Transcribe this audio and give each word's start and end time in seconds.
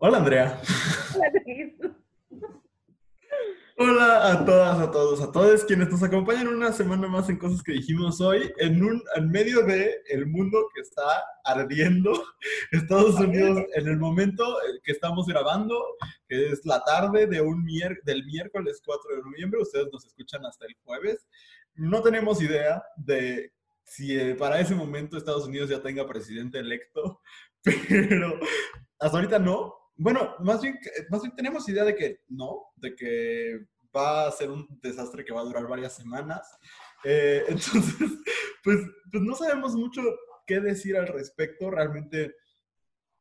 Hola 0.00 0.18
Andrea. 0.18 0.62
Hola 3.76 4.30
a 4.30 4.44
todas, 4.44 4.78
a 4.78 4.90
todos, 4.92 5.20
a 5.20 5.32
todos 5.32 5.64
quienes 5.64 5.88
nos 5.90 6.04
acompañan 6.04 6.46
una 6.46 6.72
semana 6.72 7.08
más 7.08 7.28
en 7.28 7.36
cosas 7.36 7.64
que 7.64 7.72
dijimos 7.72 8.20
hoy, 8.20 8.48
en 8.58 8.80
un 8.80 9.02
en 9.16 9.28
medio 9.28 9.66
de 9.66 9.96
el 10.08 10.26
mundo 10.26 10.68
que 10.72 10.82
está 10.82 11.24
ardiendo, 11.44 12.12
Estados 12.70 13.16
Unidos, 13.16 13.64
en 13.74 13.88
el 13.88 13.98
momento 13.98 14.44
que 14.84 14.92
estamos 14.92 15.26
grabando, 15.26 15.84
que 16.28 16.52
es 16.52 16.64
la 16.64 16.80
tarde 16.84 17.26
de 17.26 17.40
un 17.40 17.66
del 18.04 18.24
miércoles 18.24 18.80
4 18.84 19.16
de 19.16 19.22
noviembre, 19.22 19.62
ustedes 19.62 19.88
nos 19.92 20.04
escuchan 20.06 20.46
hasta 20.46 20.64
el 20.66 20.76
jueves. 20.84 21.26
No 21.74 22.02
tenemos 22.02 22.40
idea 22.40 22.84
de 22.96 23.52
si 23.82 24.16
eh, 24.16 24.36
para 24.36 24.60
ese 24.60 24.76
momento 24.76 25.16
Estados 25.16 25.48
Unidos 25.48 25.70
ya 25.70 25.82
tenga 25.82 26.06
presidente 26.06 26.60
electo, 26.60 27.20
pero 27.62 28.38
hasta 29.00 29.16
ahorita 29.16 29.38
no, 29.38 29.77
bueno, 29.98 30.36
más 30.40 30.62
bien, 30.62 30.78
más 31.10 31.22
bien 31.22 31.34
tenemos 31.34 31.68
idea 31.68 31.84
de 31.84 31.94
que 31.94 32.20
no, 32.28 32.72
de 32.76 32.94
que 32.94 33.66
va 33.94 34.28
a 34.28 34.32
ser 34.32 34.50
un 34.50 34.66
desastre 34.80 35.24
que 35.24 35.32
va 35.32 35.40
a 35.40 35.44
durar 35.44 35.66
varias 35.66 35.96
semanas. 35.96 36.56
Eh, 37.04 37.44
entonces, 37.48 37.94
pues, 38.62 38.78
pues 39.10 39.22
no 39.22 39.34
sabemos 39.34 39.74
mucho 39.74 40.00
qué 40.46 40.60
decir 40.60 40.96
al 40.96 41.08
respecto. 41.08 41.70
Realmente 41.70 42.36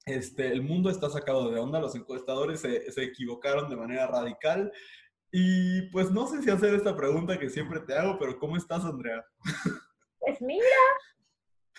este, 0.05 0.48
el 0.52 0.62
mundo 0.62 0.90
está 0.90 1.09
sacado 1.09 1.50
de 1.52 1.59
onda, 1.59 1.80
los 1.80 1.95
encuestadores 1.95 2.62
se, 2.62 2.91
se 2.91 3.03
equivocaron 3.03 3.70
de 3.70 3.75
manera 3.75 4.08
radical. 4.08 4.72
Y 5.31 5.89
pues 5.89 6.12
no 6.12 6.28
sé 6.28 6.41
si 6.41 6.50
hacer 6.50 6.73
esta 6.73 6.95
pregunta 6.95 7.38
que 7.38 7.50
siempre 7.50 7.80
te 7.81 7.94
hago, 7.95 8.17
pero 8.17 8.38
¿cómo 8.39 8.55
estás, 8.55 8.86
Andrea? 8.86 9.25
Pues 10.20 10.41
mira, 10.41 10.66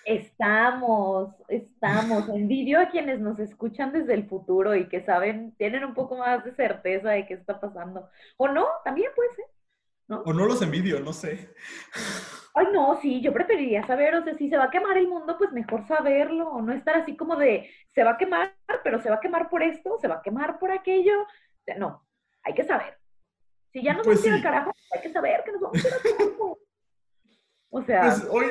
Estamos, 0.08 1.34
estamos. 1.48 2.28
Envidio 2.34 2.80
a 2.80 2.88
quienes 2.88 3.20
nos 3.20 3.38
escuchan 3.38 3.92
desde 3.92 4.14
el 4.14 4.26
futuro 4.26 4.74
y 4.74 4.88
que 4.88 5.02
saben, 5.02 5.54
tienen 5.58 5.84
un 5.84 5.92
poco 5.92 6.16
más 6.16 6.42
de 6.46 6.54
certeza 6.54 7.10
de 7.10 7.26
qué 7.26 7.34
está 7.34 7.60
pasando. 7.60 8.08
O 8.38 8.48
no, 8.48 8.66
también 8.84 9.10
puede 9.14 9.34
ser. 9.34 9.44
¿no? 10.06 10.22
O 10.22 10.32
no 10.32 10.46
los 10.46 10.62
envidio, 10.62 10.98
no 11.00 11.12
sé. 11.12 11.50
Ay, 12.54 12.68
no, 12.72 12.98
sí, 13.02 13.20
yo 13.20 13.34
preferiría 13.34 13.86
saber, 13.86 14.14
o 14.14 14.24
sea, 14.24 14.34
si 14.34 14.48
se 14.48 14.56
va 14.56 14.64
a 14.64 14.70
quemar 14.70 14.96
el 14.96 15.08
mundo, 15.08 15.36
pues 15.36 15.52
mejor 15.52 15.86
saberlo, 15.86 16.48
o 16.48 16.62
no 16.62 16.72
estar 16.72 16.96
así 16.96 17.14
como 17.14 17.36
de, 17.36 17.70
se 17.94 18.02
va 18.02 18.12
a 18.12 18.16
quemar, 18.16 18.56
pero 18.82 19.02
se 19.02 19.10
va 19.10 19.16
a 19.16 19.20
quemar 19.20 19.50
por 19.50 19.62
esto, 19.62 19.98
se 20.00 20.08
va 20.08 20.16
a 20.16 20.22
quemar 20.22 20.58
por 20.58 20.70
aquello. 20.70 21.26
No, 21.76 22.06
hay 22.42 22.54
que 22.54 22.64
saber. 22.64 22.96
Si 23.74 23.82
ya 23.82 23.92
nos 23.92 24.06
pues 24.06 24.20
vamos 24.20 24.24
a 24.24 24.28
ir 24.28 24.34
al 24.34 24.42
carajo, 24.42 24.72
hay 24.90 25.02
que 25.02 25.12
saber 25.12 25.42
que 25.44 25.52
nos 25.52 25.60
vamos 25.60 25.84
a 25.84 25.88
ir 25.88 25.94
al 25.94 26.00
carajo. 26.00 26.58
O 27.70 27.82
sea. 27.82 28.02
Pues 28.02 28.26
hoy, 28.30 28.46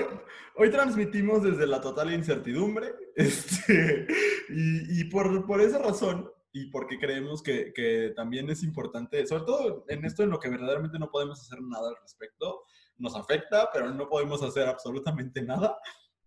hoy 0.55 0.71
transmitimos 0.71 1.43
desde 1.43 1.67
la 1.67 1.81
total 1.81 2.13
incertidumbre. 2.13 2.93
Este, 3.17 4.05
y, 4.47 5.01
y 5.01 5.03
por, 5.05 5.47
por, 5.47 5.59
esa 5.59 5.79
razón, 5.79 6.29
y 6.53 6.69
porque 6.69 6.99
creemos 6.99 7.41
que, 7.41 7.73
que, 7.73 8.13
también 8.15 8.47
es 8.51 8.61
importante, 8.61 9.25
sobre 9.25 9.43
todo 9.43 9.85
en 9.87 10.05
esto 10.05 10.21
en 10.21 10.29
lo 10.29 10.39
que 10.39 10.49
verdaderamente 10.49 10.99
no 10.99 11.09
podemos 11.09 11.41
hacer 11.41 11.59
nada 11.63 11.89
al 11.89 11.95
respecto, 11.99 12.61
nos 12.99 13.15
afecta, 13.15 13.69
pero 13.73 13.91
no 13.91 14.07
podemos 14.07 14.43
hacer 14.43 14.67
absolutamente 14.67 15.41
nada. 15.41 15.79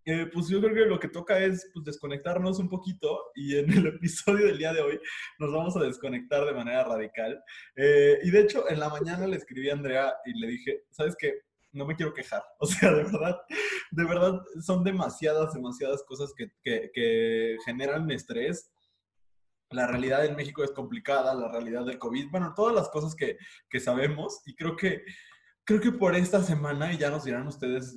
Eh, 0.06 0.27
pues 0.33 0.48
yo 0.48 0.61
creo 0.61 0.74
que 0.74 0.86
lo 0.86 0.98
que 0.98 1.08
toca 1.08 1.38
es 1.38 1.70
pues, 1.74 1.84
desconectarnos 1.84 2.58
un 2.58 2.68
poquito 2.68 3.30
y 3.34 3.56
en 3.56 3.70
el 3.70 3.86
episodio 3.94 4.46
del 4.46 4.58
día 4.58 4.72
de 4.72 4.80
hoy 4.80 5.00
nos 5.38 5.52
vamos 5.52 5.77
a 5.77 5.80
desconectar 5.80 6.44
de 6.46 6.55
manera 6.55 6.84
radical. 6.84 7.42
Eh, 7.77 8.18
y 8.22 8.30
de 8.30 8.41
hecho, 8.41 8.68
en 8.68 8.80
la 8.80 8.88
mañana 8.88 9.27
le 9.27 9.36
escribí 9.36 9.68
a 9.68 9.74
Andrea 9.74 10.14
y 10.24 10.38
le 10.38 10.48
dije, 10.48 10.84
¿sabes 10.91 11.14
qué? 11.18 11.42
No 11.72 11.86
me 11.86 11.96
quiero 11.96 12.12
quejar. 12.12 12.42
O 12.58 12.66
sea, 12.66 12.92
de 12.92 13.04
verdad, 13.04 13.40
de 13.90 14.04
verdad 14.04 14.40
son 14.60 14.84
demasiadas, 14.84 15.54
demasiadas 15.54 16.02
cosas 16.04 16.32
que, 16.36 16.50
que, 16.62 17.56
generan 17.64 18.10
estrés. 18.10 18.70
La 19.70 19.86
realidad 19.86 20.24
en 20.24 20.36
México 20.36 20.64
es 20.64 20.72
complicada, 20.72 21.34
la 21.34 21.50
realidad 21.50 21.84
del 21.84 21.98
COVID, 21.98 22.30
bueno, 22.30 22.52
todas 22.56 22.74
las 22.74 22.89
cosas 22.89 23.14
que, 23.14 23.39
que 23.68 23.78
sabemos 23.78 24.42
y 24.45 24.56
creo 24.56 24.74
que, 24.74 25.05
creo 25.64 25.80
que 25.80 25.92
por 25.92 26.17
esta 26.17 26.42
semana, 26.42 26.92
y 26.92 26.98
ya 26.98 27.11
nos 27.11 27.24
dirán 27.24 27.46
ustedes 27.46 27.96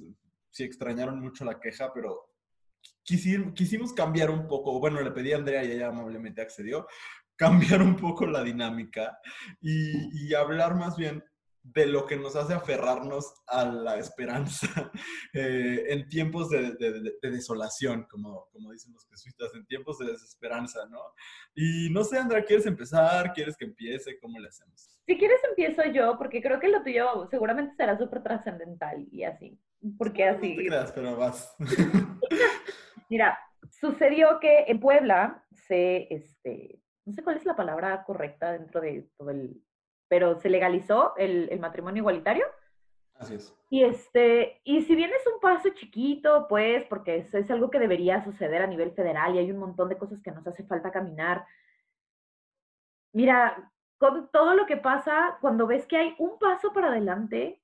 si 0.52 0.64
extrañaron 0.64 1.20
mucho 1.20 1.46
la 1.46 1.60
queja, 1.60 1.92
pero 1.92 2.30
quisimos, 3.02 3.54
quisimos 3.54 3.92
cambiar 3.92 4.30
un 4.30 4.48
poco, 4.48 4.80
bueno, 4.80 5.02
le 5.02 5.10
pedí 5.10 5.34
a 5.34 5.38
Andrea 5.38 5.64
y 5.64 5.72
ella 5.72 5.88
amablemente 5.88 6.44
accedió, 6.44 6.86
cambiar 7.36 7.82
un 7.82 7.96
poco 7.96 8.28
la 8.28 8.44
dinámica 8.44 9.18
y 9.60 10.32
hablar 10.36 10.76
más 10.76 10.96
bien 10.96 11.24
de 11.64 11.86
lo 11.86 12.06
que 12.06 12.18
nos 12.18 12.36
hace 12.36 12.54
aferrarnos 12.54 13.42
a 13.48 13.64
la 13.64 13.98
esperanza 13.98 14.68
eh, 15.34 15.86
en 15.88 16.08
tiempos 16.10 16.50
de, 16.50 16.76
desolación, 17.22 18.06
como, 18.10 18.50
como 18.52 18.72
dicen 18.72 18.94
los 18.94 19.08
jesuitas, 19.08 19.56
en 19.56 19.66
tiempos 19.66 19.98
de 19.98 20.08
desesperanza, 20.08 20.86
¿no? 20.90 21.00
Y 21.56 21.90
no 21.90 22.04
sé, 22.04 22.18
Andrea, 22.20 22.44
¿quieres 22.44 22.66
empezar? 22.66 23.32
¿Quieres 23.34 23.56
que 23.56 23.66
empiece? 23.66 24.20
¿Cómo 24.20 24.40
le 24.40 24.50
hacemos? 24.50 25.00
Si 25.06 25.18
quieres 25.18 25.40
empiezo 25.50 25.84
yo, 25.86 26.18
porque 26.18 26.42
creo 26.42 26.60
que 26.60 26.68
lo 26.68 26.84
tuyo 26.84 27.28
seguramente 27.30 27.76
será 27.76 27.98
súper 27.98 28.22
trascendental 28.24 29.08
y 29.12 29.24
así, 29.24 29.58
porque 29.98 30.26
así... 30.26 30.56
No 30.56 30.62
te 30.62 30.68
creas, 30.68 30.92
pero 30.92 31.16
vas. 31.16 31.56
Mira, 33.10 33.40
sucedió 33.70 34.40
que 34.42 34.66
en 34.68 34.80
Puebla 34.80 35.46
se, 35.68 36.14
este, 36.14 36.82
no 37.06 37.14
sé 37.14 37.24
cuál 37.24 37.38
es 37.38 37.46
la 37.46 37.56
palabra 37.56 38.04
correcta 38.06 38.52
dentro 38.52 38.82
de 38.82 39.10
todo 39.18 39.30
el 39.30 39.62
pero 40.14 40.40
se 40.40 40.48
legalizó 40.48 41.16
el, 41.18 41.60
matrimonio 41.60 42.02
igualitario. 42.02 42.46
Así 43.16 43.34
es. 43.34 43.52
Y, 43.72 43.84
este, 43.84 44.62
y 44.64 44.84
si 44.84 44.94
bien 44.94 45.10
es 45.10 45.26
un 45.26 45.40
paso 45.40 45.70
chiquito, 45.70 46.46
pues, 46.48 46.86
porque 46.86 47.16
es, 47.16 47.34
es, 47.34 47.50
algo 47.50 47.72
que 47.72 47.80
debería 47.80 48.24
suceder 48.24 48.62
a 48.62 48.68
nivel 48.68 48.92
federal 48.92 49.34
y 49.34 49.40
hay 49.40 49.50
un 49.50 49.58
montón 49.58 49.90
de 49.90 49.98
cosas 49.98 50.22
que 50.22 50.30
nos 50.30 50.46
hace 50.46 50.64
falta 50.66 50.92
caminar. 50.92 51.48
Mira, 53.12 53.72
con 53.98 54.30
todo 54.30 54.54
lo 54.54 54.68
que 54.68 54.78
pasa, 54.78 55.40
cuando 55.42 55.66
ves 55.66 55.88
que 55.88 55.98
hay 55.98 56.16
un 56.20 56.38
paso 56.38 56.72
para 56.74 56.90
adelante, 56.90 57.60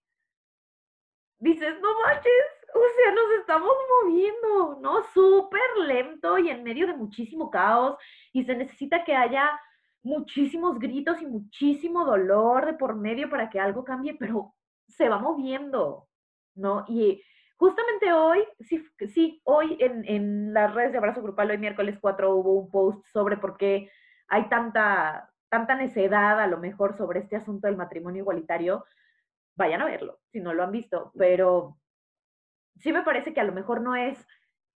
dices, 1.38 1.80
no 1.80 2.02
manches, 2.02 2.34
o 2.74 2.82
sea, 2.98 3.12
nos 3.12 3.32
estamos 3.42 3.74
moviendo, 4.02 4.80
¿no? 4.82 5.04
Súper 5.14 5.86
lento 5.86 6.40
y 6.40 6.50
en 6.50 6.64
medio 6.64 6.88
de 6.88 6.96
muchísimo 6.96 7.52
caos 7.52 7.96
y 8.34 8.44
se 8.44 8.56
necesita 8.56 9.04
que 9.04 9.16
haya 9.16 9.52
muchísimos 10.04 10.80
gritos 10.80 11.22
y 11.22 11.26
muchísimo 11.26 12.06
dolor 12.06 12.66
de 12.66 12.74
por 12.74 12.96
medio 12.96 13.30
para 13.30 13.50
que 13.50 13.60
algo 13.60 13.84
cambie, 13.84 14.16
pero 14.20 14.54
se 14.88 15.10
va 15.10 15.20
moviendo, 15.20 16.08
¿no? 16.56 16.86
Y 16.88 17.22
justamente 17.58 18.12
hoy, 18.14 18.44
sí, 18.60 18.84
sí 19.14 19.42
hoy 19.44 19.78
en, 19.80 20.04
en 20.06 20.54
las 20.54 20.74
redes 20.74 20.92
de 20.92 20.98
Abrazo 20.98 21.22
Grupal, 21.22 21.52
hoy 21.52 21.58
miércoles 21.58 21.98
4, 22.00 22.34
hubo 22.36 22.54
un 22.54 22.70
post 22.70 23.06
sobre 23.08 23.38
por 23.38 23.58
qué 23.58 23.92
hay 24.28 24.48
tanta, 24.48 25.32
tanta 25.50 25.76
necedad 25.76 26.40
a 26.40 26.48
lo 26.48 26.58
mejor 26.58 26.96
sobre 26.98 27.20
este 27.20 27.36
asunto 27.36 27.68
del 27.68 27.78
matrimonio 27.78 28.22
igualitario. 28.22 28.86
Vayan 29.56 29.82
a 29.82 29.86
verlo, 29.86 30.20
si 30.32 30.40
no 30.40 30.54
lo 30.54 30.64
han 30.64 30.72
visto, 30.72 31.12
pero 31.18 31.78
sí 32.78 32.94
me 32.94 33.04
parece 33.04 33.34
que 33.34 33.42
a 33.42 33.46
lo 33.46 33.52
mejor 33.52 33.82
no 33.82 33.96
es 33.96 34.26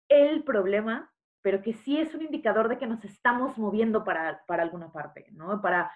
el 0.09 0.43
problema, 0.43 1.13
pero 1.43 1.61
que 1.61 1.73
sí 1.73 1.99
es 1.99 2.15
un 2.15 2.23
indicador 2.23 2.69
de 2.69 2.79
que 2.79 2.87
nos 2.87 3.05
estamos 3.05 3.59
moviendo 3.59 4.05
para, 4.05 4.45
para 4.47 4.63
alguna 4.63 4.93
parte, 4.93 5.27
¿no? 5.33 5.61
Para, 5.61 5.93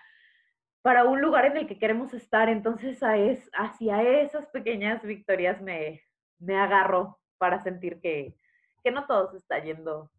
para 0.83 1.05
un 1.05 1.21
lugar 1.21 1.47
en 1.47 1.57
el 1.57 1.67
que 1.67 1.79
queremos 1.79 2.13
estar. 2.13 2.49
Entonces, 2.49 3.03
a 3.03 3.17
es, 3.17 3.49
hacia 3.55 4.03
esas 4.03 4.47
pequeñas 4.49 5.03
victorias 5.03 5.61
me, 5.63 6.03
me 6.39 6.59
agarro 6.59 7.19
para 7.39 7.63
sentir 7.63 8.01
que, 8.01 8.35
que 8.83 8.91
no 8.91 9.07
todo 9.07 9.31
se 9.31 9.39
está 9.39 9.59
yendo 9.61 10.11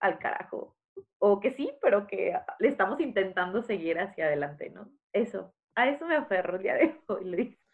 al 0.00 0.18
carajo. 0.18 0.76
O 1.18 1.40
que 1.40 1.52
sí, 1.52 1.72
pero 1.82 2.06
que 2.06 2.38
le 2.58 2.68
estamos 2.68 3.00
intentando 3.00 3.62
seguir 3.62 3.98
hacia 3.98 4.26
adelante, 4.26 4.70
¿no? 4.70 4.90
Eso, 5.12 5.54
a 5.74 5.88
eso 5.88 6.06
me 6.06 6.16
aferro 6.16 6.56
el 6.56 6.62
día 6.62 6.74
de 6.74 7.00
hoy, 7.08 7.24
Luis. 7.24 7.65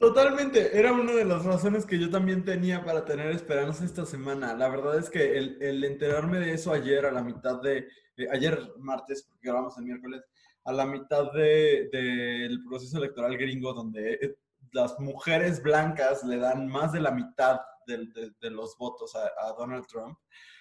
Totalmente, 0.00 0.78
era 0.78 0.94
una 0.94 1.12
de 1.12 1.26
las 1.26 1.44
razones 1.44 1.84
que 1.84 1.98
yo 1.98 2.08
también 2.08 2.42
tenía 2.42 2.82
para 2.82 3.04
tener 3.04 3.26
esperanza 3.32 3.84
esta 3.84 4.06
semana. 4.06 4.54
La 4.54 4.70
verdad 4.70 4.98
es 4.98 5.10
que 5.10 5.36
el, 5.36 5.84
enterarme 5.84 6.40
de 6.40 6.54
eso 6.54 6.72
ayer 6.72 7.04
a 7.04 7.12
la 7.12 7.22
mitad 7.22 7.60
de, 7.60 7.86
ayer 8.32 8.58
martes, 8.78 9.24
porque 9.24 9.48
grabamos 9.48 9.76
el 9.76 9.84
miércoles, 9.84 10.22
a 10.64 10.72
la 10.72 10.86
mitad 10.86 11.30
del 11.32 11.90
de, 11.90 12.58
proceso 12.66 12.96
electoral 12.96 13.36
gringo, 13.36 13.74
donde 13.74 14.14
eh, 14.14 14.36
las 14.72 14.98
mujeres 14.98 15.62
blancas 15.62 16.24
le 16.24 16.38
dan 16.38 16.66
más 16.66 16.92
de 16.92 17.00
la 17.00 17.10
mitad 17.10 17.60
de, 17.86 18.08
de 18.40 18.50
los 18.50 18.78
votos 18.78 19.14
a, 19.14 19.48
a, 19.48 19.52
Donald 19.52 19.86
Trump, 19.86 20.16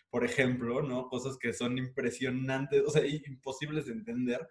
por 0.09 0.25
ejemplo, 0.25 0.81
¿no? 0.81 1.07
Cosas 1.07 1.37
que 1.37 1.53
son 1.53 1.77
impresionantes, 1.77 2.83
o 2.85 2.89
sea, 2.89 3.05
imposibles 3.05 3.85
de 3.85 3.93
entender 3.93 4.45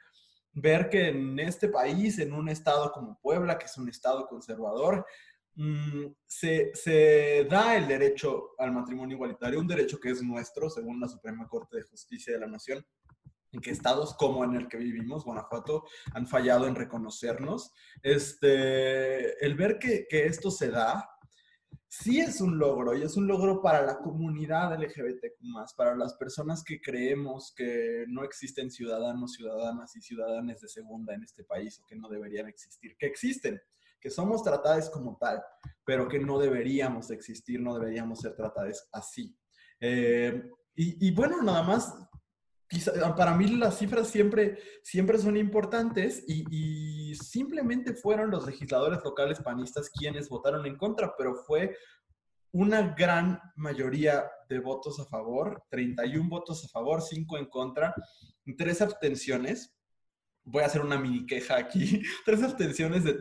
ver 0.61 0.89
que 0.89 1.09
en 1.09 1.39
este 1.39 1.69
país, 1.69 2.19
en 2.19 2.33
un 2.33 2.49
estado 2.49 2.93
como 2.93 3.19
Puebla, 3.21 3.59
que 3.59 3.67
es 3.67 3.77
un 3.79 3.89
estado 3.89 4.27
conservador, 4.27 5.07
mm, 5.55 6.07
se, 6.27 7.47
da 7.51 7.77
el 7.77 7.89
derecho 7.89 8.51
al 8.59 8.73
matrimonio 8.73 9.17
igualitario, 9.17 9.61
un 9.61 9.67
derecho 9.67 9.99
que 9.99 10.11
es 10.11 10.23
nuestro, 10.23 10.71
según 10.71 11.01
la 11.01 11.09
Suprema 11.09 11.49
Corte 11.49 11.77
de 11.77 11.85
Justicia 11.85 12.33
de 12.33 12.41
la 12.41 12.47
Nación, 12.47 12.85
y 13.51 13.61
que 13.61 13.71
estados 13.71 14.15
como 14.15 14.45
en 14.45 14.55
el 14.55 14.69
que 14.69 14.77
vivimos, 14.77 15.25
Guanajuato, 15.25 15.85
han 16.13 16.27
fallado 16.27 16.67
en 16.67 16.75
reconocernos. 16.75 17.73
Este, 18.03 19.45
el 19.45 19.55
ver 19.55 19.79
que, 19.79 20.07
que 20.09 20.27
esto 20.27 20.51
se 20.51 20.71
da, 20.71 21.09
sí 21.89 22.21
es 22.21 22.41
un 22.41 22.59
logro 22.59 22.97
y 22.97 23.03
es 23.03 23.17
un 23.17 23.27
logro 23.27 23.63
para 23.63 23.85
la 23.85 23.99
comunidad 23.99 24.75
LGBTQ, 24.79 25.75
para 25.77 25.97
las 25.97 26.15
personas 26.15 26.63
que 26.63 26.81
creemos 26.81 27.53
que 27.57 28.05
no 28.09 28.25
existen 28.25 28.71
ciudadanos, 28.71 29.33
ciudadanas 29.33 29.97
y 29.97 30.03
ciudadanas 30.03 30.61
de 30.61 30.69
segunda 30.69 31.15
en 31.15 31.23
este 31.23 31.45
país 31.45 31.81
o 31.81 31.87
que 31.87 31.97
no 31.97 32.09
deberían 32.09 32.47
existir, 32.47 32.97
que 32.99 33.07
existen, 33.07 33.61
que 34.01 34.11
somos 34.11 34.43
tratadas 34.43 34.91
como 34.91 35.17
tal, 35.19 35.43
pero 35.85 36.09
que 36.09 36.19
no 36.19 36.39
deberíamos 36.39 37.11
existir, 37.11 37.61
no 37.61 37.75
deberíamos 37.75 38.21
ser 38.21 38.37
tratadas 38.37 38.89
así. 38.93 39.37
Eh, 39.81 40.51
y, 40.81 41.11
bueno, 41.11 41.43
nada 41.43 41.65
más, 41.65 41.93
para 43.17 43.35
mí 43.35 43.47
las 43.57 43.79
cifras 43.79 44.09
siempre, 44.09 44.59
siempre 44.83 45.19
son 45.19 45.37
importantes 45.37 46.25
y, 46.27 47.15
simplemente 47.15 47.95
fueron 47.95 48.31
los 48.31 48.47
legisladores 48.47 49.01
locales 49.03 49.41
panistas 49.41 49.91
quienes 49.91 50.29
votaron 50.29 50.67
en 50.67 50.77
contra, 50.77 51.15
pero 51.17 51.35
fue 51.35 51.75
una 52.53 52.95
gran 52.95 53.41
mayoría 53.57 54.31
de 54.49 54.59
votos 54.61 55.01
a 55.01 55.07
favor, 55.07 55.65
31 55.71 56.29
votos 56.29 56.65
a 56.65 56.69
favor, 56.69 57.01
5 57.01 57.39
en 57.39 57.47
contra, 57.47 57.95
tres 58.59 58.83
abstenciones. 58.83 59.75
Voy 60.45 60.63
a 60.63 60.67
hacer 60.67 60.83
una 60.83 60.99
mini 60.99 61.27
queja 61.27 61.57
aquí, 61.57 62.03
tres 62.27 62.43
abstenciones 62.43 63.05
de 63.05 63.17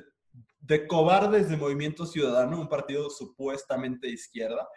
de 0.67 0.85
cobardes 0.85 1.49
de 1.49 1.55
Movimiento 1.55 2.05
Ciudadano, 2.05 2.59
un 2.59 2.67
partido 2.67 3.09
supuestamente 3.09 4.07
de 4.07 4.13
izquierda, 4.13 4.67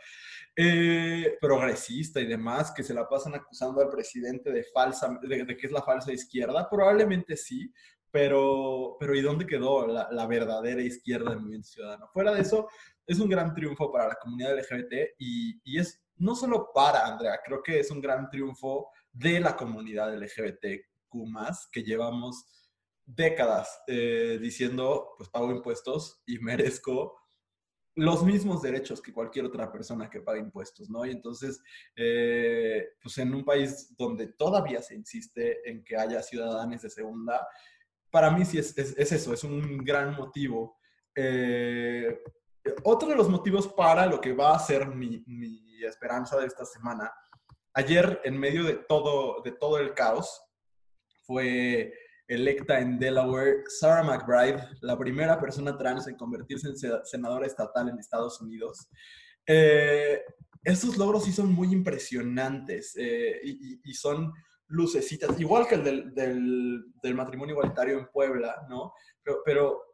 eh, 0.54 1.36
progresista 1.40 2.20
y 2.20 2.26
demás, 2.26 2.72
que 2.72 2.84
se 2.84 2.94
la 2.94 3.08
pasan 3.08 3.34
acusando 3.34 3.80
al 3.80 3.90
presidente 3.90 4.52
de, 4.52 4.64
falsa, 4.72 5.18
de, 5.20 5.56
que 5.56 5.66
es 5.66 5.72
la 5.72 5.82
falsa 5.82 6.12
izquierda. 6.12 6.68
Probablemente 6.70 7.36
sí, 7.36 7.72
pero, 8.10 8.96
pero 9.00 9.16
¿y 9.16 9.20
dónde 9.20 9.46
quedó 9.46 9.86
la, 9.86 10.26
verdadera 10.26 10.80
izquierda 10.80 11.30
del 11.30 11.40
Movimiento 11.40 11.68
Ciudadano? 11.68 12.08
Fuera 12.12 12.32
de 12.32 12.42
eso, 12.42 12.68
es 13.04 13.18
un 13.18 13.28
gran 13.28 13.52
triunfo 13.52 13.90
para 13.90 14.08
la 14.08 14.14
comunidad 14.14 14.56
LGBT 14.56 15.14
y, 15.18 15.60
y 15.64 15.78
es 15.80 16.00
no 16.18 16.36
solo 16.36 16.70
para 16.72 17.06
Andrea, 17.06 17.40
creo 17.44 17.62
que 17.62 17.80
es 17.80 17.90
un 17.90 18.00
gran 18.00 18.28
triunfo 18.28 18.90
de 19.10 19.40
la 19.40 19.56
comunidad 19.56 20.14
LGBTQ, 20.14 20.90
que 21.72 21.82
llevamos 21.82 22.44
décadas 23.14 23.82
eh, 23.86 24.38
diciendo, 24.40 25.14
pues 25.16 25.28
pago 25.28 25.50
impuestos 25.50 26.22
y 26.26 26.38
merezco 26.38 27.16
los 27.96 28.24
mismos 28.24 28.62
derechos 28.62 29.02
que 29.02 29.12
cualquier 29.12 29.44
otra 29.44 29.70
persona 29.70 30.08
que 30.08 30.20
paga 30.20 30.38
impuestos, 30.38 30.88
¿no? 30.88 31.04
Y 31.04 31.10
entonces, 31.10 31.60
eh, 31.96 32.90
pues 33.02 33.18
en 33.18 33.34
un 33.34 33.44
país 33.44 33.94
donde 33.96 34.28
todavía 34.28 34.80
se 34.80 34.94
insiste 34.94 35.68
en 35.68 35.84
que 35.84 35.96
haya 35.96 36.22
ciudadanos 36.22 36.82
de 36.82 36.90
segunda, 36.90 37.46
para 38.10 38.30
mí 38.30 38.44
sí 38.44 38.58
es, 38.58 38.76
eso, 38.76 39.34
es 39.34 39.44
un 39.44 39.78
gran 39.78 40.14
motivo. 40.14 40.78
Eh, 41.14 42.22
otro 42.84 43.08
de 43.08 43.16
los 43.16 43.28
motivos 43.28 43.68
para 43.68 44.06
lo 44.06 44.20
que 44.20 44.32
va 44.32 44.54
a 44.54 44.58
ser 44.58 44.86
mi, 44.86 45.22
mi, 45.26 45.68
esperanza 45.82 46.38
de 46.38 46.46
esta 46.46 46.66
semana, 46.66 47.10
ayer 47.72 48.20
en 48.24 48.38
medio 48.38 48.64
de 48.64 48.74
todo, 48.74 49.40
de 49.42 49.52
todo 49.52 49.78
el 49.78 49.94
caos, 49.94 50.42
fue 51.24 51.92
electa 52.30 52.78
en 52.78 52.98
Delaware, 52.98 53.64
Sarah 53.66 54.04
McBride, 54.04 54.62
la 54.82 54.96
primera 54.96 55.38
persona 55.40 55.76
trans 55.76 56.06
en 56.06 56.14
convertirse 56.14 56.68
en 56.68 57.04
senadora 57.04 57.46
estatal 57.46 57.88
en 57.88 57.98
Estados 57.98 58.40
Unidos. 58.40 58.88
Eh, 59.44 60.22
estos 60.62 60.96
logros 60.96 61.24
sí 61.24 61.32
son 61.32 61.52
muy 61.52 61.72
impresionantes 61.72 62.94
eh, 62.96 63.40
y, 63.42 63.92
son 63.94 64.32
lucecitas, 64.68 65.40
igual 65.40 65.66
que 65.66 65.74
el 65.74 66.14
del, 66.14 67.14
matrimonio 67.14 67.54
igualitario 67.54 67.98
en 67.98 68.06
Puebla, 68.06 68.64
¿no? 68.68 68.92
pero 69.44 69.89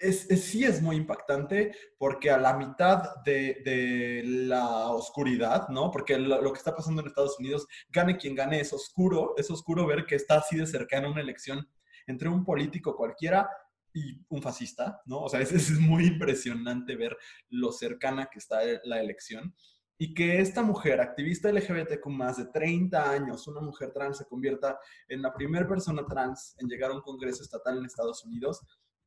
es, 0.00 0.26
sí 0.42 0.64
es 0.64 0.80
muy 0.80 0.96
impactante 0.96 1.72
porque 1.98 2.30
a 2.30 2.38
la 2.38 2.56
mitad 2.56 3.16
de, 3.24 4.22
la 4.24 4.88
oscuridad, 4.90 5.68
¿no? 5.68 5.90
Porque 5.90 6.18
lo, 6.18 6.52
que 6.52 6.58
está 6.58 6.74
pasando 6.74 7.02
en 7.02 7.08
Estados 7.08 7.38
Unidos, 7.38 7.66
gane 7.90 8.16
quien 8.16 8.34
gane, 8.34 8.60
es 8.60 8.72
oscuro, 8.72 9.34
es 9.36 9.50
oscuro 9.50 9.86
ver 9.86 10.06
que 10.06 10.16
está 10.16 10.36
así 10.38 10.56
de 10.56 10.66
cercana 10.66 11.10
una 11.10 11.20
elección 11.20 11.68
entre 12.06 12.28
un 12.28 12.44
político 12.44 12.96
cualquiera 12.96 13.48
y 13.92 14.24
un 14.28 14.42
fascista, 14.42 15.02
¿no? 15.04 15.20
O 15.22 15.28
sea, 15.28 15.40
es, 15.40 15.52
es 15.52 15.70
muy 15.78 16.06
impresionante 16.06 16.96
ver 16.96 17.16
lo 17.50 17.70
cercana 17.70 18.28
que 18.32 18.38
está 18.38 18.60
la 18.84 19.00
elección 19.00 19.54
y 20.02 20.14
que 20.14 20.40
esta 20.40 20.62
mujer, 20.62 20.98
activista 20.98 21.52
LGBT 21.52 22.00
con 22.00 22.16
más 22.16 22.38
de 22.38 22.46
30 22.46 23.10
años, 23.10 23.46
una 23.46 23.60
mujer 23.60 23.92
trans, 23.92 24.16
se 24.16 24.24
convierta 24.24 24.80
en 25.06 25.20
la 25.20 25.34
primera 25.34 25.68
persona 25.68 26.06
trans 26.06 26.56
en 26.58 26.68
llegar 26.68 26.90
a 26.90 26.94
un 26.94 27.02
congreso 27.02 27.42
estatal 27.42 27.76
en 27.76 27.84
Estados 27.84 28.24
Unidos, 28.24 28.62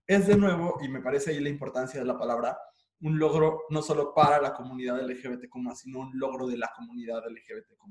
es 0.08 0.28
de 0.28 0.36
nuevo, 0.36 0.80
y 0.82 0.90
me 0.90 1.02
parece 1.02 1.32
ahí 1.32 1.40
la 1.40 1.50
importancia 1.50 2.00
de 2.00 2.06
la 2.06 2.18
palabra, 2.18 2.58
un 3.02 3.20
logro 3.20 3.64
no 3.70 3.82
solo 3.82 4.14
para 4.14 4.42
la 4.42 4.54
comunidad 4.54 5.02
LGBTQ, 5.02 5.76
sino 5.76 6.00
un 6.00 6.18
logro 6.18 6.48
de 6.48 6.58
la 6.58 6.72
comunidad 6.76 7.22
LGBTQ. 7.28 7.84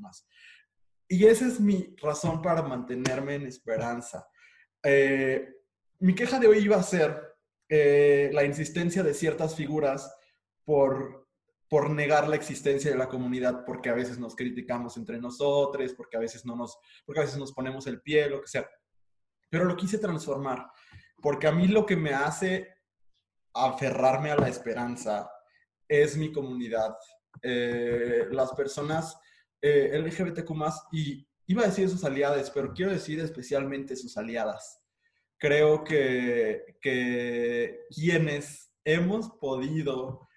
Y 1.09 1.26
esa 1.26 1.47
es 1.47 1.61
mi 1.61 1.94
razón 2.00 2.41
para 2.41 2.62
mantenerme 2.62 3.35
en 3.35 3.47
esperanza. 3.47 4.26
Eh, 4.82 5.47
mi 6.00 6.14
queja 6.14 6.38
de 6.38 6.49
hoy 6.49 6.59
iba 6.59 6.76
a 6.76 6.82
ser 6.82 7.37
eh, 7.69 8.31
la 8.32 8.44
insistencia 8.44 9.03
de 9.03 9.14
ciertas 9.14 9.55
figuras 9.55 10.14
por, 10.64 11.29
por 11.69 11.91
negar 11.91 12.29
la 12.29 12.37
existencia 12.37 12.91
de 12.91 12.97
la 12.97 13.09
comunidad, 13.09 13.64
porque 13.67 13.91
a 13.91 13.94
veces 13.94 14.19
nos 14.19 14.35
criticamos 14.35 14.97
entre 14.97 15.19
nosotros, 15.19 15.93
porque 15.94 16.17
a 16.17 16.20
veces 16.20 16.47
no 16.47 16.56
nos, 16.56 16.79
porque 17.05 17.20
a 17.20 17.25
veces 17.25 17.38
nos 17.38 17.53
ponemos 17.53 17.87
el 17.87 18.00
pie, 18.00 18.31
lo 18.31 18.41
que 18.41 18.49
sea. 18.49 18.69
Pero 19.50 19.64
lo 19.64 19.76
quise 19.76 19.99
transformar 19.99 20.67
porque 21.23 21.47
a 21.47 21.53
mí 21.53 21.69
lo 21.69 21.87
que 21.87 21.97
me 21.97 22.13
hace 22.13 22.69
aferrarme 23.55 24.31
a 24.31 24.37
la 24.37 24.49
esperanza 24.49 25.31
es 25.89 26.17
mi 26.17 26.33
comunidad. 26.33 26.95
Eh, 27.43 28.27
las 28.31 28.53
personas 28.53 29.19
eh, 29.63 29.97
LGBTQ 29.97 30.51
y 30.93 31.27
iba 31.47 31.63
a 31.63 31.67
decir 31.67 31.89
sus 31.89 32.05
aliadas, 32.05 32.51
pero 32.51 32.73
quiero 32.75 32.91
decir 32.93 33.21
especialmente 33.21 33.95
sus 33.95 34.17
aliadas. 34.17 34.83
Creo 35.39 35.85
que, 35.85 36.77
que 36.81 37.81
quienes 37.95 38.73
hemos 38.85 39.31
podido, 39.41 40.29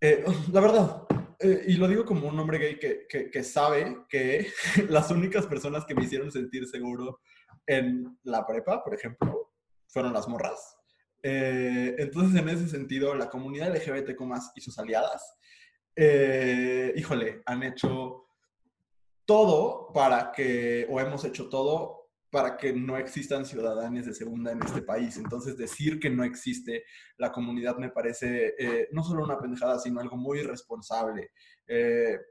eh, 0.00 0.24
la 0.52 0.60
verdad, 0.60 1.06
eh, 1.38 1.64
y 1.68 1.74
lo 1.74 1.86
digo 1.88 2.04
como 2.04 2.28
un 2.28 2.38
hombre 2.38 2.58
gay 2.58 2.78
que, 2.78 3.06
que, 3.08 3.30
que 3.30 3.44
sabe 3.44 4.04
que 4.08 4.48
las 4.88 5.10
únicas 5.10 5.46
personas 5.46 5.84
que 5.84 5.94
me 5.94 6.04
hicieron 6.04 6.30
sentir 6.30 6.66
seguro 6.66 7.20
en 7.66 8.18
la 8.24 8.46
prepa, 8.46 8.82
por 8.82 8.94
ejemplo, 8.94 9.41
fueron 9.92 10.12
las 10.12 10.26
morras. 10.26 10.76
Eh, 11.22 11.94
entonces, 11.98 12.40
en 12.40 12.48
ese 12.48 12.68
sentido, 12.68 13.14
la 13.14 13.30
comunidad 13.30 13.74
LGBTQ 13.76 14.20
y 14.56 14.60
sus 14.60 14.78
aliadas, 14.78 15.38
eh, 15.94 16.92
híjole, 16.96 17.42
han 17.46 17.62
hecho 17.62 18.24
todo 19.24 19.92
para 19.92 20.32
que, 20.32 20.86
o 20.90 20.98
hemos 20.98 21.24
hecho 21.24 21.48
todo 21.48 22.00
para 22.30 22.56
que 22.56 22.72
no 22.72 22.96
existan 22.96 23.44
ciudadanos 23.44 24.06
de 24.06 24.14
segunda 24.14 24.52
en 24.52 24.62
este 24.62 24.80
país. 24.80 25.18
Entonces, 25.18 25.56
decir 25.56 26.00
que 26.00 26.08
no 26.08 26.24
existe 26.24 26.84
la 27.18 27.30
comunidad 27.30 27.76
me 27.76 27.90
parece 27.90 28.54
eh, 28.58 28.88
no 28.90 29.04
solo 29.04 29.22
una 29.22 29.38
pendejada, 29.38 29.78
sino 29.78 30.00
algo 30.00 30.16
muy 30.16 30.40
irresponsable, 30.40 31.30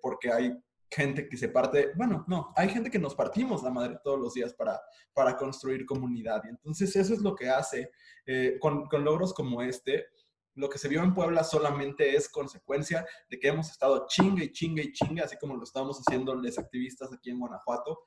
porque 0.02 0.32
hay 0.32 0.52
gente 0.92 1.30
que 1.30 1.38
se 1.38 1.48
parte, 1.48 1.92
bueno, 1.96 2.26
no, 2.28 2.54
hay 2.56 2.68
gente 2.68 2.92
que 2.92 3.00
nos 3.00 3.16
partimos 3.16 3.64
la 3.64 3.70
madre 3.70 3.98
todos 4.04 4.20
los 4.20 4.34
días 4.34 4.54
para, 4.54 4.80
para 5.14 5.38
construir 5.38 5.86
comunidad. 5.86 6.42
Y 6.46 6.50
entonces 6.50 6.94
eso 6.96 7.14
es 7.14 7.22
lo 7.22 7.34
que 7.34 7.50
hace 7.50 7.92
eh, 8.26 8.58
con, 8.60 8.88
con, 8.88 9.04
logros 9.04 9.34
como 9.34 9.62
este. 9.62 10.08
Lo 10.56 10.70
que 10.70 10.78
se 10.78 10.90
vio 10.90 11.02
en 11.02 11.14
Puebla 11.14 11.46
solamente 11.46 12.14
es 12.16 12.28
consecuencia 12.28 13.06
de 13.30 13.40
que 13.40 13.48
hemos 13.48 13.72
estado 13.72 14.06
chingue 14.08 14.46
y 14.46 14.52
chingue 14.52 14.84
y 14.84 14.92
chingue, 14.92 15.22
así 15.22 15.38
como 15.38 15.56
lo 15.56 15.64
estamos 15.64 15.98
haciendo 15.98 16.36
los 16.36 16.60
activistas 16.60 17.14
aquí 17.14 17.30
en 17.30 17.40
Guanajuato, 17.40 18.02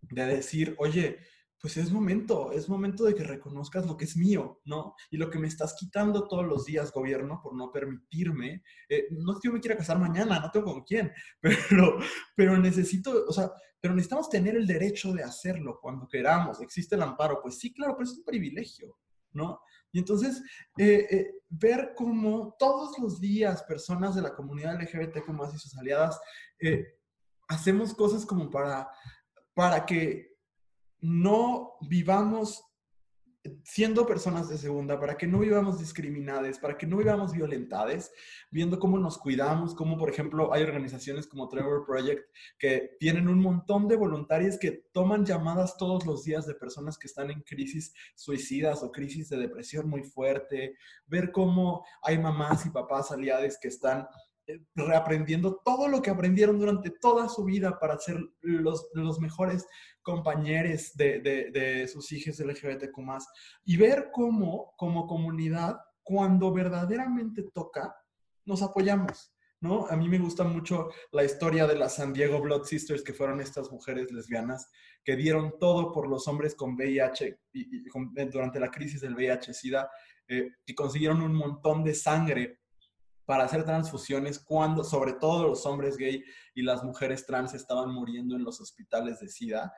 de 0.00 0.24
decir, 0.24 0.74
oye, 0.78 1.18
pues 1.60 1.76
es 1.76 1.90
momento, 1.90 2.52
es 2.52 2.68
momento 2.68 3.04
de 3.04 3.14
que 3.14 3.24
reconozcas 3.24 3.84
lo 3.84 3.96
que 3.96 4.04
es 4.04 4.16
mío, 4.16 4.60
¿no? 4.64 4.94
Y 5.10 5.16
lo 5.16 5.28
que 5.28 5.40
me 5.40 5.48
estás 5.48 5.74
quitando 5.74 6.28
todos 6.28 6.46
los 6.46 6.64
días, 6.64 6.92
gobierno, 6.92 7.40
por 7.42 7.56
no 7.56 7.72
permitirme. 7.72 8.62
Eh, 8.88 9.08
no 9.10 9.32
es 9.32 9.40
que 9.40 9.48
yo 9.48 9.52
me 9.52 9.60
quiera 9.60 9.76
casar 9.76 9.98
mañana, 9.98 10.38
no 10.38 10.50
tengo 10.52 10.72
con 10.72 10.84
quién, 10.84 11.12
pero, 11.40 11.98
pero 12.36 12.56
necesito, 12.58 13.24
o 13.26 13.32
sea, 13.32 13.50
pero 13.80 13.94
necesitamos 13.94 14.30
tener 14.30 14.56
el 14.56 14.66
derecho 14.66 15.12
de 15.12 15.24
hacerlo 15.24 15.80
cuando 15.80 16.06
queramos. 16.06 16.60
Existe 16.60 16.94
el 16.94 17.02
amparo, 17.02 17.40
pues 17.42 17.58
sí, 17.58 17.72
claro, 17.72 17.94
pero 17.96 18.08
es 18.08 18.16
un 18.16 18.24
privilegio, 18.24 18.96
¿no? 19.32 19.60
Y 19.90 19.98
entonces, 19.98 20.42
eh, 20.76 21.06
eh, 21.10 21.34
ver 21.48 21.94
cómo 21.96 22.54
todos 22.58 22.98
los 22.98 23.20
días 23.20 23.64
personas 23.64 24.14
de 24.14 24.22
la 24.22 24.34
comunidad 24.34 24.80
LGBT, 24.80 25.24
como 25.24 25.44
y 25.44 25.58
sus 25.58 25.76
aliadas, 25.76 26.20
hacemos 27.48 27.94
cosas 27.94 28.26
como 28.26 28.50
para, 28.50 28.88
para 29.54 29.86
que 29.86 30.27
no 31.00 31.74
vivamos 31.82 32.68
siendo 33.64 34.06
personas 34.06 34.48
de 34.48 34.58
segunda, 34.58 34.98
para 34.98 35.16
que 35.16 35.26
no 35.26 35.38
vivamos 35.38 35.78
discriminadas, 35.78 36.58
para 36.58 36.76
que 36.76 36.86
no 36.86 36.96
vivamos 36.96 37.32
violentadas, 37.32 38.10
viendo 38.50 38.78
cómo 38.78 38.98
nos 38.98 39.18
cuidamos, 39.18 39.74
como 39.74 39.96
por 39.96 40.10
ejemplo 40.10 40.52
hay 40.52 40.62
organizaciones 40.62 41.26
como 41.26 41.48
Trevor 41.48 41.84
Project 41.86 42.28
que 42.58 42.96
tienen 42.98 43.28
un 43.28 43.40
montón 43.40 43.88
de 43.88 43.96
voluntarios 43.96 44.58
que 44.58 44.72
toman 44.92 45.24
llamadas 45.24 45.76
todos 45.76 46.06
los 46.06 46.24
días 46.24 46.46
de 46.46 46.54
personas 46.54 46.98
que 46.98 47.06
están 47.06 47.30
en 47.30 47.42
crisis 47.42 47.94
suicidas 48.14 48.82
o 48.82 48.92
crisis 48.92 49.28
de 49.28 49.38
depresión 49.38 49.88
muy 49.88 50.02
fuerte, 50.02 50.76
ver 51.06 51.30
cómo 51.32 51.84
hay 52.02 52.18
mamás 52.18 52.66
y 52.66 52.70
papás 52.70 53.10
aliados 53.10 53.56
que 53.60 53.68
están 53.68 54.02
eh, 54.02 54.06
reaprendiendo 54.74 55.60
todo 55.64 55.88
lo 55.88 56.00
que 56.00 56.10
aprendieron 56.10 56.58
durante 56.58 56.90
toda 56.90 57.28
su 57.28 57.44
vida 57.44 57.78
para 57.78 57.98
ser 57.98 58.18
los, 58.40 59.20
mejores 59.20 59.66
compañeros 60.02 60.92
de, 60.94 61.20
de, 61.20 61.88
sus 61.88 62.10
hijos 62.12 62.38
LGBTQ+, 62.38 62.96
y 63.64 63.76
ver 63.76 64.10
cómo, 64.12 64.74
como 64.76 65.06
comunidad, 65.06 65.78
cuando 66.02 66.52
verdaderamente 66.52 67.42
toca, 67.52 67.94
nos 68.44 68.62
apoyamos. 68.62 69.32
¿no? 69.60 69.86
A 69.88 69.96
mí 69.96 70.08
me 70.08 70.18
gusta 70.18 70.44
mucho 70.44 70.88
la 71.12 71.24
historia 71.24 71.66
de 71.66 71.76
las 71.76 71.96
San 71.96 72.12
Diego 72.12 72.40
Blood 72.40 72.64
Sisters, 72.64 73.02
que 73.02 73.12
fueron 73.12 73.40
estas 73.40 73.70
mujeres 73.70 74.10
lesbianas 74.12 74.70
que 75.04 75.16
dieron 75.16 75.58
todo 75.58 75.92
por 75.92 76.08
los 76.08 76.28
hombres 76.28 76.54
con 76.54 76.74
VIH 76.74 77.40
durante 78.30 78.60
la 78.60 78.70
crisis 78.70 79.00
del 79.00 79.14
VIH-Sida, 79.14 79.90
eh, 80.28 80.50
y 80.66 80.74
consiguieron 80.74 81.22
un 81.22 81.34
montón 81.34 81.82
de 81.82 81.94
sangre 81.94 82.60
para 83.28 83.44
hacer 83.44 83.62
transfusiones 83.62 84.38
cuando, 84.38 84.82
sobre 84.82 85.12
todo 85.12 85.48
los 85.48 85.66
hombres 85.66 85.98
gay 85.98 86.24
y 86.54 86.62
las 86.62 86.82
mujeres 86.82 87.26
trans 87.26 87.52
estaban 87.52 87.92
muriendo 87.92 88.34
en 88.34 88.42
los 88.42 88.58
hospitales 88.58 89.20
de 89.20 89.28
SIDA. 89.28 89.70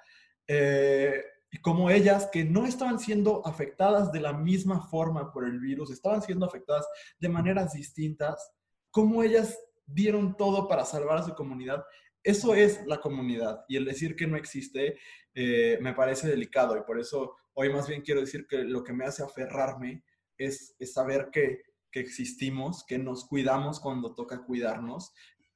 Eh, 0.47 1.21
y 1.51 1.59
como 1.59 1.91
ellas 1.91 2.29
que 2.31 2.45
no 2.45 2.65
estaban 2.65 3.01
siendo 3.01 3.45
afectadas 3.45 4.13
de 4.13 4.21
la 4.21 4.33
misma 4.33 4.87
forma 4.87 5.33
por 5.33 5.45
el 5.45 5.59
virus, 5.59 5.91
estaban 5.91 6.23
siendo 6.23 6.47
afectadas 6.47 6.87
de 7.19 7.29
maneras 7.29 7.73
distintas, 7.73 8.53
como 8.89 9.21
ellas 9.21 9.59
dieron 9.85 10.37
todo 10.37 10.69
para 10.69 10.85
salvar 10.85 11.19
a 11.19 11.25
su 11.25 11.35
comunidad. 11.35 11.85
Eso 12.23 12.55
es 12.55 12.87
la 12.87 13.01
comunidad 13.01 13.65
y 13.67 13.79
el 13.79 13.85
decir 13.85 14.15
que 14.15 14.29
no 14.29 14.37
existe 14.37 14.97
eh, 15.35 15.77
me 15.81 15.93
parece 15.93 16.29
delicado 16.29 16.77
y 16.77 16.83
por 16.83 17.01
eso 17.01 17.35
hoy 17.55 17.69
más 17.69 17.89
bien 17.89 18.03
quiero 18.03 18.21
decir 18.21 18.47
que 18.47 18.59
lo 18.59 18.85
que 18.85 18.93
me 18.93 19.07
hace 19.07 19.25
aferrarme 19.25 20.05
es, 20.39 20.77
es 20.79 20.93
saber 20.93 21.31
que 21.33 21.63
que 21.91 22.01
existimos, 22.01 22.85
que 22.85 22.99
nos 22.99 23.25
cuidamos 23.25 23.81
cuando 23.81 24.15
toca 24.15 24.45
cuidarnos 24.45 25.13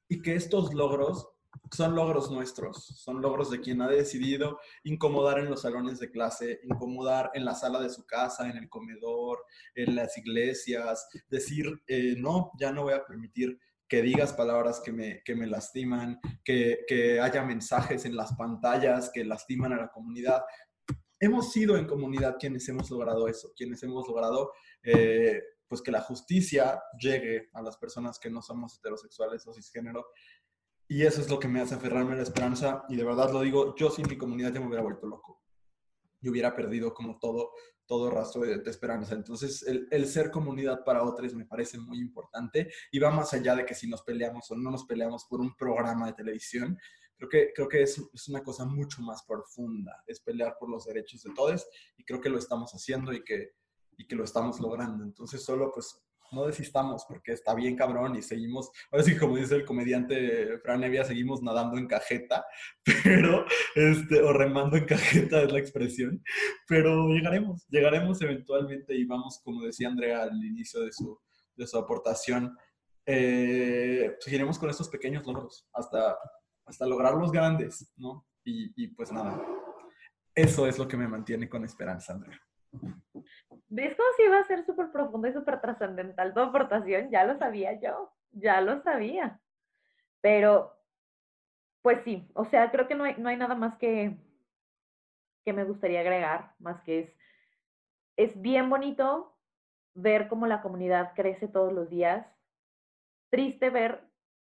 y 0.08 0.22
que 0.22 0.34
estos 0.34 0.74
logros 0.74 1.28
son 1.70 1.94
logros 1.94 2.30
nuestros, 2.30 2.84
son 2.84 3.20
logros 3.22 3.50
de 3.50 3.60
quien 3.60 3.80
ha 3.82 3.88
decidido 3.88 4.58
incomodar 4.82 5.38
en 5.38 5.50
los 5.50 5.62
salones 5.62 5.98
de 5.98 6.10
clase, 6.10 6.60
incomodar 6.64 7.30
en 7.34 7.44
la 7.44 7.54
sala 7.54 7.80
de 7.80 7.90
su 7.90 8.04
casa, 8.06 8.48
en 8.48 8.56
el 8.56 8.68
comedor, 8.68 9.38
en 9.74 9.94
las 9.94 10.16
iglesias, 10.18 11.08
decir, 11.28 11.82
eh, 11.86 12.14
no, 12.18 12.50
ya 12.58 12.72
no 12.72 12.82
voy 12.82 12.94
a 12.94 13.04
permitir 13.04 13.58
que 13.88 14.02
digas 14.02 14.32
palabras 14.32 14.80
que 14.84 14.92
me, 14.92 15.22
que 15.24 15.34
me 15.34 15.46
lastiman, 15.46 16.18
que, 16.42 16.80
que, 16.86 17.20
haya 17.20 17.42
mensajes 17.42 18.04
en 18.04 18.16
las 18.16 18.34
pantallas 18.34 19.10
que 19.12 19.24
lastiman 19.24 19.72
a 19.72 19.76
la 19.76 19.88
comunidad. 19.88 20.42
Hemos 21.20 21.52
sido 21.52 21.76
en 21.76 21.86
comunidad 21.86 22.36
quienes 22.38 22.68
hemos 22.68 22.90
logrado 22.90 23.28
eso, 23.28 23.52
quienes 23.56 23.82
hemos 23.82 24.08
logrado 24.08 24.52
eh, 24.82 25.42
pues 25.74 25.82
que 25.82 25.90
la 25.90 26.02
justicia 26.02 26.80
llegue 26.96 27.50
a 27.52 27.60
las 27.60 27.76
personas 27.76 28.20
que 28.20 28.30
no 28.30 28.40
somos 28.40 28.78
heterosexuales 28.78 29.44
o 29.44 29.52
cisgénero. 29.52 30.06
Y 30.86 31.02
eso 31.02 31.20
es 31.20 31.28
lo 31.28 31.40
que 31.40 31.48
me 31.48 31.60
hace 31.60 31.74
aferrarme 31.74 32.12
a 32.12 32.16
la 32.16 32.22
esperanza. 32.22 32.84
Y 32.88 32.94
de 32.94 33.02
verdad 33.02 33.32
lo 33.32 33.40
digo, 33.40 33.74
yo 33.74 33.90
sin 33.90 34.06
mi 34.08 34.16
comunidad 34.16 34.52
ya 34.52 34.60
me 34.60 34.68
hubiera 34.68 34.84
vuelto 34.84 35.08
loco. 35.08 35.42
Yo 36.20 36.30
hubiera 36.30 36.54
perdido 36.54 36.94
como 36.94 37.18
todo, 37.18 37.50
todo 37.86 38.08
rastro 38.08 38.42
de, 38.42 38.62
esperanza. 38.70 39.16
Entonces, 39.16 39.64
el, 39.64 39.88
el, 39.90 40.06
ser 40.06 40.30
comunidad 40.30 40.84
para 40.84 41.02
otros 41.02 41.34
me 41.34 41.44
parece 41.44 41.76
muy 41.76 41.98
importante 41.98 42.70
y 42.92 43.00
va 43.00 43.10
más 43.10 43.32
allá 43.32 43.56
de 43.56 43.66
que 43.66 43.74
si 43.74 43.88
nos 43.88 44.02
peleamos 44.02 44.48
o 44.52 44.54
no 44.54 44.70
nos 44.70 44.84
peleamos 44.84 45.24
por 45.24 45.40
un 45.40 45.56
programa 45.56 46.06
de 46.06 46.12
televisión. 46.12 46.78
Creo 47.16 47.28
que, 47.28 47.52
creo 47.52 47.68
que 47.68 47.82
es, 47.82 48.00
es 48.12 48.28
una 48.28 48.44
cosa 48.44 48.64
mucho 48.64 49.02
más 49.02 49.24
profunda, 49.24 50.04
es 50.06 50.20
pelear 50.20 50.56
por 50.56 50.70
los 50.70 50.84
derechos 50.84 51.24
de 51.24 51.34
todos 51.34 51.66
y 51.96 52.04
creo 52.04 52.20
que 52.20 52.28
lo 52.28 52.38
estamos 52.38 52.70
haciendo 52.72 53.12
y 53.12 53.24
que, 53.24 53.54
y 53.96 54.06
que 54.06 54.16
lo 54.16 54.24
estamos 54.24 54.60
logrando. 54.60 55.04
Entonces 55.04 55.44
solo 55.44 55.70
pues 55.72 56.04
no 56.34 56.46
desistamos 56.46 57.04
porque 57.06 57.32
está 57.32 57.54
bien 57.54 57.76
cabrón 57.76 58.16
y 58.16 58.22
seguimos, 58.22 58.70
ahora 58.90 59.04
sí 59.04 59.16
como 59.16 59.36
dice 59.36 59.54
el 59.54 59.64
comediante 59.64 60.58
Fran 60.58 60.82
Evia, 60.84 61.04
seguimos 61.04 61.42
nadando 61.42 61.78
en 61.78 61.86
cajeta, 61.86 62.44
pero, 63.04 63.46
este, 63.74 64.20
o 64.20 64.32
remando 64.32 64.76
en 64.76 64.84
cajeta 64.84 65.42
es 65.42 65.52
la 65.52 65.58
expresión, 65.58 66.22
pero 66.66 67.08
llegaremos, 67.08 67.66
llegaremos 67.68 68.20
eventualmente 68.22 68.94
y 68.94 69.04
vamos, 69.04 69.40
como 69.42 69.62
decía 69.62 69.88
Andrea 69.88 70.22
al 70.22 70.44
inicio 70.44 70.80
de 70.80 70.92
su, 70.92 71.18
de 71.54 71.66
su 71.66 71.78
aportación, 71.78 72.56
eh, 73.06 74.16
seguiremos 74.20 74.58
con 74.58 74.70
estos 74.70 74.88
pequeños 74.88 75.26
logros 75.26 75.68
hasta, 75.72 76.16
hasta 76.66 76.86
lograr 76.86 77.14
los 77.14 77.30
grandes, 77.30 77.92
¿no? 77.96 78.26
Y, 78.44 78.72
y 78.82 78.88
pues 78.88 79.12
nada, 79.12 79.40
eso 80.34 80.66
es 80.66 80.78
lo 80.78 80.88
que 80.88 80.96
me 80.96 81.08
mantiene 81.08 81.48
con 81.48 81.64
esperanza, 81.64 82.14
Andrea. 82.14 82.40
¿Ves 83.68 83.96
cómo 83.96 84.08
si 84.16 84.22
iba 84.24 84.38
a 84.38 84.44
ser 84.44 84.64
súper 84.64 84.90
profundo 84.92 85.28
y 85.28 85.32
súper 85.32 85.60
trascendental 85.60 86.34
tu 86.34 86.40
aportación? 86.40 87.10
Ya 87.10 87.24
lo 87.24 87.36
sabía 87.38 87.80
yo, 87.80 88.12
ya 88.32 88.60
lo 88.60 88.82
sabía. 88.82 89.40
Pero, 90.20 90.76
pues 91.82 92.02
sí, 92.04 92.30
o 92.34 92.44
sea, 92.44 92.70
creo 92.70 92.88
que 92.88 92.94
no 92.94 93.04
hay, 93.04 93.16
no 93.18 93.28
hay 93.28 93.36
nada 93.36 93.54
más 93.54 93.76
que, 93.76 94.16
que 95.44 95.52
me 95.52 95.64
gustaría 95.64 96.00
agregar, 96.00 96.54
más 96.58 96.80
que 96.82 97.00
es, 97.00 97.16
es 98.16 98.40
bien 98.40 98.70
bonito 98.70 99.36
ver 99.94 100.28
cómo 100.28 100.46
la 100.46 100.62
comunidad 100.62 101.12
crece 101.14 101.48
todos 101.48 101.72
los 101.72 101.90
días. 101.90 102.26
Triste 103.30 103.70
ver 103.70 104.02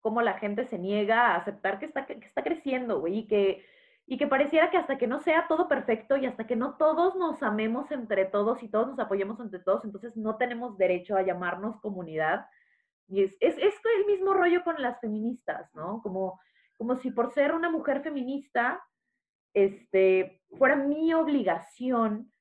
cómo 0.01 0.21
la 0.21 0.39
gente 0.39 0.65
se 0.65 0.79
niega 0.79 1.27
a 1.27 1.35
aceptar 1.35 1.79
que 1.79 1.85
está, 1.85 2.05
que 2.05 2.13
está 2.13 2.43
creciendo, 2.43 2.99
güey, 2.99 3.19
y 3.19 3.27
que 3.27 3.65
y 4.07 4.17
que 4.17 4.27
pareciera 4.27 4.69
que 4.69 4.77
hasta 4.77 4.97
que 4.97 5.07
no 5.07 5.19
sea 5.19 5.47
todo 5.47 5.67
perfecto 5.67 6.17
y 6.17 6.25
hasta 6.25 6.45
que 6.45 6.55
no 6.55 6.75
todos 6.75 7.15
nos 7.15 7.41
amemos 7.43 7.91
entre 7.91 8.25
todos 8.25 8.61
y 8.63 8.67
todos 8.67 8.87
nos 8.87 8.99
apoyemos 8.99 9.39
entre 9.39 9.59
todos, 9.59 9.85
entonces 9.85 10.17
no 10.17 10.37
tenemos 10.37 10.77
derecho 10.77 11.15
a 11.15 11.21
llamarnos 11.21 11.79
comunidad. 11.79 12.45
Y 13.07 13.23
es, 13.23 13.35
es, 13.39 13.55
el 13.57 14.05
mismo 14.05 14.33
rollo 14.33 14.63
con 14.63 14.81
las 14.81 14.99
feministas, 14.99 15.73
¿no? 15.75 16.01
Como, 16.01 16.39
como 16.77 16.95
si 16.97 17.11
por 17.11 17.33
ser 17.33 17.53
una 17.53 17.69
mujer 17.69 18.01
feminista, 18.01 18.83
este, 19.53 20.41
fuera 20.57 20.75
mi 20.75 21.13
obligación 21.13 22.31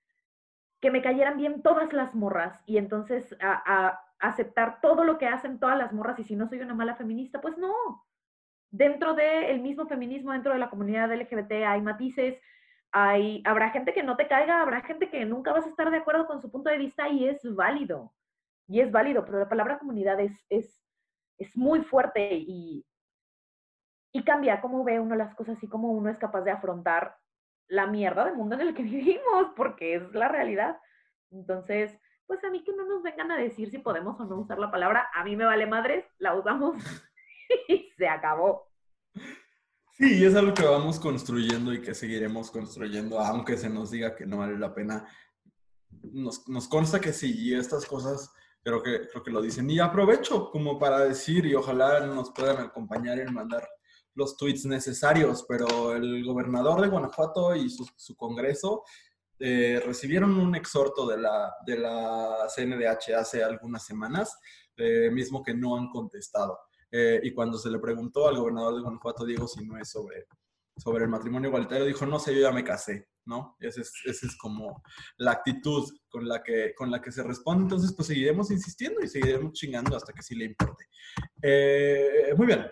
que 0.81 0.91
me 0.91 1.03
cayeran 1.03 1.37
bien 1.37 1.63
todas 1.63 1.93
las 1.93 2.15
morras 2.15 2.63
y 2.67 2.79
entonces 2.79 3.37
a, 3.41 3.63
a 3.67 4.01
aceptar 4.19 4.81
todo 4.81 5.05
lo 5.05 5.19
que 5.19 5.27
hacen 5.27 5.59
todas 5.59 5.77
las 5.77 5.93
morras 5.93 6.19
y 6.19 6.25
si 6.25 6.37
no 6.37 6.49
soy 6.49 6.61
una 6.61 6.75
mala 6.75 6.95
feminista, 6.95 7.41
pues 7.41 7.59
no, 7.59 7.75
dentro 8.71 9.15
del 9.15 9.61
mismo 9.61 9.87
feminismo, 9.87 10.33
dentro 10.33 10.53
de 10.53 10.59
la 10.59 10.71
comunidad 10.71 11.13
LGBT, 11.13 11.53
hay 11.67 11.83
matices, 11.83 12.41
hay, 12.93 13.43
habrá 13.45 13.71
gente 13.71 13.93
que 13.93 14.03
no 14.03 14.17
te 14.17 14.29
caiga, 14.29 14.63
habrá 14.63 14.83
gente 14.83 15.11
que 15.11 15.25
nunca 15.25 15.53
vas 15.53 15.67
a 15.67 15.71
estar 15.71 15.91
de 15.91 15.99
acuerdo 15.99 16.27
con 16.27 16.41
su 16.41 16.51
punto 16.51 16.71
de 16.71 16.79
vista 16.79 17.09
y 17.09 17.29
es 17.29 17.43
válido, 17.55 18.13
y 18.69 18.81
es 18.81 18.91
válido, 18.91 19.25
pero 19.25 19.39
la 19.39 19.49
palabra 19.49 19.79
comunidad 19.79 20.19
es, 20.21 20.33
es, 20.49 20.83
es 21.39 21.57
muy 21.57 21.83
fuerte 21.83 22.35
y, 22.35 22.85
y 24.13 24.25
cambia 24.25 24.61
cómo 24.61 24.85
ve 24.85 25.01
uno 25.01 25.15
las 25.15 25.35
cosas 25.35 25.63
y 25.63 25.69
cómo 25.69 25.93
uno 25.93 26.11
es 26.11 26.19
capaz 26.19 26.43
de 26.43 26.51
afrontar 26.51 27.17
la 27.69 27.87
mierda 27.87 28.25
del 28.25 28.37
mundo 28.37 28.57
en 28.57 28.63
el 28.63 28.75
que 28.75 28.83
vivimos, 28.85 29.53
porque 29.57 29.95
es 29.95 30.15
la 30.15 30.29
realidad. 30.29 30.79
Entonces, 31.31 31.97
pues 32.27 32.43
a 32.45 32.51
mí 32.51 32.63
que 32.63 32.73
no 32.73 32.85
nos 32.85 33.03
vengan 33.03 33.31
a 33.31 33.37
decir 33.37 33.71
si 33.71 33.79
podemos 33.79 34.19
o 34.21 34.25
no 34.25 34.37
usar 34.37 34.59
la 34.59 34.71
palabra, 34.71 35.09
a 35.15 35.25
mí 35.25 35.37
me 35.37 35.45
vale 35.45 35.67
madres, 35.67 36.05
la 36.19 36.35
usamos 36.35 36.77
y 37.69 37.89
se 37.97 38.09
acabó. 38.09 38.69
Sí, 39.93 40.25
es 40.25 40.35
algo 40.35 40.55
que 40.55 40.65
vamos 40.65 40.99
construyendo 40.99 41.73
y 41.73 41.83
que 41.83 41.95
seguiremos 41.95 42.51
construyendo, 42.51 43.21
aunque 43.21 43.57
se 43.57 43.69
nos 43.69 43.91
diga 43.91 44.17
que 44.17 44.25
no 44.25 44.39
vale 44.39 44.59
la 44.59 44.75
pena. 44.75 45.07
Nos, 46.03 46.49
nos 46.49 46.69
consta 46.69 47.01
que 47.01 47.13
sí, 47.13 47.35
y 47.37 47.55
estas 47.55 47.85
cosas 47.85 48.33
creo 48.63 48.83
que, 48.83 49.09
creo 49.09 49.23
que 49.23 49.31
lo 49.31 49.43
dicen. 49.43 49.69
Y 49.69 49.79
aprovecho 49.79 50.51
como 50.51 50.79
para 50.79 51.01
decir, 51.01 51.45
y 51.47 51.55
ojalá 51.55 52.07
nos 52.07 52.31
puedan 52.33 52.59
acompañar 52.59 53.19
en 53.19 53.35
mandar 53.35 53.69
los 54.15 54.37
tweets 54.37 54.65
necesarios, 54.67 55.45
pero 55.49 55.95
el 55.95 56.25
gobernador 56.25 56.81
de 56.81 56.89
Guanajuato 56.89 57.55
y 57.55 57.69
su, 57.71 57.87
su 57.97 58.17
Congreso 58.17 58.83
eh, 59.39 59.83
recibieron 59.87 60.39
un 60.39 60.55
exhorto 60.55 61.07
de 61.07 61.17
la, 61.17 61.55
de 61.65 61.79
la 61.79 62.47
CNDH 62.55 63.15
hace 63.17 63.43
algunas 63.43 63.85
semanas, 63.85 64.39
eh, 64.77 65.11
mismo 65.11 65.43
que 65.43 65.55
no 65.55 65.77
han 65.77 65.89
contestado. 65.89 66.59
Eh, 66.93 67.21
y 67.23 67.33
cuando 67.33 67.59
se 67.59 67.71
le 67.71 67.79
preguntó 67.79 68.29
al 68.29 68.37
gobernador 68.37 68.75
de 68.75 68.83
Guanajuato, 68.83 69.25
Diego 69.25 69.47
Sinue, 69.47 69.85
sobre, 69.85 70.27
sobre 70.77 71.05
el 71.05 71.11
matrimonio 71.11 71.49
igualitario, 71.49 71.85
dijo, 71.85 72.07
no 72.07 72.19
sé, 72.19 72.35
yo 72.35 72.41
ya 72.41 72.53
me 72.53 72.65
casé, 72.65 73.09
¿no? 73.27 73.57
Esa 73.61 73.81
es, 73.81 73.93
es 74.05 74.37
como 74.37 74.83
la 75.19 75.33
actitud 75.33 75.89
con 76.09 76.29
la, 76.29 76.43
que, 76.43 76.75
con 76.75 76.91
la 76.91 77.01
que 77.01 77.13
se 77.13 77.23
responde. 77.23 77.63
Entonces, 77.65 77.95
pues 77.95 78.09
seguiremos 78.09 78.51
insistiendo 78.51 79.01
y 79.01 79.09
seguiremos 79.09 79.53
chingando 79.53 79.97
hasta 79.97 80.13
que 80.13 80.23
sí 80.23 80.35
le 80.35 80.47
importe. 80.47 80.85
Eh, 81.43 82.35
muy 82.37 82.47
bien. 82.47 82.67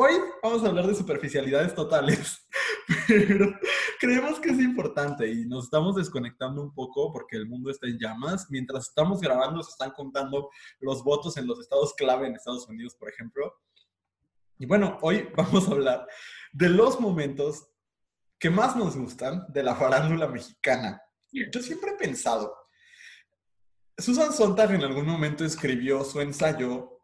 Hoy 0.00 0.12
vamos 0.42 0.62
a 0.62 0.68
hablar 0.68 0.86
de 0.86 0.94
superficialidades 0.94 1.74
totales, 1.74 2.46
pero 3.08 3.52
creemos 3.98 4.40
que 4.40 4.50
es 4.50 4.58
importante 4.58 5.30
y 5.30 5.46
nos 5.46 5.64
estamos 5.64 5.96
desconectando 5.96 6.62
un 6.62 6.72
poco 6.72 7.12
porque 7.12 7.36
el 7.36 7.46
mundo 7.46 7.70
está 7.70 7.86
en 7.86 7.98
llamas. 7.98 8.46
Mientras 8.50 8.88
estamos 8.88 9.20
grabando, 9.20 9.62
se 9.62 9.70
están 9.70 9.90
contando 9.90 10.50
los 10.80 11.02
votos 11.02 11.36
en 11.36 11.46
los 11.46 11.60
estados 11.60 11.94
clave 11.94 12.26
en 12.26 12.34
Estados 12.34 12.68
Unidos, 12.68 12.94
por 12.94 13.08
ejemplo. 13.08 13.54
Y 14.58 14.66
bueno, 14.66 14.98
hoy 15.02 15.28
vamos 15.36 15.68
a 15.68 15.72
hablar 15.72 16.06
de 16.52 16.68
los 16.68 17.00
momentos 17.00 17.68
que 18.38 18.50
más 18.50 18.76
nos 18.76 18.96
gustan 18.96 19.44
de 19.48 19.62
la 19.62 19.74
farándula 19.74 20.28
mexicana. 20.28 21.02
Yo 21.30 21.60
siempre 21.60 21.90
he 21.90 21.96
pensado, 21.96 22.54
Susan 23.98 24.32
Sontag 24.32 24.72
en 24.72 24.84
algún 24.84 25.06
momento 25.06 25.44
escribió 25.44 26.04
su 26.04 26.20
ensayo 26.20 26.98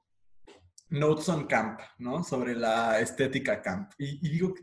Notes 0.91 1.29
on 1.29 1.47
Camp, 1.47 1.81
¿no? 1.99 2.23
Sobre 2.23 2.55
la 2.55 3.01
estética 3.01 3.61
camp. 3.61 3.93
Y, 3.99 4.29
digo, 4.29 4.55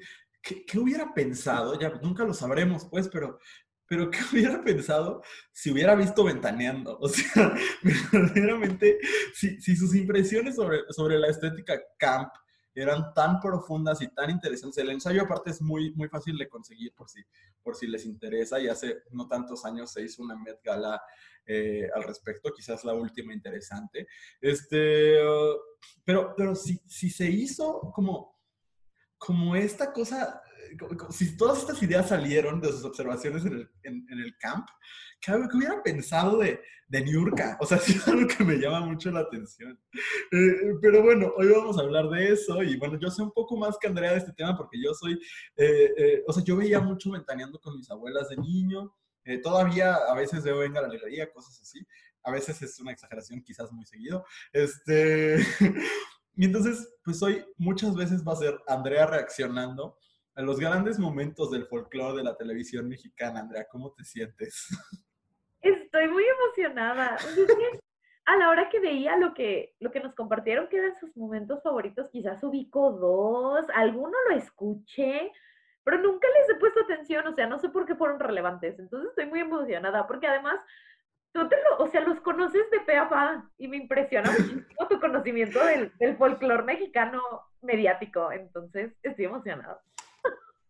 ¿qué, 0.41 0.79
hubiera 0.79 1.13
pensado? 1.13 1.79
Ya 1.79 1.89
nunca 2.01 2.23
lo 2.23 2.33
sabremos, 2.33 2.85
pues, 2.85 3.07
pero, 3.07 3.39
pero 3.87 4.09
¿qué 4.09 4.19
hubiera 4.31 4.63
pensado 4.63 5.21
si 5.51 5.71
hubiera 5.71 5.95
visto 5.95 6.23
Ventaneando? 6.23 6.97
O 6.99 7.07
sea, 7.07 7.55
verdaderamente, 8.11 8.99
si, 9.33 9.59
si 9.61 9.75
sus 9.75 9.95
impresiones 9.95 10.55
sobre, 10.55 10.81
sobre 10.89 11.19
la 11.19 11.27
estética 11.27 11.79
camp 11.97 12.31
eran 12.73 13.13
tan 13.13 13.39
profundas 13.39 14.01
y 14.01 14.07
tan 14.07 14.29
interesantes. 14.29 14.77
El 14.77 14.91
ensayo 14.91 15.23
aparte 15.23 15.51
es 15.51 15.61
muy, 15.61 15.93
muy 15.93 16.07
fácil 16.07 16.37
de 16.37 16.47
conseguir 16.47 16.93
por 16.93 17.09
si, 17.09 17.21
por 17.61 17.75
si 17.75 17.87
les 17.87 18.05
interesa 18.05 18.59
y 18.59 18.67
hace 18.67 19.03
no 19.11 19.27
tantos 19.27 19.65
años 19.65 19.91
se 19.91 20.03
hizo 20.03 20.23
una 20.23 20.37
Met 20.37 20.61
Gala 20.63 21.01
eh, 21.45 21.89
al 21.93 22.03
respecto, 22.03 22.53
quizás 22.55 22.83
la 22.85 22.93
última 22.93 23.33
interesante. 23.33 24.07
Este, 24.39 25.17
pero 26.05 26.33
pero 26.35 26.55
si, 26.55 26.81
si 26.87 27.09
se 27.09 27.29
hizo 27.29 27.91
como, 27.93 28.40
como 29.21 29.55
esta 29.55 29.93
cosa 29.93 30.41
si 31.09 31.37
todas 31.37 31.59
estas 31.59 31.81
ideas 31.83 32.09
salieron 32.09 32.59
de 32.59 32.69
sus 32.69 32.83
observaciones 32.85 33.45
en 33.45 33.53
el, 33.53 33.69
en, 33.83 34.19
el 34.19 34.37
camp, 34.37 34.67
¿qué, 35.19 35.33
hubiera 35.33 35.83
pensado 35.83 36.37
de, 36.39 36.61
de 36.87 37.01
Niurka? 37.01 37.57
O 37.59 37.65
sea, 37.65 37.77
sí 37.79 37.93
es 37.93 38.07
algo 38.07 38.27
que 38.27 38.43
me 38.43 38.57
llama 38.57 38.81
mucho 38.81 39.11
la 39.11 39.21
atención. 39.21 39.79
Eh, 40.31 40.73
pero 40.81 41.03
bueno, 41.03 41.33
hoy 41.37 41.49
vamos 41.49 41.77
a 41.77 41.81
hablar 41.81 42.09
de 42.09 42.33
eso 42.33 42.63
y 42.63 42.77
bueno, 42.77 42.97
yo 42.99 43.09
sé 43.09 43.21
un 43.21 43.31
poco 43.31 43.57
más 43.57 43.77
que 43.79 43.87
Andrea 43.87 44.11
de 44.11 44.19
este 44.19 44.33
tema 44.33 44.57
porque 44.57 44.81
yo 44.81 44.93
soy, 44.93 45.13
eh, 45.57 45.93
eh, 45.97 46.23
o 46.27 46.33
sea, 46.33 46.43
yo 46.43 46.55
veía 46.55 46.79
mucho 46.79 47.11
ventaneando 47.11 47.59
con 47.59 47.75
mis 47.75 47.89
abuelas 47.91 48.29
de 48.29 48.37
niño. 48.37 48.95
todavía 49.43 49.95
a 49.95 50.15
veces 50.15 50.43
veo 50.43 50.59
Venga 50.59 50.81
la 50.81 50.87
Alegría, 50.87 51.31
cosas 51.31 51.59
así. 51.61 51.79
A 52.23 52.31
veces 52.31 52.61
es 52.61 52.79
una 52.79 52.91
exageración, 52.91 53.41
quizás 53.41 53.71
muy 53.71 53.85
seguido. 53.85 54.25
Este, 54.53 55.37
y 56.35 56.45
entonces, 56.45 56.97
pues 57.03 57.21
hoy 57.21 57.45
muchas 57.57 57.95
veces 57.95 58.25
va 58.25 58.33
a 58.33 58.37
ser 58.37 58.57
Andrea 58.67 59.05
reaccionando 59.05 59.97
a 60.35 60.41
los 60.41 60.59
grandes 60.59 60.97
momentos 60.97 61.51
del 61.51 61.65
folclore 61.65 62.17
de 62.17 62.23
la 62.23 62.37
televisión 62.37 62.87
mexicana. 62.87 63.41
Andrea, 63.41 63.67
¿cómo 63.69 63.91
te 63.91 64.03
sientes? 64.03 64.67
Estoy 65.61 66.07
muy 66.07 66.23
emocionada. 66.23 67.17
A 68.25 68.37
la 68.37 68.49
hora 68.49 68.69
que 68.69 68.79
veía 68.79 69.17
lo 69.17 69.33
que, 69.33 69.75
lo 69.79 69.91
que 69.91 69.99
nos 69.99 70.13
compartieron 70.15 70.69
que 70.69 70.77
eran 70.77 70.95
sus 70.95 71.15
momentos 71.17 71.61
favoritos, 71.63 72.09
quizás 72.09 72.41
ubico 72.43 72.91
dos, 72.91 73.65
alguno 73.73 74.15
lo 74.29 74.35
escuché, 74.35 75.31
pero 75.83 75.97
nunca 75.97 76.27
les 76.27 76.49
he 76.49 76.59
puesto 76.59 76.81
atención, 76.81 77.27
o 77.27 77.33
sea, 77.33 77.47
no 77.47 77.59
sé 77.59 77.69
por 77.69 77.85
qué 77.85 77.95
fueron 77.95 78.19
relevantes. 78.19 78.79
Entonces 78.79 79.09
estoy 79.09 79.25
muy 79.25 79.39
emocionada, 79.39 80.07
porque 80.07 80.27
además 80.27 80.59
tú 81.33 81.39
o 81.77 81.87
sea, 81.89 82.01
los 82.01 82.19
conoces 82.21 82.69
de 82.71 82.79
pe 82.81 82.97
a 82.97 83.09
pa 83.09 83.49
y 83.57 83.67
me 83.67 83.77
impresiona 83.77 84.31
muchísimo 84.31 84.87
tu 84.89 84.99
conocimiento 84.99 85.63
del, 85.65 85.91
del 85.99 86.17
folclore 86.17 86.63
mexicano 86.63 87.21
mediático. 87.61 88.31
Entonces 88.31 88.93
estoy 89.03 89.25
emocionada. 89.25 89.81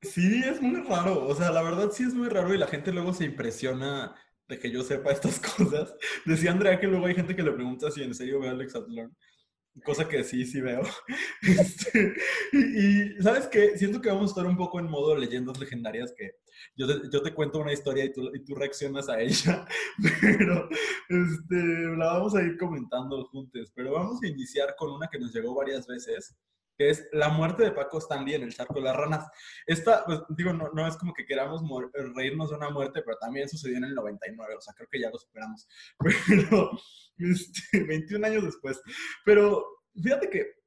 Sí, 0.01 0.43
es 0.43 0.61
muy 0.61 0.81
raro. 0.81 1.27
O 1.27 1.35
sea, 1.35 1.51
la 1.51 1.61
verdad 1.61 1.91
sí 1.91 2.03
es 2.03 2.13
muy 2.13 2.29
raro 2.29 2.53
y 2.53 2.57
la 2.57 2.67
gente 2.67 2.91
luego 2.91 3.13
se 3.13 3.25
impresiona 3.25 4.15
de 4.47 4.59
que 4.59 4.71
yo 4.71 4.83
sepa 4.83 5.11
estas 5.11 5.39
cosas. 5.57 5.95
Decía 6.25 6.51
Andrea 6.51 6.79
que 6.79 6.87
luego 6.87 7.05
hay 7.05 7.15
gente 7.15 7.35
que 7.35 7.43
le 7.43 7.51
pregunta 7.51 7.91
si 7.91 8.03
en 8.03 8.13
serio 8.13 8.39
ve 8.39 8.49
a 8.49 8.51
Alex 8.51 8.75
Atlón. 8.75 9.15
Cosa 9.83 10.07
que 10.07 10.23
sí, 10.23 10.45
sí 10.45 10.61
veo. 10.61 10.81
Este, 11.41 12.13
y, 12.51 13.21
¿sabes 13.21 13.47
qué? 13.47 13.77
Siento 13.77 14.01
que 14.01 14.09
vamos 14.09 14.25
a 14.25 14.33
estar 14.33 14.45
un 14.45 14.57
poco 14.57 14.79
en 14.79 14.89
modo 14.89 15.15
leyendas 15.15 15.59
legendarias 15.59 16.13
que 16.15 16.31
yo 16.75 16.87
te, 16.87 17.09
yo 17.09 17.21
te 17.21 17.33
cuento 17.33 17.59
una 17.59 17.73
historia 17.73 18.05
y 18.05 18.11
tú, 18.11 18.29
y 18.33 18.43
tú, 18.43 18.53
reaccionas 18.53 19.09
a 19.09 19.19
ella, 19.19 19.65
pero 20.21 20.69
este, 21.09 21.55
la 21.97 22.13
vamos 22.13 22.35
a 22.35 22.43
ir 22.43 22.57
comentando 22.57 23.23
juntos. 23.25 23.71
Pero 23.73 23.93
vamos 23.93 24.21
a 24.21 24.27
iniciar 24.27 24.75
con 24.77 24.91
una 24.91 25.07
que 25.07 25.19
nos 25.19 25.33
llegó 25.33 25.55
varias 25.55 25.87
veces 25.87 26.35
que 26.77 26.89
es 26.89 27.07
la 27.11 27.29
muerte 27.29 27.63
de 27.63 27.71
Paco 27.71 27.99
Stanley 27.99 28.35
en 28.35 28.43
el 28.43 28.53
charco 28.53 28.75
de 28.75 28.81
las 28.81 28.95
ranas. 28.95 29.27
Esta, 29.65 30.05
pues 30.05 30.21
digo, 30.29 30.53
no, 30.53 30.69
no 30.73 30.87
es 30.87 30.97
como 30.97 31.13
que 31.13 31.25
queramos 31.25 31.61
reírnos 32.15 32.49
de 32.49 32.55
una 32.55 32.69
muerte, 32.69 33.01
pero 33.03 33.17
también 33.17 33.49
sucedió 33.49 33.77
en 33.77 33.85
el 33.85 33.95
99, 33.95 34.55
o 34.55 34.61
sea, 34.61 34.73
creo 34.73 34.87
que 34.91 34.99
ya 34.99 35.09
lo 35.09 35.17
superamos. 35.17 35.67
Pero, 36.27 36.71
este, 37.17 37.83
21 37.83 38.27
años 38.27 38.43
después. 38.43 38.81
Pero 39.25 39.65
fíjate 40.01 40.29
que 40.29 40.61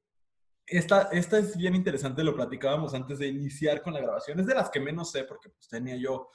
esta, 0.67 1.09
esta 1.11 1.37
es 1.37 1.55
bien 1.57 1.75
interesante, 1.75 2.23
lo 2.23 2.35
platicábamos 2.35 2.93
antes 2.93 3.19
de 3.19 3.27
iniciar 3.27 3.81
con 3.81 3.93
la 3.93 4.01
grabación. 4.01 4.39
Es 4.39 4.47
de 4.47 4.55
las 4.55 4.69
que 4.69 4.79
menos 4.79 5.11
sé, 5.11 5.23
porque 5.23 5.49
pues 5.49 5.67
tenía 5.67 5.95
yo, 5.95 6.29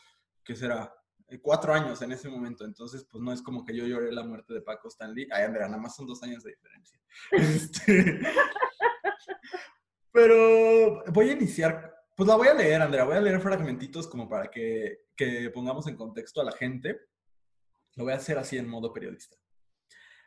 ¿qué 0.45 0.55
será? 0.55 0.95
Eh, 1.29 1.41
cuatro 1.41 1.73
años 1.73 2.03
en 2.03 2.13
ese 2.13 2.29
momento, 2.29 2.65
entonces 2.65 3.07
pues 3.11 3.23
no 3.23 3.33
es 3.33 3.41
como 3.41 3.65
que 3.65 3.75
yo 3.75 3.87
lloré 3.87 4.13
la 4.13 4.25
muerte 4.25 4.55
de 4.55 4.63
Paco 4.63 4.89
Stanley. 4.89 5.29
Ay, 5.31 5.45
Andrea, 5.45 5.67
nada 5.69 5.81
más 5.81 5.95
son 5.95 6.07
dos 6.07 6.23
años 6.23 6.43
de 6.43 6.51
diferencia. 6.51 7.01
Este, 7.33 8.21
pero 10.13 11.05
voy 11.13 11.31
a 11.31 11.33
iniciar, 11.33 11.95
pues 12.17 12.29
la 12.29 12.37
voy 12.37 12.49
a 12.49 12.55
leer, 12.55 12.83
Andrea, 12.83 13.05
voy 13.05 13.17
a 13.17 13.21
leer 13.21 13.41
fragmentitos 13.41 14.07
como 14.09 14.29
para 14.29 14.51
que, 14.51 15.07
que 15.17 15.51
pongamos 15.51 15.87
en 15.87 15.97
contexto 15.97 16.41
a 16.41 16.45
la 16.45 16.53
gente. 16.53 17.01
Lo 17.97 18.05
voy 18.05 18.13
a 18.13 18.17
hacer 18.17 18.39
así 18.39 18.57
en 18.57 18.69
modo 18.69 18.93
periodista. 18.93 19.37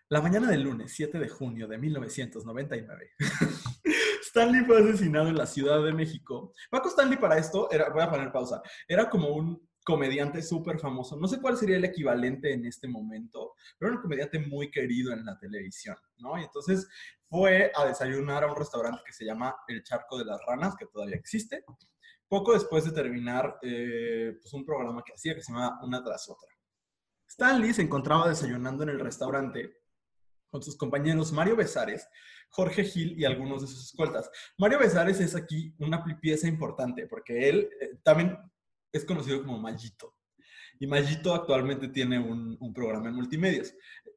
La 0.10 0.22
mañana 0.22 0.50
del 0.50 0.64
lunes 0.64 0.94
7 0.94 1.18
de 1.18 1.30
junio 1.30 1.68
de 1.68 1.78
1999, 1.78 3.12
Stanley 4.28 4.66
fue 4.66 4.80
asesinado 4.80 5.28
en 5.30 5.38
la 5.38 5.46
Ciudad 5.46 5.84
de 5.84 5.94
México. 5.94 6.54
Paco 6.70 6.90
Stanley 6.90 7.18
para 7.18 7.38
esto, 7.38 7.72
era, 7.72 7.90
voy 7.90 8.04
a 8.04 8.10
poner 8.10 8.32
pausa, 8.32 8.62
era 8.88 9.10
como 9.10 9.30
un 9.30 9.68
comediante 9.84 10.42
súper 10.42 10.80
famoso. 10.80 11.18
No 11.18 11.28
sé 11.28 11.40
cuál 11.42 11.58
sería 11.58 11.78
el 11.78 11.86
equivalente 11.86 12.54
en 12.54 12.66
este 12.66 12.88
momento, 12.88 13.54
pero 13.78 13.92
era 13.92 13.98
un 13.98 14.02
comediante 14.02 14.40
muy 14.40 14.72
querido 14.72 15.14
en 15.14 15.26
la 15.26 15.38
televisión, 15.38 15.98
¿no? 16.18 16.40
Y 16.40 16.44
entonces 16.44 16.88
fue 17.34 17.72
a 17.74 17.86
desayunar 17.86 18.44
a 18.44 18.52
un 18.52 18.56
restaurante 18.56 19.02
que 19.04 19.12
se 19.12 19.26
llama 19.26 19.56
El 19.68 19.82
Charco 19.82 20.20
de 20.20 20.26
las 20.26 20.40
Ranas, 20.46 20.76
que 20.76 20.86
todavía 20.86 21.16
existe, 21.16 21.66
poco 22.28 22.54
después 22.54 22.86
de 22.86 22.92
terminar 22.92 23.58
eh, 23.64 24.38
pues 24.40 24.54
un 24.54 24.64
programa 24.64 25.02
que 25.04 25.14
hacía 25.14 25.34
que 25.34 25.42
se 25.42 25.52
llama 25.52 25.80
Una 25.82 26.04
tras 26.04 26.30
otra. 26.30 26.48
Stanley 27.28 27.74
se 27.74 27.82
encontraba 27.82 28.30
desayunando 28.30 28.84
en 28.84 28.90
el 28.90 29.00
restaurante 29.00 29.82
con 30.52 30.62
sus 30.62 30.78
compañeros 30.78 31.32
Mario 31.32 31.56
Besares, 31.56 32.08
Jorge 32.50 32.84
Gil 32.84 33.20
y 33.20 33.26
algunos 33.26 33.64
de 33.64 33.68
sus 33.68 33.84
escoltas. 33.88 34.30
Mario 34.60 34.78
Besares 34.78 35.20
es 35.20 35.36
aquí 35.36 35.74
una 35.80 36.06
pieza 36.22 36.48
importante 36.48 37.08
porque 37.08 37.50
él 37.50 37.68
eh, 37.82 37.98
también 38.04 38.38
es 38.92 39.06
conocido 39.06 39.42
como 39.44 39.58
Mayito. 39.58 40.14
Y 40.80 40.88
Mayito 40.88 41.34
actualmente 41.34 41.88
tiene 41.88 42.20
un, 42.20 42.74
programa 42.74 43.10
en 43.10 43.16
multimedios. 43.16 43.74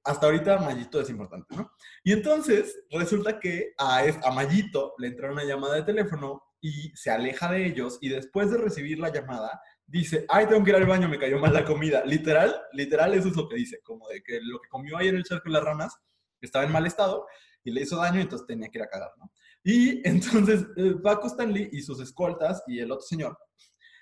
Hasta 0.07 0.27
ahorita 0.27 0.59
Mayito 0.59 1.01
es 1.01 1.11
importante, 1.11 1.55
¿no? 1.55 1.73
Y 2.05 2.13
entonces 2.13 2.79
resulta 2.91 3.41
que 3.41 3.75
a, 3.77 4.05
a 4.23 4.31
Mayito 4.31 4.95
le 4.99 5.09
entra 5.09 5.33
una 5.33 5.45
llamada 5.45 5.75
de 5.75 5.83
teléfono 5.83 6.43
y 6.61 6.91
se 6.95 7.11
aleja 7.11 7.51
de 7.51 7.67
ellos 7.67 7.99
y 8.01 8.09
después 8.09 8.51
de 8.51 8.59
recibir 8.59 8.99
la 8.99 9.13
llamada 9.13 9.61
dice, 9.87 10.25
ay, 10.29 10.47
tengo 10.47 10.65
que 10.65 10.71
ir 10.71 10.77
al 10.77 10.87
baño, 10.87 11.09
me 11.09 11.19
cayó 11.19 11.39
mal 11.39 11.53
la 11.53 11.65
comida. 11.65 12.05
Literal, 12.05 12.55
literal 12.73 13.15
eso 13.15 13.29
es 13.29 13.37
lo 13.37 13.49
que 13.49 13.57
dice, 13.57 13.81
como 13.83 14.09
de 14.09 14.23
que 14.23 14.41
lo 14.41 14.61
que 14.61 14.69
comió 14.69 15.01
en 15.01 15.17
el 15.17 15.25
charco 15.25 15.49
de 15.49 15.55
las 15.55 15.65
ranas 15.65 15.97
estaba 16.41 16.65
en 16.65 16.73
mal 16.73 16.87
estado 16.87 17.27
y 17.65 17.73
le 17.73 17.83
hizo 17.83 17.97
daño, 17.97 18.21
entonces 18.21 18.47
tenía 18.47 18.69
que 18.69 18.79
ir 18.79 18.85
a 18.85 18.89
cagar, 18.89 19.11
¿no? 19.19 19.31
Y 19.65 20.01
entonces 20.09 20.67
eh, 20.77 20.95
Paco 21.03 21.27
Stanley 21.27 21.69
y 21.73 21.83
sus 21.83 22.01
escoltas 22.01 22.63
y 22.67 22.79
el 22.79 22.93
otro 22.93 23.07
señor 23.07 23.37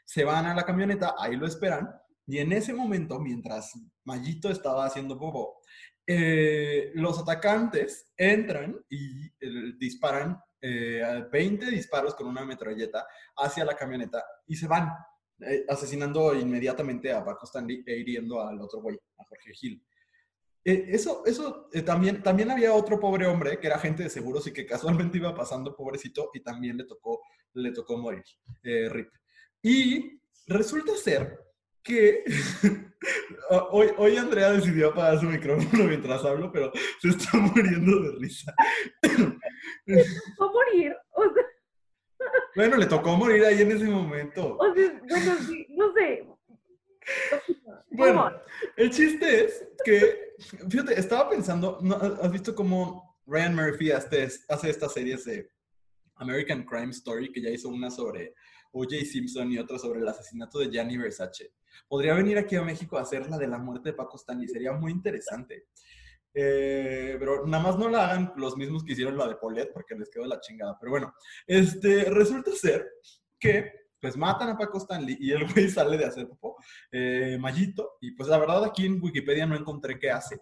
se 0.05 0.25
van 0.25 0.45
a 0.45 0.55
la 0.55 0.65
camioneta, 0.65 1.15
ahí 1.19 1.35
lo 1.35 1.47
esperan, 1.47 1.89
y 2.27 2.39
en 2.39 2.53
ese 2.53 2.73
momento, 2.73 3.21
mientras 3.21 3.73
Mayito 4.05 4.49
estaba 4.49 4.87
haciendo 4.87 5.17
bobo, 5.17 5.61
eh, 6.07 6.93
los 6.95 7.19
atacantes 7.19 8.13
entran 8.17 8.79
y 8.91 9.27
eh, 9.41 9.73
disparan 9.79 10.39
20 10.61 11.67
eh, 11.67 11.71
disparos 11.71 12.15
con 12.15 12.27
una 12.27 12.45
metralleta 12.45 13.07
hacia 13.37 13.65
la 13.65 13.75
camioneta 13.75 14.25
y 14.47 14.57
se 14.57 14.67
van, 14.67 14.91
asesinando 15.69 16.35
inmediatamente 16.35 17.13
a 17.13 17.25
Paco 17.25 17.45
Stanley 17.45 17.83
e 17.87 17.97
hiriendo 17.97 18.41
al 18.41 18.61
otro 18.61 18.81
güey, 18.81 18.99
a 19.19 19.25
Jorge 19.25 19.53
Gil. 19.53 19.85
eso, 20.65 21.23
eso 21.27 21.69
también, 21.85 22.23
también 22.23 22.51
había 22.51 22.73
otro 22.73 22.99
pobre 22.99 23.27
hombre 23.27 23.59
que 23.59 23.67
era 23.67 23.77
agente 23.77 24.05
de 24.05 24.11
seguros 24.11 24.47
y 24.47 24.53
que 24.53 24.65
casualmente 24.65 25.19
iba 25.19 25.35
pasando 25.35 25.77
pobrecito 25.77 26.31
y 26.33 26.41
también 26.41 26.79
le 26.79 26.85
tocó, 26.85 27.21
le 27.55 27.73
tocó 27.73 27.99
morir. 27.99 28.25
Rip. 28.63 29.11
Y 29.63 30.19
resulta 30.47 30.97
ser 30.97 31.44
que 31.85 32.25
hoy, 33.71 33.89
hoy 33.99 34.17
Andrea 34.17 34.53
decidió 34.53 34.89
apagar 34.89 35.21
su 35.21 35.27
micrófono 35.27 35.85
mientras 35.85 36.25
hablo, 36.25 36.51
pero 36.51 36.73
se 37.01 37.09
está 37.11 37.39
muriendo 37.39 38.01
de 38.01 38.19
risa. 38.19 38.55
¿Va 39.05 40.47
a 40.47 40.51
morir? 40.51 40.97
Bueno, 42.57 42.77
le 42.77 42.87
tocó 42.87 43.17
morir 43.17 43.45
ahí 43.45 43.61
en 43.61 43.73
ese 43.73 43.85
momento. 43.85 44.57
O 44.57 44.75
sea, 44.75 45.01
bueno, 45.09 45.37
sí, 45.47 45.67
no 45.71 45.93
sé, 45.93 46.27
Bueno, 47.91 48.33
el 48.77 48.91
chiste 48.91 49.45
es 49.45 49.67
que, 49.85 50.35
fíjate, 50.71 50.99
estaba 50.99 51.29
pensando, 51.29 51.81
¿has 52.23 52.33
visto 52.33 52.55
cómo 52.55 53.19
Ryan 53.27 53.57
Murphy 53.57 53.91
hace, 53.91 54.29
hace 54.49 54.71
estas 54.71 54.93
series 54.93 55.25
de 55.25 55.51
American 56.15 56.65
Crime 56.65 56.91
Story, 56.91 57.31
que 57.31 57.43
ya 57.43 57.51
hizo 57.51 57.69
una 57.69 57.91
sobre 57.91 58.35
O.J. 58.75 59.05
Simpson 59.05 59.51
y 59.53 59.59
otra 59.59 59.79
sobre 59.79 60.01
el 60.01 60.09
asesinato 60.09 60.59
de 60.59 60.71
Gianni 60.71 60.97
Versace? 60.97 61.53
Podría 61.89 62.15
venir 62.15 62.39
aquí 62.39 62.57
a 62.57 62.63
México 62.63 62.99
a 62.99 63.03
hacer 63.03 63.29
la 63.31 63.39
de 63.39 63.49
la 63.49 63.59
muerte 63.59 63.91
de 63.91 63.95
Paco 63.95 64.17
Stanley, 64.17 64.49
sería 64.49 64.73
muy 64.73 64.93
interesante. 64.93 65.69
Eh, 66.37 67.17
pero 67.19 67.47
nada 67.47 67.63
más 67.63 67.79
no 67.79 67.89
la 67.89 68.11
hagan 68.11 68.33
los 68.37 68.57
mismos 68.57 68.83
que 68.83 68.93
hicieron 68.93 69.17
la 69.17 69.29
de 69.29 69.37
Paulette 69.37 69.73
porque 69.73 69.95
les 69.95 70.11
quedó 70.11 70.27
la 70.27 70.41
chingada. 70.41 70.77
Pero 70.81 70.91
bueno, 70.91 71.15
este, 71.47 72.05
resulta 72.11 72.51
ser 72.53 72.87
que 73.39 73.85
pues 74.01 74.17
matan 74.19 74.51
a 74.51 74.59
Paco 74.59 74.79
Stanley 74.79 75.17
y 75.19 75.33
el 75.33 75.51
güey 75.51 75.71
sale 75.71 75.97
de 75.97 76.05
hacer 76.05 76.29
popo, 76.29 76.57
eh, 76.93 77.39
Mallito, 77.41 77.97
y 78.03 78.11
pues 78.11 78.29
la 78.29 78.39
verdad 78.39 78.63
aquí 78.65 78.85
en 78.85 79.03
Wikipedia 79.03 79.47
no 79.47 79.57
encontré 79.57 79.99
qué 79.99 80.11
hace. 80.11 80.41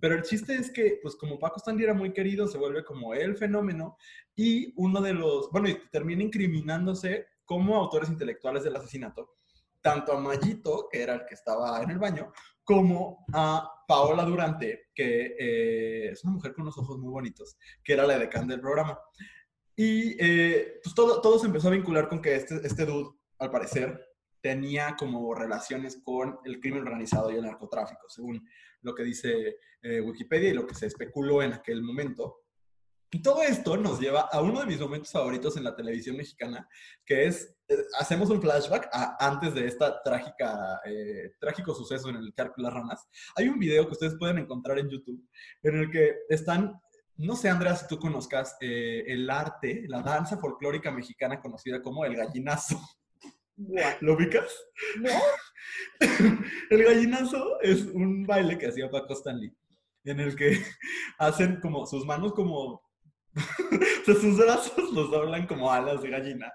Pero 0.00 0.14
el 0.14 0.22
chiste 0.22 0.54
es 0.54 0.70
que, 0.70 0.98
pues 1.02 1.16
como 1.16 1.38
Paco 1.38 1.56
Stanley 1.58 1.84
era 1.84 1.94
muy 1.94 2.12
querido, 2.12 2.46
se 2.46 2.58
vuelve 2.58 2.84
como 2.84 3.14
el 3.14 3.36
fenómeno 3.36 3.96
y 4.36 4.72
uno 4.76 5.00
de 5.00 5.14
los, 5.14 5.50
bueno, 5.50 5.68
y 5.68 5.78
termina 5.90 6.22
incriminándose 6.22 7.26
como 7.44 7.76
autores 7.76 8.08
intelectuales 8.08 8.64
del 8.64 8.76
asesinato, 8.76 9.36
tanto 9.80 10.12
a 10.12 10.20
Mallito, 10.20 10.88
que 10.90 11.02
era 11.02 11.14
el 11.14 11.24
que 11.26 11.34
estaba 11.34 11.82
en 11.82 11.90
el 11.90 11.98
baño, 11.98 12.32
como 12.64 13.24
a 13.32 13.68
Paola 13.86 14.24
Durante, 14.24 14.90
que 14.94 15.36
eh, 15.38 16.10
es 16.12 16.24
una 16.24 16.34
mujer 16.34 16.54
con 16.54 16.62
unos 16.62 16.78
ojos 16.78 16.98
muy 16.98 17.10
bonitos, 17.10 17.56
que 17.82 17.92
era 17.92 18.06
la 18.06 18.18
decán 18.18 18.46
del 18.46 18.60
programa. 18.60 18.98
Y 19.74 20.16
eh, 20.20 20.80
pues 20.82 20.94
todo, 20.94 21.20
todo 21.20 21.38
se 21.38 21.46
empezó 21.46 21.68
a 21.68 21.72
vincular 21.72 22.08
con 22.08 22.22
que 22.22 22.36
este, 22.36 22.60
este 22.64 22.86
dude, 22.86 23.10
al 23.38 23.50
parecer, 23.50 24.12
tenía 24.40 24.96
como 24.98 25.34
relaciones 25.34 26.00
con 26.02 26.38
el 26.44 26.60
crimen 26.60 26.82
organizado 26.82 27.30
y 27.30 27.36
el 27.36 27.42
narcotráfico, 27.42 28.08
según 28.08 28.46
lo 28.82 28.94
que 28.94 29.04
dice 29.04 29.56
eh, 29.82 30.00
Wikipedia 30.00 30.50
y 30.50 30.54
lo 30.54 30.66
que 30.66 30.74
se 30.74 30.86
especuló 30.86 31.42
en 31.42 31.52
aquel 31.52 31.82
momento. 31.82 32.41
Y 33.14 33.20
todo 33.20 33.42
esto 33.42 33.76
nos 33.76 34.00
lleva 34.00 34.22
a 34.22 34.40
uno 34.40 34.60
de 34.60 34.66
mis 34.66 34.80
momentos 34.80 35.12
favoritos 35.12 35.58
en 35.58 35.64
la 35.64 35.76
televisión 35.76 36.16
mexicana, 36.16 36.66
que 37.04 37.26
es, 37.26 37.54
eh, 37.68 37.76
hacemos 38.00 38.30
un 38.30 38.40
flashback 38.40 38.88
a, 38.90 39.18
antes 39.20 39.52
de 39.52 39.66
esta 39.66 40.02
trágica, 40.02 40.80
eh, 40.86 41.34
trágico 41.38 41.74
suceso 41.74 42.08
en 42.08 42.16
el 42.16 42.32
Charco 42.32 42.54
de 42.56 42.62
las 42.62 42.72
Ranas. 42.72 43.06
Hay 43.36 43.48
un 43.48 43.58
video 43.58 43.84
que 43.84 43.92
ustedes 43.92 44.16
pueden 44.18 44.38
encontrar 44.38 44.78
en 44.78 44.88
YouTube 44.88 45.28
en 45.62 45.78
el 45.78 45.90
que 45.90 46.20
están, 46.30 46.80
no 47.18 47.36
sé, 47.36 47.50
Andrea, 47.50 47.76
si 47.76 47.86
tú 47.86 47.98
conozcas 47.98 48.56
eh, 48.62 49.04
el 49.06 49.28
arte, 49.28 49.84
la 49.88 50.00
danza 50.00 50.38
folclórica 50.38 50.90
mexicana 50.90 51.38
conocida 51.38 51.82
como 51.82 52.06
el 52.06 52.16
gallinazo. 52.16 52.80
¿Lo 54.00 54.14
ubicas? 54.14 54.50
No. 54.98 55.10
el 56.70 56.82
gallinazo 56.82 57.60
es 57.60 57.82
un 57.82 58.24
baile 58.24 58.56
que 58.56 58.68
hacía 58.68 58.90
Paco 58.90 59.12
Stanley, 59.12 59.52
en 60.04 60.18
el 60.18 60.34
que 60.34 60.58
hacen 61.18 61.60
como 61.60 61.84
sus 61.84 62.06
manos 62.06 62.32
como 62.32 62.80
sus 64.06 64.36
brazos 64.36 64.92
los 64.92 65.10
doblan 65.10 65.46
como 65.46 65.72
alas 65.72 66.02
de 66.02 66.10
gallina 66.10 66.52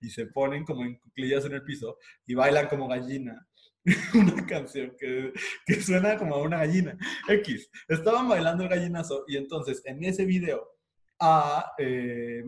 y 0.00 0.10
se 0.10 0.26
ponen 0.26 0.64
como 0.64 0.84
en 0.84 0.96
cuclillas 0.98 1.44
en 1.44 1.52
el 1.52 1.62
piso 1.62 1.98
y 2.26 2.34
bailan 2.34 2.68
como 2.68 2.88
gallina. 2.88 3.46
una 4.14 4.44
canción 4.46 4.96
que, 4.98 5.32
que, 5.64 5.80
suena 5.80 6.16
como 6.16 6.34
a 6.34 6.42
una 6.42 6.58
gallina. 6.58 6.98
X. 7.28 7.70
Estaban 7.86 8.28
bailando 8.28 8.64
el 8.64 8.68
gallinazo 8.68 9.24
y 9.28 9.36
entonces 9.36 9.80
en 9.84 10.02
ese 10.02 10.24
video 10.24 10.76
a 11.20 11.72
eh, 11.78 12.42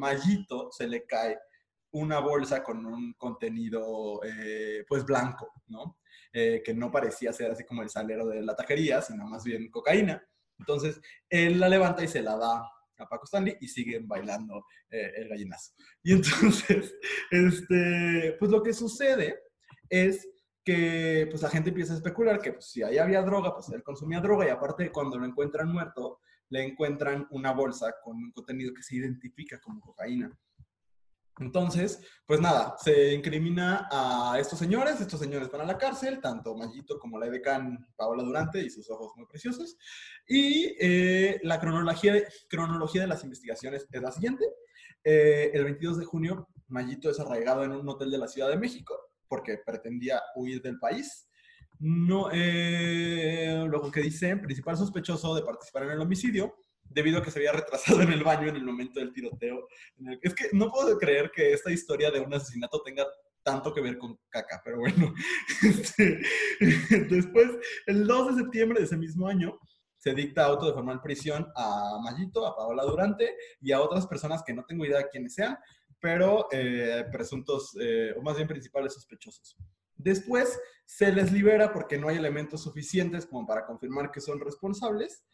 se 0.72 0.88
le 0.88 1.06
cae 1.06 1.38
una 1.92 2.18
bolsa 2.18 2.62
con 2.62 2.84
un 2.84 3.14
contenido 3.14 4.20
eh, 4.24 4.84
pues 4.88 5.04
blanco, 5.04 5.52
¿no? 5.68 5.98
Eh, 6.32 6.62
que 6.64 6.74
no 6.74 6.90
parecía 6.90 7.32
ser 7.32 7.52
así 7.52 7.64
como 7.64 7.82
el 7.82 7.88
salero 7.88 8.26
de 8.26 8.42
la 8.42 8.54
taquería, 8.54 9.00
sino 9.00 9.26
más 9.26 9.44
bien 9.44 9.70
cocaína. 9.70 10.22
Entonces 10.58 11.00
él 11.30 11.58
la 11.58 11.68
levanta 11.68 12.04
y 12.04 12.08
se 12.08 12.20
la 12.20 12.36
da 12.36 12.70
a 12.98 13.08
Paco 13.08 13.24
Stanley 13.24 13.56
y 13.60 13.68
siguen 13.68 14.06
bailando 14.06 14.64
eh, 14.90 15.12
el 15.16 15.28
gallinazo. 15.28 15.72
Y 16.02 16.12
entonces, 16.12 16.94
este, 17.30 18.36
pues 18.38 18.50
lo 18.50 18.62
que 18.62 18.72
sucede 18.72 19.38
es 19.88 20.28
que 20.64 21.26
pues 21.30 21.42
la 21.42 21.48
gente 21.50 21.70
empieza 21.70 21.94
a 21.94 21.96
especular 21.96 22.40
que 22.40 22.52
pues, 22.52 22.70
si 22.70 22.82
ahí 22.82 22.98
había 22.98 23.22
droga, 23.22 23.54
pues 23.54 23.68
él 23.70 23.82
consumía 23.82 24.20
droga 24.20 24.46
y 24.46 24.50
aparte 24.50 24.92
cuando 24.92 25.18
lo 25.18 25.24
encuentran 25.24 25.72
muerto, 25.72 26.20
le 26.50 26.62
encuentran 26.62 27.26
una 27.30 27.52
bolsa 27.52 27.94
con 28.02 28.16
un 28.16 28.32
contenido 28.32 28.74
que 28.74 28.82
se 28.82 28.96
identifica 28.96 29.60
como 29.60 29.80
cocaína. 29.80 30.30
Entonces, 31.40 32.00
pues 32.26 32.40
nada, 32.40 32.76
se 32.82 33.14
incrimina 33.14 33.88
a 33.90 34.38
estos 34.38 34.58
señores, 34.58 35.00
estos 35.00 35.20
señores 35.20 35.50
van 35.50 35.62
a 35.62 35.66
la 35.66 35.78
cárcel, 35.78 36.20
tanto 36.20 36.56
Mayito 36.56 36.98
como 36.98 37.18
la 37.18 37.26
edecán 37.26 37.86
Paola 37.96 38.22
Durante 38.22 38.60
y 38.60 38.70
sus 38.70 38.90
ojos 38.90 39.12
muy 39.16 39.26
preciosos. 39.26 39.76
Y 40.26 40.74
eh, 40.80 41.38
la 41.42 41.60
cronología, 41.60 42.12
de 42.12 43.06
las 43.06 43.24
investigaciones 43.24 43.86
es 43.90 44.02
la 44.02 44.12
siguiente. 44.12 44.44
Eh, 45.04 45.50
el 45.54 45.64
22 45.64 45.98
de 45.98 46.04
junio, 46.04 46.48
Mayito 46.66 47.10
es 47.10 47.20
arraigado 47.20 47.64
en 47.64 47.72
un 47.72 47.88
hotel 47.88 48.10
de 48.10 48.18
la 48.18 48.28
Ciudad 48.28 48.48
de 48.48 48.58
México 48.58 48.94
porque 49.28 49.58
pretendía 49.64 50.20
huir 50.34 50.60
del 50.62 50.78
país. 50.78 51.28
No, 51.80 52.28
eh, 52.32 53.64
luego 53.68 53.90
que 53.90 54.00
dice, 54.00 54.36
principal 54.36 54.76
sospechoso 54.76 55.34
de 55.34 55.42
participar 55.42 55.84
en 55.84 55.90
el 55.90 56.00
homicidio, 56.00 56.56
debido 56.90 57.18
a 57.18 57.22
que 57.22 57.30
se 57.30 57.38
había 57.38 57.52
retrasado 57.52 58.02
en 58.02 58.12
el 58.12 58.24
baño 58.24 58.48
en 58.48 58.56
el 58.56 58.64
momento 58.64 59.00
del 59.00 59.12
tiroteo. 59.12 59.68
Es 60.22 60.34
que 60.34 60.48
no 60.52 60.70
puedo 60.70 60.98
creer 60.98 61.30
que 61.30 61.52
esta 61.52 61.70
historia 61.70 62.10
de 62.10 62.20
un 62.20 62.32
asesinato 62.32 62.82
tenga 62.82 63.06
tanto 63.42 63.72
que 63.72 63.80
ver 63.80 63.98
con 63.98 64.18
caca, 64.28 64.60
pero 64.64 64.78
bueno. 64.78 65.14
Este, 65.62 66.20
después, 67.08 67.48
el 67.86 68.06
2 68.06 68.36
de 68.36 68.42
septiembre 68.42 68.78
de 68.78 68.84
ese 68.86 68.96
mismo 68.96 69.26
año, 69.26 69.58
se 69.96 70.14
dicta 70.14 70.44
auto 70.44 70.66
de 70.66 70.72
formal 70.72 71.00
prisión 71.00 71.46
a 71.56 71.98
Mayito, 72.02 72.46
a 72.46 72.56
Paola 72.56 72.84
Durante 72.84 73.34
y 73.60 73.72
a 73.72 73.80
otras 73.80 74.06
personas 74.06 74.42
que 74.44 74.54
no 74.54 74.64
tengo 74.64 74.84
idea 74.84 74.98
de 74.98 75.08
quiénes 75.08 75.34
sean, 75.34 75.58
pero 76.00 76.48
eh, 76.52 77.04
presuntos, 77.10 77.76
eh, 77.80 78.14
o 78.16 78.22
más 78.22 78.36
bien 78.36 78.46
principales 78.46 78.94
sospechosos. 78.94 79.56
Después 79.96 80.58
se 80.84 81.12
les 81.12 81.32
libera 81.32 81.72
porque 81.72 81.98
no 81.98 82.08
hay 82.08 82.16
elementos 82.16 82.62
suficientes 82.62 83.26
como 83.26 83.46
para 83.46 83.66
confirmar 83.66 84.12
que 84.12 84.20
son 84.20 84.40
responsables 84.40 85.24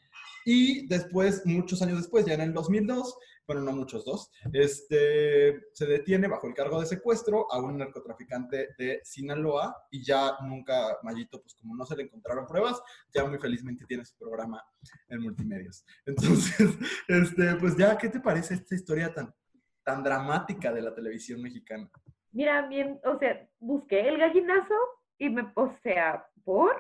y 0.45 0.87
después, 0.87 1.45
muchos 1.47 1.81
años 1.83 1.99
después, 1.99 2.27
ya 2.27 2.35
en 2.35 2.43
el 2.43 2.53
2002, 2.53 3.19
bueno, 3.47 3.63
no 3.63 3.73
muchos 3.73 4.05
dos, 4.05 4.31
este, 4.53 5.69
se 5.73 5.87
detiene 5.87 6.29
bajo 6.29 6.47
el 6.47 6.55
cargo 6.55 6.81
de 6.81 6.87
secuestro 6.87 7.47
a 7.53 7.61
un 7.61 7.79
narcotraficante 7.79 8.75
de 8.79 9.01
Sinaloa 9.05 9.87
y 9.91 10.03
ya 10.03 10.37
nunca, 10.43 10.99
Mayito, 11.03 11.41
pues 11.43 11.55
como 11.55 11.75
no 11.77 11.85
se 11.85 11.97
le 11.97 12.05
encontraron 12.05 12.47
pruebas, 12.47 12.83
ya 13.13 13.25
muy 13.25 13.39
felizmente 13.39 13.85
tiene 13.87 14.05
su 14.05 14.17
programa 14.17 14.63
en 15.09 15.21
multimedios. 15.21 15.85
Entonces, 16.07 16.79
este, 17.09 17.55
pues 17.57 17.77
ya, 17.77 17.97
¿qué 17.99 18.09
te 18.09 18.21
parece 18.21 18.55
esta 18.55 18.75
historia 18.75 19.13
tan, 19.13 19.35
tan 19.83 20.03
dramática 20.03 20.73
de 20.73 20.83
la 20.83 20.95
televisión 20.95 21.43
mexicana? 21.43 21.91
Mira, 22.33 22.67
bien, 22.67 23.01
o 23.05 23.19
sea, 23.19 23.49
busqué 23.61 24.09
el 24.09 24.19
gallinazo 24.19 24.75
y 25.19 25.29
me, 25.29 25.53
o 25.55 25.77
sea, 25.83 26.27
¿por? 26.45 26.73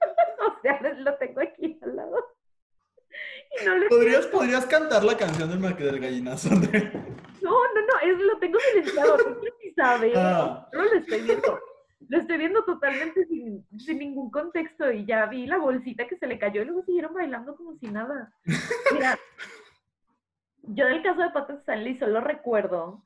o 0.46 0.60
sea, 0.62 0.80
lo 0.98 1.16
tengo 1.16 1.40
aquí 1.40 1.78
al 1.82 1.96
lado. 1.96 2.35
¿Podrías, 3.88 4.26
¿Podrías 4.26 4.66
cantar 4.66 5.04
la 5.04 5.16
canción 5.16 5.48
del, 5.48 5.76
del 5.76 6.00
gallinazo? 6.00 6.50
No, 6.50 7.52
no, 7.52 7.80
no, 7.80 8.00
es, 8.02 8.18
lo 8.18 8.38
tengo 8.38 8.58
silenciado, 8.58 9.16
no 9.18 9.36
si 9.62 9.70
sabe, 9.72 10.12
ah. 10.16 10.68
no 10.72 10.82
lo 10.82 10.94
estoy 10.94 11.22
viendo. 11.22 11.60
Lo 12.08 12.18
estoy 12.18 12.38
viendo 12.38 12.64
totalmente 12.64 13.24
sin, 13.26 13.66
sin, 13.78 13.98
ningún 13.98 14.30
contexto 14.30 14.92
y 14.92 15.04
ya 15.06 15.26
vi 15.26 15.46
la 15.46 15.58
bolsita 15.58 16.06
que 16.06 16.16
se 16.16 16.26
le 16.26 16.38
cayó 16.38 16.62
y 16.62 16.64
luego 16.66 16.82
siguieron 16.82 17.14
bailando 17.14 17.56
como 17.56 17.74
si 17.76 17.86
nada. 17.86 18.32
Mira, 18.92 19.18
yo 20.62 20.86
del 20.86 21.02
caso 21.02 21.22
de 21.22 21.30
Pato 21.30 21.54
Stanley 21.54 21.96
solo 21.98 22.20
recuerdo, 22.20 23.02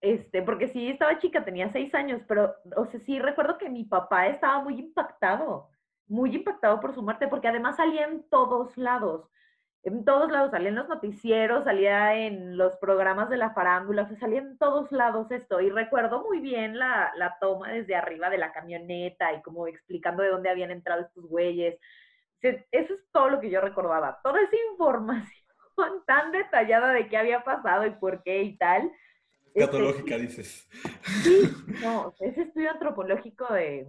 este, 0.00 0.42
porque 0.42 0.68
sí 0.68 0.88
estaba 0.88 1.18
chica, 1.18 1.44
tenía 1.44 1.72
seis 1.72 1.94
años, 1.94 2.20
pero, 2.28 2.54
o 2.76 2.86
sea, 2.86 3.00
sí 3.00 3.18
recuerdo 3.18 3.58
que 3.58 3.70
mi 3.70 3.84
papá 3.84 4.26
estaba 4.26 4.62
muy 4.62 4.78
impactado, 4.78 5.70
muy 6.06 6.34
impactado 6.34 6.80
por 6.80 6.94
su 6.94 7.02
muerte, 7.02 7.28
porque 7.28 7.48
además 7.48 7.76
salía 7.76 8.04
en 8.06 8.22
todos 8.28 8.76
lados 8.76 9.30
en 9.84 10.04
todos 10.04 10.30
lados, 10.30 10.50
salía 10.50 10.70
en 10.70 10.76
los 10.76 10.88
noticieros, 10.88 11.64
salía 11.64 12.14
en 12.14 12.56
los 12.56 12.74
programas 12.76 13.28
de 13.28 13.36
la 13.36 13.52
farándula, 13.52 14.08
o 14.10 14.16
salía 14.16 14.38
en 14.38 14.56
todos 14.56 14.90
lados 14.90 15.30
esto. 15.30 15.60
Y 15.60 15.68
recuerdo 15.68 16.22
muy 16.22 16.40
bien 16.40 16.78
la, 16.78 17.12
la, 17.16 17.36
toma 17.38 17.70
desde 17.70 17.94
arriba 17.94 18.30
de 18.30 18.38
la 18.38 18.52
camioneta 18.52 19.34
y 19.34 19.42
como 19.42 19.66
explicando 19.66 20.22
de 20.22 20.30
dónde 20.30 20.48
habían 20.48 20.70
entrado 20.70 21.02
estos 21.02 21.26
güeyes. 21.28 21.78
Eso 22.40 22.94
es 22.94 23.10
todo 23.12 23.28
lo 23.28 23.40
que 23.40 23.50
yo 23.50 23.60
recordaba. 23.60 24.20
Toda 24.22 24.40
esa 24.40 24.56
información 24.72 25.44
tan 26.06 26.32
detallada 26.32 26.92
de 26.92 27.06
qué 27.08 27.18
había 27.18 27.44
pasado 27.44 27.86
y 27.86 27.90
por 27.90 28.22
qué 28.22 28.42
y 28.42 28.56
tal. 28.56 28.90
Catológica, 29.54 30.16
este, 30.16 30.26
dices. 30.26 30.68
Sí, 31.22 31.50
no, 31.82 32.14
ese 32.20 32.42
estudio 32.42 32.70
antropológico 32.70 33.52
de, 33.52 33.86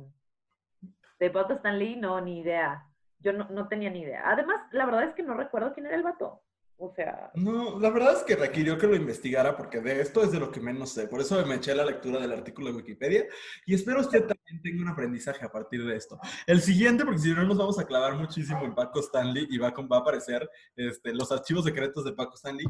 de 1.20 1.30
Pato 1.30 1.54
Stanley, 1.54 1.96
no, 1.96 2.20
ni 2.20 2.42
idea. 2.42 2.86
Yo 3.26 3.34
no, 3.34 3.50
no, 3.50 3.68
tenía 3.68 3.90
ni 3.90 4.02
idea. 4.02 4.22
Además, 4.24 4.62
la 4.72 4.86
verdad 4.86 5.06
es 5.06 5.16
que 5.16 5.24
no 5.24 5.34
recuerdo 5.34 5.74
quién 5.74 5.88
era 5.88 5.96
el 5.96 6.04
vato. 6.04 6.44
O 6.78 6.94
sea. 6.94 7.32
No, 7.34 7.80
la 7.80 7.90
verdad 7.90 8.18
es 8.18 8.24
que 8.24 8.36
requirió 8.36 8.78
que 8.78 8.86
lo 8.86 8.96
investigara 8.96 9.58
porque 9.58 9.80
de 9.80 10.00
esto 10.02 10.22
es 10.22 10.32
de 10.32 10.40
lo 10.40 10.52
que 10.52 10.60
menos 10.60 10.92
sé. 10.92 11.08
Por 11.08 11.22
eso 11.22 11.44
me 11.44 11.56
eché 11.56 11.74
la 11.74 11.86
lectura 11.86 12.20
del 12.20 12.34
artículo 12.34 12.68
de 12.68 12.76
Wikipedia 12.76 13.26
y 13.66 13.74
espero 13.74 14.02
usted 14.02 14.28
también 14.28 14.62
tenga 14.62 14.84
un 14.84 14.90
aprendizaje 14.90 15.44
a 15.44 15.52
partir 15.52 15.84
de 15.86 15.96
esto. 15.96 16.20
El 16.46 16.62
siguiente, 16.62 17.04
porque 17.04 17.22
si 17.22 17.34
no 17.34 17.46
nos 17.46 17.58
vamos 17.58 17.80
a 17.80 17.86
clavar 17.86 18.16
muchísimo 18.16 18.64
en 18.64 18.76
Paco 18.76 19.00
Stanley 19.00 19.48
y 19.50 19.58
va, 19.58 19.70
a 19.70 19.98
aparecer 19.98 20.48
este, 20.76 21.16
los 21.16 21.32
archivos 21.32 21.64
secretos 21.64 22.06
de 22.06 22.14
Paco 22.14 22.36
Stanley. 22.36 22.66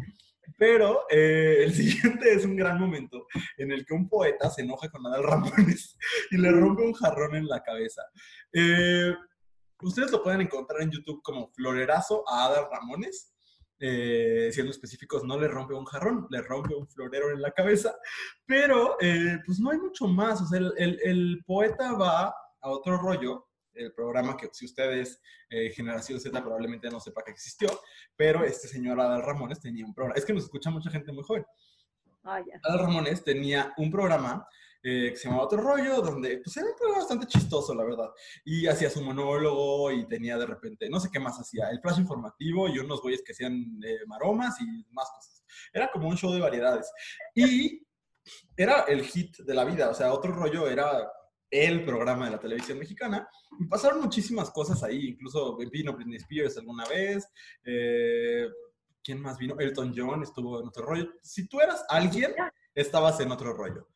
Pero 0.57 1.05
eh, 1.09 1.63
el 1.63 1.73
siguiente 1.73 2.31
es 2.31 2.45
un 2.45 2.55
gran 2.55 2.79
momento 2.79 3.25
en 3.57 3.71
el 3.71 3.85
que 3.85 3.93
un 3.93 4.07
poeta 4.07 4.49
se 4.51 4.61
enoja 4.61 4.87
con 4.89 5.05
Adal 5.05 5.23
Ramones 5.23 5.97
y 6.31 6.37
le 6.37 6.51
rompe 6.51 6.83
un 6.83 6.93
jarrón 6.93 7.35
en 7.35 7.47
la 7.47 7.61
cabeza. 7.61 8.03
Eh, 8.53 9.15
ustedes 9.81 10.11
lo 10.11 10.23
pueden 10.23 10.41
encontrar 10.41 10.81
en 10.81 10.91
YouTube 10.91 11.21
como 11.21 11.49
Florerazo 11.49 12.23
a 12.27 12.45
Adal 12.45 12.67
Ramones. 12.71 13.31
Eh, 13.77 14.51
siendo 14.53 14.71
específicos, 14.71 15.25
no 15.25 15.37
le 15.37 15.49
rompe 15.49 15.73
un 15.73 15.83
jarrón, 15.83 16.27
le 16.29 16.41
rompe 16.41 16.73
un 16.73 16.87
florero 16.87 17.29
en 17.31 17.41
la 17.41 17.51
cabeza, 17.51 17.93
pero 18.45 18.95
eh, 19.01 19.37
pues 19.45 19.59
no 19.59 19.69
hay 19.69 19.77
mucho 19.77 20.07
más, 20.07 20.41
o 20.41 20.45
sea, 20.45 20.61
el, 20.77 21.43
poeta 21.45 21.91
va 21.91 22.33
a 22.61 22.69
otro 22.69 22.97
rollo, 22.97 23.49
el 23.73 23.91
programa 23.91 24.37
que 24.37 24.47
si 24.53 24.63
ustedes 24.63 25.21
eh, 25.49 25.71
generación 25.71 26.21
Z 26.21 26.41
probablemente 26.41 26.89
no 26.89 27.01
sepa 27.01 27.21
que 27.21 27.31
existió, 27.31 27.67
pero 28.15 28.45
este 28.45 28.69
señor 28.69 28.97
Adal 29.01 29.23
Ramones 29.23 29.59
tenía 29.59 29.85
un 29.85 29.93
programa, 29.93 30.17
es 30.17 30.23
que 30.23 30.31
nos 30.31 30.45
escucha 30.45 30.69
mucha 30.69 30.89
gente 30.89 31.11
muy 31.11 31.23
joven. 31.23 31.45
Ah, 32.23 32.41
Adal 32.63 32.79
Ramones 32.79 33.25
tenía 33.25 33.73
un 33.75 33.91
programa 33.91 34.47
eh, 34.87 35.09
que 35.09 35.17
se 35.17 35.27
llamaba 35.27 35.45
Otro 35.45 35.59
Rollo, 35.61 35.99
donde 35.99 36.37
pues 36.37 36.55
era 36.57 36.67
un 36.67 36.75
programa 36.75 36.99
bastante 36.99 37.25
chistoso, 37.25 37.73
la 37.73 37.83
verdad. 37.83 38.11
Y 38.43 38.67
hacía 38.67 38.87
su 38.87 39.01
monólogo 39.01 39.91
y 39.91 40.07
tenía 40.07 40.37
de 40.37 40.45
repente, 40.45 40.87
no 40.91 40.99
sé 40.99 41.09
qué 41.11 41.19
más 41.19 41.39
hacía, 41.39 41.71
el 41.71 41.81
flash 41.81 41.97
informativo 41.97 42.69
y 42.69 42.77
unos 42.77 43.01
güeyes 43.01 43.23
que 43.23 43.31
hacían 43.31 43.79
eh, 43.83 43.97
maromas 44.05 44.61
y 44.61 44.65
más 44.93 45.09
cosas. 45.09 45.43
Era 45.73 45.89
como 45.91 46.07
un 46.07 46.15
show 46.15 46.31
de 46.31 46.39
variedades. 46.39 46.91
Y 47.33 47.83
era 48.55 48.81
el 48.81 49.03
hit 49.03 49.37
de 49.37 49.55
la 49.55 49.65
vida, 49.65 49.89
o 49.89 49.95
sea, 49.95 50.13
Otro 50.13 50.31
Rollo 50.31 50.67
era 50.67 51.11
el 51.49 51.83
programa 51.83 52.25
de 52.25 52.33
la 52.33 52.39
televisión 52.39 52.77
mexicana. 52.77 53.27
Y 53.59 53.65
pasaron 53.65 54.01
muchísimas 54.01 54.51
cosas 54.51 54.83
ahí, 54.83 55.07
incluso 55.07 55.57
vino 55.57 55.93
Britney 55.93 56.17
Spears 56.17 56.59
alguna 56.59 56.85
vez. 56.85 57.27
Eh, 57.63 58.47
¿Quién 59.03 59.19
más 59.19 59.39
vino? 59.39 59.55
Elton 59.57 59.93
John 59.97 60.21
estuvo 60.21 60.61
en 60.61 60.67
otro 60.67 60.85
rollo. 60.85 61.07
Si 61.23 61.47
tú 61.47 61.59
eras 61.59 61.83
alguien, 61.89 62.35
estabas 62.75 63.19
en 63.19 63.31
otro 63.31 63.51
rollo. 63.53 63.87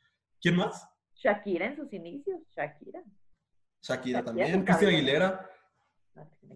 ¿Quién 0.42 0.56
más? 0.56 0.88
Shakira 1.16 1.68
en 1.68 1.76
sus 1.76 1.92
inicios, 1.92 2.42
Shakira. 2.56 3.04
Shakira, 3.82 4.24
también, 4.24 4.64
Cristian 4.64 4.92
Aguilera. 4.92 5.50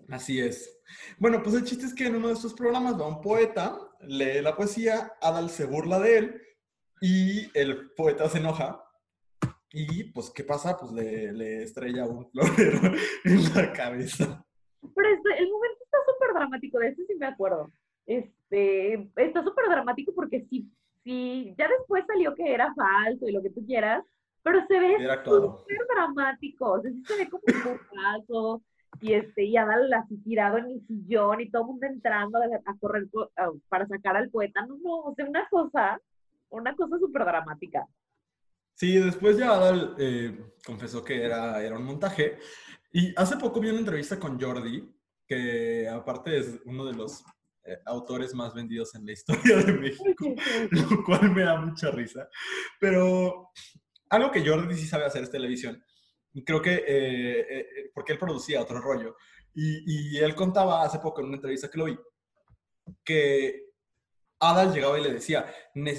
Así 0.09 0.39
es. 0.39 0.81
Bueno, 1.17 1.41
pues 1.41 1.55
el 1.55 1.63
chiste 1.63 1.85
es 1.85 1.93
que 1.93 2.07
en 2.07 2.15
uno 2.15 2.27
de 2.27 2.33
estos 2.33 2.53
programas 2.53 2.99
va 2.99 3.07
un 3.07 3.21
poeta, 3.21 3.77
lee 4.01 4.41
la 4.41 4.55
poesía, 4.55 5.13
Adal 5.21 5.49
se 5.49 5.65
burla 5.65 5.99
de 5.99 6.17
él 6.17 6.41
y 7.01 7.57
el 7.57 7.91
poeta 7.91 8.29
se 8.29 8.39
enoja. 8.39 8.83
Y 9.71 10.05
pues, 10.11 10.29
¿qué 10.29 10.43
pasa? 10.43 10.77
Pues 10.77 10.91
le, 10.91 11.63
estrella 11.63 12.05
un 12.05 12.29
florero 12.29 12.79
en 13.25 13.53
la 13.55 13.73
cabeza. 13.73 14.45
Pero 14.95 15.09
este, 15.09 15.37
el 15.39 15.49
momento 15.49 15.83
está 15.83 15.97
súper 16.05 16.33
dramático, 16.33 16.79
de 16.79 16.87
eso 16.89 17.01
sí 17.07 17.15
me 17.15 17.25
acuerdo. 17.25 17.71
Este, 18.05 18.93
está 19.15 19.43
súper 19.43 19.65
dramático 19.69 20.13
porque 20.13 20.45
sí 20.49 20.69
sí, 21.03 21.53
ya 21.57 21.67
después 21.67 22.05
salió 22.07 22.33
que 22.35 22.53
era 22.53 22.73
falso 22.73 23.27
y 23.27 23.31
lo 23.31 23.41
que 23.41 23.49
tú 23.49 23.65
quieras, 23.65 24.03
pero 24.41 24.65
se 24.67 24.79
ve 24.79 24.97
súper 25.23 25.87
dramático, 25.93 26.71
o 26.71 26.81
sea, 26.81 26.91
sí 26.91 27.03
se 27.05 27.17
ve 27.17 27.29
como 27.29 27.43
un 27.47 27.79
caso 28.01 28.61
y 29.01 29.13
este, 29.13 29.43
y 29.43 29.57
Adal 29.57 29.91
así 29.93 30.17
tirado 30.17 30.57
en 30.57 30.65
el 30.65 30.87
sillón 30.87 31.41
y 31.41 31.49
todo 31.49 31.63
el 31.63 31.67
mundo 31.69 31.87
entrando 31.87 32.39
a, 32.39 32.77
correr 32.79 33.07
para 33.69 33.87
sacar 33.87 34.15
al 34.15 34.29
poeta, 34.29 34.65
no, 34.65 34.77
no, 34.77 34.99
o 34.99 35.15
sea, 35.15 35.25
una 35.25 35.47
cosa, 35.49 35.99
una 36.49 36.75
cosa 36.75 36.97
súper 36.99 37.25
dramática. 37.25 37.85
Sí, 38.75 38.97
después 38.97 39.37
ya 39.37 39.51
Adal 39.51 39.95
eh, 39.99 40.37
confesó 40.65 41.03
que 41.03 41.23
era, 41.23 41.61
era 41.61 41.77
un 41.77 41.85
montaje, 41.85 42.37
y 42.91 43.13
hace 43.15 43.37
poco 43.37 43.59
vi 43.59 43.69
una 43.69 43.79
entrevista 43.79 44.19
con 44.19 44.39
Jordi, 44.39 44.87
que 45.27 45.87
aparte 45.89 46.37
es 46.37 46.59
uno 46.65 46.85
de 46.85 46.93
los 46.93 47.23
eh, 47.65 47.79
autores 47.85 48.33
más 48.33 48.53
vendidos 48.53 48.93
en 48.95 49.05
la 49.05 49.13
historia 49.13 49.57
de 49.57 49.73
México, 49.73 50.35
lo 50.71 51.03
cual 51.03 51.31
me 51.31 51.43
da 51.43 51.59
mucha 51.59 51.91
risa. 51.91 52.27
Pero 52.79 53.51
algo 54.09 54.31
que 54.31 54.45
Jordi 54.45 54.75
sí 54.75 54.85
sabe 54.85 55.05
hacer 55.05 55.23
es 55.23 55.31
televisión. 55.31 55.83
Creo 56.45 56.61
que, 56.61 56.73
eh, 56.73 57.39
eh, 57.39 57.65
porque 57.93 58.13
él 58.13 58.19
producía 58.19 58.61
otro 58.61 58.79
rollo. 58.79 59.15
Y, 59.53 60.15
y, 60.15 60.17
él 60.17 60.33
contaba 60.33 60.83
hace 60.83 60.99
poco 60.99 61.21
en 61.21 61.27
una 61.27 61.35
entrevista 61.35 61.69
que 61.69 61.77
lo 61.77 61.85
vi, 61.85 61.97
que 63.03 63.72
Adal 64.49 64.73
llegaba 64.73 64.99
y 64.99 65.03
le 65.03 65.13
decía, 65.13 65.45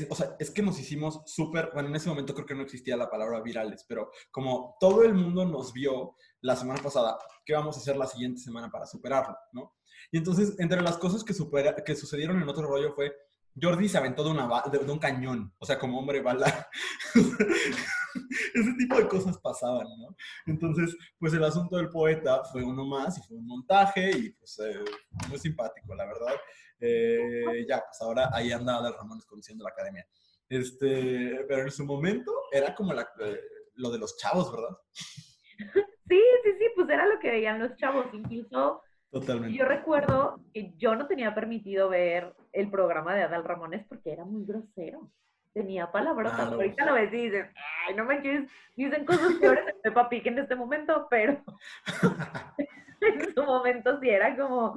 o 0.08 0.14
sea, 0.14 0.36
es 0.38 0.50
que 0.50 0.62
nos 0.62 0.78
hicimos 0.78 1.22
súper, 1.26 1.70
bueno, 1.72 1.88
en 1.88 1.96
ese 1.96 2.08
momento 2.08 2.34
creo 2.34 2.46
que 2.46 2.54
no 2.54 2.62
existía 2.62 2.96
la 2.96 3.10
palabra 3.10 3.40
virales, 3.40 3.84
pero 3.88 4.10
como 4.30 4.76
todo 4.78 5.02
el 5.02 5.14
mundo 5.14 5.44
nos 5.44 5.72
vio 5.72 6.16
la 6.40 6.56
semana 6.56 6.82
pasada, 6.82 7.18
¿qué 7.44 7.54
vamos 7.54 7.76
a 7.76 7.80
hacer 7.80 7.96
la 7.96 8.06
siguiente 8.06 8.40
semana 8.40 8.70
para 8.70 8.86
superarlo? 8.86 9.36
¿no? 9.52 9.74
Y 10.12 10.18
entonces, 10.18 10.54
entre 10.58 10.80
las 10.80 10.96
cosas 10.98 11.24
que, 11.24 11.34
sucedieron 11.34 12.40
en 12.40 12.48
otro 12.48 12.66
rollo 12.66 12.92
fue, 12.94 13.14
Jordi 13.60 13.88
se 13.88 13.98
aventó 13.98 14.24
de, 14.24 14.30
una 14.30 14.62
de, 14.70 14.78
un 14.78 14.98
cañón, 14.98 15.52
o 15.58 15.66
sea, 15.66 15.78
como 15.78 15.98
hombre 15.98 16.20
bala. 16.20 16.68
Ese 18.54 18.74
tipo 18.78 18.96
de 18.96 19.08
cosas 19.08 19.38
pasaban, 19.38 19.86
¿no? 19.98 20.16
Entonces, 20.46 20.96
pues 21.18 21.32
el 21.34 21.44
asunto 21.44 21.76
del 21.76 21.88
poeta 21.88 22.42
fue 22.44 22.62
uno 22.62 22.84
más 22.84 23.18
y 23.18 23.22
fue 23.22 23.36
un 23.36 23.46
montaje 23.46 24.10
y 24.10 24.30
pues 24.30 24.58
eh, 24.60 24.84
muy 25.28 25.38
simpático, 25.38 25.94
la 25.94 26.06
verdad. 26.06 26.34
Eh, 26.80 27.64
ya, 27.68 27.82
pues 27.86 28.00
ahora 28.00 28.30
ahí 28.32 28.52
anda 28.52 28.76
Adal 28.76 28.94
Ramones 28.94 29.26
conduciendo 29.26 29.64
la 29.64 29.70
academia. 29.70 30.06
Este, 30.48 31.44
pero 31.48 31.62
en 31.62 31.70
su 31.70 31.84
momento 31.84 32.32
era 32.52 32.74
como 32.74 32.92
la, 32.92 33.02
eh, 33.20 33.40
lo 33.74 33.90
de 33.90 33.98
los 33.98 34.16
chavos, 34.16 34.52
¿verdad? 34.52 34.76
Sí, 36.06 36.20
sí, 36.44 36.50
sí, 36.58 36.66
pues 36.76 36.86
era 36.90 37.06
lo 37.06 37.18
que 37.18 37.30
veían 37.30 37.60
los 37.60 37.74
chavos, 37.76 38.04
incluso 38.12 38.82
Totalmente. 39.14 39.56
Yo 39.56 39.64
recuerdo 39.64 40.40
que 40.52 40.74
yo 40.76 40.96
no 40.96 41.06
tenía 41.06 41.32
permitido 41.36 41.88
ver 41.88 42.34
el 42.52 42.68
programa 42.68 43.14
de 43.14 43.22
Adal 43.22 43.44
Ramones 43.44 43.86
porque 43.86 44.10
era 44.10 44.24
muy 44.24 44.44
grosero. 44.44 45.12
Tenía 45.54 45.90
palabras. 45.90 46.32
Ah, 46.36 46.50
ahorita 46.52 46.84
lo 46.84 46.94
ves 46.94 47.12
y 47.12 47.28
dices, 47.28 47.46
ay, 47.86 47.94
no 47.94 48.04
manches, 48.04 48.50
dicen 48.76 49.04
cosas 49.04 49.34
peores 49.40 49.64
de 49.66 49.74
Peppa 49.74 50.08
Pig 50.08 50.26
en 50.26 50.40
este 50.40 50.56
momento, 50.56 51.06
pero 51.08 51.42
en 53.00 53.34
su 53.34 53.42
momento 53.42 54.00
sí 54.00 54.10
era 54.10 54.36
como, 54.36 54.74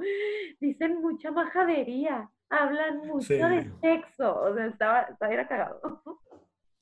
dicen 0.60 1.00
mucha 1.02 1.32
majadería, 1.32 2.30
hablan 2.48 2.98
mucho 2.98 3.34
de 3.34 3.70
sexo. 3.80 4.40
O 4.40 4.54
sea, 4.54 4.66
estaba, 4.66 5.02
estaba 5.02 5.32
era 5.32 5.48
cagado. 5.48 6.02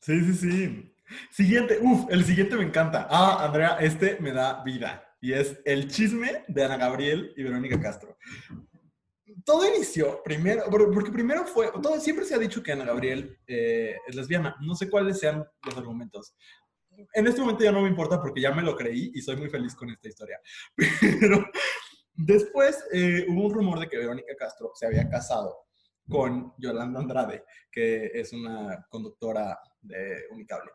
Sí, 0.01 0.21
sí, 0.21 0.35
sí. 0.35 0.97
Siguiente, 1.31 1.79
uff, 1.81 2.07
el 2.11 2.25
siguiente 2.25 2.57
me 2.57 2.65
encanta. 2.65 3.07
Ah, 3.11 3.45
Andrea, 3.45 3.79
este 3.81 4.19
me 4.21 4.33
da 4.33 4.63
vida 4.63 5.07
y 5.21 5.33
es 5.33 5.61
el 5.65 5.89
chisme 5.89 6.45
de 6.49 6.65
Ana 6.65 6.77
Gabriel 6.77 7.33
y 7.37 7.43
Verónica 7.43 7.81
Castro. 7.81 8.17
Todo 9.47 9.65
inició 9.65 10.25
primero, 10.25 10.65
porque 10.69 11.13
primero 11.13 11.47
fue, 11.47 11.71
todo, 11.81 12.01
siempre 12.01 12.25
se 12.25 12.35
ha 12.35 12.39
dicho 12.39 12.65
que 12.65 12.73
Ana 12.73 12.85
Gabriel 12.85 13.39
eh, 13.47 13.95
es 14.09 14.17
lesbiana. 14.17 14.57
No 14.61 14.75
sé 14.75 14.91
cuáles 14.91 15.21
sean 15.21 15.47
los 15.65 15.77
argumentos. 15.77 16.35
En 17.15 17.29
este 17.29 17.41
momento 17.41 17.63
ya 17.63 17.71
no 17.71 17.83
me 17.83 17.89
importa 17.89 18.21
porque 18.21 18.41
ya 18.41 18.51
me 18.51 18.63
lo 18.63 18.75
creí 18.75 19.13
y 19.15 19.23
soy 19.23 19.37
muy 19.37 19.49
feliz 19.49 19.77
con 19.77 19.89
esta 19.89 20.09
historia. 20.09 20.41
Pero 21.21 21.47
después 22.15 22.85
eh, 22.93 23.25
hubo 23.29 23.47
un 23.47 23.55
rumor 23.55 23.79
de 23.79 23.89
que 23.89 23.99
Verónica 23.99 24.35
Castro 24.37 24.73
se 24.75 24.87
había 24.87 25.09
casado 25.09 25.67
con 26.09 26.53
Yolanda 26.59 26.99
Andrade, 26.99 27.45
que 27.71 28.11
es 28.15 28.33
una 28.33 28.85
conductora 28.91 29.61
de 29.81 30.25
Unicable. 30.33 30.73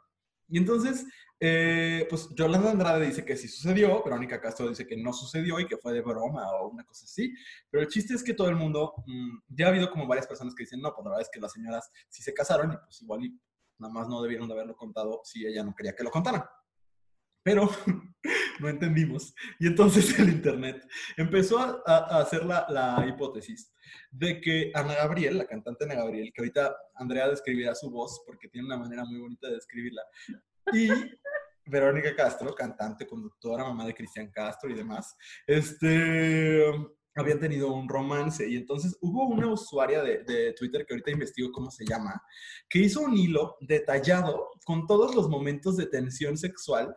Y 0.51 0.57
entonces, 0.57 1.05
eh, 1.39 2.05
pues 2.09 2.29
Yolanda 2.35 2.71
Andrade 2.71 3.07
dice 3.07 3.25
que 3.25 3.37
sí 3.37 3.47
sucedió, 3.47 4.03
Verónica 4.03 4.39
Castro 4.39 4.69
dice 4.69 4.85
que 4.85 4.97
no 4.97 5.13
sucedió 5.13 5.59
y 5.59 5.65
que 5.65 5.77
fue 5.77 5.93
de 5.93 6.01
broma 6.01 6.45
o 6.51 6.67
una 6.67 6.83
cosa 6.83 7.05
así. 7.05 7.33
Pero 7.69 7.81
el 7.81 7.89
chiste 7.89 8.13
es 8.13 8.23
que 8.23 8.33
todo 8.33 8.49
el 8.49 8.57
mundo, 8.57 8.93
mm, 9.07 9.39
ya 9.47 9.65
ha 9.65 9.69
habido 9.69 9.89
como 9.89 10.05
varias 10.07 10.27
personas 10.27 10.53
que 10.53 10.63
dicen, 10.63 10.81
no, 10.81 10.93
pues 10.93 11.05
la 11.05 11.11
verdad 11.11 11.21
es 11.21 11.29
que 11.33 11.39
las 11.39 11.53
señoras 11.53 11.89
sí 12.09 12.21
se 12.21 12.33
casaron 12.33 12.73
y 12.73 12.77
pues 12.77 13.01
igual 13.01 13.25
y 13.25 13.39
nada 13.79 13.93
más 13.93 14.07
no 14.07 14.21
debieron 14.21 14.47
de 14.47 14.53
haberlo 14.53 14.75
contado 14.75 15.21
si 15.23 15.45
ella 15.45 15.63
no 15.63 15.73
quería 15.73 15.95
que 15.95 16.03
lo 16.03 16.11
contaran. 16.11 16.43
Pero 17.43 17.69
no 18.59 18.69
entendimos. 18.69 19.33
Y 19.59 19.67
entonces 19.67 20.17
el 20.19 20.29
Internet 20.29 20.85
empezó 21.17 21.59
a, 21.59 22.21
hacer 22.21 22.45
la, 22.45 22.65
la, 22.69 23.05
hipótesis 23.07 23.73
de 24.11 24.39
que 24.39 24.71
Ana 24.73 24.95
Gabriel, 24.95 25.39
la 25.39 25.45
cantante 25.45 25.85
Ana 25.85 25.95
Gabriel, 25.95 26.31
que 26.33 26.41
ahorita 26.41 26.75
Andrea 26.95 27.29
describirá 27.29 27.75
su 27.75 27.89
voz 27.89 28.23
porque 28.25 28.47
tiene 28.47 28.67
una 28.67 28.77
manera 28.77 29.03
muy 29.05 29.19
bonita 29.19 29.47
de 29.47 29.55
describirla, 29.55 30.03
y 30.73 30.89
Verónica 31.65 32.15
Castro, 32.15 32.53
cantante, 32.53 33.07
conductora, 33.07 33.63
mamá 33.63 33.85
de 33.85 33.93
Cristian 33.93 34.29
Castro 34.31 34.69
y 34.69 34.73
demás, 34.73 35.15
este, 35.47 36.63
habían 37.15 37.39
tenido 37.39 37.73
un 37.73 37.89
romance 37.89 38.47
y 38.47 38.55
entonces 38.55 38.97
hubo 39.01 39.27
una 39.27 39.47
usuaria 39.47 40.01
de, 40.01 40.53
Twitter 40.57 40.85
que 40.85 40.93
ahorita 40.93 41.11
investigo 41.11 41.51
cómo 41.51 41.71
se 41.71 41.85
llama, 41.85 42.21
que 42.69 42.79
hizo 42.79 43.01
un 43.01 43.17
hilo 43.17 43.57
detallado 43.61 44.49
con 44.65 44.87
todos 44.87 45.15
los 45.15 45.29
momentos 45.29 45.77
de 45.77 45.87
tensión 45.87 46.37
sexual 46.37 46.95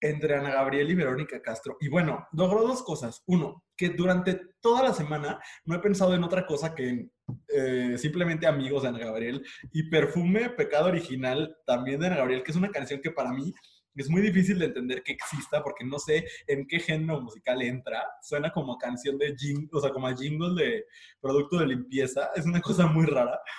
entre 0.00 0.34
Ana 0.34 0.50
Gabriel 0.50 0.90
y 0.90 0.94
Verónica 0.94 1.42
Castro. 1.42 1.76
Y 1.80 1.88
bueno, 1.88 2.26
logró 2.32 2.62
dos 2.66 2.82
cosas. 2.82 3.22
Uno, 3.26 3.64
que 3.76 3.90
durante 3.90 4.40
toda 4.60 4.82
la 4.82 4.94
semana 4.94 5.40
no 5.64 5.74
he 5.74 5.78
pensado 5.80 6.14
en 6.14 6.24
otra 6.24 6.46
cosa 6.46 6.74
que 6.74 7.10
eh, 7.48 7.96
simplemente 7.98 8.46
amigos 8.46 8.82
de 8.82 8.88
Ana 8.88 8.98
Gabriel 9.00 9.44
y 9.72 9.90
Perfume, 9.90 10.50
Pecado 10.50 10.88
Original, 10.88 11.54
también 11.66 12.00
de 12.00 12.06
Ana 12.06 12.16
Gabriel, 12.16 12.42
que 12.42 12.50
es 12.50 12.56
una 12.56 12.70
canción 12.70 13.00
que 13.02 13.10
para 13.10 13.32
mí 13.32 13.52
es 13.94 14.08
muy 14.08 14.22
difícil 14.22 14.58
de 14.58 14.66
entender 14.66 15.02
que 15.02 15.12
exista 15.12 15.62
porque 15.62 15.84
no 15.84 15.98
sé 15.98 16.24
en 16.46 16.66
qué 16.66 16.78
género 16.78 17.20
musical 17.20 17.62
entra. 17.62 18.02
Suena 18.22 18.50
como 18.50 18.78
canción 18.78 19.18
de 19.18 19.34
jingle, 19.36 19.68
o 19.72 19.80
sea, 19.80 19.90
como 19.90 20.06
a 20.06 20.16
jingle 20.16 20.62
de 20.62 20.84
producto 21.20 21.58
de 21.58 21.66
limpieza. 21.66 22.30
Es 22.34 22.46
una 22.46 22.60
cosa 22.60 22.86
muy 22.86 23.06
rara. 23.06 23.38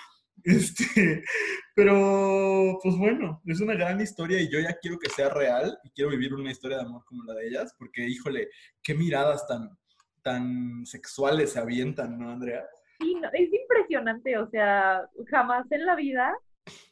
Este, 0.44 1.22
pero, 1.72 2.76
pues 2.82 2.96
bueno, 2.96 3.40
es 3.46 3.60
una 3.60 3.74
gran 3.74 4.00
historia 4.00 4.40
y 4.40 4.50
yo 4.50 4.58
ya 4.58 4.76
quiero 4.80 4.98
que 4.98 5.08
sea 5.08 5.28
real 5.28 5.78
y 5.84 5.90
quiero 5.90 6.10
vivir 6.10 6.34
una 6.34 6.50
historia 6.50 6.78
de 6.78 6.82
amor 6.82 7.04
como 7.04 7.22
la 7.22 7.34
de 7.34 7.46
ellas, 7.46 7.72
porque, 7.78 8.08
híjole, 8.08 8.48
qué 8.82 8.94
miradas 8.94 9.46
tan, 9.46 9.70
tan 10.22 10.84
sexuales 10.84 11.52
se 11.52 11.60
avientan, 11.60 12.18
¿no, 12.18 12.30
Andrea? 12.30 12.64
Sí, 12.98 13.14
es 13.34 13.50
impresionante, 13.52 14.36
o 14.38 14.48
sea, 14.50 15.08
jamás 15.30 15.70
en 15.70 15.86
la 15.86 15.94
vida 15.94 16.34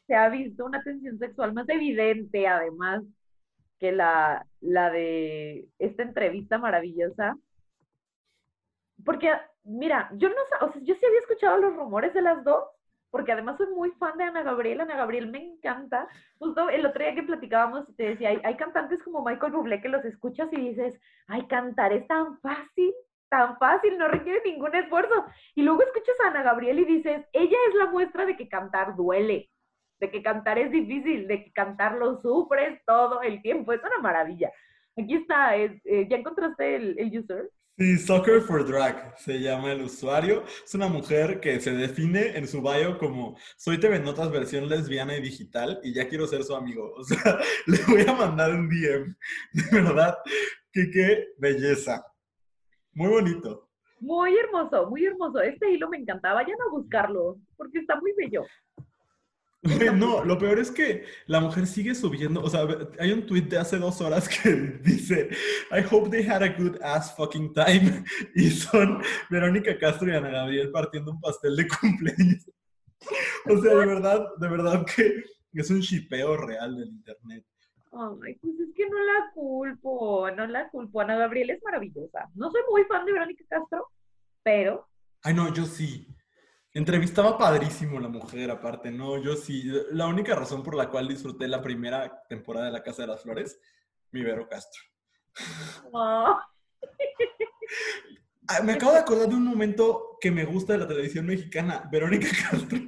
se 0.07 0.15
ha 0.15 0.29
visto 0.29 0.65
una 0.65 0.83
tensión 0.83 1.19
sexual 1.19 1.53
más 1.53 1.69
evidente, 1.69 2.47
además, 2.47 3.03
que 3.81 3.93
la, 3.93 4.47
la 4.61 4.91
de 4.91 5.69
esta 5.79 6.03
entrevista 6.03 6.59
maravillosa. 6.59 7.37
Porque, 9.05 9.33
mira, 9.65 10.11
yo 10.13 10.29
no 10.29 10.35
o 10.67 10.73
sea, 10.73 10.83
yo 10.83 10.95
sí 10.95 11.07
había 11.07 11.21
escuchado 11.21 11.59
los 11.59 11.75
rumores 11.75 12.13
de 12.15 12.23
las 12.23 12.45
dos, 12.45 12.65
porque 13.11 13.33
además 13.33 13.57
soy 13.57 13.69
muy 13.75 13.91
fan 13.93 14.17
de 14.19 14.25
Ana 14.25 14.43
Gabriel, 14.43 14.83
Ana 14.83 14.97
Gabriel 14.97 15.29
me 15.31 15.43
encanta. 15.43 16.07
Justo 16.39 16.69
el 16.69 16.85
otro 16.87 17.03
día 17.03 17.15
que 17.15 17.23
platicábamos, 17.23 17.87
te 17.97 18.11
decía, 18.11 18.29
hay, 18.29 18.41
hay 18.45 18.57
cantantes 18.57 19.03
como 19.03 19.25
Michael 19.25 19.53
Bublé 19.53 19.81
que 19.81 19.89
los 19.89 20.05
escuchas 20.05 20.53
y 20.53 20.57
dices, 20.57 21.01
ay, 21.27 21.47
cantar 21.49 21.93
es 21.95 22.07
tan 22.07 22.39
fácil, 22.41 22.93
tan 23.31 23.59
fácil, 23.59 23.97
no 23.99 24.09
requiere 24.09 24.43
ningún 24.45 24.75
esfuerzo. 24.75 25.25
Y 25.55 25.63
luego 25.63 25.83
escuchas 25.83 26.17
a 26.23 26.29
Ana 26.29 26.43
Gabriel 26.43 26.81
y 26.81 26.85
dices, 26.85 27.27
ella 27.33 27.59
es 27.69 27.75
la 27.77 27.87
muestra 27.87 28.27
de 28.27 28.37
que 28.37 28.49
cantar 28.49 28.95
duele, 28.95 29.51
de 30.01 30.11
que 30.11 30.23
cantar 30.23 30.59
es 30.59 30.71
difícil, 30.71 31.29
de 31.29 31.45
que 31.45 31.53
cantar 31.53 31.97
lo 31.97 32.21
sufres 32.21 32.81
todo 32.87 33.23
el 33.23 33.43
tiempo, 33.43 33.73
es 33.73 33.81
una 33.81 34.01
maravilla. 34.03 34.51
Aquí 34.97 35.15
está, 35.15 35.57
eh, 35.57 35.81
¿ya 36.09 36.17
encontraste 36.17 36.77
el, 36.77 36.99
el 36.99 37.19
user? 37.19 37.51
Sí, 37.81 37.97
Soccer 37.97 38.43
for 38.43 38.67
Drag 38.67 39.15
se 39.17 39.41
llama 39.41 39.73
el 39.73 39.81
usuario. 39.81 40.45
Es 40.45 40.75
una 40.75 40.89
mujer 40.89 41.41
que 41.41 41.61
se 41.61 41.73
define 41.73 42.37
en 42.37 42.47
su 42.47 42.61
bio 42.61 42.99
como 42.99 43.39
soy 43.57 43.81
TV 43.81 43.99
Notas 44.01 44.31
versión 44.31 44.69
lesbiana 44.69 45.17
y 45.17 45.23
digital 45.23 45.81
y 45.83 45.95
ya 45.95 46.07
quiero 46.07 46.27
ser 46.27 46.43
su 46.45 46.55
amigo. 46.55 46.93
O 46.99 47.05
sea, 47.05 47.39
le 47.67 47.79
voy 47.89 48.05
a 48.07 48.13
mandar 48.13 48.51
un 48.51 48.69
DM. 48.69 49.17
De 49.53 49.83
verdad, 49.83 50.19
que 50.71 50.91
qué 50.91 51.29
belleza. 51.39 52.05
Muy 52.93 53.09
bonito. 53.09 53.71
Muy 53.99 54.37
hermoso, 54.37 54.91
muy 54.91 55.07
hermoso. 55.07 55.41
Este 55.41 55.71
hilo 55.71 55.89
me 55.89 55.97
encanta. 55.97 56.35
Vayan 56.35 56.61
a 56.61 56.71
buscarlo 56.71 57.39
porque 57.57 57.79
está 57.79 57.99
muy 57.99 58.13
bello. 58.15 58.45
No, 59.95 60.25
lo 60.25 60.39
peor 60.39 60.59
es 60.59 60.71
que 60.71 61.05
la 61.27 61.41
mujer 61.41 61.67
sigue 61.67 61.95
subiendo. 61.95 62.43
O 62.43 62.49
sea, 62.49 62.67
hay 62.99 63.13
un 63.13 63.27
tweet 63.27 63.43
de 63.43 63.59
hace 63.59 63.79
dos 63.79 64.01
horas 64.01 64.29
que 64.29 64.51
dice: 64.83 65.31
I 65.71 65.83
hope 65.91 66.11
they 66.11 66.27
had 66.27 66.43
a 66.43 66.49
good 66.49 66.81
ass 66.83 67.15
fucking 67.17 67.53
time. 67.53 68.05
Y 68.35 68.51
son 68.51 69.03
Verónica 69.29 69.79
Castro 69.79 70.09
y 70.09 70.17
Ana 70.17 70.31
Gabriel 70.31 70.71
partiendo 70.71 71.13
un 71.13 71.21
pastel 71.21 71.57
de 71.57 71.69
cumpleaños. 71.69 72.51
O 73.47 73.61
sea, 73.61 73.75
de 73.75 73.87
verdad, 73.87 74.27
de 74.39 74.49
verdad 74.49 74.85
que 74.85 75.25
es 75.53 75.71
un 75.71 75.81
shipeo 75.81 76.37
real 76.37 76.77
del 76.77 76.89
internet. 76.89 77.45
Ay, 77.93 78.37
pues 78.37 78.55
es 78.61 78.75
que 78.75 78.89
no 78.89 78.99
la 78.99 79.31
culpo, 79.35 80.31
no 80.31 80.47
la 80.47 80.69
culpo. 80.71 81.01
Ana 81.01 81.17
Gabriel 81.17 81.51
es 81.51 81.63
maravillosa. 81.63 82.29
No 82.35 82.51
soy 82.51 82.63
muy 82.71 82.85
fan 82.85 83.05
de 83.05 83.13
Verónica 83.13 83.45
Castro, 83.49 83.89
pero. 84.43 84.89
Ay, 85.23 85.35
no, 85.35 85.53
yo 85.53 85.65
sí. 85.65 86.07
Entrevistaba 86.73 87.37
padrísimo 87.37 87.99
la 87.99 88.09
mujer, 88.09 88.51
aparte, 88.51 88.93
¿no? 88.93 89.19
Yo 89.19 89.35
sí. 89.35 89.65
La 89.91 90.07
única 90.07 90.37
razón 90.37 90.63
por 90.63 90.77
la 90.77 90.89
cual 90.89 91.09
disfruté 91.09 91.49
la 91.49 91.61
primera 91.61 92.23
temporada 92.29 92.67
de 92.67 92.73
La 92.73 92.83
Casa 92.83 93.03
de 93.03 93.09
las 93.09 93.23
Flores, 93.23 93.59
mi 94.13 94.23
Vero 94.23 94.49
Castro. 94.49 94.81
Ah, 95.93 96.47
me 98.65 98.73
acabo 98.73 98.93
de 98.93 98.99
acordar 98.99 99.29
de 99.29 99.35
un 99.35 99.45
momento 99.45 100.17
que 100.21 100.31
me 100.31 100.45
gusta 100.45 100.75
de 100.75 100.81
la 100.81 100.89
televisión 100.89 101.27
mexicana, 101.27 101.89
Verónica 101.91 102.29
Castro, 102.51 102.79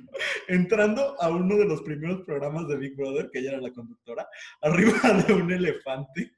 entrando 0.46 1.20
a 1.20 1.30
uno 1.30 1.56
de 1.56 1.64
los 1.64 1.82
primeros 1.82 2.22
programas 2.22 2.68
de 2.68 2.76
Big 2.76 2.96
Brother, 2.96 3.30
que 3.32 3.40
ella 3.40 3.52
era 3.52 3.60
la 3.60 3.72
conductora, 3.72 4.28
arriba 4.60 4.92
de 5.26 5.32
un 5.32 5.50
elefante. 5.50 6.36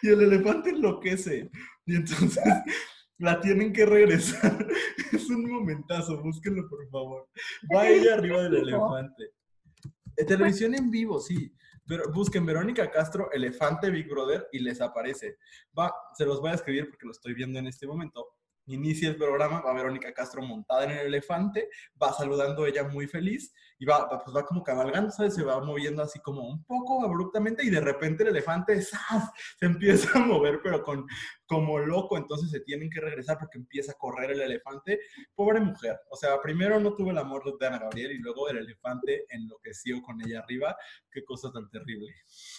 Y 0.00 0.08
el 0.08 0.22
elefante 0.22 0.70
enloquece. 0.70 1.50
Y 1.84 1.96
entonces 1.96 2.42
la 3.18 3.40
tienen 3.40 3.72
que 3.72 3.86
regresar. 3.86 4.66
Es 5.12 5.28
un 5.30 5.50
momentazo, 5.50 6.20
búsquenlo 6.22 6.68
por 6.68 6.88
favor. 6.90 7.28
Va 7.74 7.88
ella 7.88 8.14
arriba 8.14 8.42
del 8.42 8.56
elefante. 8.56 9.32
Eh, 10.16 10.24
televisión 10.24 10.74
en 10.74 10.90
vivo, 10.90 11.18
sí. 11.18 11.52
Pero 11.86 12.12
busquen 12.12 12.44
Verónica 12.44 12.90
Castro, 12.90 13.30
Elefante 13.32 13.90
Big 13.90 14.08
Brother 14.08 14.46
y 14.52 14.58
les 14.58 14.80
aparece. 14.80 15.38
Va, 15.76 15.92
se 16.14 16.26
los 16.26 16.40
voy 16.40 16.50
a 16.50 16.54
escribir 16.54 16.90
porque 16.90 17.06
lo 17.06 17.12
estoy 17.12 17.32
viendo 17.32 17.58
en 17.58 17.66
este 17.66 17.86
momento 17.86 18.26
inicia 18.68 19.08
el 19.08 19.16
programa, 19.16 19.60
va 19.60 19.72
Verónica 19.72 20.12
Castro 20.12 20.42
montada 20.42 20.84
en 20.84 20.90
el 20.92 21.06
elefante, 21.06 21.68
va 22.00 22.12
saludando 22.12 22.66
ella 22.66 22.84
muy 22.84 23.06
feliz 23.06 23.52
y 23.78 23.84
va, 23.84 24.08
pues 24.08 24.36
va 24.36 24.44
como 24.44 24.62
cabalgando, 24.62 25.10
¿sabes? 25.10 25.34
Se 25.34 25.44
va 25.44 25.60
moviendo 25.60 26.02
así 26.02 26.20
como 26.20 26.46
un 26.48 26.64
poco 26.64 27.04
abruptamente 27.04 27.64
y 27.64 27.70
de 27.70 27.80
repente 27.80 28.24
el 28.24 28.30
elefante 28.30 28.80
se 28.82 28.96
empieza 29.60 30.18
a 30.18 30.22
mover, 30.22 30.60
pero 30.62 30.82
con, 30.82 31.06
como 31.46 31.78
loco, 31.78 32.16
entonces 32.16 32.50
se 32.50 32.60
tienen 32.60 32.90
que 32.90 33.00
regresar 33.00 33.38
porque 33.38 33.58
empieza 33.58 33.92
a 33.92 33.96
correr 33.96 34.32
el 34.32 34.40
elefante. 34.40 35.00
Pobre 35.34 35.60
mujer, 35.60 35.98
o 36.10 36.16
sea, 36.16 36.40
primero 36.42 36.80
no 36.80 36.94
tuvo 36.94 37.10
el 37.10 37.18
amor 37.18 37.42
de 37.58 37.66
Ana 37.66 37.78
Gabriel 37.78 38.12
y 38.12 38.18
luego 38.18 38.48
el 38.48 38.58
elefante 38.58 39.24
enloqueció 39.28 40.02
con 40.02 40.20
ella 40.20 40.40
arriba. 40.40 40.76
Qué 41.10 41.24
cosa 41.24 41.50
tan 41.52 41.68
terrible. 41.70 42.12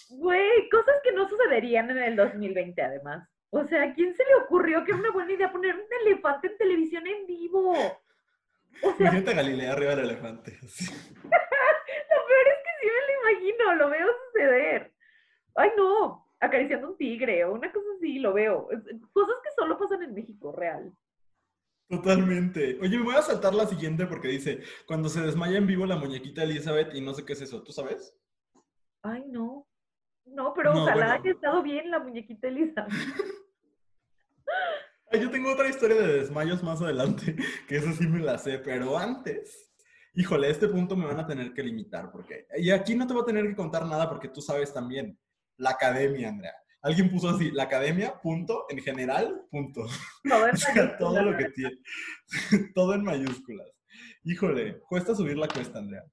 Güey, 0.08 0.68
cosas 0.70 0.96
que 1.04 1.12
no 1.12 1.28
sucederían 1.28 1.90
en 1.90 1.98
el 1.98 2.16
2020 2.16 2.82
además. 2.82 3.28
O 3.50 3.66
sea, 3.66 3.82
¿a 3.82 3.94
quién 3.94 4.14
se 4.14 4.24
le 4.24 4.34
ocurrió 4.44 4.84
que 4.84 4.92
era 4.92 5.00
una 5.00 5.10
buena 5.10 5.32
idea 5.32 5.52
poner 5.52 5.74
un 5.74 6.06
elefante 6.06 6.48
en 6.48 6.58
televisión 6.58 7.06
en 7.06 7.26
vivo? 7.26 7.70
O 7.70 8.94
sea, 8.94 8.94
Imagínate 9.00 9.30
a 9.32 9.34
Galilea 9.34 9.72
arriba 9.72 9.96
del 9.96 10.10
elefante. 10.10 10.52
lo 10.62 11.28
peor 11.28 12.46
es 12.46 12.60
que 12.64 12.72
sí 12.80 12.86
me 12.86 13.06
lo 13.06 13.30
imagino, 13.30 13.74
lo 13.74 13.90
veo 13.90 14.06
suceder. 14.26 14.92
Ay, 15.56 15.70
no, 15.76 16.26
acariciando 16.38 16.90
un 16.90 16.96
tigre 16.96 17.44
o 17.44 17.54
una 17.54 17.72
cosa 17.72 17.88
así, 17.96 18.20
lo 18.20 18.32
veo. 18.32 18.68
Cosas 19.12 19.36
que 19.42 19.50
solo 19.56 19.78
pasan 19.78 20.04
en 20.04 20.14
México, 20.14 20.52
real. 20.52 20.92
Totalmente. 21.88 22.78
Oye, 22.80 22.98
me 22.98 23.04
voy 23.04 23.16
a 23.16 23.22
saltar 23.22 23.52
la 23.52 23.66
siguiente 23.66 24.06
porque 24.06 24.28
dice, 24.28 24.62
cuando 24.86 25.08
se 25.08 25.22
desmaya 25.22 25.58
en 25.58 25.66
vivo 25.66 25.86
la 25.86 25.96
muñequita 25.96 26.44
Elizabeth 26.44 26.94
y 26.94 27.00
no 27.00 27.14
sé 27.14 27.24
qué 27.24 27.32
es 27.32 27.42
eso, 27.42 27.64
¿tú 27.64 27.72
sabes? 27.72 28.16
Ay, 29.02 29.24
no. 29.26 29.66
No, 30.24 30.54
pero 30.54 30.72
ojalá 30.72 31.14
haya 31.14 31.32
estado 31.32 31.62
bien 31.62 31.90
la 31.90 31.98
muñequita 31.98 32.46
Elizabeth. 32.46 32.92
Yo 35.12 35.28
tengo 35.28 35.52
otra 35.52 35.68
historia 35.68 35.96
de 35.96 36.18
desmayos 36.18 36.62
más 36.62 36.80
adelante, 36.80 37.34
que 37.68 37.76
eso 37.76 37.92
sí 37.92 38.06
me 38.06 38.20
la 38.20 38.38
sé, 38.38 38.58
pero 38.58 38.96
antes, 38.96 39.72
híjole, 40.14 40.46
a 40.46 40.50
este 40.50 40.68
punto 40.68 40.96
me 40.96 41.06
van 41.06 41.18
a 41.18 41.26
tener 41.26 41.52
que 41.52 41.64
limitar, 41.64 42.12
porque, 42.12 42.46
y 42.58 42.70
aquí 42.70 42.94
no 42.94 43.06
te 43.06 43.14
voy 43.14 43.22
a 43.22 43.26
tener 43.26 43.46
que 43.48 43.56
contar 43.56 43.86
nada 43.86 44.08
porque 44.08 44.28
tú 44.28 44.40
sabes 44.40 44.72
también, 44.72 45.18
la 45.56 45.70
academia, 45.70 46.28
Andrea. 46.28 46.54
Alguien 46.82 47.10
puso 47.10 47.28
así, 47.28 47.50
la 47.50 47.64
academia, 47.64 48.18
punto, 48.22 48.64
en 48.70 48.78
general, 48.78 49.42
punto. 49.50 49.84
Todo, 50.22 50.46
en 50.46 50.54
o 50.54 50.56
sea, 50.56 50.96
todo 50.96 51.22
lo 51.22 51.36
que 51.36 51.50
tiene, 51.50 51.76
todo 52.74 52.94
en 52.94 53.04
mayúsculas. 53.04 53.66
Híjole, 54.24 54.80
cuesta 54.88 55.14
subir 55.14 55.36
la 55.36 55.48
cuesta, 55.48 55.78
Andrea. 55.78 56.04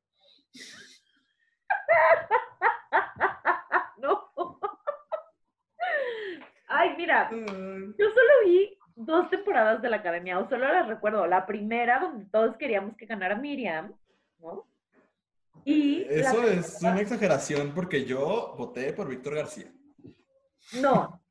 no. 3.99 4.29
Ay, 6.67 6.95
mira, 6.97 7.29
yo 7.31 8.09
solo 8.09 8.31
vi 8.45 8.76
dos 8.97 9.29
temporadas 9.29 9.81
de 9.81 9.89
la 9.89 9.97
academia, 9.97 10.39
o 10.39 10.49
solo 10.49 10.67
las 10.67 10.87
recuerdo. 10.87 11.25
La 11.27 11.45
primera, 11.45 11.99
donde 11.99 12.25
todos 12.25 12.57
queríamos 12.57 12.97
que 12.97 13.05
ganara 13.05 13.35
Miriam, 13.35 13.93
¿no? 14.39 14.67
Y 15.63 16.03
Eso 16.09 16.43
es 16.43 16.81
una 16.81 16.99
exageración 16.99 17.73
porque 17.73 18.05
yo 18.05 18.55
voté 18.57 18.93
por 18.93 19.07
Víctor 19.07 19.35
García. 19.35 19.71
No, 20.81 21.21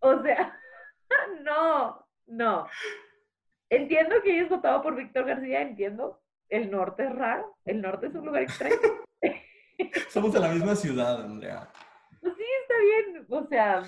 o 0.00 0.22
sea, 0.22 0.58
no, 1.42 2.06
no. 2.26 2.66
Entiendo 3.68 4.16
que 4.22 4.32
hayas 4.32 4.48
votado 4.48 4.82
por 4.82 4.96
Víctor 4.96 5.26
García, 5.26 5.60
entiendo. 5.62 6.20
El 6.48 6.70
norte 6.70 7.04
es 7.04 7.14
raro, 7.14 7.56
el 7.64 7.80
norte 7.80 8.06
es 8.06 8.14
un 8.14 8.26
lugar 8.26 8.42
extraño. 8.42 8.76
Somos 10.08 10.32
de 10.32 10.40
la 10.40 10.48
misma 10.48 10.74
ciudad, 10.74 11.24
Andrea. 11.24 11.68
Pues 12.20 12.34
sí, 12.36 12.44
está 12.62 12.74
bien. 12.80 13.26
O 13.28 13.46
sea, 13.46 13.82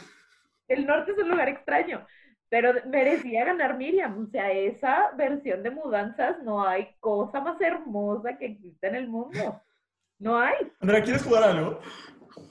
el 0.68 0.86
norte 0.86 1.12
es 1.12 1.18
un 1.18 1.28
lugar 1.28 1.48
extraño 1.48 2.06
pero 2.52 2.74
merecía 2.84 3.46
ganar 3.46 3.78
Miriam. 3.78 4.26
O 4.26 4.30
sea, 4.30 4.52
esa 4.52 5.10
versión 5.16 5.62
de 5.62 5.70
mudanzas 5.70 6.42
no 6.42 6.62
hay 6.68 6.86
cosa 7.00 7.40
más 7.40 7.58
hermosa 7.62 8.36
que 8.36 8.44
existe 8.44 8.88
en 8.88 8.94
el 8.94 9.08
mundo. 9.08 9.58
No 10.18 10.36
hay. 10.38 10.70
Andrea, 10.78 11.02
¿quieres 11.02 11.22
jugar 11.24 11.44
algo? 11.44 11.80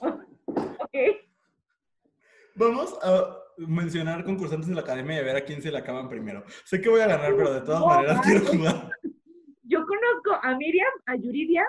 ok. 0.00 0.96
Vamos 2.56 2.98
a 3.00 3.36
mencionar 3.58 4.24
concursantes 4.24 4.68
de 4.68 4.74
la 4.74 4.80
academia 4.80 5.14
y 5.14 5.18
a 5.20 5.22
ver 5.22 5.36
a 5.36 5.44
quién 5.44 5.62
se 5.62 5.70
le 5.70 5.78
acaban 5.78 6.08
primero. 6.08 6.42
Sé 6.64 6.80
que 6.80 6.88
voy 6.88 7.00
a 7.00 7.06
ganar, 7.06 7.36
pero 7.36 7.54
de 7.54 7.60
todas 7.60 7.86
maneras 7.86 8.20
quiero 8.24 8.44
jugar. 8.44 8.90
Yo 9.62 9.86
conozco 9.86 10.34
a 10.42 10.56
Miriam, 10.56 10.92
a 11.06 11.14
Yuridia, 11.14 11.64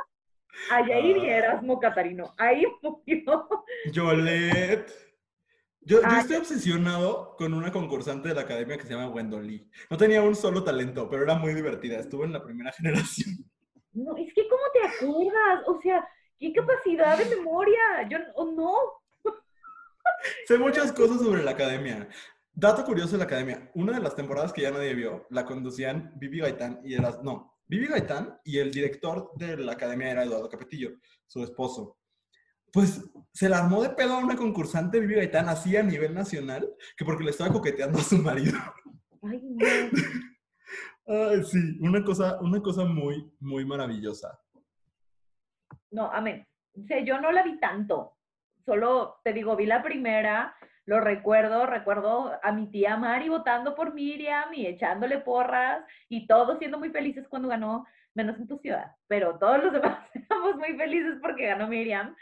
a 0.72 0.88
Yair 0.88 1.18
y 1.18 1.30
a 1.30 1.34
Ah. 1.34 1.38
Erasmo 1.38 1.80
Catarino. 1.80 2.34
Ahí 2.40 2.66
murió. 2.82 3.48
Yolet. 3.94 5.13
Yo, 5.86 6.02
yo 6.02 6.08
Ah, 6.08 6.20
estoy 6.22 6.38
obsesionado 6.38 7.36
con 7.38 7.54
una 7.54 7.72
concursante 7.72 8.30
de 8.30 8.36
la 8.36 8.42
academia 8.42 8.78
que 8.78 8.84
se 8.84 8.94
llama 8.94 9.10
Wendolí. 9.10 9.70
No 9.90 9.98
tenía 9.98 10.22
un 10.22 10.36
solo 10.36 10.64
talento, 10.64 11.10
pero 11.10 11.24
era 11.24 11.36
muy 11.36 11.54
divertida. 11.54 12.00
Estuvo 12.00 12.24
en 12.24 12.34
la 12.34 12.44
primera 12.44 12.72
generación. 12.78 13.38
No, 13.94 14.16
es 14.18 14.34
que 14.34 14.48
¿cómo 14.48 14.64
te 14.74 14.88
acuerdas? 14.88 15.64
O 15.68 15.80
sea, 15.82 16.08
qué 16.40 16.54
capacidad 16.54 17.18
de 17.18 17.36
memoria. 17.36 17.80
Yo 18.10 18.18
o 18.36 18.52
no. 18.52 18.76
Sé 20.48 20.58
muchas 20.58 20.92
cosas 20.92 21.20
sobre 21.20 21.44
la 21.44 21.52
academia. 21.52 22.08
Dato 22.54 22.86
curioso 22.86 23.14
de 23.14 23.18
la 23.20 23.24
academia. 23.26 23.72
Una 23.74 23.94
de 23.94 24.00
las 24.00 24.16
temporadas 24.16 24.54
que 24.54 24.62
ya 24.62 24.72
nadie 24.72 24.94
vio, 24.94 25.26
la 25.30 25.46
conducían 25.46 26.14
Vivi 26.16 26.40
Gaitán 26.40 26.80
y 26.84 26.94
era... 26.94 27.20
No, 27.24 27.58
Vivi 27.68 27.88
Gaitán 27.88 28.40
y 28.44 28.60
el 28.60 28.72
director 28.72 29.32
de 29.36 29.58
la 29.58 29.72
academia 29.74 30.12
era 30.12 30.24
Eduardo 30.24 30.50
Capetillo, 30.50 30.92
su 31.26 31.44
esposo. 31.44 31.98
Pues 32.74 33.08
se 33.32 33.48
la 33.48 33.60
armó 33.60 33.84
de 33.84 33.92
pedo 33.92 34.16
a 34.16 34.18
una 34.18 34.36
concursante 34.36 35.00
Vivi 35.00 35.16
Gaitán 35.16 35.48
así 35.48 35.78
a 35.78 35.84
nivel 35.84 36.14
nacional, 36.14 36.68
que 36.98 37.06
porque 37.06 37.24
le 37.24 37.30
estaba 37.30 37.54
coqueteando 37.54 38.00
a 38.00 38.04
su 38.04 38.18
marido. 38.18 38.58
Ay, 39.22 39.42
no. 39.44 39.66
Ay, 41.06 41.44
sí, 41.44 41.78
una 41.82 42.04
cosa, 42.04 42.40
una 42.42 42.62
cosa 42.62 42.84
muy, 42.84 43.32
muy 43.40 43.64
maravillosa. 43.64 44.40
No, 45.92 46.12
amén. 46.12 46.48
Yo 47.06 47.22
no 47.22 47.32
la 47.32 47.44
vi 47.44 47.60
tanto. 47.60 48.18
Solo 48.66 49.20
te 49.24 49.34
digo, 49.34 49.56
vi 49.56 49.66
la 49.66 49.84
primera, 49.84 50.56
lo 50.86 51.00
recuerdo, 51.00 51.66
recuerdo 51.66 52.40
a 52.42 52.52
mi 52.52 52.72
tía 52.72 52.98
Mari 52.98 53.30
votando 53.30 53.76
por 53.76 53.94
Miriam 53.94 54.54
y 54.54 54.66
echándole 54.66 55.20
porras 55.20 55.84
y 56.10 56.26
todos 56.28 56.58
siendo 56.60 56.80
muy 56.80 56.90
felices 56.90 57.28
cuando 57.30 57.50
ganó, 57.50 57.86
menos 58.16 58.38
en 58.38 58.48
tu 58.48 58.58
ciudad, 58.58 58.96
pero 59.08 59.38
todos 59.38 59.64
los 59.64 59.74
demás 59.74 60.00
éramos 60.14 60.56
muy 60.56 60.76
felices 60.76 61.20
porque 61.22 61.48
ganó 61.48 61.68
Miriam. 61.68 62.16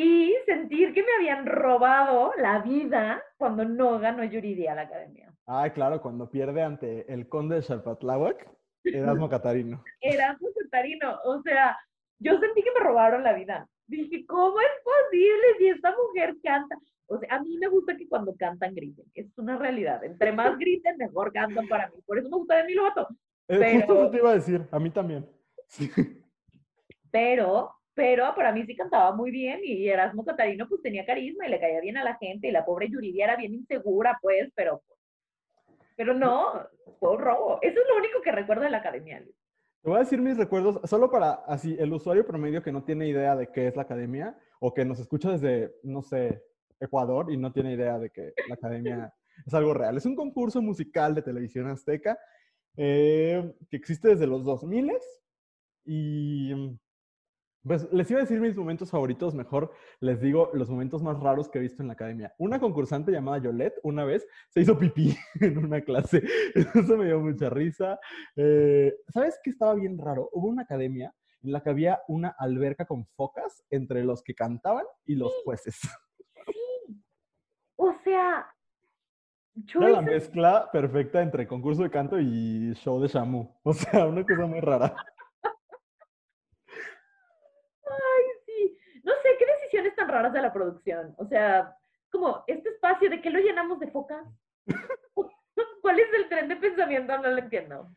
Y 0.00 0.32
sentir 0.46 0.94
que 0.94 1.02
me 1.02 1.08
habían 1.18 1.44
robado 1.44 2.32
la 2.38 2.60
vida 2.60 3.20
cuando 3.36 3.64
no 3.64 3.98
ganó 3.98 4.22
Yuridia 4.22 4.74
la 4.76 4.82
academia. 4.82 5.32
Ah, 5.46 5.68
claro, 5.74 6.00
cuando 6.00 6.30
pierde 6.30 6.62
ante 6.62 7.12
el 7.12 7.28
conde 7.28 7.56
de 7.56 7.62
Xalpatláhuac, 7.62 8.48
Erasmo 8.84 9.28
Catarino. 9.28 9.82
Era 10.00 10.36
un 10.40 10.52
Catarino, 10.62 11.18
o 11.24 11.42
sea, 11.42 11.76
yo 12.20 12.38
sentí 12.38 12.62
que 12.62 12.70
me 12.78 12.80
robaron 12.86 13.24
la 13.24 13.32
vida. 13.32 13.66
Dije, 13.88 14.24
¿cómo 14.26 14.60
es 14.60 14.68
posible 14.84 15.46
si 15.58 15.68
esta 15.68 15.92
mujer 15.96 16.36
canta? 16.44 16.76
O 17.06 17.18
sea, 17.18 17.34
a 17.36 17.40
mí 17.42 17.56
me 17.58 17.66
gusta 17.66 17.96
que 17.96 18.06
cuando 18.08 18.36
cantan 18.36 18.74
griten, 18.76 19.06
es 19.14 19.26
una 19.36 19.58
realidad. 19.58 20.04
Entre 20.04 20.30
más 20.30 20.56
griten, 20.58 20.96
mejor 20.98 21.32
cantan 21.32 21.66
para 21.66 21.88
mí. 21.88 21.96
Por 22.06 22.18
eso 22.18 22.28
me 22.28 22.36
gusta 22.36 22.54
Demi 22.56 22.74
Lovato. 22.74 23.08
Eh, 23.48 23.56
Justo 23.80 23.86
Pero- 23.88 24.00
eso 24.02 24.10
te 24.12 24.16
iba 24.18 24.30
a 24.30 24.34
decir, 24.34 24.62
a 24.70 24.78
mí 24.78 24.90
también. 24.90 25.26
Sí. 25.66 25.90
Pero, 27.10 27.72
pero 27.98 28.32
para 28.36 28.52
mí 28.52 28.64
sí 28.64 28.76
cantaba 28.76 29.12
muy 29.12 29.32
bien 29.32 29.58
y 29.64 29.88
Erasmo 29.88 30.24
Catarino 30.24 30.68
pues 30.68 30.80
tenía 30.82 31.04
carisma 31.04 31.48
y 31.48 31.50
le 31.50 31.58
caía 31.58 31.80
bien 31.80 31.96
a 31.96 32.04
la 32.04 32.14
gente 32.14 32.46
y 32.46 32.52
la 32.52 32.64
pobre 32.64 32.88
Yuridia 32.88 33.24
era 33.24 33.34
bien 33.34 33.54
insegura 33.54 34.16
pues, 34.22 34.52
pero 34.54 34.84
pero 35.96 36.14
no, 36.14 36.64
fue 37.00 37.10
un 37.10 37.18
robo. 37.18 37.58
Eso 37.60 37.80
es 37.80 37.86
lo 37.88 37.96
único 37.96 38.22
que 38.22 38.30
recuerdo 38.30 38.62
de 38.62 38.70
la 38.70 38.78
academia. 38.78 39.18
Luis. 39.18 39.34
Te 39.82 39.90
voy 39.90 39.96
a 39.96 40.04
decir 40.04 40.20
mis 40.20 40.36
recuerdos, 40.36 40.78
solo 40.88 41.10
para 41.10 41.32
así, 41.48 41.76
el 41.76 41.92
usuario 41.92 42.24
promedio 42.24 42.62
que 42.62 42.70
no 42.70 42.84
tiene 42.84 43.08
idea 43.08 43.34
de 43.34 43.50
qué 43.50 43.66
es 43.66 43.74
la 43.74 43.82
academia 43.82 44.38
o 44.60 44.72
que 44.72 44.84
nos 44.84 45.00
escucha 45.00 45.32
desde, 45.32 45.74
no 45.82 46.00
sé, 46.02 46.40
Ecuador 46.78 47.32
y 47.32 47.36
no 47.36 47.52
tiene 47.52 47.72
idea 47.72 47.98
de 47.98 48.10
que 48.10 48.32
la 48.48 48.54
academia 48.54 49.12
es 49.44 49.52
algo 49.54 49.74
real. 49.74 49.96
Es 49.96 50.06
un 50.06 50.14
concurso 50.14 50.62
musical 50.62 51.16
de 51.16 51.22
televisión 51.22 51.66
azteca 51.66 52.16
eh, 52.76 53.52
que 53.68 53.76
existe 53.76 54.10
desde 54.10 54.28
los 54.28 54.44
2000 54.44 54.92
y 55.84 56.78
pues 57.66 57.90
les 57.92 58.10
iba 58.10 58.20
a 58.20 58.22
decir 58.22 58.40
mis 58.40 58.56
momentos 58.56 58.90
favoritos, 58.90 59.34
mejor 59.34 59.72
les 60.00 60.20
digo 60.20 60.50
los 60.54 60.70
momentos 60.70 61.02
más 61.02 61.18
raros 61.20 61.48
que 61.48 61.58
he 61.58 61.62
visto 61.62 61.82
en 61.82 61.88
la 61.88 61.94
academia. 61.94 62.34
Una 62.38 62.60
concursante 62.60 63.12
llamada 63.12 63.38
Yolette 63.38 63.78
una 63.82 64.04
vez 64.04 64.26
se 64.48 64.60
hizo 64.60 64.78
pipí 64.78 65.16
en 65.40 65.58
una 65.58 65.80
clase. 65.80 66.22
Eso 66.54 66.96
me 66.96 67.06
dio 67.06 67.20
mucha 67.20 67.50
risa. 67.50 67.98
Eh, 68.36 68.94
¿Sabes 69.08 69.38
qué 69.42 69.50
estaba 69.50 69.74
bien 69.74 69.98
raro? 69.98 70.28
Hubo 70.32 70.48
una 70.48 70.62
academia 70.62 71.14
en 71.42 71.52
la 71.52 71.62
que 71.62 71.70
había 71.70 72.00
una 72.08 72.34
alberca 72.38 72.84
con 72.84 73.06
focas 73.06 73.64
entre 73.70 74.04
los 74.04 74.22
que 74.22 74.34
cantaban 74.34 74.84
y 75.04 75.14
los 75.14 75.32
jueces. 75.44 75.80
O 77.76 77.94
sea, 78.02 78.52
yo 79.54 79.80
Era 79.80 79.90
la 79.90 80.02
mezcla 80.02 80.68
perfecta 80.70 81.22
entre 81.22 81.46
concurso 81.46 81.82
de 81.82 81.90
canto 81.90 82.18
y 82.18 82.72
show 82.74 83.00
de 83.00 83.08
Shamu. 83.08 83.48
O 83.62 83.72
sea, 83.72 84.06
una 84.06 84.24
cosa 84.24 84.46
muy 84.46 84.60
rara. 84.60 84.94
Ay, 87.84 88.24
sí. 88.46 88.76
No 89.08 89.14
sé, 89.22 89.28
qué 89.38 89.46
decisiones 89.46 89.96
tan 89.96 90.06
raras 90.06 90.34
de 90.34 90.42
la 90.42 90.52
producción. 90.52 91.14
O 91.16 91.24
sea, 91.24 91.74
como 92.10 92.44
este 92.46 92.68
espacio, 92.68 93.08
¿de 93.08 93.22
qué 93.22 93.30
lo 93.30 93.38
llenamos 93.38 93.80
de 93.80 93.90
focas? 93.90 94.22
¿Cuál 95.82 95.98
es 95.98 96.08
el 96.14 96.28
tren 96.28 96.48
de 96.48 96.56
pensamiento? 96.56 97.16
No 97.16 97.30
lo 97.30 97.38
entiendo. 97.38 97.88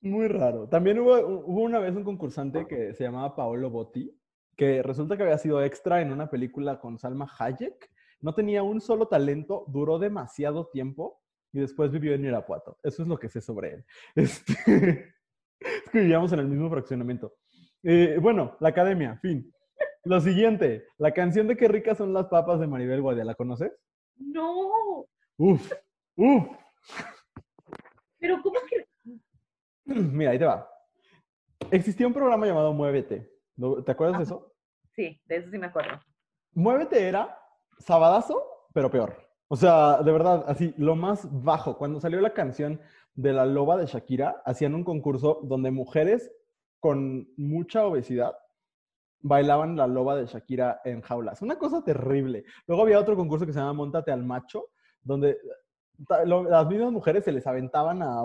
Muy 0.00 0.26
raro. 0.26 0.66
También 0.66 1.00
hubo, 1.00 1.18
hubo 1.18 1.60
una 1.60 1.80
vez 1.80 1.94
un 1.94 2.04
concursante 2.04 2.66
que 2.66 2.94
se 2.94 3.04
llamaba 3.04 3.36
Paolo 3.36 3.68
Botti, 3.68 4.10
que 4.56 4.82
resulta 4.82 5.18
que 5.18 5.24
había 5.24 5.36
sido 5.36 5.62
extra 5.62 6.00
en 6.00 6.12
una 6.12 6.30
película 6.30 6.80
con 6.80 6.98
Salma 6.98 7.30
Hayek. 7.38 7.90
No 8.22 8.34
tenía 8.34 8.62
un 8.62 8.80
solo 8.80 9.06
talento, 9.06 9.66
duró 9.68 9.98
demasiado 9.98 10.68
tiempo 10.68 11.20
y 11.52 11.60
después 11.60 11.90
vivió 11.90 12.14
en 12.14 12.24
Irapuato. 12.24 12.78
Eso 12.82 13.02
es 13.02 13.08
lo 13.08 13.18
que 13.18 13.28
sé 13.28 13.42
sobre 13.42 13.74
él. 13.74 13.84
Este, 14.16 15.14
es 15.60 15.90
que 15.90 15.98
vivíamos 15.98 16.32
en 16.32 16.38
el 16.38 16.46
mismo 16.46 16.70
fraccionamiento. 16.70 17.34
Eh, 17.82 18.16
bueno, 18.22 18.56
la 18.60 18.68
academia, 18.68 19.18
fin. 19.20 19.52
Lo 20.04 20.20
siguiente, 20.20 20.86
la 20.98 21.12
canción 21.12 21.46
de 21.48 21.56
Qué 21.56 21.68
ricas 21.68 21.98
son 21.98 22.12
las 22.12 22.26
papas 22.26 22.60
de 22.60 22.66
Maribel 22.66 23.02
Guardia, 23.02 23.24
¿la 23.24 23.34
conoces? 23.34 23.72
No, 24.16 25.06
Uf, 25.36 25.72
uf. 26.16 26.46
pero 28.18 28.40
¿cómo 28.42 28.58
que? 28.68 28.86
Mira, 29.84 30.32
ahí 30.32 30.38
te 30.38 30.44
va. 30.44 30.68
Existía 31.70 32.06
un 32.06 32.12
programa 32.14 32.46
llamado 32.46 32.72
Muévete. 32.72 33.30
¿Lo- 33.56 33.82
¿Te 33.84 33.92
acuerdas 33.92 34.18
de 34.18 34.24
eso? 34.24 34.52
Sí, 34.94 35.20
de 35.26 35.36
eso 35.36 35.50
sí 35.50 35.58
me 35.58 35.66
acuerdo. 35.66 36.00
Muévete 36.54 37.06
era 37.06 37.38
sabadazo, 37.78 38.42
pero 38.72 38.90
peor. 38.90 39.16
O 39.48 39.56
sea, 39.56 40.02
de 40.02 40.12
verdad, 40.12 40.44
así, 40.48 40.74
lo 40.76 40.96
más 40.96 41.26
bajo. 41.44 41.78
Cuando 41.78 42.00
salió 42.00 42.20
la 42.20 42.34
canción 42.34 42.80
de 43.14 43.32
la 43.32 43.46
loba 43.46 43.76
de 43.76 43.86
Shakira, 43.86 44.42
hacían 44.44 44.74
un 44.74 44.84
concurso 44.84 45.40
donde 45.44 45.70
mujeres 45.70 46.30
con 46.80 47.28
mucha 47.36 47.84
obesidad 47.86 48.36
bailaban 49.20 49.76
la 49.76 49.86
loba 49.86 50.16
de 50.16 50.26
Shakira 50.26 50.80
en 50.84 51.00
jaulas. 51.00 51.42
Una 51.42 51.58
cosa 51.58 51.82
terrible. 51.82 52.44
Luego 52.66 52.82
había 52.82 53.00
otro 53.00 53.16
concurso 53.16 53.46
que 53.46 53.52
se 53.52 53.58
llama 53.58 53.72
Móntate 53.72 54.12
al 54.12 54.24
Macho, 54.24 54.66
donde 55.02 55.38
las 56.24 56.66
mismas 56.68 56.92
mujeres 56.92 57.24
se 57.24 57.32
les 57.32 57.46
aventaban 57.46 58.02
a. 58.02 58.22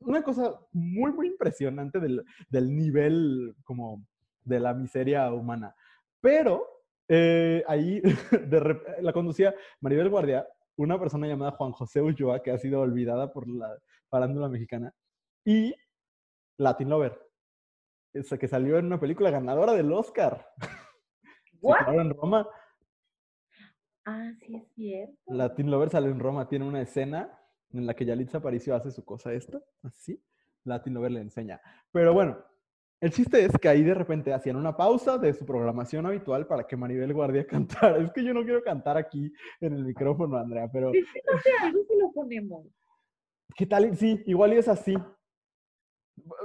Una 0.00 0.22
cosa 0.22 0.60
muy, 0.72 1.12
muy 1.12 1.28
impresionante 1.28 1.98
del, 2.00 2.24
del 2.50 2.76
nivel 2.76 3.54
como 3.64 4.04
de 4.42 4.60
la 4.60 4.74
miseria 4.74 5.32
humana. 5.32 5.74
Pero 6.20 6.74
eh, 7.08 7.62
ahí 7.66 8.02
la 9.00 9.12
conducía 9.12 9.54
Maribel 9.80 10.10
Guardia, 10.10 10.46
una 10.76 10.98
persona 10.98 11.26
llamada 11.26 11.52
Juan 11.52 11.72
José 11.72 12.00
Ulloa, 12.00 12.42
que 12.42 12.50
ha 12.50 12.58
sido 12.58 12.80
olvidada 12.80 13.32
por 13.32 13.48
la 13.48 13.78
farándula 14.08 14.48
mexicana, 14.48 14.92
y 15.44 15.74
Latin 16.58 16.88
Lover, 16.88 17.18
esa 18.14 18.38
que 18.38 18.48
salió 18.48 18.78
en 18.78 18.86
una 18.86 19.00
película 19.00 19.30
ganadora 19.30 19.72
del 19.72 19.92
Oscar. 19.92 20.46
¿What? 21.60 21.94
en 21.94 22.10
Roma. 22.10 22.48
Ah, 24.06 24.30
sí 24.40 24.56
es 24.56 24.68
cierto. 24.74 25.14
Latin 25.26 25.70
Lover 25.70 25.90
sale 25.90 26.08
en 26.08 26.20
Roma, 26.20 26.48
tiene 26.48 26.66
una 26.66 26.82
escena 26.82 27.38
en 27.72 27.86
la 27.86 27.94
que 27.94 28.04
Yalitza 28.04 28.38
Aparicio 28.38 28.74
hace 28.74 28.90
su 28.90 29.04
cosa 29.04 29.32
esta, 29.32 29.60
así. 29.82 30.22
Latin 30.64 30.94
Lover 30.94 31.12
le 31.12 31.20
enseña. 31.20 31.60
Pero 31.90 32.12
bueno, 32.12 32.38
el 33.00 33.10
chiste 33.10 33.44
es 33.44 33.52
que 33.58 33.68
ahí 33.68 33.82
de 33.82 33.94
repente 33.94 34.32
hacían 34.32 34.56
una 34.56 34.76
pausa 34.76 35.18
de 35.18 35.32
su 35.34 35.44
programación 35.44 36.06
habitual 36.06 36.46
para 36.46 36.66
que 36.66 36.76
Maribel 36.76 37.12
Guardia 37.12 37.46
cantara. 37.46 37.98
Es 37.98 38.12
que 38.12 38.22
yo 38.22 38.32
no 38.32 38.44
quiero 38.44 38.62
cantar 38.62 38.96
aquí 38.96 39.32
en 39.60 39.74
el 39.74 39.84
micrófono, 39.84 40.36
Andrea, 40.36 40.68
pero 40.72 40.92
sé, 40.92 41.02
algo 41.60 41.80
si 41.88 41.98
lo 41.98 42.12
ponemos. 42.12 42.66
¿qué 43.56 43.66
tal? 43.66 43.96
Sí, 43.96 44.22
igual 44.26 44.52
y 44.54 44.56
es 44.56 44.68
así. 44.68 44.94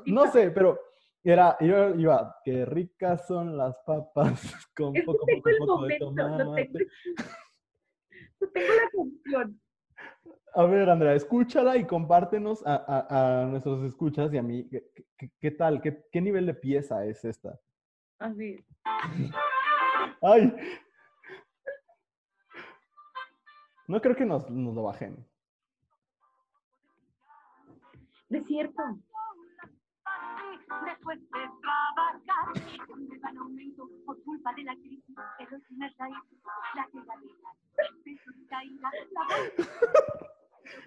No 0.06 0.32
sé, 0.32 0.52
pero 0.52 0.80
era, 1.24 1.58
yo 1.60 1.96
iba, 1.96 2.38
qué 2.44 2.66
ricas 2.66 3.28
son 3.28 3.58
las 3.58 3.78
papas 3.86 4.42
con 4.76 4.96
Es 4.96 5.06
poco, 5.06 5.26
poco, 5.26 5.50
poco 5.60 5.86
de 5.86 5.98
tengo, 5.98 6.14
tomate. 6.16 6.88
lo 8.40 8.50
tengo 8.52 8.74
la 8.74 8.90
canción. 8.92 9.62
A 10.56 10.64
ver, 10.66 10.90
Andrea, 10.90 11.14
escúchala 11.14 11.78
y 11.78 11.86
compártenos 11.86 12.66
a, 12.66 12.76
a- 12.76 13.42
a 13.44 13.46
nuestros 13.46 13.84
escuchas 13.84 14.34
y 14.34 14.38
a 14.38 14.42
mí. 14.42 14.68
¿Qué, 14.70 14.90
qué- 15.18 15.32
qué 15.40 15.52
tal? 15.52 15.80
¿Qué, 15.82 16.06
qué 16.12 16.22
nivel 16.22 16.46
de 16.48 16.56
pieza 16.56 17.06
es 17.06 17.24
esta? 17.24 17.60
Así. 18.18 18.66
¡Ay! 20.22 20.54
No 23.88 24.02
creo 24.02 24.16
que 24.16 24.26
nos, 24.26 24.50
nos 24.50 24.74
lo 24.76 24.84
bajen. 24.84 25.26
Es 28.30 28.46
cierto. 28.46 28.82
Después 30.86 31.20
de 31.20 31.28
trabajar, 31.62 32.98
me 32.98 33.18
van 33.20 33.38
aumento 33.38 33.90
por 34.06 34.22
culpa 34.24 34.54
de 34.54 34.64
la 34.64 34.76
crisis, 34.76 35.16
pero 35.38 35.58
es 35.58 35.72
una 35.72 35.92
raíz, 35.98 36.16
la 36.76 36.88
que 36.92 36.98
la 37.00 37.16
la 38.82 38.92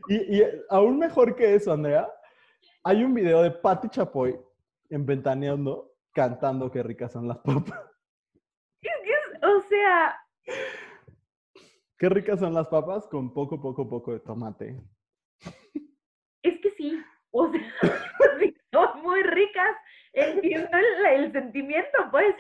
Y, 0.08 0.38
y 0.38 0.42
aún 0.70 0.98
mejor 0.98 1.34
que 1.34 1.54
eso, 1.54 1.72
Andrea, 1.72 2.08
hay 2.84 3.02
un 3.02 3.12
video 3.14 3.42
de 3.42 3.50
Patti 3.50 3.88
Chapoy 3.88 4.38
en 4.90 5.04
Ventaneando 5.04 5.92
cantando 6.12 6.70
qué 6.70 6.82
ricas 6.82 7.12
son 7.12 7.26
las 7.26 7.38
papas. 7.38 7.80
Es 8.82 8.92
que 9.02 9.10
es- 9.10 9.42
o 9.42 9.60
sea, 9.62 10.16
Qué 11.98 12.08
ricas 12.08 12.40
son 12.40 12.52
las 12.54 12.66
papas 12.68 13.06
con 13.08 13.32
poco, 13.32 13.60
poco, 13.60 13.88
poco 13.88 14.12
de 14.12 14.20
tomate. 14.20 14.80
es 16.42 16.60
que 16.60 16.70
sí. 16.70 17.00
O 17.30 17.48
sea, 17.48 17.60
son 18.72 19.02
muy 19.02 19.22
ricas. 19.22 19.76
Entiendo 20.12 20.68
el, 21.06 21.06
el 21.24 21.32
sentimiento, 21.32 22.08
pues. 22.10 22.34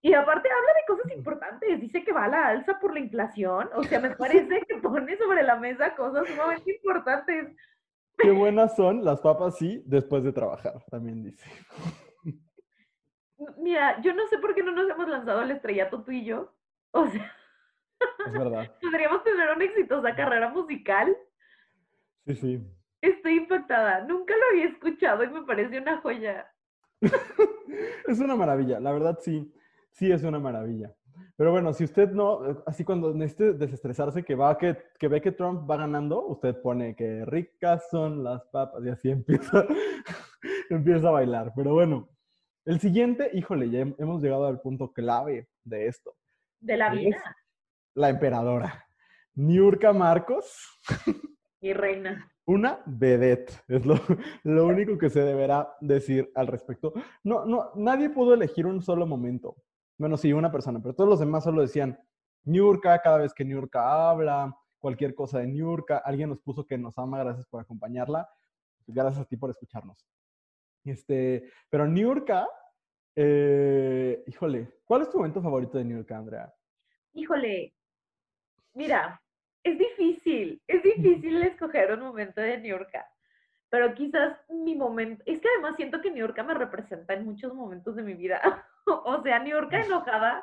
Y 0.00 0.14
aparte 0.14 0.48
habla 0.48 0.72
de 0.74 0.86
cosas 0.86 1.12
importantes. 1.12 1.80
Dice 1.80 2.04
que 2.04 2.12
va 2.12 2.24
a 2.24 2.28
la 2.28 2.46
alza 2.48 2.78
por 2.78 2.94
la 2.94 3.00
inflación. 3.00 3.68
O 3.74 3.82
sea, 3.84 4.00
me 4.00 4.10
parece 4.16 4.64
que 4.66 4.76
pone 4.76 5.16
sobre 5.16 5.42
la 5.42 5.56
mesa 5.56 5.94
cosas 5.96 6.26
sumamente 6.28 6.72
importantes. 6.76 7.56
Qué 8.16 8.30
buenas 8.32 8.74
son 8.74 9.04
las 9.04 9.20
papas, 9.20 9.56
sí, 9.58 9.80
después 9.86 10.24
de 10.24 10.32
trabajar, 10.32 10.84
también 10.90 11.22
dice. 11.22 11.48
Mira, 13.58 14.00
yo 14.00 14.12
no 14.12 14.26
sé 14.26 14.38
por 14.38 14.54
qué 14.54 14.62
no 14.64 14.72
nos 14.72 14.90
hemos 14.90 15.08
lanzado 15.08 15.40
al 15.40 15.50
estrellato 15.52 16.02
tú 16.02 16.10
y 16.10 16.24
yo. 16.24 16.52
O 16.90 17.06
sea, 17.06 17.32
Es 18.26 18.32
verdad. 18.32 18.74
podríamos 18.80 19.22
tener 19.22 19.50
una 19.54 19.64
exitosa 19.64 20.14
carrera 20.16 20.48
musical. 20.48 21.16
Sí, 22.26 22.34
sí. 22.34 22.66
Estoy 23.00 23.36
impactada. 23.38 24.04
Nunca 24.04 24.34
lo 24.36 24.42
había 24.50 24.66
escuchado 24.72 25.24
y 25.24 25.30
me 25.30 25.42
parece 25.42 25.78
una 25.80 26.00
joya. 26.00 26.50
Es 28.08 28.18
una 28.20 28.34
maravilla, 28.34 28.80
la 28.80 28.92
verdad 28.92 29.18
sí, 29.20 29.52
sí 29.90 30.10
es 30.10 30.22
una 30.24 30.38
maravilla. 30.38 30.94
Pero 31.36 31.52
bueno, 31.52 31.72
si 31.72 31.84
usted 31.84 32.10
no, 32.10 32.40
así 32.66 32.84
cuando 32.84 33.12
necesite 33.12 33.52
desestresarse, 33.52 34.24
que, 34.24 34.34
va, 34.34 34.56
que, 34.56 34.76
que 34.98 35.08
ve 35.08 35.20
que 35.20 35.32
Trump 35.32 35.70
va 35.70 35.76
ganando, 35.76 36.24
usted 36.26 36.60
pone 36.60 36.96
que 36.96 37.24
ricas 37.26 37.88
son 37.90 38.24
las 38.24 38.44
papas 38.46 38.82
y 38.84 38.88
así 38.88 39.10
empieza, 39.10 39.66
empieza 40.70 41.08
a 41.08 41.12
bailar. 41.12 41.52
Pero 41.54 41.74
bueno, 41.74 42.08
el 42.64 42.80
siguiente, 42.80 43.30
híjole, 43.34 43.70
ya 43.70 43.80
hem- 43.80 43.94
hemos 43.98 44.22
llegado 44.22 44.46
al 44.46 44.60
punto 44.60 44.92
clave 44.92 45.48
de 45.64 45.86
esto. 45.86 46.16
De 46.60 46.76
la 46.76 46.88
Es 46.88 46.98
vida, 47.00 47.36
La 47.94 48.08
emperadora, 48.08 48.86
Niurka 49.34 49.92
Marcos, 49.92 50.66
mi 51.60 51.72
reina. 51.72 52.32
Una 52.48 52.82
vedette, 52.86 53.52
es 53.68 53.84
lo, 53.84 53.94
lo 54.42 54.66
único 54.66 54.96
que 54.96 55.10
se 55.10 55.20
deberá 55.20 55.76
decir 55.80 56.32
al 56.34 56.46
respecto. 56.46 56.94
No, 57.22 57.44
no, 57.44 57.72
nadie 57.74 58.08
pudo 58.08 58.32
elegir 58.32 58.66
un 58.66 58.82
solo 58.82 59.06
momento. 59.06 59.56
Bueno, 59.98 60.16
sí, 60.16 60.32
una 60.32 60.50
persona, 60.50 60.80
pero 60.80 60.94
todos 60.94 61.10
los 61.10 61.20
demás 61.20 61.44
solo 61.44 61.60
decían 61.60 61.98
Niurka, 62.44 63.00
cada 63.02 63.18
vez 63.18 63.34
que 63.34 63.44
Niurka 63.44 64.10
habla, 64.10 64.56
cualquier 64.78 65.14
cosa 65.14 65.40
de 65.40 65.46
Niurka. 65.46 65.98
Alguien 65.98 66.30
nos 66.30 66.40
puso 66.40 66.64
que 66.64 66.78
nos 66.78 66.96
ama, 66.96 67.18
gracias 67.18 67.46
por 67.46 67.60
acompañarla. 67.60 68.28
Gracias 68.86 69.22
a 69.22 69.28
ti 69.28 69.36
por 69.36 69.50
escucharnos. 69.50 70.06
Este, 70.84 71.50
pero 71.68 71.86
Niurka, 71.86 72.48
eh, 73.14 74.24
híjole, 74.26 74.80
¿cuál 74.86 75.02
es 75.02 75.10
tu 75.10 75.18
momento 75.18 75.42
favorito 75.42 75.76
de 75.76 75.84
Niurka, 75.84 76.16
Andrea? 76.16 76.54
Híjole, 77.12 77.74
mira, 78.72 79.20
es 79.64 79.78
difícil, 79.78 80.62
es 80.66 80.82
difícil 80.82 81.42
escoger 81.42 81.92
un 81.92 82.00
momento 82.00 82.40
de 82.40 82.58
Niurka, 82.58 83.06
pero 83.70 83.94
quizás 83.94 84.38
mi 84.48 84.74
momento, 84.74 85.22
es 85.26 85.40
que 85.40 85.48
además 85.48 85.76
siento 85.76 86.00
que 86.00 86.10
Niurka 86.10 86.42
me 86.42 86.54
representa 86.54 87.14
en 87.14 87.26
muchos 87.26 87.54
momentos 87.54 87.96
de 87.96 88.02
mi 88.02 88.14
vida. 88.14 88.40
O 88.90 89.22
sea, 89.22 89.38
Niurka 89.38 89.80
enojada 89.80 90.42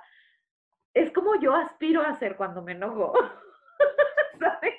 es 0.93 1.11
como 1.11 1.33
yo 1.41 1.55
aspiro 1.55 2.03
a 2.03 2.13
ser 2.13 2.37
cuando 2.37 2.61
me 2.61 2.73
enojo, 2.73 3.11
¿sabes? 4.39 4.75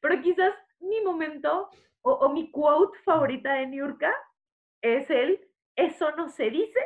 Pero 0.00 0.22
quizás 0.22 0.54
mi 0.78 1.00
momento 1.00 1.68
o, 2.02 2.12
o 2.12 2.28
mi 2.28 2.52
quote 2.52 2.96
favorita 3.00 3.54
de 3.54 3.66
Niurka 3.66 4.14
es 4.82 5.10
el, 5.10 5.40
eso 5.74 6.12
no 6.12 6.28
se 6.28 6.48
dice, 6.48 6.78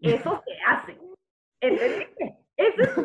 eso 0.00 0.40
se 0.44 0.52
hace. 0.66 0.98
¿Entendiste? 1.60 2.36
Ese 2.56 2.82
es 2.82 2.96
mi 2.96 3.04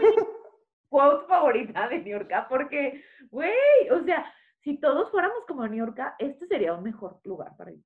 quote 0.94 1.26
favorita 1.28 1.90
de 1.90 2.00
Niurka, 2.00 2.48
porque, 2.48 3.04
güey, 3.32 3.90
o 3.92 4.04
sea, 4.06 4.24
si 4.62 4.78
todos 4.78 5.10
fuéramos 5.10 5.40
como 5.48 5.68
Niurka, 5.68 6.16
este 6.20 6.46
sería 6.48 6.74
un 6.74 6.84
mejor 6.84 7.20
lugar 7.24 7.58
para 7.58 7.72
ir. 7.72 7.84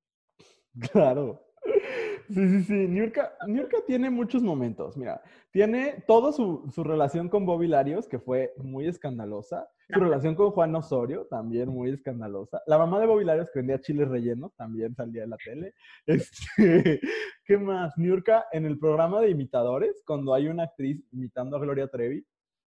Claro. 0.92 1.42
Sí, 2.30 2.46
sí, 2.50 2.64
sí. 2.64 2.74
Niurka, 2.74 3.38
Niurka 3.48 3.78
tiene 3.86 4.10
muchos 4.10 4.44
momentos. 4.44 4.98
Mira, 4.98 5.22
tiene 5.52 6.04
toda 6.08 6.34
su, 6.34 6.70
su 6.74 6.84
relación 6.84 7.30
con 7.30 7.46
Bobby 7.46 7.68
Larios, 7.68 8.06
que 8.06 8.20
fue 8.20 8.54
muy 8.58 8.86
escandalosa. 8.86 9.70
Su 9.94 10.00
relación 10.02 10.36
con 10.36 10.52
Juan 10.52 10.76
Osorio, 10.76 11.26
también 11.30 11.70
muy 11.70 11.90
escandalosa. 11.92 12.62
La 12.68 12.78
mamá 12.78 13.00
de 13.00 13.08
Bobby 13.08 13.24
Larios, 13.24 13.50
que 13.54 13.60
vendía 13.60 13.80
chiles 13.80 14.10
rellenos, 14.10 14.54
también 14.58 14.94
salía 14.94 15.24
en 15.24 15.30
la 15.30 15.38
tele. 15.38 15.74
Este, 16.06 17.00
¿Qué 17.46 17.58
más? 17.58 17.98
Niurka, 17.98 18.46
en 18.52 18.66
el 18.66 18.78
programa 18.78 19.22
de 19.22 19.30
imitadores, 19.30 20.04
cuando 20.06 20.34
hay 20.34 20.48
una 20.48 20.64
actriz 20.64 21.02
imitando 21.14 21.56
a 21.56 21.62
Gloria 21.62 21.88
Trevi, 21.88 22.26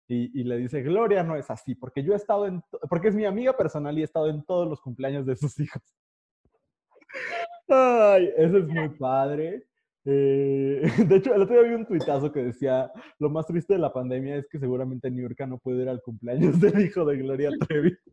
y, 0.10 0.42
y 0.42 0.44
le 0.44 0.58
dice, 0.58 0.82
Gloria 0.82 1.24
no 1.24 1.36
es 1.36 1.50
así, 1.52 1.76
porque 1.76 2.04
yo 2.04 2.14
he 2.14 2.16
estado 2.16 2.48
en, 2.48 2.64
porque 2.90 3.10
es 3.10 3.16
mi 3.16 3.26
amiga 3.26 3.56
personal 3.56 3.96
y 3.98 4.02
he 4.02 4.06
estado 4.06 4.28
en 4.28 4.44
todos 4.44 4.68
los 4.68 4.82
cumpleaños 4.82 5.26
de 5.28 5.36
sus 5.36 5.60
hijos. 5.60 5.84
Ay, 7.68 8.32
eso 8.36 8.58
es 8.58 8.68
muy 8.68 8.90
padre. 8.90 9.68
Eh, 10.06 10.82
de 11.08 11.16
hecho, 11.16 11.36
el 11.36 11.44
otro 11.44 11.62
día 11.62 11.70
vi 11.70 11.76
un 11.76 11.86
tuitazo 11.86 12.32
que 12.32 12.44
decía, 12.44 12.92
lo 13.20 13.30
más 13.30 13.46
triste 13.46 13.74
de 13.74 13.80
la 13.80 13.94
pandemia 13.94 14.38
es 14.38 14.48
que 14.50 14.58
seguramente 14.58 15.12
Niurka 15.12 15.46
no 15.46 15.60
puede 15.60 15.84
ir 15.84 15.90
al 15.90 16.02
cumpleaños 16.02 16.60
del 16.60 16.82
hijo 16.82 17.06
de 17.06 17.18
Gloria 17.18 17.52
Trevi. 17.68 17.96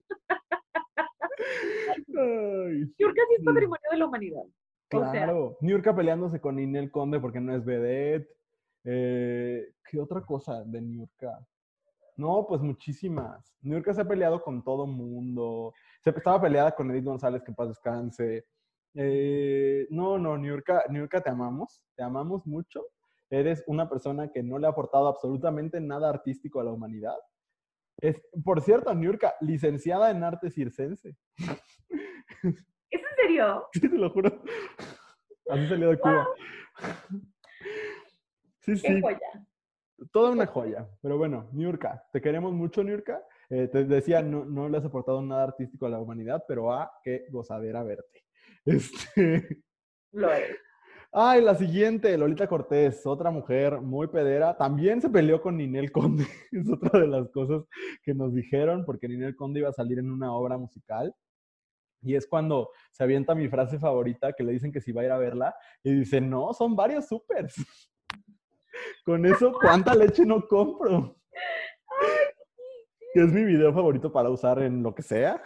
Niurka 2.08 3.22
sí 3.28 3.34
es 3.38 3.44
patrimonio 3.44 3.88
de 3.90 3.96
la 3.96 4.06
humanidad. 4.06 4.44
O 4.92 5.00
sea, 5.00 5.10
claro. 5.10 5.56
Niurka 5.62 5.96
peleándose 5.96 6.40
con 6.40 6.56
Ninel 6.56 6.90
Conde 6.90 7.20
porque 7.20 7.40
no 7.40 7.56
es 7.56 7.64
vedette. 7.64 8.28
Eh, 8.84 9.72
¿Qué 9.82 9.98
otra 9.98 10.20
cosa 10.20 10.62
de 10.62 10.82
Niurka? 10.82 11.40
No, 12.16 12.46
pues 12.48 12.62
muchísimas. 12.62 13.54
Niurka 13.60 13.92
se 13.92 14.00
ha 14.00 14.08
peleado 14.08 14.42
con 14.42 14.62
todo 14.64 14.86
mundo. 14.86 15.74
Se 16.02 16.10
estaba 16.10 16.40
peleada 16.40 16.74
con 16.74 16.90
Edith 16.90 17.04
González, 17.04 17.42
que 17.42 17.50
en 17.50 17.54
paz 17.54 17.68
descanse. 17.68 18.46
Eh, 18.94 19.86
no, 19.90 20.18
no, 20.18 20.38
Niurka, 20.38 20.84
Niurka, 20.88 21.20
te 21.20 21.28
amamos. 21.28 21.82
Te 21.94 22.02
amamos 22.02 22.46
mucho. 22.46 22.86
Eres 23.28 23.62
una 23.66 23.88
persona 23.88 24.30
que 24.32 24.42
no 24.42 24.58
le 24.58 24.66
ha 24.66 24.70
aportado 24.70 25.08
absolutamente 25.08 25.80
nada 25.80 26.08
artístico 26.08 26.60
a 26.60 26.64
la 26.64 26.72
humanidad. 26.72 27.16
Es, 27.98 28.20
por 28.44 28.62
cierto, 28.62 28.94
Niurka, 28.94 29.34
licenciada 29.40 30.10
en 30.10 30.22
arte 30.24 30.50
circense. 30.50 31.16
¿es 32.90 33.00
en 33.00 33.16
serio? 33.16 33.66
Sí, 33.72 33.80
te 33.80 33.88
lo 33.88 34.10
juro. 34.10 34.42
Así 35.50 35.66
salió 35.66 35.90
de 35.90 35.98
Cuba. 35.98 36.26
Sí, 38.60 38.72
¡Qué 38.72 38.76
sí. 38.76 39.00
joya! 39.00 39.46
Toda 40.12 40.30
una 40.30 40.46
joya. 40.46 40.88
Pero 41.00 41.18
bueno, 41.18 41.48
Niurka, 41.52 42.04
te 42.12 42.20
queremos 42.20 42.52
mucho, 42.52 42.84
Niurka. 42.84 43.22
Eh, 43.48 43.68
te 43.68 43.84
decía, 43.84 44.22
no, 44.22 44.44
no 44.44 44.68
le 44.68 44.78
has 44.78 44.84
aportado 44.84 45.22
nada 45.22 45.44
artístico 45.44 45.86
a 45.86 45.90
la 45.90 46.00
humanidad, 46.00 46.44
pero 46.46 46.72
a 46.72 46.90
qué 47.02 47.26
gozadera 47.30 47.82
verte. 47.82 48.24
Este... 48.66 49.62
Lo 50.12 50.32
es. 50.32 50.56
Ay, 51.12 51.40
la 51.40 51.54
siguiente, 51.54 52.18
Lolita 52.18 52.46
Cortés, 52.46 53.06
otra 53.06 53.30
mujer 53.30 53.80
muy 53.80 54.08
pedera. 54.08 54.56
También 54.56 55.00
se 55.00 55.08
peleó 55.08 55.40
con 55.40 55.56
Ninel 55.56 55.90
Conde. 55.90 56.26
Es 56.52 56.68
otra 56.70 57.00
de 57.00 57.06
las 57.06 57.30
cosas 57.30 57.64
que 58.02 58.12
nos 58.12 58.34
dijeron, 58.34 58.84
porque 58.84 59.08
Ninel 59.08 59.34
Conde 59.36 59.60
iba 59.60 59.70
a 59.70 59.72
salir 59.72 59.98
en 59.98 60.10
una 60.10 60.34
obra 60.34 60.58
musical. 60.58 61.14
Y 62.02 62.16
es 62.16 62.26
cuando 62.26 62.70
se 62.90 63.02
avienta 63.02 63.34
mi 63.34 63.48
frase 63.48 63.78
favorita, 63.78 64.32
que 64.32 64.44
le 64.44 64.52
dicen 64.52 64.70
que 64.70 64.80
si 64.80 64.92
va 64.92 65.02
a 65.02 65.04
ir 65.06 65.10
a 65.10 65.18
verla, 65.18 65.54
y 65.82 65.94
dice, 65.94 66.20
no, 66.20 66.52
son 66.52 66.76
varios 66.76 67.06
supers. 67.06 67.54
Con 69.04 69.26
eso, 69.26 69.52
¿cuánta 69.52 69.94
leche 69.94 70.24
no 70.24 70.46
compro? 70.46 71.16
Que 73.14 73.22
es 73.22 73.32
mi 73.32 73.44
video 73.44 73.72
favorito 73.72 74.12
para 74.12 74.30
usar 74.30 74.62
en 74.62 74.82
lo 74.82 74.94
que 74.94 75.02
sea. 75.02 75.42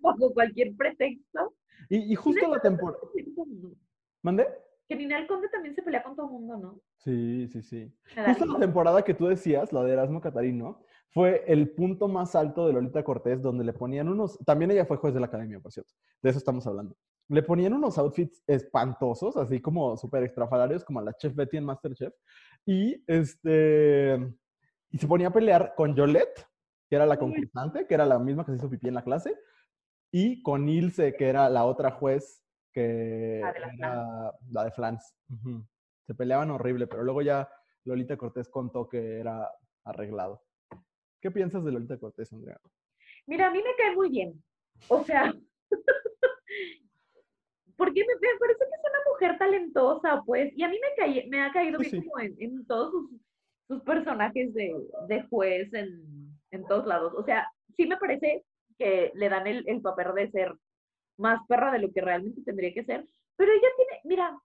Bajo 0.00 0.32
cualquier 0.32 0.74
pretexto. 0.76 1.54
Y, 1.88 2.12
y 2.12 2.14
justo 2.14 2.48
la 2.48 2.60
temporada... 2.60 2.98
¿Mandé? 4.22 4.46
que 4.92 4.96
Ninel 4.96 5.26
Conde 5.26 5.48
también 5.48 5.74
se 5.74 5.82
pelea 5.82 6.02
con 6.02 6.14
todo 6.14 6.26
el 6.26 6.32
mundo, 6.32 6.56
¿no? 6.58 6.80
Sí, 6.98 7.48
sí, 7.48 7.62
sí. 7.62 7.92
Justo 8.26 8.44
la 8.44 8.58
temporada 8.58 9.02
que 9.02 9.14
tú 9.14 9.26
decías, 9.26 9.72
la 9.72 9.82
de 9.82 9.92
Erasmo 9.92 10.20
Catarino, 10.20 10.82
fue 11.08 11.44
el 11.46 11.70
punto 11.70 12.08
más 12.08 12.34
alto 12.34 12.66
de 12.66 12.74
Lolita 12.74 13.02
Cortés, 13.02 13.40
donde 13.40 13.64
le 13.64 13.72
ponían 13.72 14.08
unos. 14.08 14.38
También 14.44 14.70
ella 14.70 14.84
fue 14.84 14.98
juez 14.98 15.14
de 15.14 15.20
la 15.20 15.26
academia, 15.26 15.60
por 15.60 15.72
cierto. 15.72 15.92
De 16.22 16.30
eso 16.30 16.38
estamos 16.38 16.66
hablando. 16.66 16.94
Le 17.32 17.42
ponían 17.42 17.72
unos 17.72 17.96
outfits 17.96 18.42
espantosos, 18.46 19.36
así 19.38 19.60
como 19.60 19.96
súper 19.96 20.22
extrafalarios, 20.22 20.84
como 20.84 21.00
a 21.00 21.02
la 21.02 21.14
Chef 21.14 21.34
Betty 21.34 21.56
en 21.56 21.64
Masterchef. 21.64 22.12
Y 22.66 23.02
este. 23.06 24.18
Y 24.90 24.98
se 24.98 25.06
ponía 25.06 25.28
a 25.28 25.32
pelear 25.32 25.72
con 25.74 25.94
Yolette, 25.94 26.46
que 26.90 26.96
era 26.96 27.06
la 27.06 27.18
concursante, 27.18 27.86
que 27.86 27.94
era 27.94 28.04
la 28.04 28.18
misma 28.18 28.44
que 28.44 28.52
se 28.52 28.58
hizo 28.58 28.68
pipí 28.68 28.88
en 28.88 28.94
la 28.94 29.02
clase, 29.02 29.34
y 30.10 30.42
con 30.42 30.68
Ilse, 30.68 31.16
que 31.16 31.28
era 31.28 31.48
la 31.48 31.64
otra 31.64 31.92
juez 31.92 32.44
que 32.70 33.40
La 33.42 33.52
de 33.52 33.60
la 33.60 33.72
era 33.72 34.32
la 34.50 34.64
de 34.64 34.70
Flans. 34.72 35.14
Ujú. 35.30 35.66
Se 36.06 36.14
peleaban 36.14 36.50
horrible, 36.50 36.86
pero 36.86 37.02
luego 37.02 37.22
ya 37.22 37.48
Lolita 37.84 38.18
Cortés 38.18 38.50
contó 38.50 38.88
que 38.90 39.20
era 39.20 39.50
arreglado. 39.84 40.42
¿Qué 41.20 41.30
piensas 41.30 41.64
de 41.64 41.72
Lolita 41.72 41.98
Cortés, 41.98 42.30
Andrea? 42.32 42.60
Mira, 43.26 43.46
a 43.46 43.50
mí 43.50 43.58
me 43.58 43.74
cae 43.76 43.94
muy 43.94 44.10
bien. 44.10 44.42
O 44.88 45.02
sea, 45.04 45.32
porque 47.82 48.04
me, 48.06 48.14
me 48.14 48.38
parece 48.38 48.58
que 48.60 48.64
es 48.76 48.80
una 48.84 49.10
mujer 49.10 49.38
talentosa, 49.38 50.22
pues, 50.24 50.52
y 50.56 50.62
a 50.62 50.68
mí 50.68 50.78
me, 50.78 51.02
caí- 51.04 51.28
me 51.28 51.42
ha 51.42 51.50
caído 51.52 51.78
Pues 51.78 51.90
bien 51.90 52.02
sí. 52.04 52.08
como 52.08 52.22
en, 52.22 52.36
en 52.38 52.64
todos 52.66 52.92
sus, 52.92 53.10
sus 53.66 53.82
personajes 53.82 54.54
de, 54.54 54.72
de 55.08 55.22
juez 55.24 55.74
en, 55.74 56.00
en 56.52 56.64
todos 56.68 56.86
lados. 56.86 57.12
O 57.16 57.24
sea, 57.24 57.48
sí 57.76 57.88
me 57.88 57.96
parece 57.96 58.44
que 58.78 59.10
le 59.16 59.28
dan 59.28 59.48
el, 59.48 59.64
el 59.66 59.80
papel 59.82 60.14
de 60.14 60.30
ser 60.30 60.54
más 61.18 61.40
perra 61.48 61.72
de 61.72 61.80
lo 61.80 61.92
que 61.92 62.02
realmente 62.02 62.40
tendría 62.44 62.72
que 62.72 62.84
ser, 62.84 63.04
pero 63.36 63.50
ella 63.50 63.68
tiene, 63.76 64.00
mira, 64.04 64.38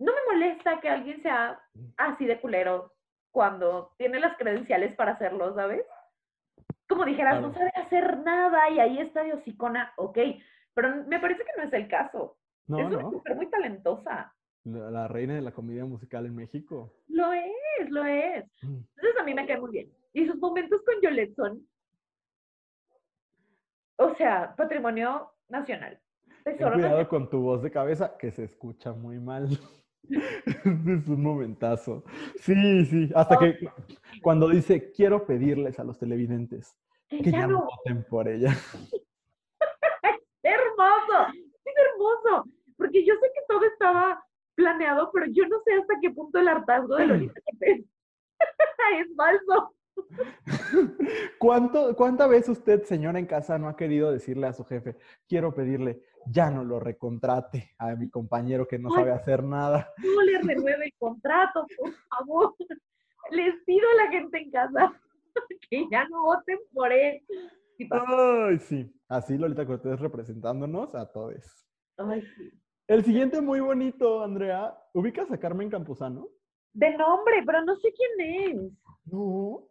no 0.00 0.12
me 0.12 0.32
molesta 0.34 0.80
que 0.80 0.88
alguien 0.88 1.22
sea 1.22 1.60
así 1.96 2.26
de 2.26 2.40
culero 2.40 2.92
cuando 3.30 3.92
tiene 3.98 4.18
las 4.18 4.36
credenciales 4.36 4.96
para 4.96 5.12
hacerlo, 5.12 5.54
¿sabes? 5.54 5.84
Como 6.88 7.04
dijeras, 7.04 7.40
no 7.40 7.52
sabe 7.54 7.70
hacer 7.76 8.18
nada 8.18 8.68
y 8.70 8.80
ahí 8.80 8.98
está 8.98 9.22
de 9.22 9.34
hocicona, 9.34 9.92
ok, 9.96 10.18
pero 10.74 11.04
me 11.06 11.20
parece 11.20 11.44
que 11.44 11.52
no 11.56 11.64
es 11.68 11.72
el 11.72 11.86
caso. 11.88 12.37
No, 12.68 12.78
es 12.80 12.86
una 12.86 13.02
no. 13.02 13.10
mujer 13.10 13.36
muy 13.36 13.46
talentosa. 13.50 14.34
La, 14.64 14.90
la 14.90 15.08
reina 15.08 15.34
de 15.34 15.42
la 15.42 15.52
comedia 15.52 15.84
musical 15.84 16.26
en 16.26 16.34
México. 16.36 16.92
Lo 17.08 17.32
es, 17.32 17.90
lo 17.90 18.04
es. 18.04 18.44
Mm. 18.62 18.76
Entonces 18.96 19.20
a 19.20 19.24
mí 19.24 19.34
me 19.34 19.46
cae 19.46 19.58
muy 19.58 19.70
bien. 19.70 19.92
Y 20.12 20.26
sus 20.26 20.36
momentos 20.36 20.82
con 20.82 21.00
Yolette 21.00 21.34
son, 21.34 21.66
o 23.96 24.14
sea, 24.14 24.54
patrimonio 24.56 25.32
nacional. 25.48 25.98
Ten 26.44 26.56
Tesoro 26.56 26.74
cuidado 26.74 26.98
nacional. 26.98 27.08
con 27.08 27.30
tu 27.30 27.40
voz 27.40 27.62
de 27.62 27.70
cabeza, 27.70 28.16
que 28.18 28.30
se 28.30 28.44
escucha 28.44 28.92
muy 28.92 29.18
mal. 29.18 29.48
es 30.08 30.64
un 31.08 31.22
momentazo. 31.22 32.04
Sí, 32.40 32.84
sí. 32.86 33.10
Hasta 33.14 33.38
que 33.38 33.58
cuando 34.22 34.48
dice, 34.48 34.92
quiero 34.92 35.26
pedirles 35.26 35.78
a 35.78 35.84
los 35.84 35.98
televidentes 35.98 36.78
Que 37.08 37.22
que 37.22 37.30
ya 37.30 37.46
no, 37.46 37.66
voten 37.66 38.04
por 38.04 38.28
ella. 38.28 38.50
hermoso, 40.42 41.26
es 41.64 41.74
hermoso, 41.76 42.44
porque 42.78 43.04
yo 43.04 43.14
sé 43.14 43.26
que 43.34 43.40
todo 43.48 43.64
estaba 43.64 44.24
planeado, 44.54 45.10
pero 45.12 45.26
yo 45.26 45.46
no 45.48 45.60
sé 45.64 45.74
hasta 45.74 45.94
qué 46.00 46.10
punto 46.10 46.38
el 46.38 46.48
hartazgo 46.48 46.96
de 46.96 47.06
Lolita 47.06 47.40
Cortés 47.44 47.84
es 48.98 49.16
falso. 49.16 49.74
¿Cuánto, 51.38 51.94
¿Cuánta 51.96 52.28
vez 52.28 52.48
usted, 52.48 52.84
señora 52.84 53.18
en 53.18 53.26
casa, 53.26 53.58
no 53.58 53.68
ha 53.68 53.76
querido 53.76 54.12
decirle 54.12 54.46
a 54.46 54.52
su 54.52 54.64
jefe, 54.64 54.96
quiero 55.28 55.52
pedirle, 55.54 56.02
ya 56.26 56.50
no 56.50 56.64
lo 56.64 56.78
recontrate 56.78 57.74
a 57.78 57.96
mi 57.96 58.08
compañero 58.08 58.66
que 58.66 58.78
no 58.78 58.90
Ay. 58.90 58.94
sabe 58.94 59.12
hacer 59.12 59.42
nada? 59.42 59.92
No 59.98 60.22
le 60.22 60.38
renueve 60.38 60.86
el 60.86 60.94
contrato, 60.98 61.66
por 61.76 61.92
favor. 61.92 62.54
Les 63.32 63.54
pido 63.64 63.88
a 63.90 64.04
la 64.04 64.10
gente 64.10 64.38
en 64.38 64.50
casa 64.52 65.00
que 65.70 65.86
ya 65.90 66.08
no 66.08 66.22
voten 66.22 66.58
por 66.72 66.92
él. 66.92 67.20
Ay, 67.90 68.58
sí. 68.58 68.92
Así 69.08 69.36
Lolita 69.36 69.66
Cortés 69.66 69.98
representándonos 69.98 70.94
a 70.94 71.10
todos. 71.10 71.66
Ay, 71.96 72.22
sí. 72.36 72.52
El 72.88 73.04
siguiente 73.04 73.40
muy 73.40 73.60
bonito, 73.60 74.22
Andrea. 74.22 74.74
¿Ubicas 74.94 75.30
a 75.30 75.38
Carmen 75.38 75.68
Campuzano? 75.68 76.28
De 76.72 76.90
nombre, 76.96 77.42
pero 77.44 77.62
no 77.64 77.76
sé 77.76 77.92
quién 77.92 78.56
es. 78.66 78.72
No. 79.04 79.64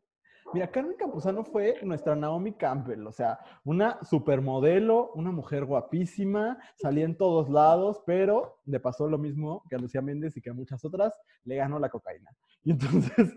Mira, 0.53 0.71
Carmen 0.71 0.95
Campuzano 0.97 1.43
fue 1.43 1.75
nuestra 1.83 2.15
Naomi 2.15 2.53
Campbell, 2.53 3.05
o 3.05 3.11
sea, 3.11 3.37
una 3.65 4.01
supermodelo, 4.03 5.11
una 5.13 5.29
mujer 5.31 5.65
guapísima, 5.65 6.57
salía 6.77 7.03
en 7.03 7.17
todos 7.17 7.49
lados, 7.49 8.01
pero 8.05 8.61
le 8.65 8.79
pasó 8.79 9.09
lo 9.09 9.17
mismo 9.17 9.63
que 9.69 9.75
a 9.75 9.79
Lucía 9.79 10.01
Méndez 10.01 10.37
y 10.37 10.41
que 10.41 10.51
a 10.51 10.53
muchas 10.53 10.85
otras, 10.85 11.13
le 11.43 11.55
ganó 11.57 11.79
la 11.79 11.89
cocaína. 11.89 12.29
Y 12.63 12.71
entonces, 12.71 13.33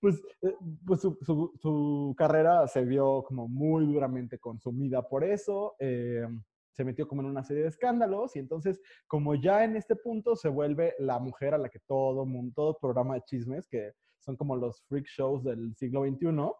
pues, 0.00 0.22
eh, 0.42 0.54
pues 0.86 1.00
su, 1.00 1.16
su- 1.22 1.52
su 1.56 2.14
carrera 2.16 2.66
se 2.68 2.84
vio 2.84 3.22
como 3.24 3.48
muy 3.48 3.86
duramente 3.86 4.38
consumida 4.38 5.02
por 5.08 5.24
eso, 5.24 5.74
eh, 5.80 6.26
se 6.72 6.84
metió 6.84 7.06
como 7.06 7.22
en 7.22 7.28
una 7.28 7.44
serie 7.44 7.62
de 7.62 7.68
escándalos 7.68 8.34
y 8.36 8.38
entonces, 8.38 8.80
como 9.06 9.34
ya 9.34 9.64
en 9.64 9.76
este 9.76 9.94
punto 9.96 10.34
se 10.36 10.48
vuelve 10.48 10.94
la 10.98 11.18
mujer 11.18 11.54
a 11.54 11.58
la 11.58 11.68
que 11.68 11.80
todo 11.86 12.24
mundo, 12.26 12.52
todo 12.56 12.78
programa 12.80 13.14
de 13.14 13.22
chismes, 13.22 13.66
que 13.68 13.92
son 14.20 14.36
como 14.36 14.56
los 14.56 14.82
freak 14.88 15.06
shows 15.06 15.44
del 15.44 15.74
siglo 15.76 16.04
XXI, 16.04 16.50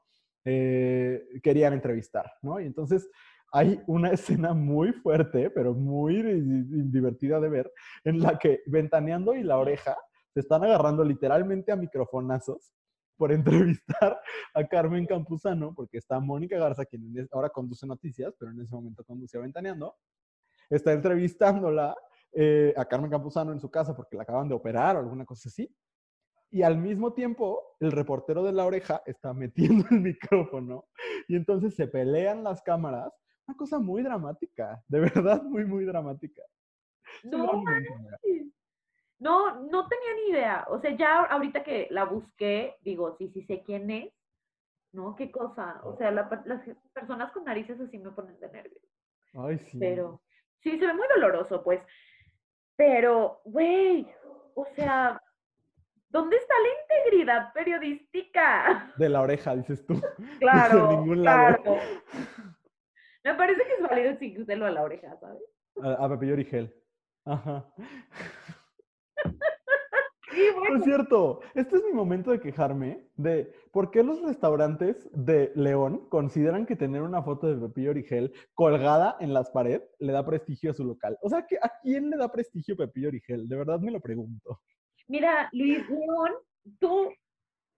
eh, 0.45 1.23
querían 1.43 1.73
entrevistar, 1.73 2.31
¿no? 2.43 2.61
Y 2.61 2.67
entonces 2.67 3.09
hay 3.53 3.81
una 3.87 4.11
escena 4.13 4.53
muy 4.55 4.93
fuerte, 4.93 5.51
pero 5.51 5.75
muy 5.75 6.23
di- 6.23 6.41
di- 6.41 6.91
divertida 6.91 7.41
de 7.41 7.49
ver, 7.49 7.73
en 8.05 8.21
la 8.21 8.39
que 8.39 8.61
Ventaneando 8.67 9.35
y 9.35 9.43
La 9.43 9.59
Oreja 9.59 9.97
se 10.35 10.41
están 10.41 10.65
agarrando 10.65 11.05
literalmente 11.05 11.73
a 11.73 11.77
microfonazos 11.77 12.73
por 13.23 13.31
entrevistar 13.31 14.21
a 14.55 14.67
Carmen 14.67 15.07
Campuzano, 15.07 15.73
porque 15.77 15.99
está 15.99 16.19
Mónica 16.19 16.59
Garza, 16.59 16.85
quien 16.85 17.29
ahora 17.31 17.51
conduce 17.51 17.87
noticias, 17.87 18.35
pero 18.37 18.51
en 18.51 18.61
ese 18.61 18.75
momento 18.75 19.05
conducía 19.05 19.39
Ventaneando, 19.39 19.95
está 20.69 20.93
entrevistándola 20.93 21.95
eh, 22.33 22.75
a 22.77 22.85
Carmen 22.85 23.13
Campuzano 23.13 23.53
en 23.53 23.61
su 23.61 23.71
casa 23.71 23.95
porque 23.95 24.17
la 24.17 24.25
acaban 24.25 24.49
de 24.49 24.57
operar 24.57 24.97
o 24.97 24.99
alguna 24.99 25.25
cosa 25.25 25.49
así. 25.49 25.73
Y 26.51 26.63
al 26.63 26.79
mismo 26.79 27.13
tiempo, 27.13 27.77
el 27.79 27.93
reportero 27.93 28.43
de 28.43 28.55
la 28.55 28.67
oreja 28.67 29.01
está 29.07 29.33
metiendo 29.33 29.85
el 29.93 30.01
micrófono 30.01 30.89
y 31.29 31.37
entonces 31.37 31.77
se 31.77 31.87
pelean 31.87 32.43
las 32.43 32.61
cámaras. 32.61 33.13
Una 33.47 33.57
cosa 33.57 33.79
muy 33.79 34.03
dramática, 34.03 34.83
de 34.89 34.99
verdad 34.99 35.45
muy, 35.45 35.65
muy 35.65 35.85
dramática. 35.85 36.43
No. 37.23 37.63
No, 39.23 39.61
no 39.71 39.89
tenía 39.89 40.15
ni 40.17 40.31
idea. 40.33 40.67
O 40.69 40.81
sea, 40.81 40.97
ya 40.97 41.23
ahorita 41.23 41.63
que 41.63 41.87
la 41.91 42.05
busqué, 42.05 42.77
digo, 42.81 43.15
sí, 43.19 43.31
sí 43.33 43.45
sé 43.45 43.63
quién 43.63 43.89
es. 43.91 44.13
¿No? 44.93 45.17
¿Qué 45.17 45.31
cosa? 45.31 45.81
O 45.85 45.97
sea, 45.97 46.11
la 46.11 46.29
las 46.45 46.61
personas 46.93 47.33
con 47.33 47.45
narices 47.45 47.81
así 47.81 47.99
me 47.99 48.11
ponen 48.11 48.39
de 48.41 48.51
nervios. 48.51 48.83
Ay, 49.33 49.59
sí. 49.59 49.79
Pero 49.79 50.21
sí, 50.61 50.79
se 50.79 50.87
ve 50.87 50.93
muy 50.93 51.07
doloroso, 51.15 51.63
pues. 51.63 51.81
Pero, 52.77 53.41
güey, 53.45 54.07
o 54.55 54.67
sea, 54.75 55.19
¿dónde 56.11 56.37
está 56.37 56.55
la 56.59 56.69
integridad 56.83 57.53
periodística? 57.55 58.93
De 58.99 59.09
la 59.09 59.23
oreja, 59.23 59.57
dices 59.57 59.87
tú. 59.87 59.95
Claro, 60.41 60.91
ningún 60.91 61.23
lado. 61.23 61.63
claro. 61.63 61.81
Me 63.25 63.35
parece 63.35 63.63
que 63.65 63.75
es 63.75 63.83
válido 63.83 64.11
exigírselo 64.11 64.67
a 64.67 64.71
la 64.71 64.83
oreja, 64.83 65.17
¿sabes? 65.21 65.43
A, 65.81 66.05
a 66.05 66.09
Pepillo 66.09 66.35
Origel. 66.35 66.75
Ajá. 67.25 67.73
Sí, 70.35 70.41
Por 70.67 70.83
cierto, 70.83 71.41
este 71.55 71.77
es 71.77 71.85
mi 71.85 71.93
momento 71.93 72.31
de 72.31 72.41
quejarme 72.41 73.07
de 73.17 73.53
por 73.71 73.91
qué 73.91 74.03
los 74.03 74.23
restaurantes 74.23 75.11
de 75.13 75.53
León 75.55 76.09
consideran 76.09 76.65
que 76.65 76.75
tener 76.75 77.03
una 77.03 77.23
foto 77.23 77.49
de 77.49 77.61
Pepillo 77.61 77.91
Origel 77.91 78.33
colgada 78.55 79.19
en 79.21 79.35
las 79.35 79.51
paredes 79.51 79.83
le 79.99 80.13
da 80.13 80.25
prestigio 80.25 80.71
a 80.71 80.75
su 80.75 80.85
local. 80.85 81.19
O 81.21 81.29
sea, 81.29 81.45
¿que 81.47 81.57
¿a 81.57 81.71
quién 81.83 82.09
le 82.09 82.17
da 82.17 82.33
prestigio 82.33 82.79
Pepillo 82.79 83.09
Origel? 83.09 83.47
De 83.47 83.57
verdad 83.57 83.79
me 83.79 83.91
lo 83.91 84.01
pregunto. 84.01 84.63
mira, 85.07 85.51
Luis 85.53 85.87
León, 85.91 86.31
tú 86.79 87.13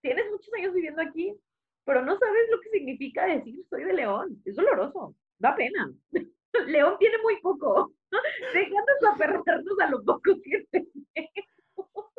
tienes 0.00 0.24
muchos 0.30 0.54
años 0.54 0.74
viviendo 0.74 1.02
aquí, 1.02 1.36
pero 1.84 2.04
no 2.04 2.16
sabes 2.16 2.42
lo 2.52 2.60
que 2.60 2.70
significa 2.70 3.26
decir 3.26 3.64
soy 3.68 3.82
de 3.82 3.94
León. 3.94 4.40
Es 4.44 4.54
doloroso, 4.54 5.16
da 5.40 5.56
pena. 5.56 5.92
León 6.66 6.96
tiene 6.98 7.18
muy 7.22 7.40
poco. 7.40 7.92
Déjanos 8.54 9.04
aferrarnos 9.12 9.78
a 9.80 9.90
lo 9.90 10.02
poco 10.04 10.36
que 10.42 10.64
tenemos. 10.70 12.12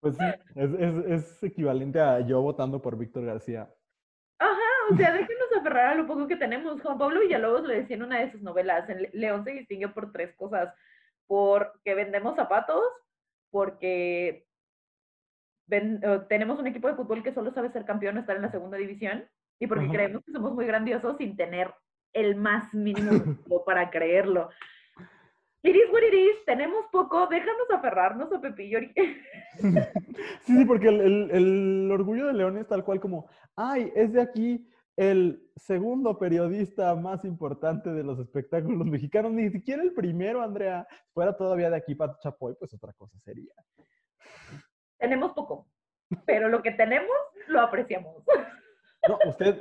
Pues 0.00 0.16
sí, 0.16 0.24
es, 0.54 0.70
es- 0.78 1.04
es 1.06 1.42
equivalente 1.42 2.00
a 2.00 2.20
yo 2.20 2.40
votando 2.40 2.80
por 2.80 2.96
Víctor 2.96 3.24
García. 3.26 3.68
Ajá, 4.38 4.58
o 4.90 4.96
sea, 4.96 5.12
déjenos 5.12 5.52
aferrar 5.58 5.88
a 5.88 5.94
lo 5.94 6.06
poco 6.06 6.26
que 6.26 6.36
tenemos. 6.36 6.80
Juan 6.80 6.96
Pablo 6.98 7.20
Villalobos 7.20 7.64
le 7.64 7.80
decía 7.82 7.96
en 7.96 8.02
una 8.04 8.20
de 8.20 8.32
sus 8.32 8.40
novelas, 8.40 8.88
León 9.12 9.44
se 9.44 9.50
distingue 9.52 9.88
por 9.88 10.10
tres 10.12 10.34
cosas. 10.36 10.74
Porque 11.26 11.94
vendemos 11.94 12.34
zapatos, 12.34 12.82
porque 13.50 14.46
ven- 15.66 16.00
eh, 16.02 16.20
tenemos 16.28 16.58
un 16.58 16.66
equipo 16.66 16.88
de 16.88 16.94
fútbol 16.94 17.22
que 17.22 17.34
solo 17.34 17.52
sabe 17.52 17.70
ser 17.70 17.84
campeón 17.84 18.16
o 18.16 18.20
estar 18.20 18.34
en 18.34 18.42
la 18.42 18.50
segunda 18.50 18.78
división, 18.78 19.28
y 19.60 19.66
porque 19.66 19.84
Ajá. 19.84 19.92
creemos 19.92 20.24
que 20.24 20.32
somos 20.32 20.54
muy 20.54 20.66
grandiosos 20.66 21.18
sin 21.18 21.36
tener 21.36 21.72
el 22.12 22.36
más 22.36 22.72
mínimo 22.74 23.10
para 23.66 23.90
creerlo. 23.90 24.50
It 25.62 25.76
is 25.76 25.90
what 25.92 26.02
it 26.02 26.14
is, 26.14 26.44
tenemos 26.46 26.86
poco, 26.90 27.26
déjanos 27.26 27.70
aferrarnos 27.70 28.32
a 28.32 28.40
Pepillo. 28.40 28.78
Sí, 29.60 29.74
sí, 30.56 30.64
porque 30.64 30.88
el, 30.88 31.00
el- 31.00 31.30
el 31.32 31.90
orgullo 31.92 32.26
de 32.28 32.32
León 32.34 32.56
es 32.56 32.66
tal 32.68 32.84
cual 32.84 33.00
como, 33.00 33.28
ay, 33.56 33.92
es 33.94 34.12
de 34.12 34.20
aquí 34.22 34.66
el 34.96 35.42
segundo 35.56 36.18
periodista 36.18 36.94
más 36.94 37.24
importante 37.24 37.90
de 37.90 38.02
los 38.04 38.18
espectáculos 38.20 38.86
mexicanos, 38.86 39.32
ni 39.32 39.50
siquiera 39.50 39.82
el 39.82 39.92
primero, 39.92 40.40
Andrea. 40.42 40.86
Fuera 41.12 41.36
todavía 41.36 41.68
de 41.68 41.76
aquí 41.76 41.94
para 41.94 42.16
Chapoy, 42.18 42.54
pues 42.58 42.72
otra 42.74 42.92
cosa 42.94 43.18
sería. 43.20 43.52
Tenemos 44.98 45.32
poco, 45.32 45.66
pero 46.26 46.48
lo 46.48 46.62
que 46.62 46.70
tenemos 46.72 47.10
lo 47.48 47.60
apreciamos. 47.60 48.22
No, 49.08 49.18
usted, 49.26 49.58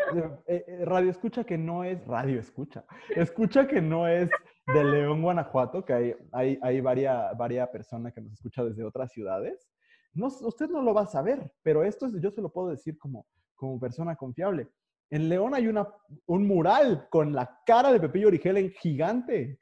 eh, 0.47 0.65
eh, 0.67 0.85
radio 0.85 1.09
escucha 1.09 1.43
que 1.43 1.57
no 1.57 1.83
es, 1.83 2.05
radio 2.05 2.39
escucha, 2.39 2.83
escucha 3.15 3.67
que 3.67 3.81
no 3.81 4.07
es 4.07 4.29
de 4.67 4.83
León, 4.83 5.21
Guanajuato, 5.21 5.85
que 5.85 5.93
hay, 5.93 6.15
hay, 6.33 6.59
hay 6.61 6.81
varias, 6.81 7.37
varias 7.37 7.69
personas 7.69 8.13
que 8.13 8.21
nos 8.21 8.33
escucha 8.33 8.63
desde 8.63 8.83
otras 8.83 9.11
ciudades. 9.11 9.69
No, 10.13 10.27
usted 10.27 10.69
no 10.69 10.81
lo 10.81 10.93
va 10.93 11.03
a 11.03 11.07
saber, 11.07 11.51
pero 11.63 11.83
esto 11.83 12.07
es, 12.07 12.21
yo 12.21 12.31
se 12.31 12.41
lo 12.41 12.51
puedo 12.51 12.69
decir 12.69 12.97
como, 12.97 13.25
como 13.55 13.79
persona 13.79 14.15
confiable. 14.15 14.69
En 15.09 15.29
León 15.29 15.55
hay 15.55 15.67
una, 15.67 15.87
un 16.25 16.45
mural 16.45 17.07
con 17.09 17.33
la 17.33 17.59
cara 17.65 17.93
de 17.93 17.99
Pepillo 17.99 18.27
Origel 18.27 18.57
en 18.57 18.71
gigante. 18.71 19.59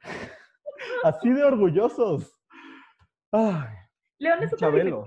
Así 1.04 1.30
de 1.30 1.42
orgullosos. 1.42 2.32
Ay, 3.32 3.74
León 4.18 4.42
es 4.42 4.50
dimensión. 4.56 5.04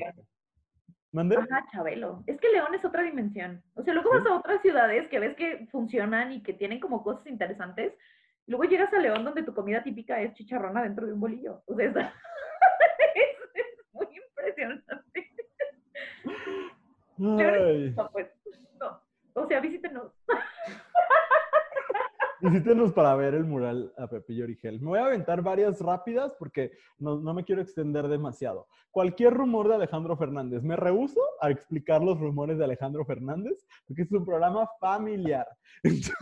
¿Mande? 1.11 1.37
Ajá, 1.37 1.65
Chabelo. 1.71 2.23
Es 2.27 2.39
que 2.39 2.49
León 2.49 2.73
es 2.75 2.85
otra 2.85 3.01
dimensión. 3.03 3.63
O 3.75 3.81
sea, 3.83 3.93
luego 3.93 4.11
vas 4.11 4.25
a 4.27 4.35
otras 4.37 4.61
ciudades 4.61 5.07
que 5.09 5.19
ves 5.19 5.35
que 5.35 5.67
funcionan 5.71 6.31
y 6.31 6.43
que 6.43 6.53
tienen 6.53 6.79
como 6.79 7.03
cosas 7.03 7.25
interesantes. 7.27 7.93
Luego 8.45 8.63
llegas 8.65 8.93
a 8.93 8.99
León 8.99 9.23
donde 9.25 9.43
tu 9.43 9.53
comida 9.53 9.81
típica 9.83 10.21
es 10.21 10.33
chicharrona 10.33 10.83
dentro 10.83 11.05
de 11.07 11.13
un 11.13 11.19
bolillo. 11.19 11.63
O 11.65 11.75
sea, 11.75 11.85
es, 11.85 11.95
es- 11.95 12.05
es 13.55 13.65
muy 13.93 14.07
impresionante. 14.15 15.31
Ay. 17.19 17.93
No, 17.95 18.09
pues, 18.11 18.27
no. 18.79 19.01
O 19.33 19.47
sea, 19.47 19.59
visítenos. 19.59 20.11
Visítenos 22.41 22.93
para 22.93 23.15
ver 23.15 23.33
el 23.33 23.43
mural 23.43 23.93
a 23.97 24.07
Pepillo 24.07 24.45
Origel. 24.45 24.79
Me 24.79 24.87
voy 24.87 24.99
a 24.99 25.05
aventar 25.05 25.41
varias 25.41 25.81
rápidas 25.81 26.33
porque 26.39 26.71
no, 26.97 27.19
no 27.19 27.33
me 27.33 27.43
quiero 27.43 27.61
extender 27.61 28.07
demasiado. 28.07 28.67
Cualquier 28.91 29.33
rumor 29.33 29.67
de 29.67 29.75
Alejandro 29.75 30.15
Fernández. 30.15 30.63
Me 30.63 30.75
rehuso 30.75 31.21
a 31.41 31.49
explicar 31.49 32.01
los 32.01 32.19
rumores 32.19 32.57
de 32.57 32.63
Alejandro 32.63 33.05
Fernández 33.05 33.65
porque 33.85 34.03
es 34.03 34.11
un 34.11 34.25
programa 34.25 34.67
familiar. 34.79 35.47
Eso 35.83 36.13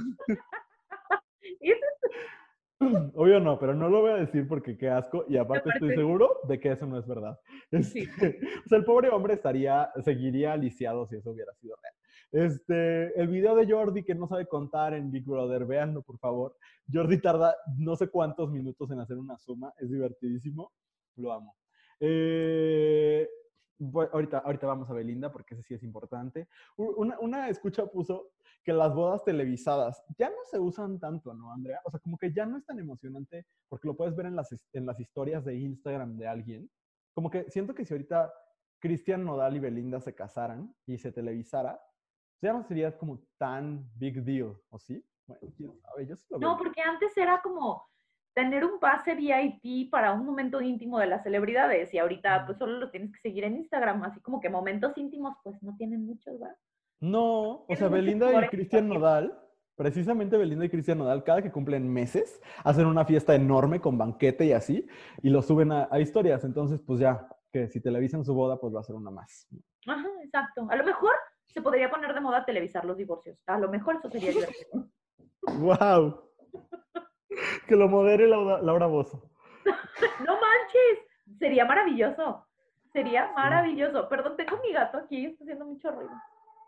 Obvio 2.80 3.40
no, 3.40 3.58
pero 3.58 3.74
no 3.74 3.90
lo 3.90 4.02
voy 4.02 4.12
a 4.12 4.18
decir 4.18 4.48
porque 4.48 4.78
qué 4.78 4.90
asco 4.90 5.26
y 5.28 5.38
aparte 5.38 5.70
estoy 5.70 5.96
seguro 5.96 6.42
de 6.48 6.60
que 6.60 6.72
eso 6.72 6.86
no 6.86 7.00
es 7.00 7.08
verdad. 7.08 7.40
Sí. 7.82 8.08
O 8.66 8.70
sea, 8.70 8.78
el 8.78 8.86
pobre 8.86 9.10
hombre 9.10 9.34
estaría, 9.34 9.90
seguiría 10.04 10.56
lisiado 10.56 11.08
si 11.08 11.16
eso 11.16 11.32
hubiera 11.32 11.54
sido 11.56 11.76
real. 11.82 11.94
Este, 12.32 13.20
el 13.20 13.28
video 13.30 13.56
de 13.56 13.72
Jordi 13.72 14.04
que 14.04 14.14
no 14.16 14.28
sabe 14.28 14.48
contar 14.48 14.94
en 14.94 15.12
Big 15.12 15.26
Brother, 15.26 15.66
véanlo 15.66 16.02
por 16.02 16.18
favor. 16.20 16.56
Jordi 16.92 17.20
tarda 17.22 17.56
no 17.78 17.96
sé 17.96 18.10
cuántos 18.10 18.50
minutos 18.52 18.92
en 18.92 19.00
hacer 19.00 19.18
una 19.18 19.38
suma, 19.38 19.74
es 19.78 19.90
divertidísimo, 19.90 20.72
lo 21.16 21.32
amo. 21.32 21.56
Eh, 22.00 23.28
voy- 23.80 24.08
ahorita, 24.12 24.40
ahorita 24.40 24.68
vamos 24.68 24.90
a 24.90 24.94
Belinda 24.94 25.32
porque 25.32 25.54
ese 25.56 25.64
sí 25.64 25.74
es 25.74 25.84
importante. 25.84 26.48
Una, 26.76 27.20
una 27.20 27.50
escucha 27.50 27.86
puso 27.88 28.32
que 28.64 28.74
las 28.74 28.94
bodas 28.94 29.24
televisadas 29.24 30.04
ya 30.18 30.30
no 30.30 30.36
se 30.52 30.60
usan 30.60 31.00
tanto, 31.00 31.34
¿no, 31.34 31.52
Andrea? 31.54 31.80
O 31.86 31.92
sea, 31.92 32.00
como 32.02 32.18
que 32.18 32.34
ya 32.34 32.46
no 32.46 32.58
es 32.58 32.66
tan 32.66 32.78
emocionante 32.80 33.46
porque 33.70 33.88
lo 33.88 33.96
puedes 33.96 34.16
ver 34.16 34.26
en 34.26 34.36
las, 34.36 34.54
en 34.74 34.86
las 34.86 35.00
historias 35.00 35.46
de 35.46 35.56
Instagram 35.56 36.18
de 36.18 36.28
alguien. 36.28 36.70
Como 37.14 37.30
que 37.30 37.50
siento 37.50 37.74
que 37.74 37.86
si 37.86 37.94
ahorita 37.94 38.32
Cristian 38.80 39.24
Nodal 39.24 39.56
y 39.56 39.60
Belinda 39.60 40.02
se 40.02 40.14
casaran 40.14 40.76
y 40.86 40.98
se 40.98 41.12
televisara, 41.12 41.80
ya 42.42 42.54
no 42.54 42.64
sería 42.64 42.96
como 42.98 43.20
tan 43.38 43.86
big 43.96 44.24
deal, 44.24 44.56
¿o 44.70 44.80
sí? 44.80 45.04
Bueno, 45.26 45.42
quién 45.58 45.72
sabe, 45.82 46.06
yo 46.08 46.16
sí 46.16 46.26
lo 46.30 46.40
No, 46.40 46.50
veo. 46.50 46.58
porque 46.58 46.82
antes 46.82 47.16
era 47.18 47.42
como 47.42 47.84
tener 48.34 48.64
un 48.64 48.80
pase 48.80 49.16
VIP 49.16 49.90
para 49.90 50.14
un 50.14 50.26
momento 50.26 50.62
íntimo 50.62 51.00
de 51.00 51.08
las 51.08 51.24
celebridades 51.24 51.94
y 51.94 51.98
ahorita 51.98 52.46
pues 52.46 52.58
solo 52.60 52.78
lo 52.80 52.92
tienes 52.92 53.12
que 53.12 53.20
seguir 53.20 53.44
en 53.44 53.58
Instagram, 53.58 54.04
así 54.04 54.20
como 54.22 54.40
que 54.40 54.50
momentos 54.50 54.98
íntimos 54.98 55.36
pues 55.44 55.62
no 55.64 55.76
tienen 55.76 56.06
muchos, 56.06 56.40
¿verdad? 56.40 56.56
No, 57.00 57.66
o 57.68 57.76
sea, 57.76 57.88
Belinda 57.90 58.32
y 58.46 58.48
Cristian. 58.50 58.88
Nodal, 58.90 59.38
precisamente 59.76 60.38
Belinda 60.38 60.66
y 60.66 60.70
Cristian 60.70 60.98
Nodal, 61.00 61.24
cada 61.24 61.42
que 61.42 61.52
cumplen 61.52 61.92
meses, 61.92 62.42
hacen 62.64 62.86
una 62.88 63.06
fiesta 63.06 63.36
enorme 63.36 63.80
con 63.82 63.98
banquete 63.98 64.46
y 64.46 64.52
así, 64.54 64.88
y 65.22 65.30
lo 65.30 65.42
suben 65.42 65.72
a, 65.72 65.88
a 65.92 66.00
historias. 66.00 66.44
Entonces, 66.44 66.82
pues 66.82 67.00
ya, 67.00 67.28
que 67.52 67.68
si 67.68 67.82
televisan 67.82 68.24
su 68.26 68.34
boda, 68.34 68.60
pues 68.60 68.74
va 68.74 68.80
a 68.80 68.84
ser 68.84 68.96
una 68.96 69.12
más. 69.12 69.48
Ajá, 69.86 70.08
exacto. 70.24 70.68
A 70.70 70.76
lo 70.76 70.84
mejor 70.84 71.12
se 71.48 71.62
podría 71.62 71.90
poner 71.90 72.14
de 72.14 72.22
moda 72.22 72.46
televisar 72.46 72.86
los 72.86 72.98
divorcios. 72.98 73.38
A 73.48 73.58
lo 73.58 73.70
mejor 73.70 73.96
eso 73.96 74.10
sería 74.10 74.32
divertido. 74.32 74.88
¡Wow! 75.60 76.24
Que 77.68 77.76
lo 77.76 77.88
modere 77.88 78.28
Laura, 78.28 78.62
Laura 78.62 78.88
Bozo. 78.88 79.30
No 80.26 80.34
manches, 80.34 81.06
sería 81.40 81.66
maravilloso. 81.66 82.46
Sería 82.94 83.32
maravilloso. 83.36 84.08
Perdón, 84.10 84.38
tengo 84.38 84.60
mi 84.64 84.72
gato 84.72 84.98
aquí, 84.98 85.26
está 85.26 85.44
haciendo 85.44 85.66
mucho 85.66 85.92
ruido. 85.92 86.12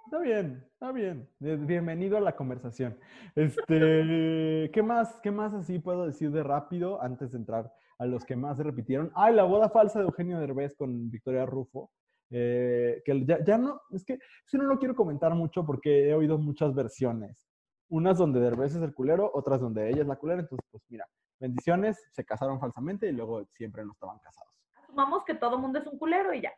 Está 0.06 0.20
bien, 0.20 0.64
está 0.74 0.92
bien. 0.92 1.30
Eh, 1.40 1.56
Bienvenido 1.60 2.18
a 2.18 2.22
la 2.22 2.36
conversación. 2.36 2.98
Este, 3.36 4.70
¿qué 4.74 4.84
más, 4.84 5.20
qué 5.22 5.32
más 5.32 5.54
así 5.54 5.80
puedo 5.80 6.06
decir 6.08 6.32
de 6.32 6.44
rápido 6.44 7.02
antes 7.02 7.32
de 7.32 7.38
entrar 7.38 7.72
a 8.00 8.06
los 8.06 8.26
que 8.26 8.36
más 8.36 8.58
se 8.58 8.64
repitieron? 8.64 9.12
Ay, 9.14 9.36
la 9.36 9.44
boda 9.44 9.70
falsa 9.70 10.00
de 10.00 10.06
Eugenio 10.06 10.40
Derbez 10.40 10.76
con 10.76 11.12
Victoria 11.12 11.46
Rufo. 11.46 11.92
Eh, 12.32 13.02
que 13.06 13.26
ya, 13.26 13.44
ya 13.44 13.58
no, 13.58 13.82
es 13.92 14.04
que 14.06 14.14
eso 14.14 14.58
no 14.58 14.64
lo 14.66 14.78
quiero 14.80 14.96
comentar 14.96 15.34
mucho 15.36 15.66
porque 15.66 16.10
he 16.10 16.14
oído 16.14 16.38
muchas 16.38 16.74
versiones. 16.76 17.48
Unas 17.90 18.18
donde 18.20 18.40
Derbez 18.40 18.76
es 18.76 18.82
el 18.84 18.94
culero, 18.94 19.32
otras 19.34 19.60
donde 19.62 19.90
ella 19.90 20.02
es 20.02 20.08
la 20.08 20.16
culera. 20.18 20.42
Entonces, 20.42 20.68
pues 20.72 20.84
mira, 20.90 21.08
bendiciones, 21.40 21.98
se 22.12 22.24
casaron 22.24 22.60
falsamente 22.60 23.08
y 23.08 23.12
luego 23.12 23.46
siempre 23.54 23.84
no 23.84 23.94
estaban 23.94 24.20
casados. 24.20 24.54
Asumamos 24.76 25.24
que 25.26 25.34
todo 25.36 25.58
mundo 25.58 25.80
es 25.80 25.88
un 25.88 25.98
culero 25.98 26.34
y 26.34 26.42
ya. 26.42 26.52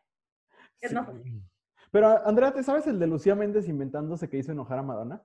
Es 0.81 0.89
Sí. 0.89 0.95
más 0.95 1.05
fácil. 1.05 1.41
Pero, 1.91 2.07
Andrea, 2.25 2.51
¿te 2.53 2.63
sabes 2.63 2.87
el 2.87 2.99
de 2.99 3.07
Lucía 3.07 3.35
Méndez 3.35 3.67
inventándose 3.67 4.29
que 4.29 4.37
hizo 4.37 4.51
enojar 4.51 4.79
a 4.79 4.83
Madonna? 4.83 5.21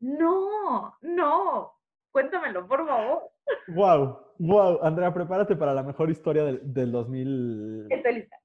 No, 0.00 0.96
no. 1.00 1.72
Cuéntamelo, 2.10 2.66
por 2.68 2.86
favor. 2.86 3.30
Wow, 3.68 4.18
wow. 4.38 4.78
Andrea, 4.82 5.12
prepárate 5.14 5.56
para 5.56 5.72
la 5.74 5.82
mejor 5.82 6.10
historia 6.10 6.44
del, 6.44 6.60
del 6.74 6.92
2018, 6.92 7.88
Estoy 7.96 8.14
lista. 8.14 8.36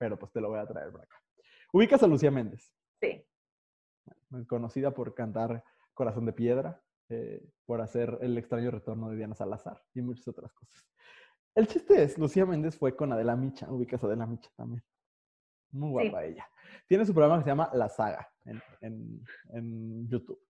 Pero 0.00 0.18
pues 0.18 0.32
te 0.32 0.40
lo 0.40 0.48
voy 0.48 0.58
a 0.58 0.66
traer 0.66 0.90
por 0.90 1.02
acá. 1.02 1.14
Ubicas 1.74 2.02
a 2.02 2.06
Lucía 2.06 2.30
Méndez, 2.30 2.72
Sí. 3.02 3.22
conocida 4.48 4.92
por 4.92 5.14
cantar 5.14 5.62
Corazón 5.92 6.24
de 6.24 6.32
Piedra, 6.32 6.82
eh, 7.10 7.46
por 7.66 7.80
hacer 7.82 8.16
El 8.22 8.38
extraño 8.38 8.70
retorno 8.70 9.10
de 9.10 9.16
Diana 9.16 9.34
Salazar 9.34 9.82
y 9.94 10.00
muchas 10.00 10.26
otras 10.26 10.52
cosas. 10.54 10.86
El 11.54 11.66
chiste 11.66 12.02
es, 12.02 12.16
Lucía 12.18 12.46
Méndez 12.46 12.78
fue 12.78 12.96
con 12.96 13.12
Adela 13.12 13.36
Micha, 13.36 13.70
ubicas 13.70 14.02
a 14.02 14.06
Adela 14.06 14.26
Micha 14.26 14.50
también. 14.56 14.82
Muy 15.72 15.90
guapa 15.90 16.24
ella. 16.24 16.48
Tiene 16.88 17.04
su 17.04 17.12
programa 17.12 17.38
que 17.38 17.44
se 17.44 17.50
llama 17.50 17.70
La 17.74 17.88
Saga 17.88 18.32
en, 18.46 18.62
en- 18.80 19.24
en 19.50 20.08
YouTube. 20.08 20.40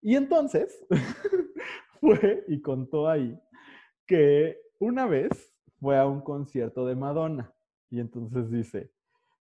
Y 0.00 0.16
entonces 0.16 0.84
fue 2.00 2.44
y 2.48 2.60
contó 2.62 3.08
ahí 3.08 3.38
que 4.06 4.58
una 4.78 5.06
vez 5.06 5.54
fue 5.80 5.98
a 5.98 6.06
un 6.06 6.20
concierto 6.22 6.86
de 6.86 6.96
Madonna. 6.96 7.52
Y 7.90 8.00
entonces 8.00 8.50
dice 8.50 8.92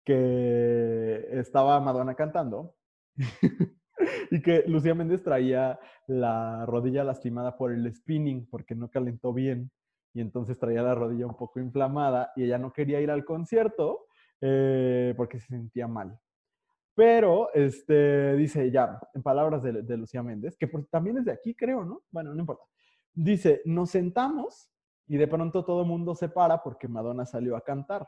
que 0.08 1.28
estaba 1.32 1.82
Madonna 1.82 2.16
cantando 2.16 2.76
y 4.32 4.42
que 4.42 4.64
Lucía 4.66 4.96
Méndez 4.96 5.22
traía 5.22 5.78
la 6.08 6.66
rodilla 6.66 7.04
lastimada 7.04 7.58
por 7.58 7.74
el 7.74 7.94
spinning 7.94 8.48
porque 8.50 8.74
no 8.74 8.90
calentó 8.90 9.34
bien. 9.34 9.70
Y 10.14 10.22
entonces 10.22 10.58
traía 10.58 10.82
la 10.82 10.96
rodilla 10.96 11.28
un 11.28 11.36
poco 11.36 11.60
inflamada 11.60 12.32
y 12.38 12.46
ella 12.46 12.58
no 12.58 12.72
quería 12.72 13.02
ir 13.02 13.12
al 13.12 13.26
concierto 13.26 14.06
eh, 14.40 15.14
porque 15.18 15.42
se 15.42 15.48
sentía 15.48 15.90
mal. 15.90 16.18
Pero, 16.96 17.54
este, 17.54 18.38
dice 18.38 18.72
ya, 18.72 19.02
en 19.14 19.22
palabras 19.22 19.62
de, 19.62 19.98
Lucía 19.98 20.24
Méndez, 20.24 20.56
que 20.58 20.68
también 20.90 21.18
es 21.18 21.26
de 21.26 21.34
aquí, 21.34 21.54
creo, 21.54 21.84
¿no? 21.84 22.04
Bueno, 22.12 22.34
no 22.34 22.40
importa. 22.40 22.64
Dice, 23.14 23.62
nos 23.66 23.90
sentamos 23.90 24.72
y 25.06 25.18
de 25.18 25.28
pronto 25.28 25.66
todo 25.66 25.82
el 25.82 25.88
mundo 25.88 26.16
se 26.16 26.30
para 26.30 26.64
porque 26.64 26.88
Madonna 26.88 27.26
salió 27.26 27.58
a 27.58 27.62
cantar. 27.62 28.08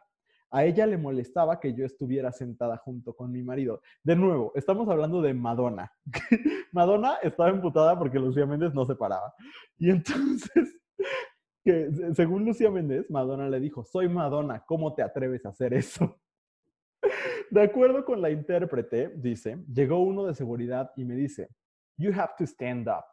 A 0.52 0.66
ella 0.66 0.88
le 0.88 0.98
molestaba 0.98 1.60
que 1.60 1.74
yo 1.74 1.86
estuviera 1.86 2.32
sentada 2.32 2.78
junto 2.78 3.14
con 3.14 3.32
mi 3.32 3.44
marido. 3.44 3.82
De 4.04 4.16
nuevo, 4.16 4.52
estamos 4.56 4.90
hablando 4.90 5.22
de 5.22 5.34
Madonna. 5.34 5.92
Madonna 6.72 7.16
estaba 7.22 7.50
emputada 7.50 7.98
porque 7.98 8.20
Lucía 8.20 8.46
Méndez 8.46 8.74
no 8.74 8.86
se 8.86 8.96
paraba. 8.96 9.34
Y 9.78 9.90
entonces, 9.92 10.80
que, 11.64 11.92
se- 11.92 12.16
según 12.16 12.46
Lucía 12.46 12.72
Méndez, 12.72 13.10
Madonna 13.10 13.48
le 13.50 13.60
dijo, 13.60 13.84
soy 13.84 14.10
Madonna, 14.10 14.64
¿cómo 14.66 14.94
te 14.96 15.04
atreves 15.04 15.46
a 15.46 15.50
hacer 15.50 15.74
eso? 15.74 16.20
De 17.52 17.62
acuerdo 17.62 18.04
con 18.06 18.22
la 18.22 18.30
intérprete, 18.30 19.10
dice, 19.16 19.64
llegó 19.74 20.00
uno 20.00 20.26
de 20.26 20.34
seguridad 20.36 20.92
y 20.96 21.06
me 21.06 21.16
dice, 21.16 21.50
you 21.98 22.12
have 22.14 22.34
to 22.38 22.44
stand 22.46 22.88
up. 22.88 23.06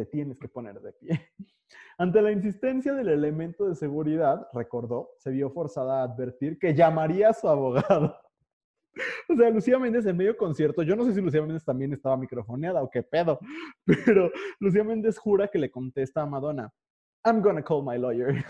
Te 0.00 0.06
tienes 0.06 0.38
que 0.38 0.48
poner 0.48 0.80
de 0.80 0.92
pie. 0.92 1.20
Ante 1.98 2.22
la 2.22 2.32
insistencia 2.32 2.94
del 2.94 3.08
elemento 3.08 3.68
de 3.68 3.74
seguridad, 3.74 4.48
recordó, 4.54 5.10
se 5.18 5.30
vio 5.30 5.50
forzada 5.50 6.00
a 6.00 6.04
advertir 6.04 6.58
que 6.58 6.74
llamaría 6.74 7.28
a 7.28 7.34
su 7.34 7.48
abogado. 7.48 8.16
O 9.28 9.36
sea, 9.36 9.48
Lucía 9.48 9.78
Méndez 9.78 10.04
en 10.04 10.16
medio 10.16 10.36
concierto, 10.36 10.82
yo 10.82 10.96
no 10.96 11.04
sé 11.04 11.14
si 11.14 11.20
Lucía 11.20 11.40
Méndez 11.40 11.64
también 11.64 11.92
estaba 11.92 12.16
microfoneada 12.16 12.82
o 12.82 12.90
qué 12.90 13.04
pedo, 13.04 13.38
pero 14.04 14.32
Lucía 14.58 14.82
Méndez 14.82 15.16
jura 15.16 15.46
que 15.46 15.60
le 15.60 15.70
contesta 15.70 16.22
a 16.22 16.26
Madonna, 16.26 16.70
I'm 17.24 17.40
gonna 17.40 17.62
call 17.62 17.84
my 17.84 17.96
lawyer. 17.96 18.44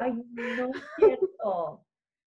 Ay, 0.00 0.12
no 0.12 0.68
es 0.68 0.82
cierto. 0.96 1.82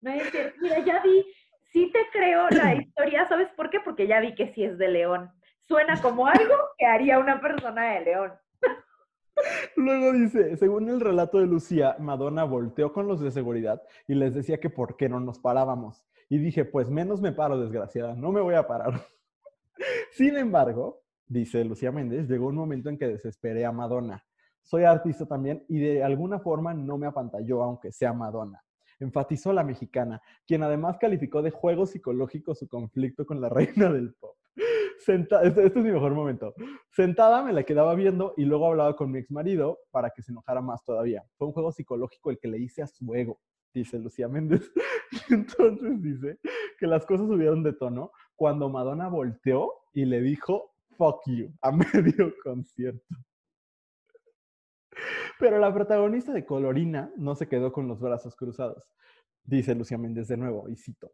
No 0.03 0.11
es 0.11 0.31
cierto. 0.33 0.57
Mira, 0.61 0.85
ya 0.85 1.01
vi, 1.05 1.25
sí 1.73 1.91
te 1.93 2.01
creo 2.13 2.49
la 2.51 2.75
historia, 2.83 3.29
¿sabes 3.29 3.49
por 3.57 3.71
qué? 3.71 3.79
Porque 3.79 4.09
ya 4.09 4.19
vi 4.21 4.35
que 4.35 4.53
sí 4.53 4.65
es 4.65 4.77
de 4.77 4.89
León. 4.89 5.31
Suena 5.71 6.03
como 6.03 6.27
algo 6.27 6.55
que 6.77 6.85
haría 6.85 7.21
una 7.21 7.41
persona 7.41 7.93
de 7.93 8.01
León. 8.01 8.33
Luego 9.77 10.13
dice, 10.13 10.57
según 10.57 10.89
el 10.89 11.01
relato 11.01 11.39
de 11.39 11.47
Lucía, 11.47 11.95
Madonna 12.01 12.43
volteó 12.43 12.93
con 12.93 13.07
los 13.07 13.21
de 13.21 13.31
seguridad 13.31 13.81
y 14.09 14.17
les 14.17 14.35
decía 14.35 14.59
que 14.59 14.69
por 14.69 14.97
qué 14.97 15.09
no 15.09 15.21
nos 15.21 15.39
parábamos. 15.39 16.05
Y 16.29 16.39
dije, 16.39 16.65
pues 16.65 16.91
menos 16.91 17.21
me 17.21 17.31
paro, 17.31 17.57
desgraciada, 17.57 18.17
no 18.17 18.33
me 18.33 18.41
voy 18.41 18.57
a 18.57 18.67
parar. 18.67 18.95
Sin 20.11 20.37
embargo, 20.37 21.03
dice 21.29 21.65
Lucía 21.65 21.93
Méndez, 21.93 22.29
llegó 22.29 22.49
un 22.49 22.57
momento 22.57 22.89
en 22.89 22.99
que 22.99 23.07
desesperé 23.07 23.65
a 23.65 23.71
Madonna. 23.71 24.25
Soy 24.65 24.83
artista 24.83 25.25
también 25.25 25.65
y 25.69 25.79
de 25.79 26.03
alguna 26.03 26.41
forma 26.41 26.75
no 26.75 26.99
me 26.99 27.07
apantalló, 27.07 27.63
aunque 27.63 27.93
sea 27.93 28.13
Madonna. 28.13 28.61
Enfatizó 28.99 29.53
la 29.53 29.63
mexicana, 29.63 30.21
quien 30.45 30.65
además 30.65 30.99
calificó 30.99 31.43
de 31.43 31.53
juego 31.53 31.87
psicológico 31.87 32.57
su 32.57 32.67
conflicto 32.67 33.25
con 33.25 33.41
la 33.41 33.49
reina 33.49 33.89
del 33.89 34.15
pop. 34.15 34.40
Senta- 34.99 35.43
este, 35.43 35.67
este 35.67 35.79
es 35.79 35.85
mi 35.85 35.93
mejor 35.93 36.13
momento. 36.15 36.55
Sentada 36.91 37.43
me 37.43 37.53
la 37.53 37.63
quedaba 37.65 37.95
viendo 37.95 38.35
y 38.37 38.45
luego 38.45 38.67
hablaba 38.67 38.95
con 38.97 39.11
mi 39.11 39.19
ex 39.19 39.31
marido 39.31 39.79
para 39.91 40.11
que 40.11 40.23
se 40.23 40.33
enojara 40.33 40.61
más 40.61 40.85
todavía. 40.85 41.25
Fue 41.39 41.47
un 41.47 41.53
juego 41.53 41.73
psicológico 41.73 42.31
el 42.31 42.39
que 42.39 42.49
le 42.49 42.59
hice 42.59 42.83
a 42.83 42.87
su 42.87 43.15
ego, 43.15 43.41
dice 43.75 43.99
Lucía 43.99 44.29
Méndez. 44.29 44.71
Y 45.29 45.35
entonces 45.35 46.01
dice 46.01 46.39
que 46.79 46.87
las 46.87 47.05
cosas 47.05 47.27
subieron 47.27 47.65
de 47.65 47.73
tono 47.73 48.13
cuando 48.37 48.69
Madonna 48.69 49.09
volteó 49.09 49.73
y 49.93 50.05
le 50.05 50.21
dijo 50.21 50.71
fuck 50.97 51.23
you 51.27 51.53
a 51.63 51.73
medio 51.73 52.33
concierto. 52.45 53.17
Pero 55.41 55.59
la 55.59 55.73
protagonista 55.75 56.33
de 56.33 56.45
Colorina 56.45 57.11
no 57.17 57.35
se 57.35 57.49
quedó 57.49 57.73
con 57.73 57.89
los 57.89 58.01
brazos 58.01 58.37
cruzados, 58.37 58.85
dice 59.43 59.75
Lucía 59.75 59.99
Méndez 59.99 60.29
de 60.29 60.37
nuevo, 60.37 60.69
y 60.69 60.77
cito. 60.77 61.11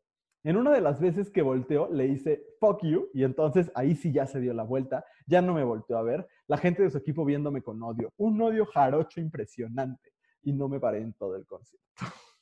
En 0.47 0.57
una 0.57 0.71
de 0.71 0.81
las 0.81 1.01
veces 1.01 1.29
que 1.29 1.43
volteó, 1.43 1.93
le 1.93 2.07
hice 2.07 2.47
fuck 2.61 2.81
you, 2.85 3.09
y 3.13 3.25
entonces 3.25 3.73
ahí 3.75 3.97
sí 3.97 4.13
ya 4.13 4.29
se 4.29 4.39
dio 4.39 4.55
la 4.55 4.63
vuelta, 4.63 5.05
ya 5.27 5.43
no 5.43 5.55
me 5.55 5.65
volteó 5.65 5.99
a 5.99 6.03
ver, 6.03 6.29
la 6.47 6.57
gente 6.57 6.85
de 6.85 6.91
su 6.91 6.99
equipo 6.99 7.25
viéndome 7.25 7.63
con 7.63 7.83
odio, 7.83 8.13
un 8.17 8.41
odio 8.41 8.65
jarocho 8.65 9.21
impresionante, 9.21 10.13
y 10.45 10.53
no 10.53 10.69
me 10.69 10.79
paré 10.79 10.99
en 10.99 11.15
todo 11.15 11.35
el 11.35 11.45
concierto. 11.47 11.85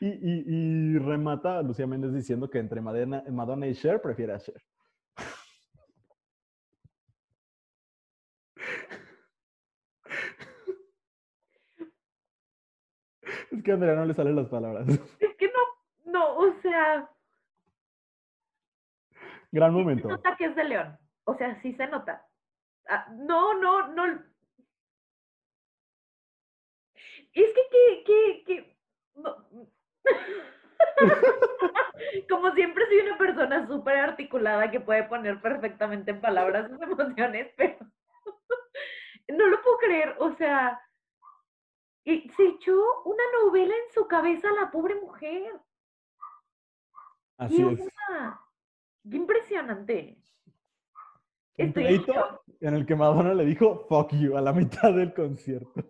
Y, 0.00 0.98
remata 0.98 1.62
Lucía 1.62 1.86
Méndez 1.86 2.12
diciendo 2.12 2.50
que 2.50 2.58
entre 2.58 2.82
Madonna, 2.82 3.24
Madonna 3.30 3.68
y 3.68 3.74
Cher 3.74 4.02
prefiere 4.02 4.34
a 4.34 4.38
Cher. 4.38 4.60
Es 13.52 13.62
que 13.62 13.70
a 13.70 13.74
Andrea 13.74 13.94
no 13.94 14.04
le 14.04 14.12
salen 14.12 14.36
las 14.36 14.48
palabras. 14.48 14.86
Es 14.88 15.36
que 15.38 15.51
no, 16.12 16.36
o 16.36 16.52
sea, 16.60 17.08
Gran 19.50 19.70
sí 19.72 19.76
se 19.76 19.82
momento. 19.82 20.08
nota 20.08 20.36
que 20.36 20.44
es 20.46 20.54
de 20.56 20.64
León. 20.64 20.98
O 21.24 21.34
sea, 21.36 21.60
sí 21.62 21.74
se 21.74 21.86
nota. 21.86 22.26
Ah, 22.88 23.06
no, 23.12 23.54
no, 23.54 23.88
no. 23.88 24.04
Es 27.34 27.50
que, 27.54 27.62
que, 27.70 28.04
que, 28.04 28.44
que. 28.44 28.76
no. 29.14 29.36
Como 32.28 32.50
siempre 32.52 32.86
soy 32.86 32.98
una 32.98 33.16
persona 33.18 33.66
súper 33.66 33.96
articulada 33.96 34.70
que 34.70 34.80
puede 34.80 35.04
poner 35.04 35.40
perfectamente 35.40 36.10
en 36.10 36.20
palabras 36.20 36.70
sus 36.70 36.80
emociones, 36.82 37.50
pero 37.56 37.76
no 39.28 39.46
lo 39.46 39.62
puedo 39.62 39.78
creer. 39.78 40.14
O 40.18 40.34
sea, 40.36 40.78
se 42.04 42.44
echó 42.44 43.02
una 43.04 43.22
novela 43.44 43.74
en 43.74 43.92
su 43.94 44.06
cabeza 44.08 44.48
la 44.60 44.70
pobre 44.70 44.96
mujer. 44.96 45.52
Así 47.44 47.56
¡Qué 47.56 47.72
es. 47.72 47.88
¡Qué 49.10 49.16
impresionante! 49.16 50.18
Un 51.58 51.72
pleito 51.72 52.42
en 52.60 52.74
el 52.74 52.86
que 52.86 52.94
Madonna 52.96 53.34
le 53.34 53.44
dijo 53.44 53.86
fuck 53.88 54.12
you 54.12 54.36
a 54.36 54.40
la 54.40 54.52
mitad 54.52 54.92
del 54.92 55.12
concierto. 55.12 55.84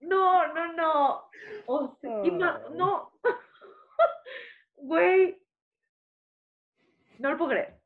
No, 0.00 0.52
no, 0.52 0.72
no. 0.72 1.22
O 1.66 1.96
sea, 2.00 2.22
ma- 2.32 2.60
no. 2.74 3.12
Güey. 4.76 5.40
No 7.18 7.30
lo 7.30 7.38
puedo 7.38 7.50
creer. 7.50 7.80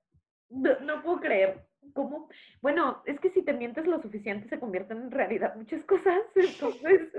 No, 0.51 0.81
no 0.81 1.03
puedo 1.03 1.21
creer. 1.21 1.69
¿Cómo? 1.95 2.29
Bueno, 2.61 3.03
es 3.07 3.21
que 3.21 3.31
si 3.31 3.43
te 3.43 3.53
mientes 3.53 3.87
lo 3.87 4.01
suficiente 4.03 4.49
se 4.49 4.59
convierten 4.59 4.99
en 5.03 5.11
realidad 5.11 5.55
muchas 5.57 5.85
cosas. 5.85 6.21
Entonces, 6.35 7.13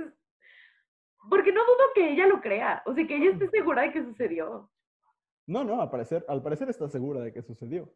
porque 1.30 1.52
no 1.54 1.62
dudo 1.64 1.84
que 1.96 2.12
ella 2.12 2.28
lo 2.28 2.42
crea. 2.42 2.84
O 2.86 2.94
sea, 2.94 3.08
que 3.08 3.16
ella 3.16 3.32
esté 3.32 3.48
segura 3.52 3.84
de 3.84 3.94
que 3.94 4.04
sucedió. 4.04 4.70
No, 5.50 5.64
no, 5.64 5.82
al 5.82 5.90
parecer, 5.90 6.24
al 6.28 6.44
parecer 6.44 6.70
está 6.70 6.88
segura 6.88 7.22
de 7.22 7.34
que 7.34 7.42
sucedió. 7.42 7.92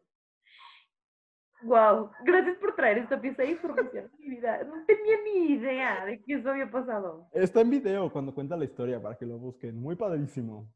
Wow, 1.62 2.10
gracias 2.24 2.58
por 2.58 2.74
traer 2.74 2.98
esta 2.98 3.20
pieza 3.20 3.42
de 3.42 3.52
información 3.52 4.06
a 4.06 4.16
mi 4.18 4.28
vida. 4.28 4.64
No 4.64 4.84
tenía 4.84 5.16
ni 5.22 5.52
idea 5.52 6.04
de 6.04 6.20
que 6.20 6.34
eso 6.34 6.50
había 6.50 6.68
pasado. 6.68 7.28
Está 7.32 7.60
en 7.60 7.70
video 7.70 8.12
cuando 8.12 8.34
cuenta 8.34 8.56
la 8.56 8.64
historia 8.64 9.00
para 9.00 9.16
que 9.16 9.24
lo 9.24 9.38
busquen. 9.38 9.80
Muy 9.80 9.94
padrísimo. 9.94 10.68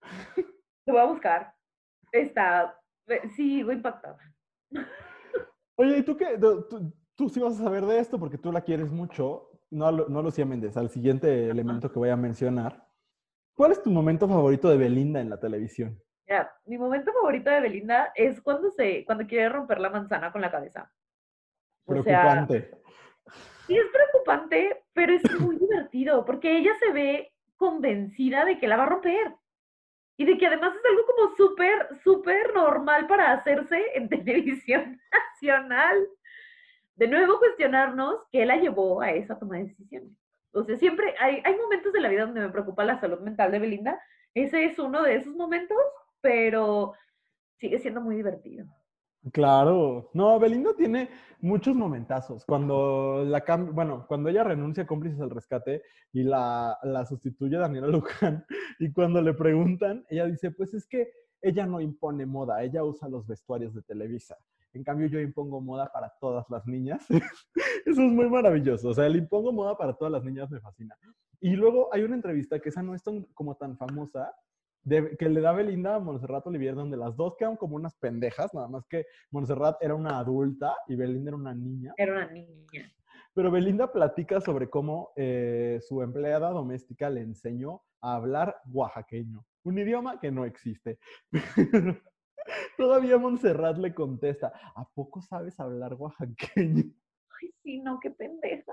Lo 0.86 0.94
voy 0.94 1.02
a 1.02 1.06
buscar. 1.06 1.54
Está, 2.12 2.80
eh, 3.08 3.20
sí, 3.36 3.58
sigo 3.58 3.72
impactada. 3.72 4.16
Oye, 5.74 5.98
¿y 5.98 6.02
tú 6.02 6.16
qué? 6.16 6.38
Tú, 7.14 7.28
sí 7.28 7.40
vas 7.40 7.60
a 7.60 7.64
saber 7.64 7.84
de 7.84 7.98
esto 7.98 8.18
porque 8.18 8.38
tú 8.38 8.52
la 8.52 8.62
quieres 8.62 8.90
mucho. 8.90 9.50
No, 9.68 9.90
no 9.90 10.22
Lucía 10.22 10.46
Méndez, 10.46 10.76
al 10.76 10.88
siguiente 10.88 11.50
elemento 11.50 11.92
que 11.92 11.98
voy 11.98 12.08
a 12.08 12.16
mencionar. 12.16 12.88
¿Cuál 13.54 13.72
es 13.72 13.82
tu 13.82 13.90
momento 13.90 14.28
favorito 14.28 14.70
de 14.70 14.78
Belinda 14.78 15.20
en 15.20 15.28
la 15.28 15.40
televisión? 15.40 16.00
Mira, 16.26 16.52
mi 16.64 16.76
momento 16.76 17.12
favorito 17.12 17.50
de 17.50 17.60
Belinda 17.60 18.12
es 18.14 18.40
cuando 18.40 18.70
se, 18.70 19.04
cuando 19.04 19.26
quiere 19.26 19.48
romper 19.48 19.80
la 19.80 19.90
manzana 19.90 20.32
con 20.32 20.40
la 20.40 20.50
cabeza. 20.50 20.90
O 21.84 22.02
sea, 22.02 22.22
Preocupante. 22.22 22.70
sí 23.66 23.76
es 23.76 23.86
preocupante, 23.92 24.84
pero 24.92 25.12
es 25.14 25.40
muy 25.40 25.56
divertido 25.58 26.24
porque 26.24 26.56
ella 26.58 26.72
se 26.80 26.92
ve 26.92 27.32
convencida 27.56 28.44
de 28.44 28.58
que 28.58 28.66
la 28.66 28.76
va 28.76 28.84
a 28.84 28.88
romper. 28.88 29.34
Y 30.18 30.24
de 30.24 30.38
que 30.38 30.46
además 30.46 30.74
es 30.74 30.82
algo 30.84 31.06
como 31.06 31.36
súper, 31.36 31.88
súper 32.02 32.54
normal 32.54 33.06
para 33.06 33.32
hacerse 33.32 33.78
en 33.94 34.08
televisión 34.08 35.00
nacional. 35.12 36.08
De 36.94 37.06
nuevo 37.06 37.38
cuestionarnos 37.38 38.22
qué 38.32 38.46
la 38.46 38.56
llevó 38.56 39.02
a 39.02 39.10
esa 39.10 39.38
toma 39.38 39.58
de 39.58 39.64
decisiones. 39.64 40.12
O 40.52 40.64
sea, 40.64 40.76
siempre 40.78 41.14
hay, 41.20 41.42
hay 41.44 41.54
momentos 41.56 41.92
de 41.92 42.00
la 42.00 42.08
vida 42.08 42.24
donde 42.24 42.40
me 42.40 42.48
preocupa 42.48 42.82
la 42.82 42.98
salud 42.98 43.20
mental 43.20 43.52
de 43.52 43.58
Belinda. 43.58 44.00
Ese 44.32 44.64
es 44.64 44.78
uno 44.78 45.02
de 45.02 45.16
esos 45.16 45.34
momentos, 45.34 45.76
pero 46.20 46.92
sigue 47.58 47.78
siendo 47.78 48.00
muy 48.00 48.16
divertido. 48.16 48.66
Claro. 49.32 50.10
No, 50.14 50.38
Belinda 50.38 50.70
tiene 50.76 51.10
muchos 51.40 51.74
momentazos. 51.74 52.44
Cuando 52.44 53.24
la 53.26 53.44
cam- 53.44 53.72
bueno, 53.72 54.06
cuando 54.06 54.28
ella 54.28 54.44
renuncia 54.44 54.84
a 54.84 54.86
cómplices 54.86 55.20
al 55.20 55.30
rescate 55.30 55.82
y 56.12 56.22
la, 56.22 56.78
la 56.82 57.04
sustituye 57.06 57.56
Daniela 57.56 57.86
Luján, 57.88 58.44
y 58.78 58.92
cuando 58.92 59.20
le 59.20 59.34
preguntan, 59.34 60.04
ella 60.10 60.26
dice, 60.26 60.52
pues 60.52 60.74
es 60.74 60.86
que 60.86 61.10
ella 61.42 61.66
no 61.66 61.80
impone 61.80 62.24
moda, 62.24 62.62
ella 62.62 62.84
usa 62.84 63.08
los 63.08 63.26
vestuarios 63.26 63.74
de 63.74 63.82
Televisa. 63.82 64.36
En 64.72 64.84
cambio, 64.84 65.06
yo 65.08 65.18
impongo 65.20 65.60
moda 65.60 65.90
para 65.90 66.12
todas 66.20 66.44
las 66.50 66.66
niñas. 66.66 67.04
Eso 67.86 68.02
es 68.02 68.12
muy 68.12 68.28
maravilloso. 68.28 68.90
O 68.90 68.94
sea, 68.94 69.06
el 69.06 69.16
impongo 69.16 69.52
moda 69.52 69.76
para 69.76 69.94
todas 69.94 70.12
las 70.12 70.22
niñas 70.22 70.50
me 70.50 70.60
fascina. 70.60 70.96
Y 71.40 71.56
luego 71.56 71.88
hay 71.92 72.02
una 72.02 72.14
entrevista 72.14 72.58
que 72.60 72.68
esa 72.68 72.82
no 72.82 72.94
es 72.94 73.02
tan, 73.02 73.24
como 73.34 73.56
tan 73.56 73.76
famosa, 73.76 74.34
de- 74.86 75.16
que 75.16 75.28
le 75.28 75.40
da 75.40 75.52
Belinda 75.52 75.96
a 75.96 75.98
Montserrat 75.98 76.46
Olivier, 76.46 76.74
donde 76.76 76.96
las 76.96 77.16
dos 77.16 77.34
quedan 77.36 77.56
como 77.56 77.74
unas 77.76 77.94
pendejas, 77.96 78.54
nada 78.54 78.68
más 78.68 78.86
que 78.86 79.04
Montserrat 79.32 79.76
era 79.82 79.94
una 79.94 80.18
adulta 80.18 80.76
y 80.86 80.94
Belinda 80.94 81.30
era 81.30 81.36
una 81.36 81.54
niña. 81.54 81.92
Era 81.96 82.12
una 82.12 82.30
niña. 82.30 82.92
Pero 83.34 83.50
Belinda 83.50 83.92
platica 83.92 84.40
sobre 84.40 84.70
cómo 84.70 85.10
eh, 85.16 85.80
su 85.82 86.00
empleada 86.02 86.50
doméstica 86.50 87.10
le 87.10 87.20
enseñó 87.20 87.82
a 88.00 88.14
hablar 88.14 88.56
oaxaqueño, 88.72 89.44
un 89.64 89.78
idioma 89.78 90.20
que 90.20 90.30
no 90.30 90.44
existe. 90.44 90.98
Todavía 92.76 93.18
Montserrat 93.18 93.76
le 93.78 93.92
contesta, 93.92 94.52
¿a 94.74 94.88
poco 94.94 95.20
sabes 95.20 95.58
hablar 95.58 95.94
oaxaqueño? 95.94 96.84
Ay, 97.42 97.50
sí, 97.62 97.80
no, 97.80 97.98
qué 98.00 98.10
pendeja. 98.12 98.72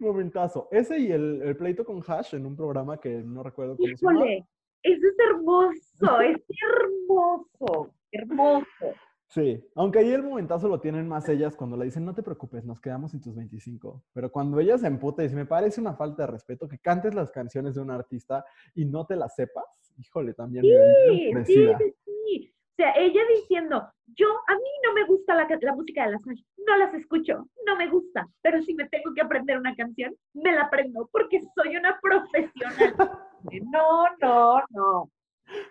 Momentazo. 0.00 0.68
Ese 0.70 0.98
y 0.98 1.12
el, 1.12 1.42
el 1.42 1.56
pleito 1.56 1.84
con 1.84 2.02
Hash 2.06 2.34
en 2.34 2.46
un 2.46 2.56
programa 2.56 2.98
que 2.98 3.22
no 3.22 3.42
recuerdo 3.42 3.76
cómo 3.76 3.96
se 3.96 4.04
llama. 4.06 4.46
Eso 4.86 5.04
es 5.04 5.16
hermoso, 5.18 6.20
es 6.20 6.40
hermoso, 6.62 7.92
hermoso. 8.12 8.94
Sí, 9.26 9.60
aunque 9.74 9.98
ahí 9.98 10.12
el 10.12 10.22
momentazo 10.22 10.68
lo 10.68 10.80
tienen 10.80 11.08
más 11.08 11.28
ellas 11.28 11.56
cuando 11.56 11.76
le 11.76 11.86
dicen, 11.86 12.04
no 12.04 12.14
te 12.14 12.22
preocupes, 12.22 12.64
nos 12.64 12.80
quedamos 12.80 13.12
en 13.12 13.20
tus 13.20 13.34
25. 13.34 14.04
Pero 14.12 14.30
cuando 14.30 14.60
ella 14.60 14.78
se 14.78 14.86
emputa 14.86 15.22
y 15.22 15.26
dice, 15.26 15.34
me 15.34 15.44
parece 15.44 15.80
una 15.80 15.94
falta 15.94 16.22
de 16.22 16.28
respeto 16.28 16.68
que 16.68 16.78
cantes 16.78 17.16
las 17.16 17.32
canciones 17.32 17.74
de 17.74 17.80
un 17.80 17.90
artista 17.90 18.44
y 18.76 18.84
no 18.84 19.06
te 19.06 19.16
las 19.16 19.34
sepas, 19.34 19.64
híjole, 19.98 20.34
también 20.34 20.64
Sí, 20.64 21.32
sí, 21.44 21.54
sí, 21.78 21.94
sí. 22.04 22.54
O 22.76 22.82
sea, 22.82 22.92
ella 22.94 23.22
diciendo, 23.34 23.90
yo, 24.08 24.26
a 24.46 24.54
mí 24.54 24.70
no 24.86 24.92
me 24.92 25.06
gusta 25.06 25.34
la, 25.34 25.48
la 25.48 25.74
música 25.74 26.04
de 26.04 26.12
las 26.12 26.20
no 26.26 26.76
las 26.76 26.92
escucho, 26.92 27.48
no 27.64 27.74
me 27.74 27.88
gusta, 27.88 28.28
pero 28.42 28.60
si 28.62 28.74
me 28.74 28.86
tengo 28.90 29.14
que 29.14 29.22
aprender 29.22 29.56
una 29.56 29.74
canción, 29.74 30.14
me 30.34 30.52
la 30.52 30.64
aprendo 30.64 31.08
porque 31.10 31.40
soy 31.54 31.76
una 31.76 31.98
profesional. 32.00 32.94
No, 33.70 34.06
no, 34.20 34.60
no. 34.70 35.10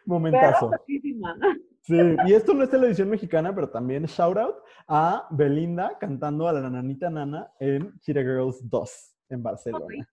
Momentazo. 0.05 0.71
Sí, 1.81 1.97
y 2.25 2.33
esto 2.33 2.53
no 2.53 2.63
es 2.63 2.69
televisión 2.69 3.09
mexicana, 3.09 3.53
pero 3.53 3.69
también 3.69 4.05
shout 4.05 4.37
out 4.37 4.55
a 4.87 5.27
Belinda 5.29 5.97
cantando 5.99 6.47
a 6.47 6.53
la 6.53 6.69
nanita 6.69 7.09
nana 7.09 7.51
en 7.59 7.99
Cheetah 7.99 8.21
Girls 8.21 8.69
2 8.69 9.17
en 9.29 9.43
Barcelona. 9.43 10.07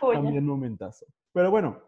También 0.00 0.46
momentazo. 0.46 1.06
Pero 1.32 1.50
bueno, 1.50 1.82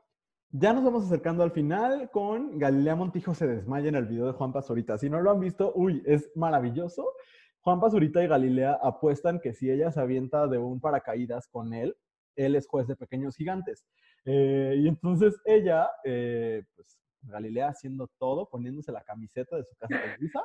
ya 0.50 0.72
nos 0.72 0.84
vamos 0.84 1.04
acercando 1.04 1.42
al 1.42 1.50
final 1.50 2.10
con 2.10 2.58
Galilea 2.58 2.96
Montijo 2.96 3.34
se 3.34 3.46
desmaya 3.46 3.88
en 3.88 3.96
el 3.96 4.06
video 4.06 4.26
de 4.26 4.32
Juan 4.32 4.52
Pazurita. 4.52 4.96
Si 4.96 5.10
no 5.10 5.20
lo 5.20 5.30
han 5.30 5.40
visto, 5.40 5.72
uy, 5.74 6.02
es 6.06 6.30
maravilloso. 6.34 7.12
Juan 7.60 7.80
Pazurita 7.80 8.22
y 8.22 8.28
Galilea 8.28 8.78
apuestan 8.82 9.40
que 9.40 9.52
si 9.52 9.70
ella 9.70 9.92
se 9.92 10.00
avienta 10.00 10.46
de 10.46 10.56
un 10.58 10.80
paracaídas 10.80 11.48
con 11.48 11.74
él, 11.74 11.96
él 12.34 12.54
es 12.54 12.66
juez 12.66 12.86
de 12.86 12.96
pequeños 12.96 13.36
gigantes. 13.36 13.84
Eh, 14.24 14.76
y 14.78 14.88
entonces 14.88 15.38
ella, 15.44 15.90
eh, 16.04 16.64
pues 16.74 16.98
Galilea 17.22 17.68
haciendo 17.68 18.08
todo, 18.18 18.48
poniéndose 18.48 18.90
la 18.90 19.02
camiseta 19.02 19.56
de 19.56 19.64
su 19.64 19.76
casa 19.76 19.96
de 19.96 20.16
Luisa, 20.18 20.40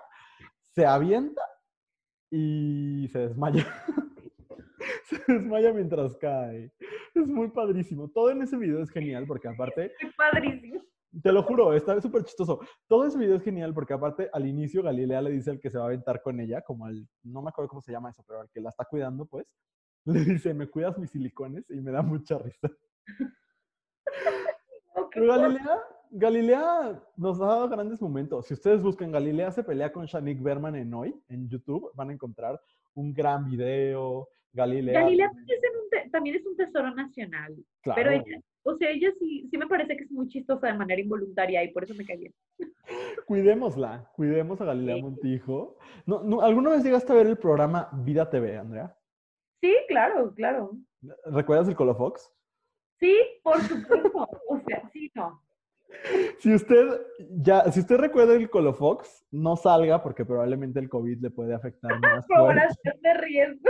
se 0.73 0.85
avienta 0.85 1.43
y 2.29 3.07
se 3.11 3.19
desmaya. 3.19 3.65
se 5.05 5.21
desmaya 5.27 5.73
mientras 5.73 6.15
cae. 6.17 6.71
Es 7.13 7.27
muy 7.27 7.49
padrísimo. 7.49 8.09
Todo 8.09 8.31
en 8.31 8.41
ese 8.41 8.57
video 8.57 8.81
es 8.81 8.89
genial 8.89 9.25
porque 9.27 9.47
aparte, 9.47 9.91
Qué 9.99 10.07
padrísimo. 10.17 10.81
te 11.21 11.31
lo 11.31 11.43
juro, 11.43 11.73
está 11.73 11.99
súper 12.01 12.23
chistoso. 12.23 12.59
Todo 12.87 13.05
ese 13.05 13.17
video 13.17 13.35
es 13.35 13.43
genial 13.43 13.73
porque 13.73 13.93
aparte 13.93 14.29
al 14.33 14.45
inicio 14.45 14.83
Galilea 14.83 15.21
le 15.21 15.31
dice 15.31 15.51
al 15.51 15.59
que 15.59 15.69
se 15.69 15.77
va 15.77 15.85
a 15.85 15.87
aventar 15.87 16.21
con 16.21 16.39
ella, 16.39 16.61
como 16.61 16.85
al, 16.85 17.07
no 17.23 17.41
me 17.41 17.49
acuerdo 17.49 17.69
cómo 17.69 17.81
se 17.81 17.91
llama 17.91 18.09
eso, 18.09 18.23
pero 18.27 18.41
al 18.41 18.49
que 18.49 18.61
la 18.61 18.69
está 18.69 18.85
cuidando, 18.85 19.25
pues, 19.25 19.45
le 20.05 20.19
dice, 20.25 20.53
¿me 20.53 20.67
cuidas 20.67 20.97
mis 20.97 21.11
silicones? 21.11 21.69
Y 21.69 21.79
me 21.81 21.91
da 21.91 22.01
mucha 22.01 22.37
risa. 22.37 22.69
Pero. 25.13 25.27
Galilea, 25.27 25.79
Galilea 26.15 27.03
nos 27.17 27.41
ha 27.41 27.45
dado 27.45 27.69
grandes 27.69 28.01
momentos. 28.01 28.47
Si 28.47 28.53
ustedes 28.53 28.81
buscan 28.81 29.11
Galilea 29.11 29.51
se 29.51 29.63
pelea 29.63 29.91
con 29.91 30.05
Shanique 30.05 30.43
Berman 30.43 30.75
en 30.75 30.93
hoy, 30.93 31.15
en 31.27 31.47
YouTube, 31.47 31.91
van 31.95 32.09
a 32.09 32.13
encontrar 32.13 32.59
un 32.93 33.13
gran 33.13 33.45
video. 33.45 34.27
Galilea. 34.53 35.01
Galilea 35.01 35.27
también 35.31 35.59
es, 35.63 35.75
un 35.83 35.89
te- 35.89 36.09
también 36.09 36.35
es 36.35 36.45
un 36.45 36.55
tesoro 36.55 36.93
nacional, 36.93 37.55
claro. 37.81 38.01
pero 38.01 38.11
ella, 38.11 38.39
o 38.63 38.77
sea, 38.77 38.89
ella 38.91 39.09
sí, 39.19 39.47
sí 39.49 39.57
me 39.57 39.67
parece 39.67 39.97
que 39.97 40.03
es 40.03 40.11
muy 40.11 40.27
chistosa 40.27 40.67
de 40.67 40.73
manera 40.73 41.01
involuntaria 41.01 41.63
y 41.63 41.71
por 41.71 41.83
eso 41.83 41.93
me 41.95 42.03
bien. 42.03 42.33
Cuidémosla, 43.25 44.09
cuidemos 44.15 44.59
a 44.61 44.65
Galilea 44.65 44.95
Sí. 44.95 45.01
Montijo. 45.01 45.77
No, 46.05 46.23
no, 46.23 46.41
¿Alguna 46.41 46.71
vez 46.71 46.83
llegaste 46.83 47.11
a 47.11 47.15
ver 47.15 47.27
el 47.27 47.37
programa 47.37 47.89
Vida 48.03 48.29
TV, 48.29 48.57
Andrea? 48.57 48.95
Sí, 49.61 49.73
claro, 49.87 50.33
claro. 50.35 50.71
¿Recuerdas 51.25 51.67
el 51.69 51.75
Colofox? 51.75 52.31
Sí, 52.99 53.15
por 53.43 53.59
supuesto. 53.61 54.11
O 54.49 54.59
sea, 54.67 54.87
sí, 54.91 55.11
no. 55.15 55.41
Si 56.39 56.53
usted 56.53 57.01
ya, 57.41 57.71
si 57.71 57.79
usted 57.79 57.97
recuerda 57.97 58.33
el 58.35 58.49
Colofox, 58.49 59.25
no 59.31 59.55
salga 59.55 60.01
porque 60.03 60.25
probablemente 60.25 60.79
el 60.79 60.89
COVID 60.89 61.21
le 61.21 61.29
puede 61.29 61.53
afectar 61.53 61.91
más. 62.01 62.25
Población 62.27 62.95
de 63.01 63.13
riesgo. 63.15 63.69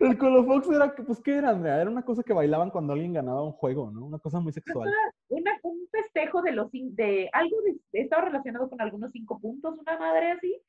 El 0.00 0.18
Colofox 0.18 0.68
era, 0.70 0.94
pues, 0.94 1.20
¿qué 1.20 1.36
era, 1.36 1.50
Andrea? 1.50 1.80
Era 1.80 1.90
una 1.90 2.04
cosa 2.04 2.22
que 2.22 2.32
bailaban 2.32 2.70
cuando 2.70 2.92
alguien 2.92 3.12
ganaba 3.12 3.42
un 3.42 3.52
juego, 3.52 3.90
¿no? 3.90 4.06
Una 4.06 4.18
cosa 4.18 4.40
muy 4.40 4.52
sexual. 4.52 4.90
Una, 5.28 5.52
un 5.62 5.88
festejo 5.90 6.42
de 6.42 6.52
los 6.52 6.70
de 6.72 7.28
algo 7.32 7.56
de, 7.62 7.78
estaba 7.92 8.26
relacionado 8.26 8.68
con 8.68 8.80
algunos 8.80 9.10
cinco 9.12 9.38
puntos, 9.40 9.78
una 9.78 9.98
madre 9.98 10.32
así. 10.32 10.62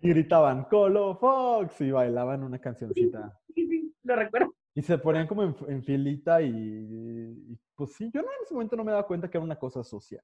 Y 0.00 0.08
gritaban, 0.10 0.64
Colofox, 0.64 1.80
y 1.80 1.90
bailaban 1.90 2.44
una 2.44 2.58
cancioncita. 2.58 3.36
Sí, 3.54 3.66
sí, 3.66 3.94
lo 4.04 4.16
recuerdo. 4.16 4.54
Y 4.74 4.82
se 4.82 4.96
ponían 4.96 5.26
como 5.26 5.42
en, 5.42 5.56
en 5.66 5.82
filita 5.82 6.40
y, 6.40 6.50
y, 6.50 7.58
pues 7.74 7.94
sí, 7.94 8.10
yo 8.14 8.22
no, 8.22 8.28
en 8.28 8.44
ese 8.44 8.54
momento 8.54 8.76
no 8.76 8.84
me 8.84 8.92
daba 8.92 9.06
cuenta 9.06 9.28
que 9.28 9.36
era 9.36 9.44
una 9.44 9.58
cosa 9.58 9.82
sucia. 9.82 10.22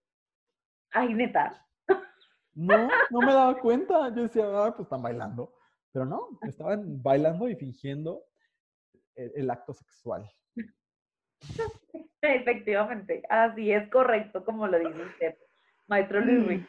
Ay, 0.93 1.13
neta. 1.13 1.67
No, 2.55 2.89
no 3.11 3.19
me 3.19 3.33
daba 3.33 3.59
cuenta. 3.59 4.15
Yo 4.15 4.23
decía, 4.23 4.45
ah, 4.47 4.73
pues 4.77 4.87
están 4.87 5.03
bailando. 5.03 5.53
Pero 5.95 6.07
no, 6.07 6.41
estaban 6.43 7.01
bailando 7.01 7.49
y 7.49 7.55
fingiendo 7.55 8.25
el, 9.15 9.31
el 9.37 9.49
acto 9.51 9.73
sexual. 9.73 10.29
Efectivamente, 12.21 13.23
así 13.31 13.71
es 13.71 13.89
correcto, 13.91 14.45
como 14.45 14.67
lo 14.67 14.77
dice 14.81 15.03
usted, 15.03 15.37
maestro 15.87 16.21
Luis. 16.21 16.67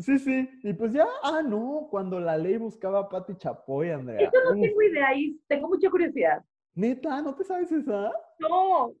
Sí, 0.00 0.18
sí. 0.18 0.50
Y 0.64 0.72
pues 0.72 0.92
ya, 0.92 1.06
ah, 1.22 1.40
no, 1.40 1.86
cuando 1.88 2.18
la 2.18 2.36
ley 2.36 2.56
buscaba 2.56 2.98
a 2.98 3.08
Pati 3.08 3.36
Chapoy, 3.36 3.90
Andrea. 3.90 4.28
Eso 4.28 4.38
no 4.44 4.56
Uf, 4.56 4.60
tengo 4.66 4.82
idea 4.82 5.14
y 5.14 5.40
tengo 5.46 5.68
mucha 5.68 5.88
curiosidad. 5.88 6.44
Neta, 6.74 7.22
¿no 7.22 7.32
te 7.32 7.44
sabes 7.44 7.70
esa? 7.70 8.12
No, 8.40 8.92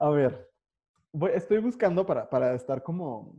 A 0.00 0.10
ver, 0.10 0.50
voy- 1.12 1.30
estoy 1.32 1.58
buscando 1.58 2.04
para, 2.04 2.28
para 2.28 2.54
estar 2.54 2.82
como... 2.82 3.36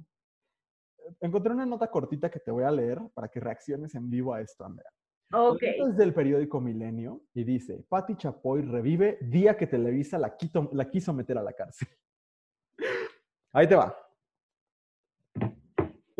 Encontré 1.19 1.51
una 1.51 1.65
nota 1.65 1.91
cortita 1.91 2.29
que 2.29 2.39
te 2.39 2.51
voy 2.51 2.63
a 2.63 2.71
leer 2.71 2.99
para 3.13 3.27
que 3.27 3.41
reacciones 3.41 3.93
en 3.95 4.09
vivo 4.09 4.33
a 4.33 4.39
esto, 4.39 4.63
Andrea. 4.63 4.89
Ok. 5.31 5.61
La 5.61 5.71
nota 5.77 5.89
Es 5.91 5.97
del 5.97 6.13
periódico 6.13 6.61
Milenio 6.61 7.23
y 7.33 7.43
dice, 7.43 7.83
Pati 7.89 8.15
Chapoy 8.15 8.61
revive 8.61 9.17
día 9.21 9.57
que 9.57 9.67
Televisa 9.67 10.17
la, 10.17 10.35
quito- 10.37 10.69
la 10.73 10.89
quiso 10.89 11.13
meter 11.13 11.37
a 11.37 11.43
la 11.43 11.53
cárcel. 11.53 11.87
Ahí 13.53 13.67
te 13.67 13.75
va. 13.75 13.95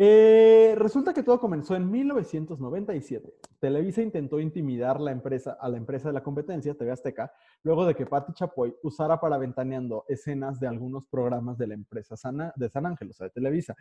Eh, 0.00 0.74
resulta 0.78 1.12
que 1.12 1.24
todo 1.24 1.40
comenzó 1.40 1.74
en 1.74 1.90
1997. 1.90 3.34
Televisa 3.58 4.00
intentó 4.00 4.38
intimidar 4.38 5.00
la 5.00 5.10
empresa, 5.10 5.58
a 5.60 5.68
la 5.68 5.76
empresa 5.76 6.08
de 6.08 6.14
la 6.14 6.22
competencia, 6.22 6.74
TV 6.74 6.92
Azteca, 6.92 7.32
luego 7.64 7.84
de 7.84 7.96
que 7.96 8.06
Pati 8.06 8.32
Chapoy 8.32 8.76
usara 8.84 9.18
para 9.18 9.38
ventaneando 9.38 10.04
escenas 10.08 10.60
de 10.60 10.68
algunos 10.68 11.08
programas 11.08 11.58
de 11.58 11.66
la 11.66 11.74
empresa 11.74 12.16
Sana- 12.16 12.52
de 12.54 12.68
San 12.70 12.86
Ángel, 12.86 13.10
o 13.10 13.12
sea, 13.12 13.24
de 13.26 13.30
Televisa. 13.32 13.74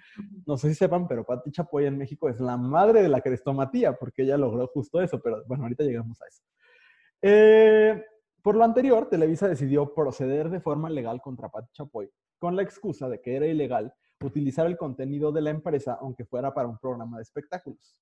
No 0.47 0.57
sé 0.57 0.69
si 0.69 0.75
sepan, 0.75 1.07
pero 1.07 1.23
Pati 1.23 1.51
Chapoy 1.51 1.85
en 1.85 1.99
México 1.99 2.29
es 2.29 2.39
la 2.39 2.57
madre 2.57 3.03
de 3.03 3.09
la 3.09 3.21
crestomatía, 3.21 3.93
porque 3.93 4.23
ella 4.23 4.37
logró 4.37 4.65
justo 4.67 4.99
eso, 4.99 5.21
pero 5.21 5.43
bueno, 5.45 5.65
ahorita 5.65 5.83
llegamos 5.83 6.19
a 6.23 6.25
eso. 6.27 6.41
Eh, 7.21 8.03
por 8.41 8.55
lo 8.55 8.63
anterior, 8.63 9.07
Televisa 9.07 9.47
decidió 9.47 9.93
proceder 9.93 10.49
de 10.49 10.61
forma 10.61 10.89
legal 10.89 11.21
contra 11.21 11.49
Pati 11.49 11.71
Chapoy, 11.73 12.09
con 12.39 12.55
la 12.55 12.63
excusa 12.63 13.07
de 13.07 13.21
que 13.21 13.35
era 13.35 13.45
ilegal 13.45 13.93
utilizar 14.21 14.65
el 14.65 14.77
contenido 14.77 15.31
de 15.31 15.41
la 15.41 15.51
empresa, 15.51 15.97
aunque 16.01 16.25
fuera 16.25 16.53
para 16.53 16.67
un 16.67 16.77
programa 16.77 17.17
de 17.17 17.23
espectáculos. 17.23 18.01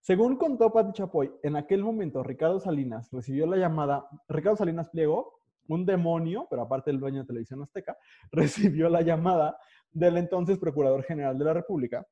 Según 0.00 0.36
contó 0.36 0.72
Pati 0.72 0.92
Chapoy, 0.92 1.30
en 1.42 1.56
aquel 1.56 1.82
momento 1.82 2.22
Ricardo 2.22 2.58
Salinas 2.58 3.10
recibió 3.12 3.46
la 3.46 3.56
llamada, 3.56 4.08
Ricardo 4.28 4.56
Salinas 4.56 4.88
Pliego, 4.88 5.40
un 5.68 5.84
demonio, 5.84 6.46
pero 6.48 6.62
aparte 6.62 6.90
el 6.90 6.98
dueño 6.98 7.20
de 7.20 7.26
Televisión 7.26 7.62
Azteca, 7.62 7.96
recibió 8.32 8.88
la 8.88 9.02
llamada 9.02 9.58
del 9.90 10.16
entonces 10.16 10.58
Procurador 10.58 11.02
General 11.04 11.38
de 11.38 11.44
la 11.44 11.52
República, 11.52 12.06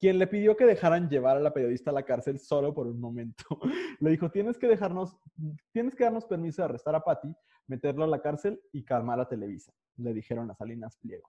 quien 0.00 0.18
le 0.18 0.26
pidió 0.26 0.56
que 0.56 0.66
dejaran 0.66 1.08
llevar 1.08 1.36
a 1.36 1.40
la 1.40 1.54
periodista 1.54 1.90
a 1.90 1.94
la 1.94 2.02
cárcel 2.02 2.40
solo 2.40 2.74
por 2.74 2.88
un 2.88 3.00
momento. 3.00 3.44
Le 4.00 4.10
dijo, 4.10 4.32
tienes 4.32 4.58
que 4.58 4.66
dejarnos, 4.66 5.16
tienes 5.70 5.94
que 5.94 6.02
darnos 6.02 6.26
permiso 6.26 6.62
de 6.62 6.66
arrestar 6.66 6.96
a 6.96 7.04
Patti, 7.04 7.32
meterlo 7.68 8.02
a 8.02 8.08
la 8.08 8.20
cárcel 8.20 8.60
y 8.72 8.82
calmar 8.84 9.20
a 9.20 9.28
Televisa, 9.28 9.72
le 9.96 10.12
dijeron 10.12 10.50
a 10.50 10.56
Salinas 10.56 10.96
Pliego. 10.96 11.28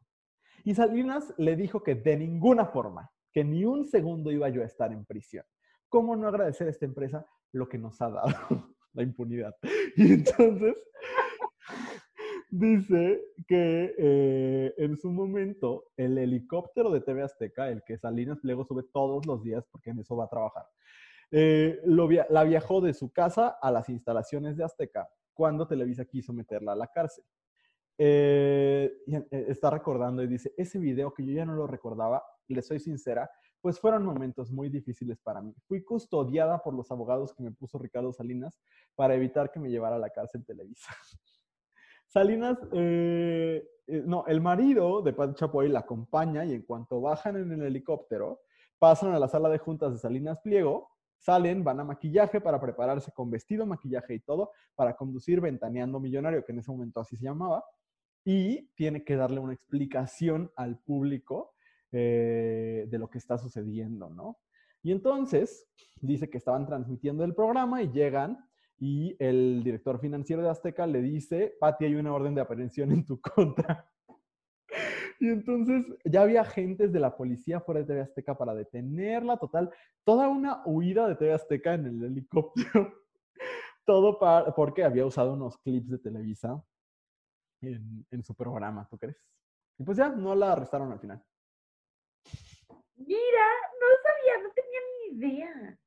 Y 0.64 0.76
Salinas 0.76 1.34
le 1.38 1.56
dijo 1.56 1.84
que 1.84 1.96
de 1.96 2.18
ninguna 2.18 2.66
forma, 2.66 3.12
que 3.32 3.44
ni 3.44 3.66
un 3.66 3.86
segundo 3.86 4.32
iba 4.32 4.48
yo 4.50 4.62
a 4.62 4.66
estar 4.66 4.92
en 4.92 5.06
prisión. 5.06 5.46
¿Cómo 5.90 6.16
no 6.16 6.28
agradecer 6.28 6.68
a 6.68 6.72
esta 6.72 6.86
empresa 6.86 7.26
lo 7.52 7.68
que 7.68 7.78
nos 7.78 8.02
ha 8.02 8.10
dado? 8.10 8.28
la 8.94 9.04
impunidad. 9.04 9.56
Y 9.96 10.14
entonces 10.14 10.76
dice 12.50 13.22
que 13.48 13.94
eh, 13.98 14.74
en 14.78 14.98
su 14.98 15.12
momento 15.12 15.86
el 15.98 16.18
helicóptero 16.18 16.90
de 16.90 17.02
TV 17.02 17.22
Azteca, 17.22 17.70
el 17.70 17.84
que 17.84 17.98
Salinas 17.98 18.40
Pliego 18.40 18.66
sube 18.66 18.84
todos 18.92 19.26
los 19.28 19.44
días 19.44 19.66
porque 19.72 19.92
en 19.92 20.00
eso 20.00 20.16
va 20.16 20.26
a 20.26 20.30
trabajar, 20.30 20.66
eh, 21.30 21.80
la 21.86 22.44
viajó 22.44 22.82
de 22.82 22.94
su 22.94 23.12
casa 23.12 23.58
a 23.62 23.72
las 23.72 23.90
instalaciones 23.90 24.58
de 24.58 24.64
Azteca 24.64 25.10
cuando 25.34 25.68
Televisa 25.68 26.06
quiso 26.06 26.34
meterla 26.34 26.74
a 26.74 26.76
la 26.76 26.88
cárcel. 26.88 27.24
Eh, 27.98 28.92
eh, 29.08 29.46
está 29.50 29.70
recordando 29.70 30.24
y 30.24 30.28
dice, 30.28 30.54
ese 30.58 30.80
video 30.80 31.14
que 31.14 31.26
yo 31.26 31.32
ya 31.34 31.46
no 31.46 31.54
lo 31.54 31.68
recordaba, 31.68 32.24
le 32.48 32.62
soy 32.62 32.80
sincera, 32.80 33.30
pues 33.62 33.80
fueron 33.80 34.06
momentos 34.06 34.52
muy 34.52 34.70
difíciles 34.70 35.20
para 35.22 35.42
mí. 35.42 35.54
Fui 35.68 35.84
custodiada 35.84 36.62
por 36.62 36.74
los 36.74 36.92
abogados 36.92 37.34
que 37.34 37.44
me 37.44 37.52
puso 37.52 37.78
Ricardo 37.78 38.12
Salinas 38.12 38.60
para 38.96 39.16
evitar 39.16 39.52
que 39.52 39.60
me 39.60 39.70
llevara 39.70 39.96
a 39.96 40.00
la 40.00 40.10
cárcel 40.10 40.46
Televisa. 40.46 40.94
Salinas, 42.08 42.58
eh, 42.74 43.66
no, 44.06 44.26
el 44.28 44.42
marido 44.42 45.02
de 45.02 45.14
Pati 45.14 45.36
Chapoy 45.36 45.70
la 45.70 45.80
acompaña 45.80 46.46
y 46.46 46.54
en 46.54 46.62
cuanto 46.62 47.02
bajan 47.02 47.38
en 47.38 47.52
el 47.54 47.64
helicóptero, 47.64 48.42
pasan 48.78 49.14
a 49.14 49.20
la 49.20 49.28
sala 49.28 49.50
de 49.50 49.58
juntas 49.58 49.94
de 49.94 50.00
Salinas 50.00 50.40
Pliego, 50.42 50.90
salen, 51.18 51.64
van 51.64 51.80
a 51.80 51.86
maquillaje 51.86 52.42
para 52.42 52.60
prepararse 52.60 53.12
con 53.14 53.32
vestido, 53.32 53.66
maquillaje 53.66 54.16
y 54.16 54.20
todo, 54.20 54.52
para 54.76 54.96
conducir 54.96 55.40
Ventaneando 55.40 56.00
Millonario, 56.00 56.44
que 56.44 56.52
en 56.52 56.60
ese 56.60 56.70
momento 56.70 57.00
así 57.00 57.16
se 57.16 57.24
llamaba, 57.24 57.64
y 58.26 58.70
tiene 58.76 59.04
que 59.04 59.16
darle 59.16 59.40
una 59.40 59.54
explicación 59.54 60.52
al 60.56 60.80
público 60.80 61.54
eh, 61.92 62.88
de 62.90 62.98
lo 62.98 63.10
que 63.10 63.18
está 63.18 63.38
sucediendo, 63.38 64.10
¿no? 64.10 64.38
Y 64.82 64.92
entonces 64.92 65.68
dice 66.02 66.30
que 66.30 66.38
estaban 66.38 66.66
transmitiendo 66.66 67.24
el 67.24 67.36
programa 67.36 67.82
y 67.82 67.92
llegan 67.92 68.46
y 68.80 69.16
el 69.20 69.64
director 69.64 70.00
financiero 70.00 70.42
de 70.42 70.50
Azteca 70.50 70.86
le 70.88 71.02
dice, 71.02 71.56
Pati, 71.60 71.86
hay 71.86 71.96
una 71.96 72.14
orden 72.14 72.36
de 72.36 72.42
aprehensión 72.42 72.92
en 72.92 73.06
tu 73.06 73.20
contra. 73.36 73.90
Y 75.20 75.30
entonces 75.30 75.86
ya 76.04 76.24
había 76.24 76.42
agentes 76.42 76.92
de 76.92 77.00
la 77.00 77.16
policía 77.16 77.62
fuera 77.62 77.82
de 77.82 77.86
TV 77.86 78.02
Azteca 78.02 78.38
para 78.38 78.54
detenerla, 78.54 79.38
total, 79.38 79.70
toda 80.04 80.28
una 80.28 80.64
huida 80.66 81.08
de 81.08 81.16
TV 81.16 81.34
Azteca 81.34 81.76
en 81.76 81.86
el 81.86 82.04
helicóptero. 82.04 82.94
Todo 83.86 84.18
para, 84.18 84.54
porque 84.56 84.84
había 84.84 85.06
usado 85.06 85.34
unos 85.34 85.58
clips 85.58 85.90
de 85.90 86.00
Televisa 86.00 86.64
en, 87.68 88.06
en 88.12 88.24
su 88.24 88.36
programa, 88.36 88.88
¿tú 88.90 88.98
crees? 88.98 89.18
Y 89.78 89.84
pues 89.84 89.98
ya, 89.98 90.10
no 90.10 90.36
la 90.36 90.52
arrestaron 90.54 90.92
al 90.92 91.00
final. 91.00 91.24
Mira, 92.96 93.46
no 93.82 93.88
sabía, 94.04 94.44
no 94.44 94.50
tenía 94.54 94.80
ni 95.00 95.18
idea. 95.18 95.80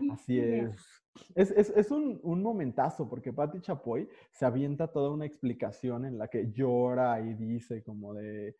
Ni 0.00 0.10
Así 0.10 0.34
idea. 0.34 0.68
es. 0.68 0.86
Es, 1.34 1.50
es, 1.50 1.70
es 1.70 1.90
un, 1.90 2.20
un 2.22 2.42
momentazo 2.42 3.08
porque 3.08 3.32
Patti 3.32 3.60
Chapoy 3.60 4.08
se 4.30 4.44
avienta 4.46 4.86
toda 4.92 5.10
una 5.10 5.26
explicación 5.26 6.04
en 6.04 6.16
la 6.18 6.28
que 6.28 6.50
llora 6.52 7.20
y 7.20 7.34
dice 7.34 7.82
como 7.82 8.14
de 8.14 8.56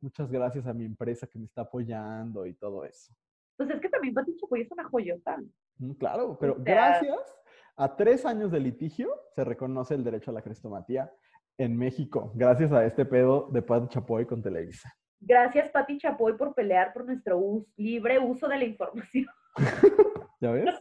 muchas 0.00 0.30
gracias 0.30 0.66
a 0.66 0.72
mi 0.72 0.84
empresa 0.86 1.26
que 1.26 1.38
me 1.38 1.44
está 1.44 1.62
apoyando 1.62 2.46
y 2.46 2.54
todo 2.54 2.84
eso. 2.84 3.12
Pues 3.56 3.68
es 3.70 3.80
que 3.80 3.90
también 3.90 4.14
Pati 4.14 4.34
Chapoy 4.36 4.62
es 4.62 4.70
una 4.72 4.84
joyota. 4.84 5.38
Mm, 5.78 5.92
Claro, 5.92 6.38
pero 6.40 6.54
sea- 6.54 6.64
gracias 6.64 7.36
a 7.76 7.96
tres 7.96 8.24
años 8.24 8.50
de 8.50 8.60
litigio 8.60 9.14
se 9.34 9.44
reconoce 9.44 9.94
el 9.94 10.02
derecho 10.04 10.30
a 10.30 10.34
la 10.34 10.42
crestomatía 10.42 11.12
en 11.60 11.76
México, 11.76 12.32
gracias 12.34 12.72
a 12.72 12.86
este 12.86 13.04
pedo 13.04 13.48
de 13.52 13.60
Patti 13.60 13.88
Chapoy 13.88 14.24
con 14.24 14.42
Televisa. 14.42 14.96
Gracias, 15.20 15.68
Pati 15.68 15.98
Chapoy, 15.98 16.34
por 16.34 16.54
pelear 16.54 16.94
por 16.94 17.04
nuestro 17.04 17.66
libre 17.76 18.18
uso 18.18 18.48
de 18.48 18.56
la 18.56 18.64
información. 18.64 19.26
¿Ya 20.40 20.52
ves? 20.52 20.74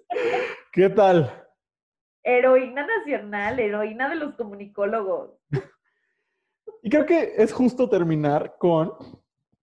¿Qué 0.71 0.89
tal? 0.89 1.29
Heroína 2.23 2.87
nacional, 2.87 3.59
heroína 3.59 4.07
de 4.07 4.15
los 4.15 4.35
comunicólogos. 4.35 5.31
Y 6.81 6.89
creo 6.89 7.05
que 7.05 7.33
es 7.35 7.51
justo 7.51 7.89
terminar 7.89 8.55
con 8.57 8.93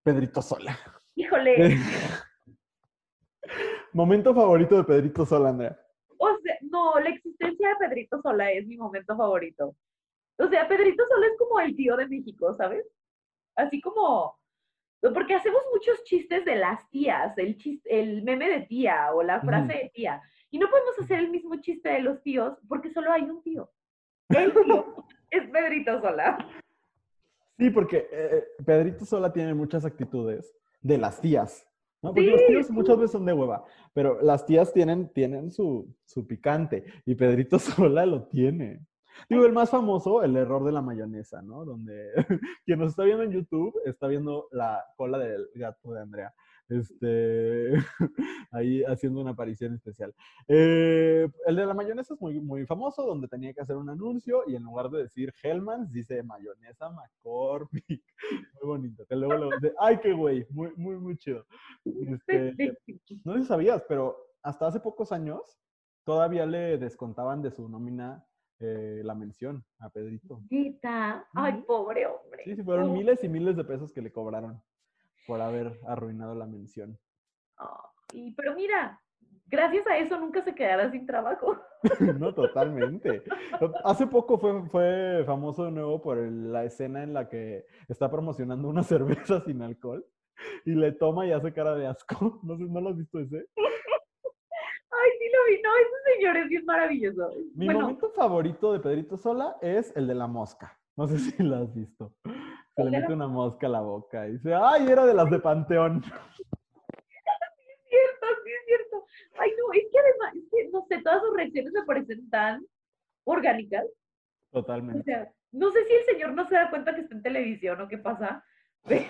Pedrito 0.03 0.43
Sola. 0.43 0.79
Híjole, 1.15 1.79
Momento 3.95 4.35
favorito 4.35 4.77
de 4.77 4.85
Pedrito 4.85 5.25
Sola, 5.25 5.49
Andrea. 5.49 5.81
o 6.19 6.29
sea, 6.43 6.59
no, 6.61 7.01
la 7.01 7.09
existencia 7.09 7.71
de 7.71 7.77
Pedrito 7.77 8.21
Sola 8.21 8.53
es 8.53 8.67
mi 8.67 8.77
momento 8.77 9.17
favorito. 9.17 9.75
O 10.39 10.49
sea, 10.49 10.69
Pedrito 10.69 11.05
Sola 11.09 11.27
es 11.27 11.39
como 11.39 11.61
el 11.61 11.75
tío 11.75 11.97
de 11.97 12.07
México, 12.09 12.55
¿sabes? 12.57 12.85
Así 13.57 13.81
como, 13.81 14.39
porque 15.01 15.35
hacemos 15.35 15.63
muchos 15.73 16.03
chistes 16.05 16.45
de 16.45 16.57
las 16.57 16.89
tías, 16.91 17.37
el, 17.39 17.57
chis- 17.57 17.81
el 17.85 18.23
meme 18.23 18.49
de 18.49 18.61
tía 18.67 19.13
o 19.15 19.23
la 19.23 19.41
frase 19.41 19.73
de 19.73 19.91
tía. 19.95 20.21
Y 20.51 20.59
no 20.59 20.69
podemos 20.69 20.99
hacer 20.99 21.21
el 21.21 21.31
mismo 21.31 21.57
chiste 21.61 21.89
de 21.89 22.01
los 22.01 22.23
tíos 22.23 22.59
porque 22.69 22.91
solo 22.93 23.13
hay 23.13 23.23
un 23.23 23.43
tío. 23.43 23.71
El 24.29 24.53
tío 24.53 25.07
es 25.31 25.49
Pedrito 25.51 26.01
Sola. 26.01 26.37
Sí, 27.59 27.71
porque 27.71 28.07
eh, 28.13 28.45
Pedrito 28.65 29.05
Sola 29.07 29.33
tiene 29.33 29.55
muchas 29.55 29.85
actitudes 29.87 30.55
de 30.83 30.99
las 30.99 31.21
tías. 31.21 31.67
¿no? 32.03 32.11
Porque 32.13 32.31
los 32.31 32.41
Sí, 32.41 32.47
tíos 32.49 32.71
muchas 32.71 32.97
veces 32.99 33.13
son 33.13 33.25
de 33.25 33.33
hueva, 33.33 33.65
pero 33.95 34.21
las 34.21 34.45
tías 34.45 34.71
tienen, 34.73 35.09
tienen 35.15 35.51
su, 35.51 35.95
su 36.05 36.27
picante 36.27 36.85
y 37.07 37.15
Pedrito 37.15 37.59
Sola 37.59 38.05
lo 38.05 38.25
tiene. 38.29 38.81
Digo, 39.29 39.45
el 39.47 39.53
más 39.53 39.71
famoso, 39.71 40.23
el 40.23 40.37
error 40.37 40.65
de 40.65 40.73
la 40.73 40.83
mayonesa, 40.83 41.43
¿no? 41.43 41.65
Donde 41.65 42.13
quien 42.65 42.79
nos 42.79 42.91
está 42.91 43.05
viendo 43.05 43.25
en 43.25 43.33
YouTube 43.33 43.75
está 43.85 44.07
viendo 44.07 44.49
la 44.53 44.85
cola 44.97 45.19
del 45.19 45.49
gato 45.55 45.93
de 45.93 46.01
Andrea. 46.01 46.35
Este, 46.69 47.73
ahí 48.51 48.83
haciendo 48.85 49.21
una 49.21 49.31
aparición 49.31 49.75
especial. 49.75 50.15
Eh, 50.49 51.29
el 51.47 51.57
de 51.57 51.67
la 51.67 51.75
mayonesa 51.75 52.15
es 52.15 52.21
muy, 52.21 52.41
muy 52.41 52.67
famoso, 52.67 53.07
donde 53.07 53.29
tenía 53.29 53.53
que 53.53 53.61
hacer 53.61 53.77
un 53.77 53.89
anuncio 53.89 54.43
y 54.47 54.57
en 54.57 54.65
lugar 54.65 54.91
de 54.91 55.03
decir 55.05 55.33
Hellmann's, 55.43 55.93
dice 55.93 56.23
mayonesa 56.23 56.91
McCormick. 56.91 58.03
Muy 58.61 58.69
bonito. 58.69 59.07
Que 59.07 59.15
luego 59.15 59.35
lo 59.35 59.51
dice, 59.51 59.75
ay, 59.79 59.99
qué 60.01 60.13
güey, 60.13 60.47
muy, 60.51 60.73
muy, 60.77 60.97
muy 60.97 61.17
chido. 61.17 61.47
Este, 61.85 62.77
no 63.25 63.35
sé 63.35 63.41
si 63.43 63.47
sabías, 63.47 63.85
pero 63.89 64.17
hasta 64.43 64.67
hace 64.67 64.81
pocos 64.81 65.13
años 65.13 65.59
todavía 66.05 66.47
le 66.47 66.79
descontaban 66.79 67.43
de 67.43 67.51
su 67.51 67.69
nómina 67.69 68.25
eh, 68.61 69.01
la 69.05 69.15
mención 69.15 69.65
a 69.79 69.91
Pedrito. 69.91 70.41
Ay, 71.35 71.63
pobre 71.67 72.07
hombre. 72.07 72.43
Sí, 72.45 72.57
sí, 72.57 72.63
fueron 72.63 72.91
Oh. 72.91 72.93
miles 72.93 73.23
y 73.25 73.29
miles 73.29 73.57
de 73.57 73.65
pesos 73.65 73.93
que 73.93 74.01
le 74.03 74.13
cobraron 74.13 74.63
por 75.27 75.41
haber 75.41 75.79
arruinado 75.87 76.35
la 76.35 76.47
mención. 76.47 76.99
Ay, 77.59 78.33
pero 78.37 78.55
mira, 78.55 79.01
gracias 79.47 79.87
a 79.87 79.99
eso 79.99 80.19
nunca 80.19 80.43
se 80.43 80.55
quedará 80.55 80.91
sin 80.91 81.07
trabajo. 81.07 81.57
No, 82.19 82.35
totalmente. 82.35 83.23
Hace 83.85 84.07
poco 84.09 84.39
fue, 84.39 84.63
fue 84.71 85.23
famoso 85.25 85.67
de 85.67 85.71
nuevo 85.73 86.03
por 86.03 86.19
el- 86.19 86.53
la 86.53 86.65
escena 86.65 87.03
en 87.05 87.13
la 87.15 87.29
que 87.29 87.65
está 87.89 88.11
promocionando 88.11 88.69
una 88.69 88.83
cerveza 89.39 89.41
sin 89.43 89.63
alcohol 89.63 90.05
y 90.65 90.75
le 90.75 90.93
toma 90.93 91.27
y 91.27 91.33
hace 91.33 91.53
cara 91.53 91.75
de 91.77 91.87
asco. 91.87 92.41
No 92.43 92.57
sé, 92.57 92.65
¿no 92.65 92.81
lo 92.81 92.89
has 92.91 92.97
visto 92.97 93.21
ese? 93.21 93.47
Sí. 95.47 95.61
No, 95.63 95.71
ese 95.77 96.15
señor 96.15 96.37
es 96.37 96.49
bien 96.49 96.65
maravilloso. 96.65 97.31
Mi 97.55 97.67
bueno, 97.67 97.81
momento 97.83 98.11
favorito 98.11 98.73
de 98.73 98.81
Pedrito 98.81 99.17
Sola 99.17 99.57
es 99.61 99.95
el 99.97 100.07
de 100.07 100.15
la 100.15 100.27
mosca. 100.27 100.79
No 100.97 101.07
sé 101.07 101.19
si 101.19 101.43
lo 101.43 101.57
has 101.57 101.75
visto. 101.75 102.15
Se 102.25 102.83
le 102.83 102.85
¿El 102.85 102.85
de 102.87 102.91
la 102.91 103.01
mete 103.01 103.13
una 103.13 103.29
mosca 103.29 103.67
a 103.67 103.71
la 103.71 103.81
boca 103.81 104.29
y 104.29 104.33
dice, 104.33 104.55
¡ay, 104.55 104.87
era 104.89 105.07
de 105.07 105.15
las 105.15 105.31
de 105.31 105.39
Panteón! 105.39 106.03
es 106.03 107.81
cierto, 107.89 108.27
sí 108.45 108.51
es 108.51 108.65
cierto. 108.67 109.05
Ay, 109.39 109.51
no, 109.59 109.73
es 109.73 109.87
que 109.91 109.99
además, 109.99 110.35
es 110.35 110.45
que, 110.51 110.69
no 110.71 110.87
sé, 110.89 111.03
todas 111.03 111.23
sus 111.23 111.37
reacciones 111.37 111.73
me 111.73 111.85
parecen 111.85 112.31
tan 112.31 112.67
orgánicas. 113.25 113.85
O 114.51 114.61
Totalmente. 114.61 115.03
sea, 115.05 115.31
no 115.53 115.71
sé 115.71 115.85
si 115.85 115.93
el 115.95 116.05
señor 116.05 116.33
no 116.33 116.47
se 116.49 116.55
da 116.55 116.71
cuenta 116.71 116.95
que 116.95 117.03
está 117.03 117.15
en 117.15 117.23
televisión 117.23 117.81
o 117.81 117.89
qué 117.89 117.99
pasa, 117.99 118.45
pero 118.85 119.05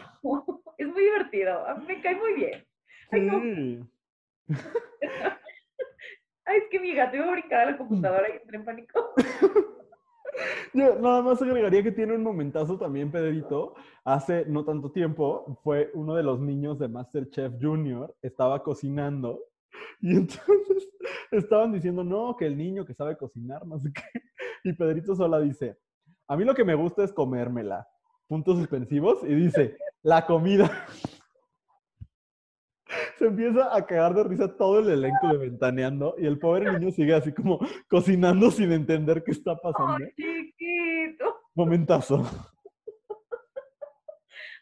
es 0.78 0.88
muy 0.88 1.02
divertido. 1.02 1.66
A 1.66 1.74
mí 1.76 1.86
me 1.86 2.00
cae 2.00 2.16
muy 2.16 2.34
bien. 2.34 2.66
Ay, 3.10 3.20
no. 3.20 3.88
Ay, 6.46 6.58
es 6.58 6.64
que 6.70 6.80
mi 6.80 6.94
gato 6.94 7.16
iba 7.16 7.26
a 7.26 7.32
brincar 7.32 7.60
a 7.60 7.70
la 7.72 7.76
computadora 7.76 8.28
y 8.28 8.36
entré 8.36 8.56
en 8.56 8.64
pánico. 8.64 9.12
Yo 10.74 10.98
nada 11.00 11.22
más 11.22 11.40
agregaría 11.40 11.82
que 11.82 11.92
tiene 11.92 12.14
un 12.14 12.22
momentazo 12.22 12.78
también, 12.78 13.10
Pedrito. 13.10 13.74
Hace 14.04 14.44
no 14.46 14.64
tanto 14.64 14.92
tiempo 14.92 15.58
fue 15.62 15.90
uno 15.94 16.14
de 16.14 16.22
los 16.22 16.40
niños 16.40 16.78
de 16.78 16.88
Masterchef 16.88 17.54
Junior, 17.60 18.14
estaba 18.22 18.62
cocinando 18.62 19.40
y 20.00 20.10
entonces 20.16 20.88
estaban 21.30 21.72
diciendo, 21.72 22.04
no, 22.04 22.36
que 22.36 22.46
el 22.46 22.56
niño 22.56 22.84
que 22.84 22.94
sabe 22.94 23.16
cocinar, 23.16 23.66
no 23.66 23.78
sé 23.78 23.90
qué. 23.92 24.20
Y 24.64 24.72
Pedrito 24.72 25.14
sola 25.14 25.40
dice, 25.40 25.78
a 26.28 26.36
mí 26.36 26.44
lo 26.44 26.54
que 26.54 26.64
me 26.64 26.74
gusta 26.74 27.04
es 27.04 27.12
comérmela. 27.12 27.88
Puntos 28.28 28.58
suspensivos 28.58 29.22
y 29.22 29.34
dice, 29.34 29.76
la 30.02 30.26
comida. 30.26 30.70
Se 33.18 33.26
empieza 33.26 33.74
a 33.74 33.84
cagar 33.86 34.14
de 34.14 34.24
risa 34.24 34.56
todo 34.56 34.80
el 34.80 34.90
elenco 34.90 35.28
de 35.28 35.38
Ventaneando 35.38 36.14
y 36.18 36.26
el 36.26 36.38
pobre 36.38 36.70
niño 36.70 36.90
sigue 36.90 37.14
así 37.14 37.32
como 37.32 37.58
cocinando 37.88 38.50
sin 38.50 38.72
entender 38.72 39.22
qué 39.24 39.30
está 39.30 39.56
pasando. 39.56 40.04
Ay, 40.04 40.12
chiquito. 40.14 41.36
Momentazo. 41.54 42.24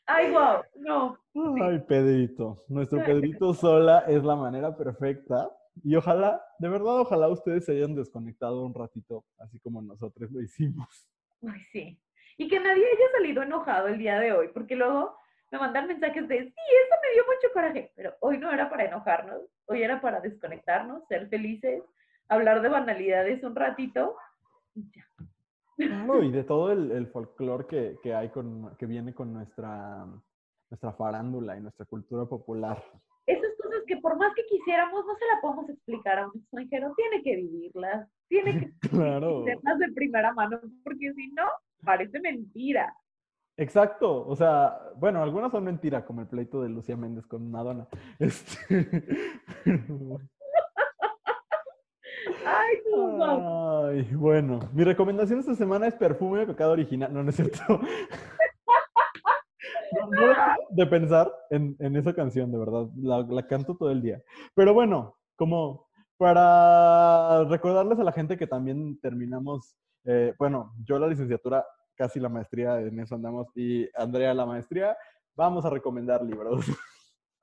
Ay, 0.07 0.31
wow. 0.31 0.63
No. 0.77 1.19
Ay, 1.63 1.81
Pedrito. 1.81 2.65
Nuestro 2.69 3.05
Pedrito 3.05 3.55
sola 3.55 4.01
es 4.07 4.23
la 4.23 4.37
manera 4.37 4.77
perfecta. 4.77 5.51
Y 5.83 5.97
ojalá, 5.97 6.41
de 6.59 6.69
verdad, 6.69 7.01
ojalá 7.01 7.29
ustedes 7.29 7.65
se 7.65 7.73
hayan 7.73 7.97
desconectado 7.97 8.65
un 8.65 8.75
ratito, 8.75 9.25
así 9.39 9.59
como 9.59 9.83
nosotros 9.83 10.31
lo 10.31 10.41
hicimos. 10.41 11.09
Ay, 11.43 11.61
sí. 11.73 12.01
Y 12.39 12.49
que 12.49 12.61
nadie 12.61 12.85
haya 12.85 13.11
salido 13.17 13.43
enojado 13.43 13.89
el 13.89 13.99
día 13.99 14.21
de 14.21 14.33
hoy, 14.33 14.49
porque 14.55 14.77
luego 14.77 15.17
me 15.55 15.61
mandan 15.61 15.87
mensajes 15.87 16.27
de, 16.27 16.39
sí, 16.39 16.47
eso 16.47 16.97
me 17.01 17.15
dio 17.15 17.23
mucho 17.27 17.53
coraje, 17.53 17.93
pero 17.95 18.15
hoy 18.21 18.39
no 18.39 18.51
era 18.51 18.69
para 18.69 18.87
enojarnos, 18.87 19.43
hoy 19.67 19.83
era 19.83 20.01
para 20.01 20.21
desconectarnos, 20.21 21.07
ser 21.09 21.29
felices, 21.29 21.83
hablar 22.29 22.61
de 22.61 22.69
banalidades 22.69 23.43
un 23.45 23.55
ratito 23.55 24.17
y 24.75 24.83
ya. 24.91 25.07
Claro, 25.77 26.23
y 26.23 26.31
de 26.31 26.45
todo 26.45 26.73
el, 26.73 26.91
el 26.91 27.07
folclore 27.09 27.67
que, 27.67 27.97
que 28.03 28.15
hay 28.15 28.31
con, 28.31 28.77
que 28.77 28.87
viene 28.87 29.15
con 29.15 29.33
nuestra, 29.33 30.07
nuestra 30.71 30.93
farándula 30.93 31.57
y 31.57 31.61
nuestra 31.61 31.85
cultura 31.87 32.25
popular. 32.27 32.83
Esas 33.27 33.51
cosas 33.57 33.83
que 33.87 33.97
por 33.99 34.17
más 34.17 34.35
que 34.35 34.45
quisiéramos, 34.47 35.07
no 35.07 35.15
se 35.17 35.27
la 35.27 35.41
podemos 35.41 35.69
explicar 35.71 36.19
a 36.19 36.27
un 36.27 36.33
extranjero, 36.37 36.93
tiene 36.97 37.23
que 37.23 37.37
vivirlas, 37.37 38.09
tiene 38.29 38.59
que 38.59 38.73
Claro. 38.89 39.45
de 39.45 39.93
primera 39.95 40.33
mano, 40.33 40.61
porque 40.83 41.13
si 41.15 41.29
no, 41.33 41.45
Parece 41.85 42.19
mentira. 42.21 42.95
Exacto, 43.57 44.27
o 44.27 44.35
sea, 44.35 44.79
bueno, 44.97 45.23
algunas 45.23 45.53
son 45.53 45.65
mentiras, 45.65 46.05
como 46.05 46.21
el 46.21 46.27
pleito 46.27 46.61
de 46.63 46.69
Lucía 46.69 46.97
Méndez 46.97 47.27
con 47.27 47.51
Madonna. 47.51 47.87
Este, 48.19 48.59
Ay, 52.47 52.77
no. 52.91 53.87
Ay, 53.87 54.03
bueno, 54.15 54.61
mi 54.73 54.85
recomendación 54.85 55.41
esta 55.41 55.55
semana 55.55 55.87
es 55.87 55.95
perfume 55.95 56.41
de 56.41 56.47
pecado 56.47 56.73
original. 56.73 57.13
No, 57.13 57.23
no 57.23 57.31
es 57.31 57.37
cierto. 57.37 57.61
No, 59.93 60.09
no 60.09 60.27
dejo 60.27 60.41
de 60.71 60.87
pensar 60.87 61.33
en, 61.51 61.77
en 61.79 61.95
esa 61.95 62.13
canción, 62.13 62.51
de 62.51 62.59
verdad. 62.59 62.89
La, 62.97 63.21
la 63.21 63.47
canto 63.47 63.77
todo 63.77 63.93
el 63.93 64.03
día. 64.03 64.21
Pero 64.55 64.75
bueno, 64.75 65.17
como 65.37 65.87
para 66.17 67.45
recordarles 67.45 67.99
a 68.01 68.05
la 68.05 68.11
gente 68.11 68.37
que 68.37 68.49
también 68.49 68.99
terminamos, 69.01 69.77
eh, 70.05 70.35
bueno, 70.37 70.73
yo 70.85 70.99
la 70.99 71.07
licenciatura, 71.07 71.65
casi 71.97 72.21
la 72.21 72.29
maestría, 72.29 72.81
en 72.81 72.99
eso 73.01 73.15
andamos, 73.15 73.49
y 73.55 73.89
Andrea 73.95 74.35
la 74.35 74.47
maestría, 74.47 74.97
vamos 75.35 75.65
a 75.65 75.71
recomendar 75.71 76.23
libros. 76.23 76.65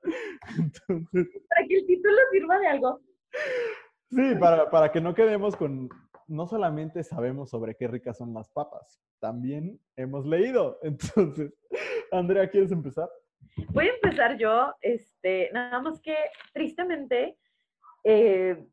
Entonces, 0.57 1.27
Para 1.49 1.67
que 1.67 1.75
el 1.75 1.85
título 1.85 2.15
sirva 2.31 2.59
de 2.59 2.67
algo. 2.67 2.99
Sí, 4.09 4.35
para, 4.39 4.69
para 4.69 4.91
que 4.91 4.99
no 4.99 5.13
quedemos 5.13 5.55
con, 5.55 5.87
no 6.27 6.47
solamente 6.47 7.03
sabemos 7.03 7.49
sobre 7.49 7.75
qué 7.75 7.87
ricas 7.87 8.17
son 8.17 8.33
las 8.33 8.49
papas, 8.49 9.01
también 9.19 9.79
hemos 9.95 10.25
leído. 10.25 10.79
Entonces, 10.83 11.53
Andrea, 12.11 12.49
¿quieres 12.49 12.71
empezar? 12.71 13.09
Voy 13.69 13.87
a 13.87 13.93
empezar 13.93 14.37
yo, 14.37 14.73
este, 14.81 15.49
nada 15.53 15.79
más 15.81 15.99
que 16.01 16.15
tristemente 16.53 17.37
eh, 18.03 18.65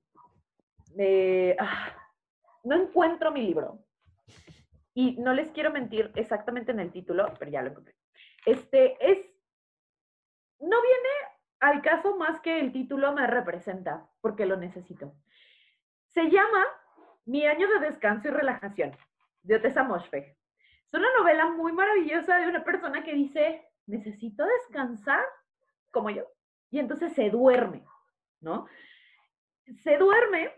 me- 0.95 1.57
ah, 1.59 1.95
no 2.65 2.77
encuentro 2.83 3.31
mi 3.31 3.43
libro. 3.43 3.85
Y 4.99 5.13
no 5.13 5.33
les 5.33 5.53
quiero 5.53 5.71
mentir 5.71 6.11
exactamente 6.17 6.73
en 6.73 6.81
el 6.81 6.91
título, 6.91 7.33
pero 7.39 7.53
ya 7.53 7.63
lo 7.63 7.71
encontré. 7.71 7.95
Este 8.45 8.97
es, 9.01 9.19
no 10.59 10.83
viene 10.83 11.09
al 11.61 11.83
caso 11.83 12.17
más 12.17 12.41
que 12.41 12.59
el 12.59 12.73
título 12.73 13.13
me 13.13 13.25
representa, 13.29 14.11
porque 14.21 14.45
lo 14.45 14.57
necesito. 14.57 15.15
Se 16.09 16.29
llama 16.29 16.67
Mi 17.27 17.47
año 17.47 17.69
de 17.69 17.87
descanso 17.87 18.27
y 18.27 18.33
relajación, 18.33 18.91
de 19.45 19.55
Otessa 19.55 19.85
Moshfegh. 19.85 20.37
Es 20.85 20.93
una 20.93 21.07
novela 21.17 21.49
muy 21.49 21.71
maravillosa 21.71 22.37
de 22.39 22.49
una 22.49 22.65
persona 22.65 23.05
que 23.05 23.15
dice, 23.15 23.71
necesito 23.87 24.45
descansar 24.47 25.25
como 25.93 26.11
yo. 26.11 26.25
Y 26.73 26.81
entonces 26.81 27.13
se 27.13 27.31
duerme, 27.31 27.85
¿no? 28.41 28.67
Se 29.77 29.97
duerme 29.97 30.58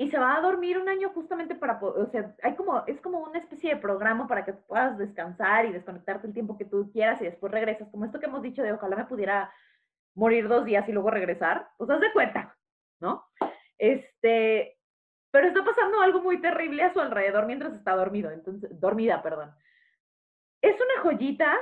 y 0.00 0.10
se 0.10 0.18
va 0.18 0.34
a 0.34 0.40
dormir 0.40 0.78
un 0.78 0.88
año 0.88 1.10
justamente 1.10 1.54
para, 1.54 1.78
o 1.78 2.06
sea, 2.06 2.34
hay 2.42 2.54
como, 2.54 2.82
es 2.86 2.98
como 3.02 3.18
una 3.18 3.38
especie 3.38 3.74
de 3.74 3.80
programa 3.82 4.26
para 4.26 4.46
que 4.46 4.54
puedas 4.54 4.96
descansar 4.96 5.66
y 5.66 5.72
desconectarte 5.72 6.26
el 6.26 6.32
tiempo 6.32 6.56
que 6.56 6.64
tú 6.64 6.90
quieras 6.90 7.20
y 7.20 7.24
después 7.24 7.52
regresas, 7.52 7.86
como 7.90 8.06
esto 8.06 8.18
que 8.18 8.24
hemos 8.24 8.40
dicho 8.40 8.62
de 8.62 8.72
ojalá 8.72 8.96
me 8.96 9.04
pudiera 9.04 9.52
morir 10.14 10.48
dos 10.48 10.64
días 10.64 10.88
y 10.88 10.92
luego 10.92 11.10
regresar, 11.10 11.68
pues 11.76 11.90
haz 11.90 12.00
de 12.00 12.12
cuenta, 12.14 12.56
¿no? 12.98 13.26
Este, 13.76 14.78
pero 15.30 15.48
está 15.48 15.62
pasando 15.62 16.00
algo 16.00 16.22
muy 16.22 16.40
terrible 16.40 16.82
a 16.82 16.94
su 16.94 17.00
alrededor 17.00 17.44
mientras 17.44 17.74
está 17.74 17.94
dormido, 17.94 18.30
entonces, 18.30 18.70
dormida, 18.80 19.22
perdón. 19.22 19.52
Es 20.62 20.76
una 20.76 21.02
joyita, 21.02 21.58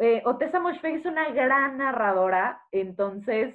eh, 0.00 0.20
Otessa 0.24 0.58
Moshfegh 0.58 0.96
es 0.96 1.06
una 1.06 1.30
gran 1.30 1.78
narradora, 1.78 2.60
entonces, 2.72 3.54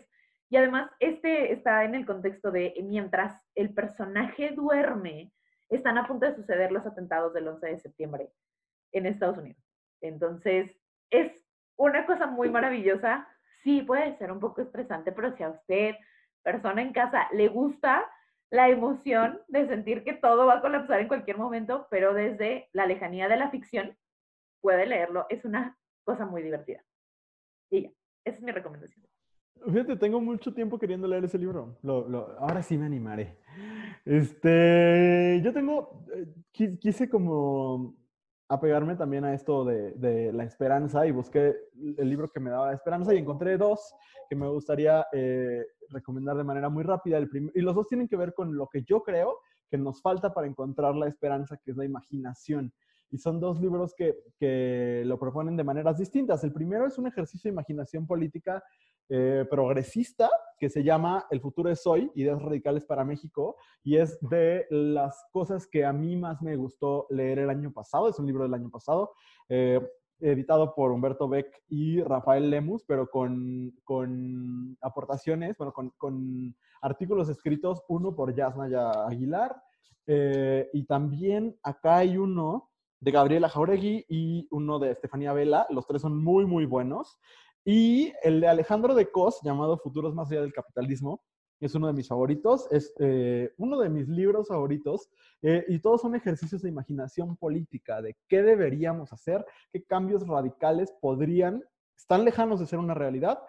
y 0.54 0.58
además 0.58 0.92
este 1.00 1.52
está 1.52 1.84
en 1.84 1.96
el 1.96 2.06
contexto 2.06 2.52
de 2.52 2.76
mientras 2.84 3.42
el 3.56 3.74
personaje 3.74 4.52
duerme, 4.52 5.34
están 5.68 5.98
a 5.98 6.06
punto 6.06 6.28
de 6.28 6.36
suceder 6.36 6.72
los 6.72 6.86
atentados 6.86 7.34
del 7.34 7.48
11 7.48 7.66
de 7.66 7.80
septiembre 7.80 8.32
en 8.92 9.08
Estados 9.08 9.40
Unidos. 9.40 9.60
Entonces, 10.00 10.80
es 11.10 11.32
una 11.76 12.06
cosa 12.06 12.28
muy 12.28 12.52
maravillosa. 12.52 13.28
Sí, 13.64 13.82
puede 13.82 14.16
ser 14.20 14.32
un 14.32 14.40
poco 14.40 14.62
estresante, 14.62 15.12
pero 15.12 15.36
si 15.36 15.42
a 15.42 15.50
usted, 15.50 15.96
persona 16.44 16.84
en 16.84 16.94
casa, 16.94 17.28
le 17.32 17.48
gusta 17.48 18.08
la 18.52 18.70
emoción 18.70 19.42
de 19.48 19.66
sentir 19.66 20.04
que 20.04 20.14
todo 20.14 20.46
va 20.46 20.58
a 20.60 20.62
colapsar 20.62 21.00
en 21.00 21.08
cualquier 21.08 21.40
momento, 21.40 21.88
pero 21.90 22.14
desde 22.14 22.70
la 22.74 22.86
lejanía 22.86 23.28
de 23.28 23.38
la 23.38 23.50
ficción, 23.50 23.98
puede 24.62 24.86
leerlo. 24.86 25.26
Es 25.30 25.46
una 25.46 25.80
cosa 26.04 26.28
muy 26.28 26.44
divertida. 26.44 26.84
Y 27.72 27.86
ya, 27.86 27.90
esa 28.24 28.38
es 28.38 28.44
mi 28.44 28.52
recomendación. 28.52 29.03
Fíjate, 29.66 29.96
tengo 29.96 30.20
mucho 30.20 30.54
tiempo 30.54 30.78
queriendo 30.78 31.08
leer 31.08 31.24
ese 31.26 31.38
libro. 31.38 31.78
Lo- 31.84 32.08
lo- 32.08 32.38
ahora 32.40 32.62
sí 32.62 32.78
me 32.78 32.86
animaré. 32.86 33.38
Este, 34.06 35.42
yo 35.44 35.54
tengo, 35.54 36.06
eh, 36.14 36.28
qui- 36.54 36.78
quise 36.78 37.10
como 37.10 37.96
apegarme 38.50 38.96
también 38.96 39.24
a 39.24 39.34
esto 39.34 39.64
de, 39.64 39.92
de 39.94 40.34
la 40.34 40.44
esperanza 40.44 41.08
y 41.08 41.12
busqué 41.12 41.56
el 41.98 42.10
libro 42.10 42.30
que 42.30 42.40
me 42.42 42.50
daba 42.52 42.74
esperanza 42.74 43.14
y 43.14 43.18
encontré 43.18 43.58
dos 43.58 43.96
que 44.30 44.36
me 44.36 44.48
gustaría 44.50 45.06
eh, 45.14 45.66
recomendar 45.90 46.36
de 46.38 46.44
manera 46.44 46.70
muy 46.70 46.84
rápida. 46.84 47.18
El 47.18 47.30
y 47.56 47.62
los 47.62 47.76
dos 47.76 47.88
tienen 47.88 48.08
que 48.08 48.18
ver 48.18 48.34
con 48.34 48.56
lo 48.56 48.68
que 48.68 48.84
yo 48.84 49.02
creo 49.02 49.38
que 49.70 49.78
nos 49.78 50.02
falta 50.02 50.34
para 50.34 50.48
encontrar 50.48 50.96
la 50.96 51.08
esperanza, 51.08 51.58
que 51.64 51.72
es 51.72 51.78
la 51.78 51.86
imaginación. 51.86 52.74
Y 53.10 53.18
son 53.18 53.40
dos 53.40 53.60
libros 53.62 53.94
que, 53.96 54.16
que 54.40 55.04
lo 55.06 55.18
proponen 55.20 55.56
de 55.56 55.64
maneras 55.64 55.98
distintas. 55.98 56.44
El 56.44 56.52
primero 56.52 56.86
es 56.88 56.98
un 56.98 57.08
ejercicio 57.08 57.50
de 57.50 57.54
imaginación 57.54 58.06
política 58.08 58.64
eh, 59.10 59.46
progresista 59.50 60.30
que 60.58 60.70
se 60.70 60.84
llama 60.84 61.26
El 61.30 61.42
futuro 61.42 61.70
es 61.70 61.86
hoy, 61.86 62.12
ideas 62.16 62.42
radicales 62.42 62.86
para 62.86 63.04
México, 63.04 63.58
y 63.84 63.98
es 63.98 64.18
de 64.22 64.66
las 64.70 65.26
cosas 65.32 65.68
que 65.68 65.86
a 65.86 65.92
mí 65.92 66.16
más 66.16 66.42
me 66.42 66.56
gustó 66.56 67.08
leer 67.10 67.40
el 67.40 67.50
año 67.50 67.72
pasado, 67.72 68.08
es 68.08 68.18
un 68.18 68.28
libro 68.28 68.44
del 68.44 68.54
año 68.54 68.70
pasado, 68.70 69.12
eh, 69.50 69.82
editado 70.20 70.74
por 70.74 70.92
Humberto 70.92 71.28
Beck 71.28 71.64
y 71.68 72.02
Rafael 72.02 72.50
Lemus, 72.50 72.84
pero 72.86 73.10
con, 73.10 73.74
con 73.84 74.78
aportaciones, 74.82 75.58
bueno, 75.58 75.74
con, 75.74 75.90
con 75.98 76.56
artículos 76.82 77.28
escritos, 77.28 77.84
uno 77.90 78.16
por 78.16 78.34
Yasnaya 78.34 79.06
Aguilar, 79.06 79.62
eh, 80.06 80.70
y 80.74 80.86
también 80.86 81.58
acá 81.64 81.98
hay 81.98 82.18
uno 82.18 82.70
de 83.00 83.12
Gabriela 83.12 83.50
Jauregui 83.50 84.06
y 84.08 84.48
uno 84.52 84.80
de 84.80 84.92
Estefanía 84.92 85.34
Vela, 85.34 85.68
los 85.70 85.86
tres 85.88 86.02
son 86.02 86.24
muy, 86.24 86.46
muy 86.46 86.66
buenos. 86.66 87.20
Y 87.66 88.12
el 88.24 88.42
de 88.42 88.48
Alejandro 88.48 88.94
de 88.94 89.10
Cos, 89.10 89.40
llamado 89.44 89.78
Futuros 89.78 90.14
más 90.14 90.32
allá 90.32 90.42
del 90.42 90.54
capitalismo, 90.54 91.24
es 91.60 91.76
uno 91.76 91.88
de 91.88 91.94
mis 91.94 92.08
favoritos, 92.08 92.68
es 92.72 92.94
eh, 93.00 93.54
uno 93.58 93.80
de 93.80 93.90
mis 93.90 94.08
libros 94.10 94.50
favoritos, 94.50 95.10
eh, 95.42 95.64
y 95.70 95.80
todos 95.80 96.02
son 96.02 96.16
ejercicios 96.16 96.62
de 96.62 96.70
imaginación 96.70 97.38
política, 97.38 98.02
de 98.02 98.18
qué 98.28 98.44
deberíamos 98.44 99.14
hacer, 99.14 99.46
qué 99.72 99.84
cambios 99.84 100.28
radicales 100.28 100.94
podrían, 101.00 101.64
están 101.96 102.26
lejanos 102.26 102.60
de 102.60 102.66
ser 102.66 102.80
una 102.80 102.94
realidad, 102.94 103.40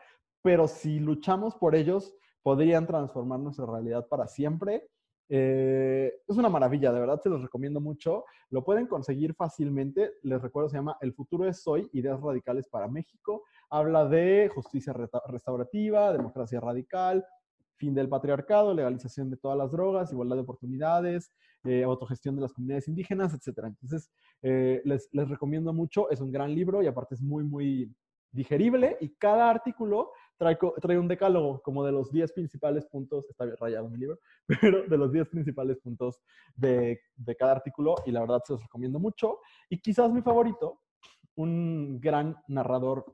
pero 0.43 0.69
si 0.69 1.01
luchamos 1.01 1.57
por 1.57 1.75
ellos, 1.75 2.15
podrían 2.43 2.87
transformar 2.87 3.41
nuestra 3.41 3.67
realidad 3.67 4.07
para 4.07 4.29
siempre. 4.29 4.87
Eh, 5.31 6.13
es 6.29 6.37
una 6.37 6.51
maravilla, 6.51 6.93
de 6.93 7.01
verdad 7.01 7.21
se 7.23 7.31
los 7.31 7.43
recomiendo 7.43 7.81
mucho. 7.81 8.27
Lo 8.51 8.63
pueden 8.63 8.87
conseguir 8.87 9.35
fácilmente. 9.35 10.13
Les 10.23 10.41
recuerdo, 10.41 10.69
se 10.69 10.77
llama 10.77 10.99
El 11.01 11.15
futuro 11.15 11.49
es 11.49 11.67
hoy, 11.67 11.89
ideas 11.95 12.21
radicales 12.21 12.69
para 12.69 12.87
México. 12.87 13.45
Habla 13.71 14.07
de 14.07 14.51
justicia 14.55 14.95
restaurativa, 15.27 16.13
democracia 16.13 16.61
radical, 16.61 17.25
fin 17.77 17.95
del 17.95 18.09
patriarcado, 18.09 18.73
legalización 18.73 19.31
de 19.31 19.37
todas 19.37 19.59
las 19.59 19.71
drogas, 19.73 20.13
igualdad 20.13 20.37
de 20.37 20.43
oportunidades, 20.43 21.33
eh, 21.65 21.83
autogestión 21.83 22.37
de 22.37 22.43
las 22.43 22.53
comunidades 22.53 22.89
indígenas, 22.89 23.35
etc. 23.35 23.65
Entonces, 23.67 24.11
eh, 24.43 24.81
les, 24.85 25.09
les 25.13 25.29
recomiendo 25.29 25.73
mucho. 25.73 26.11
Es 26.11 26.21
un 26.21 26.31
gran 26.31 26.55
libro 26.55 26.83
y 26.83 26.87
aparte 26.87 27.15
es 27.15 27.23
muy, 27.23 27.45
muy 27.45 27.93
digerible 28.35 28.97
y 29.01 29.11
cada 29.11 29.49
artículo 29.49 30.11
trae, 30.37 30.59
trae 30.81 30.99
un 30.99 31.09
decálogo 31.09 31.63
como 31.63 31.85
de 31.85 31.93
los 31.93 32.11
10 32.11 32.33
principales 32.33 32.85
puntos, 32.87 33.31
está 33.31 33.45
bien 33.45 33.57
rayado 33.57 33.89
mi 33.89 33.99
libro, 33.99 34.19
pero 34.61 34.83
de 34.83 34.99
los 34.99 35.13
10 35.13 35.29
principales 35.29 35.79
puntos 35.79 36.21
de, 36.57 37.01
de 37.17 37.37
cada 37.37 37.53
artículo 37.53 37.95
y 38.05 38.11
la 38.11 38.21
verdad 38.21 38.43
se 38.45 38.55
los 38.55 38.63
recomiendo 38.63 38.99
mucho. 38.99 39.39
Y 39.71 39.79
quizás 39.81 40.13
mi 40.13 40.21
favorito, 40.21 40.81
un 41.37 42.01
gran 42.01 42.37
narrador 42.49 43.05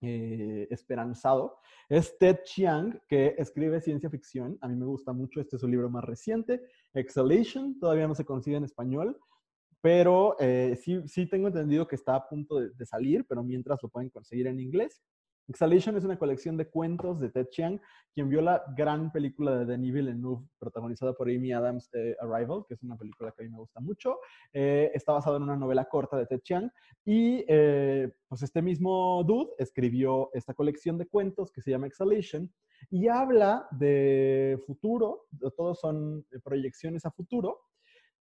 eh, 0.00 0.66
esperanzado, 0.70 1.58
es 1.88 2.16
Ted 2.18 2.38
Chiang, 2.44 3.00
que 3.08 3.34
escribe 3.38 3.80
ciencia 3.80 4.10
ficción. 4.10 4.58
A 4.60 4.68
mí 4.68 4.76
me 4.76 4.86
gusta 4.86 5.12
mucho, 5.12 5.40
este 5.40 5.56
es 5.56 5.60
su 5.60 5.68
libro 5.68 5.88
más 5.90 6.04
reciente, 6.04 6.62
Exhalation, 6.94 7.78
todavía 7.78 8.08
no 8.08 8.14
se 8.14 8.24
consigue 8.24 8.56
en 8.56 8.64
español, 8.64 9.18
pero 9.80 10.36
eh, 10.40 10.78
sí, 10.82 11.00
sí 11.06 11.26
tengo 11.26 11.48
entendido 11.48 11.86
que 11.86 11.96
está 11.96 12.16
a 12.16 12.28
punto 12.28 12.58
de, 12.58 12.70
de 12.70 12.86
salir, 12.86 13.24
pero 13.28 13.42
mientras 13.42 13.82
lo 13.82 13.88
pueden 13.88 14.10
conseguir 14.10 14.46
en 14.46 14.60
inglés. 14.60 15.02
Exhalation 15.48 15.96
es 15.96 16.04
una 16.04 16.18
colección 16.18 16.56
de 16.56 16.68
cuentos 16.68 17.20
de 17.20 17.30
Ted 17.30 17.48
Chiang, 17.50 17.80
quien 18.12 18.28
vio 18.28 18.40
la 18.40 18.64
gran 18.76 19.12
película 19.12 19.58
de 19.58 19.64
Denis 19.66 19.92
Villeneuve, 19.92 20.44
protagonizada 20.58 21.12
por 21.14 21.28
Amy 21.28 21.52
Adams, 21.52 21.88
eh, 21.92 22.16
Arrival, 22.20 22.64
que 22.66 22.74
es 22.74 22.82
una 22.82 22.96
película 22.96 23.32
que 23.32 23.42
a 23.42 23.44
mí 23.44 23.50
me 23.52 23.58
gusta 23.58 23.80
mucho. 23.80 24.18
Eh, 24.52 24.90
está 24.94 25.12
basado 25.12 25.36
en 25.36 25.44
una 25.44 25.56
novela 25.56 25.84
corta 25.84 26.16
de 26.16 26.26
Ted 26.26 26.40
Chiang. 26.40 26.70
Y 27.04 27.44
eh, 27.48 28.12
pues 28.28 28.42
este 28.42 28.62
mismo 28.62 29.22
dude 29.24 29.52
escribió 29.58 30.30
esta 30.32 30.54
colección 30.54 30.98
de 30.98 31.06
cuentos 31.06 31.52
que 31.52 31.62
se 31.62 31.70
llama 31.70 31.86
Exhalation 31.86 32.52
y 32.90 33.08
habla 33.08 33.66
de 33.70 34.60
futuro, 34.66 35.26
todos 35.56 35.80
son 35.80 36.26
proyecciones 36.44 37.04
a 37.04 37.10
futuro, 37.10 37.60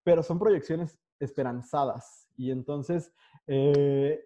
pero 0.04 0.22
son 0.22 0.40
proyecciones 0.40 1.00
esperanzadas. 1.20 2.28
Y 2.36 2.52
entonces, 2.52 3.12
eh, 3.48 4.24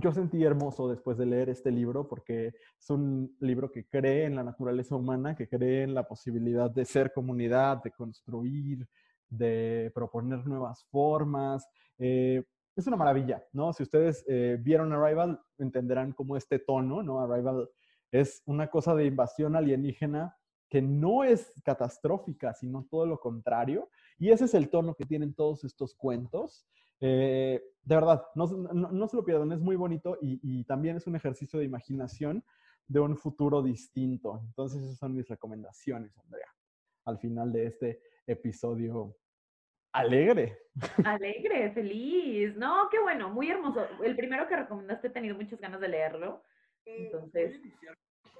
yo 0.00 0.12
sentí 0.12 0.44
hermoso 0.44 0.88
después 0.88 1.16
de 1.16 1.26
leer 1.26 1.48
este 1.48 1.70
libro 1.70 2.06
porque 2.06 2.48
es 2.78 2.90
un 2.90 3.34
libro 3.40 3.70
que 3.70 3.86
cree 3.86 4.24
en 4.26 4.36
la 4.36 4.42
naturaleza 4.42 4.94
humana, 4.96 5.34
que 5.34 5.48
cree 5.48 5.84
en 5.84 5.94
la 5.94 6.06
posibilidad 6.06 6.70
de 6.70 6.84
ser 6.84 7.12
comunidad, 7.12 7.82
de 7.82 7.90
construir, 7.90 8.86
de 9.28 9.90
proponer 9.94 10.46
nuevas 10.46 10.84
formas. 10.90 11.66
Eh, 11.98 12.44
es 12.76 12.86
una 12.86 12.96
maravilla, 12.96 13.44
¿no? 13.52 13.72
Si 13.72 13.82
ustedes 13.82 14.24
eh, 14.28 14.58
vieron 14.60 14.92
Arrival, 14.92 15.40
entenderán 15.58 16.12
cómo 16.12 16.36
este 16.36 16.58
tono, 16.58 17.02
¿no? 17.02 17.20
Arrival 17.20 17.68
es 18.10 18.42
una 18.46 18.68
cosa 18.68 18.94
de 18.94 19.06
invasión 19.06 19.56
alienígena 19.56 20.36
que 20.68 20.82
no 20.82 21.24
es 21.24 21.52
catastrófica, 21.64 22.54
sino 22.54 22.86
todo 22.90 23.06
lo 23.06 23.20
contrario. 23.20 23.90
Y 24.18 24.30
ese 24.30 24.46
es 24.46 24.54
el 24.54 24.70
tono 24.70 24.94
que 24.94 25.04
tienen 25.04 25.34
todos 25.34 25.64
estos 25.64 25.94
cuentos. 25.94 26.66
Eh, 27.00 27.62
de 27.84 27.94
verdad, 27.94 28.22
no, 28.34 28.46
se- 28.46 28.56
no- 28.56 28.90
no 28.92 29.08
se 29.08 29.16
lo 29.16 29.24
pierdan, 29.24 29.52
es 29.52 29.60
muy 29.60 29.76
bonito 29.76 30.18
y, 30.20 30.40
y 30.42 30.64
también 30.64 30.96
es 30.96 31.06
un 31.06 31.16
ejercicio 31.16 31.58
de 31.58 31.64
imaginación 31.64 32.44
de 32.86 33.00
un 33.00 33.16
futuro 33.16 33.62
distinto. 33.62 34.40
Entonces, 34.46 34.82
esas 34.82 34.98
son 34.98 35.14
mis 35.14 35.28
recomendaciones, 35.28 36.16
Andrea, 36.18 36.48
al 37.04 37.18
final 37.18 37.52
de 37.52 37.66
este 37.66 38.00
episodio 38.26 39.16
alegre. 39.92 40.58
Alegre, 41.04 41.70
feliz. 41.72 42.56
No, 42.56 42.88
qué 42.90 43.00
bueno, 43.00 43.30
muy 43.30 43.50
hermoso. 43.50 43.86
El 44.02 44.16
primero 44.16 44.46
que 44.48 44.56
recomendaste 44.56 45.08
he 45.08 45.10
tenido 45.10 45.36
muchas 45.36 45.60
ganas 45.60 45.80
de 45.80 45.88
leerlo. 45.88 46.42
Entonces, 46.84 47.60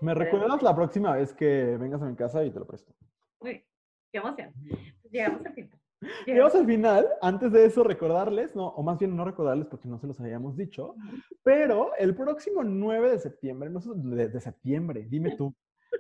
¿Me 0.00 0.14
recuerdas 0.14 0.62
la 0.62 0.74
próxima 0.74 1.14
vez 1.14 1.32
que 1.32 1.76
vengas 1.76 2.02
a 2.02 2.06
mi 2.06 2.16
casa 2.16 2.44
y 2.44 2.50
te 2.50 2.58
lo 2.58 2.66
presto? 2.66 2.92
uy, 3.38 3.64
qué 4.10 4.18
emoción. 4.18 4.52
Llegamos 5.10 5.44
al 5.46 5.54
final. 5.54 5.80
Llegamos 6.26 6.54
al 6.54 6.66
final. 6.66 7.08
Antes 7.20 7.52
de 7.52 7.64
eso, 7.64 7.84
recordarles, 7.84 8.54
no, 8.54 8.68
o 8.68 8.82
más 8.82 8.98
bien 8.98 9.16
no 9.16 9.24
recordarles 9.24 9.66
porque 9.66 9.88
no 9.88 9.98
se 9.98 10.06
los 10.06 10.20
habíamos 10.20 10.56
dicho, 10.56 10.94
pero 11.42 11.94
el 11.96 12.14
próximo 12.14 12.62
9 12.64 13.12
de 13.12 13.18
septiembre, 13.18 13.70
nosotros, 13.70 14.02
de, 14.04 14.28
de 14.28 14.40
septiembre, 14.40 15.06
dime 15.08 15.36
tú, 15.36 15.54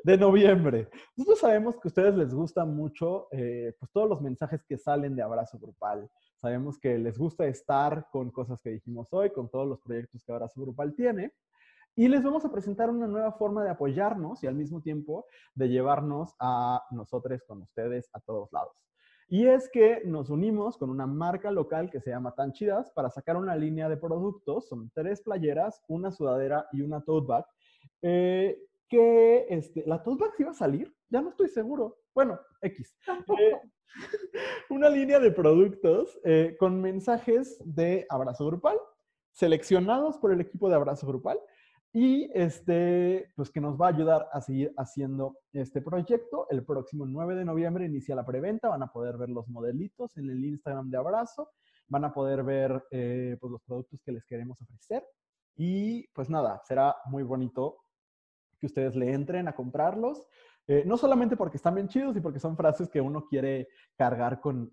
de 0.04 0.16
noviembre, 0.16 0.88
nosotros 1.16 1.38
sabemos 1.38 1.76
que 1.76 1.86
a 1.86 1.88
ustedes 1.90 2.14
les 2.16 2.34
gusta 2.34 2.64
mucho 2.64 3.28
eh, 3.30 3.74
pues 3.78 3.90
todos 3.92 4.08
los 4.08 4.20
mensajes 4.20 4.64
que 4.64 4.78
salen 4.78 5.14
de 5.14 5.22
Abrazo 5.22 5.58
Grupal. 5.58 6.10
Sabemos 6.40 6.78
que 6.78 6.98
les 6.98 7.16
gusta 7.16 7.46
estar 7.46 8.08
con 8.10 8.30
cosas 8.30 8.60
que 8.60 8.70
dijimos 8.70 9.08
hoy, 9.12 9.30
con 9.30 9.48
todos 9.48 9.68
los 9.68 9.80
proyectos 9.80 10.24
que 10.24 10.32
Abrazo 10.32 10.60
Grupal 10.60 10.94
tiene. 10.94 11.32
Y 11.94 12.08
les 12.08 12.22
vamos 12.22 12.44
a 12.44 12.50
presentar 12.50 12.90
una 12.90 13.06
nueva 13.06 13.32
forma 13.32 13.62
de 13.62 13.70
apoyarnos 13.70 14.42
y 14.42 14.46
al 14.46 14.54
mismo 14.54 14.80
tiempo 14.80 15.26
de 15.54 15.68
llevarnos 15.68 16.34
a 16.40 16.82
nosotros 16.90 17.42
con 17.46 17.62
ustedes 17.62 18.08
a 18.14 18.20
todos 18.20 18.50
lados. 18.50 18.74
Y 19.32 19.46
es 19.46 19.70
que 19.70 20.02
nos 20.04 20.28
unimos 20.28 20.76
con 20.76 20.90
una 20.90 21.06
marca 21.06 21.50
local 21.50 21.90
que 21.90 22.02
se 22.02 22.10
llama 22.10 22.34
Tan 22.34 22.52
Chidas 22.52 22.90
para 22.90 23.08
sacar 23.08 23.38
una 23.38 23.56
línea 23.56 23.88
de 23.88 23.96
productos. 23.96 24.68
Son 24.68 24.90
tres 24.94 25.22
playeras, 25.22 25.82
una 25.88 26.12
sudadera 26.12 26.66
y 26.70 26.82
una 26.82 27.02
tote 27.02 27.26
bag. 27.28 27.46
eh, 28.02 28.60
que 28.90 29.46
este, 29.48 29.84
la 29.86 30.02
tote 30.02 30.24
bag 30.24 30.34
sí 30.36 30.42
iba 30.42 30.50
a 30.50 30.54
salir, 30.54 30.94
ya 31.08 31.22
no 31.22 31.30
estoy 31.30 31.48
seguro. 31.48 31.96
Bueno, 32.14 32.38
X. 32.60 32.94
Eh, 33.38 33.58
una 34.68 34.90
línea 34.90 35.18
de 35.18 35.30
productos 35.30 36.20
eh, 36.24 36.54
con 36.58 36.78
mensajes 36.82 37.56
de 37.64 38.04
abrazo 38.10 38.44
grupal, 38.44 38.76
seleccionados 39.30 40.18
por 40.18 40.32
el 40.32 40.42
equipo 40.42 40.68
de 40.68 40.74
abrazo 40.74 41.06
grupal 41.06 41.40
y 41.92 42.30
este, 42.32 43.30
pues 43.36 43.50
que 43.50 43.60
nos 43.60 43.80
va 43.80 43.86
a 43.86 43.90
ayudar 43.90 44.28
a 44.32 44.40
seguir 44.40 44.72
haciendo 44.78 45.38
este 45.52 45.82
proyecto. 45.82 46.46
El 46.50 46.64
próximo 46.64 47.04
9 47.06 47.34
de 47.34 47.44
noviembre 47.44 47.84
inicia 47.84 48.14
la 48.14 48.24
preventa, 48.24 48.68
van 48.68 48.82
a 48.82 48.90
poder 48.92 49.18
ver 49.18 49.28
los 49.28 49.46
modelitos 49.48 50.16
en 50.16 50.30
el 50.30 50.44
Instagram 50.44 50.88
de 50.90 50.96
Abrazo, 50.96 51.50
van 51.88 52.04
a 52.04 52.14
poder 52.14 52.42
ver 52.44 52.84
eh, 52.90 53.36
pues 53.40 53.50
los 53.50 53.62
productos 53.62 54.00
que 54.02 54.12
les 54.12 54.24
queremos 54.24 54.60
ofrecer 54.62 55.04
y 55.54 56.08
pues 56.14 56.30
nada, 56.30 56.62
será 56.64 56.96
muy 57.06 57.22
bonito 57.24 57.78
que 58.58 58.66
ustedes 58.66 58.96
le 58.96 59.12
entren 59.12 59.48
a 59.48 59.54
comprarlos. 59.54 60.26
Eh, 60.68 60.84
no 60.86 60.96
solamente 60.96 61.36
porque 61.36 61.56
están 61.56 61.74
bien 61.74 61.88
chidos 61.88 62.16
y 62.16 62.20
porque 62.20 62.38
son 62.38 62.56
frases 62.56 62.88
que 62.88 63.00
uno 63.00 63.26
quiere 63.26 63.68
cargar 63.96 64.40
con, 64.40 64.70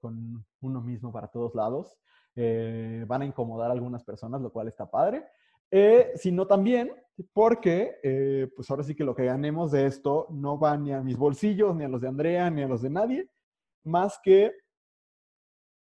con- 0.00 0.44
uno 0.60 0.80
mismo 0.82 1.12
para 1.12 1.28
todos 1.28 1.54
lados. 1.54 1.96
Eh, 2.34 3.04
van 3.06 3.22
a 3.22 3.24
incomodar 3.24 3.70
a 3.70 3.72
algunas 3.74 4.04
personas, 4.04 4.42
lo 4.42 4.50
cual 4.52 4.68
está 4.68 4.90
padre. 4.90 5.24
Eh, 5.70 6.12
sino 6.16 6.46
también 6.46 6.92
porque, 7.32 7.98
eh, 8.02 8.48
pues 8.54 8.70
ahora 8.70 8.82
sí 8.82 8.94
que 8.94 9.04
lo 9.04 9.14
que 9.14 9.24
ganemos 9.24 9.72
de 9.72 9.86
esto 9.86 10.26
no 10.30 10.58
va 10.58 10.76
ni 10.76 10.92
a 10.92 11.02
mis 11.02 11.16
bolsillos, 11.16 11.74
ni 11.74 11.84
a 11.84 11.88
los 11.88 12.00
de 12.00 12.08
Andrea, 12.08 12.48
ni 12.50 12.62
a 12.62 12.68
los 12.68 12.82
de 12.82 12.90
nadie, 12.90 13.28
más 13.84 14.18
que 14.22 14.52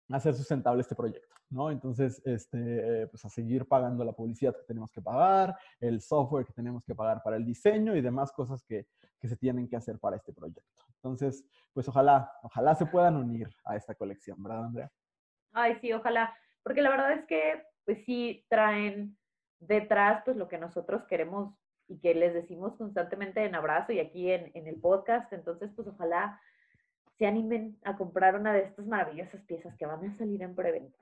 hacer 0.10 0.34
sustentable 0.34 0.82
este 0.82 0.96
proyecto, 0.96 1.36
¿no? 1.50 1.70
Entonces, 1.70 2.20
este, 2.26 3.08
pues 3.08 3.24
a 3.26 3.30
seguir 3.30 3.68
pagando 3.68 4.04
la 4.04 4.14
publicidad 4.14 4.56
que 4.56 4.64
tenemos 4.64 4.92
que 4.92 5.02
pagar, 5.02 5.56
el 5.80 6.02
software 6.02 6.46
que 6.46 6.54
tenemos 6.54 6.84
que 6.84 6.96
pagar 6.96 7.22
para 7.24 7.38
el 7.38 7.46
diseño 7.46 7.96
y 7.96 8.02
demás 8.02 8.32
cosas 8.32 8.64
que, 8.64 8.88
que 9.20 9.28
se 9.28 9.38
tienen 9.38 9.68
que 9.68 9.76
hacer 9.76 10.00
para 10.00 10.16
este 10.16 10.34
proyecto. 10.34 10.84
Entonces, 10.96 11.46
pues 11.74 11.88
ojalá, 11.88 12.32
ojalá 12.42 12.76
se 12.76 12.88
puedan 12.88 13.16
unir 13.16 13.50
a 13.66 13.76
esta 13.76 13.94
colección, 13.94 14.42
¿verdad, 14.42 14.66
Andrea? 14.66 14.92
Ay, 15.54 15.78
sí, 15.80 15.94
ojalá, 15.94 16.36
porque 16.64 16.82
la 16.82 16.90
verdad 16.90 17.12
es 17.14 17.26
que, 17.26 17.64
pues 17.86 18.04
sí, 18.06 18.46
traen 18.50 19.18
detrás, 19.60 20.22
pues 20.26 20.38
lo 20.38 20.48
que 20.48 20.58
nosotros 20.58 21.04
queremos 21.06 21.54
y 21.88 22.00
que 22.00 22.14
les 22.14 22.34
decimos 22.34 22.76
constantemente 22.76 23.44
en 23.44 23.56
Abrazo 23.56 23.92
y 23.92 24.00
aquí 24.00 24.32
en, 24.32 24.52
en 24.54 24.68
el 24.68 24.80
podcast, 24.80 25.32
entonces, 25.34 25.72
pues 25.76 25.88
ojalá 25.88 26.40
se 27.18 27.26
animen 27.26 27.78
a 27.84 27.98
comprar 27.98 28.36
una 28.36 28.54
de 28.54 28.62
estas 28.62 28.86
maravillosas 28.86 29.42
piezas 29.44 29.76
que 29.76 29.86
van 29.86 30.06
a 30.06 30.14
salir 30.14 30.42
en 30.42 30.56
preventa. 30.56 30.98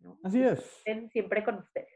¿no? 0.00 0.18
Así 0.22 0.42
es. 0.42 0.60
estén 0.78 1.10
siempre 1.10 1.42
con 1.44 1.56
ustedes. 1.56 1.88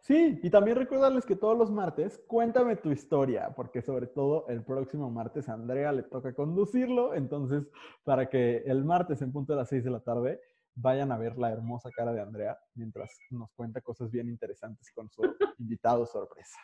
Sí, 0.00 0.38
y 0.42 0.50
también 0.50 0.76
recordarles 0.76 1.26
que 1.26 1.34
todos 1.34 1.58
los 1.58 1.70
martes, 1.72 2.22
cuéntame 2.28 2.76
tu 2.76 2.92
historia, 2.92 3.52
porque 3.56 3.82
sobre 3.82 4.06
todo 4.06 4.46
el 4.48 4.62
próximo 4.62 5.10
martes 5.10 5.48
a 5.48 5.54
Andrea 5.54 5.90
le 5.90 6.04
toca 6.04 6.32
conducirlo, 6.34 7.14
entonces 7.14 7.68
para 8.04 8.28
que 8.28 8.58
el 8.58 8.84
martes 8.84 9.20
en 9.22 9.32
punto 9.32 9.52
de 9.52 9.58
las 9.58 9.68
6 9.68 9.84
de 9.84 9.90
la 9.90 10.00
tarde 10.00 10.40
vayan 10.80 11.12
a 11.12 11.18
ver 11.18 11.36
la 11.36 11.50
hermosa 11.50 11.90
cara 11.90 12.12
de 12.12 12.20
Andrea 12.20 12.58
mientras 12.74 13.18
nos 13.30 13.50
cuenta 13.52 13.80
cosas 13.80 14.10
bien 14.10 14.28
interesantes 14.28 14.90
con 14.92 15.10
su 15.10 15.22
invitado 15.58 16.06
sorpresa. 16.06 16.58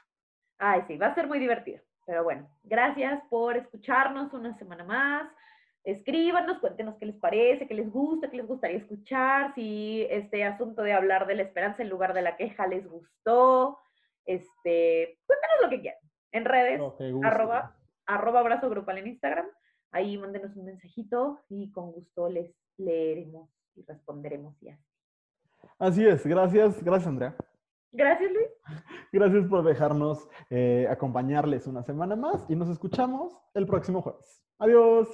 Ay, 0.59 0.83
sí, 0.87 0.97
va 0.97 1.09
a 1.09 1.15
ser 1.15 1.27
muy 1.27 1.39
divertido. 1.39 1.83
Pero 2.07 2.23
bueno, 2.23 2.49
gracias 2.63 3.23
por 3.29 3.57
escucharnos 3.57 4.33
una 4.33 4.57
semana 4.59 4.85
más. 4.85 5.31
Escríbanos, 5.83 6.59
cuéntenos 6.61 6.97
qué 6.99 7.07
les 7.07 7.17
parece, 7.17 7.67
qué 7.67 7.75
les 7.75 7.91
gusta, 7.91 8.31
qué 8.31 8.39
les 8.39 8.47
gustaría 8.47 8.79
escuchar, 8.79 9.55
si 9.55 10.07
este 10.09 10.45
asunto 10.45 10.83
de 10.83 10.95
hablar 10.95 11.27
de 11.27 11.35
la 11.35 11.43
esperanza 11.43 11.83
en 11.83 11.91
lugar 11.91 12.15
de 12.15 12.23
la 12.23 12.37
queja 12.37 12.67
les 12.67 12.87
gustó. 12.87 13.79
Este, 14.25 15.19
cuéntenos 15.27 15.57
lo 15.63 15.71
que 15.71 15.81
quieran. 15.81 16.01
En 16.33 16.45
redes, 16.45 16.81
arroba, 17.23 17.77
arroba 18.07 18.41
abrazo 18.41 18.71
grupal 18.71 18.99
en 18.99 19.09
Instagram. 19.09 19.47
Ahí 19.93 20.17
mándenos 20.17 20.57
un 20.57 20.65
mensajito 20.65 21.45
y 21.49 21.71
con 21.71 21.93
gusto 21.93 22.29
les 22.29 22.51
leeremos 22.77 23.51
y 23.77 23.83
responderemos 23.83 24.61
y 24.63 24.71
así. 24.71 24.85
Así 25.79 26.07
es, 26.07 26.27
gracias, 26.27 26.83
gracias 26.83 27.09
Andrea. 27.09 27.37
Gracias, 27.93 28.33
Luis. 28.33 28.49
Gracias 29.13 29.47
por 29.47 29.63
dejarnos 29.63 30.29
eh, 30.51 30.89
acompañarles 30.91 31.69
una 31.69 31.85
semana 31.85 32.17
más 32.17 32.45
y 32.49 32.57
nos 32.57 32.69
escuchamos 32.69 33.39
el 33.55 33.69
próximo 33.69 34.03
jueves. 34.03 34.43
Adiós. 34.59 35.09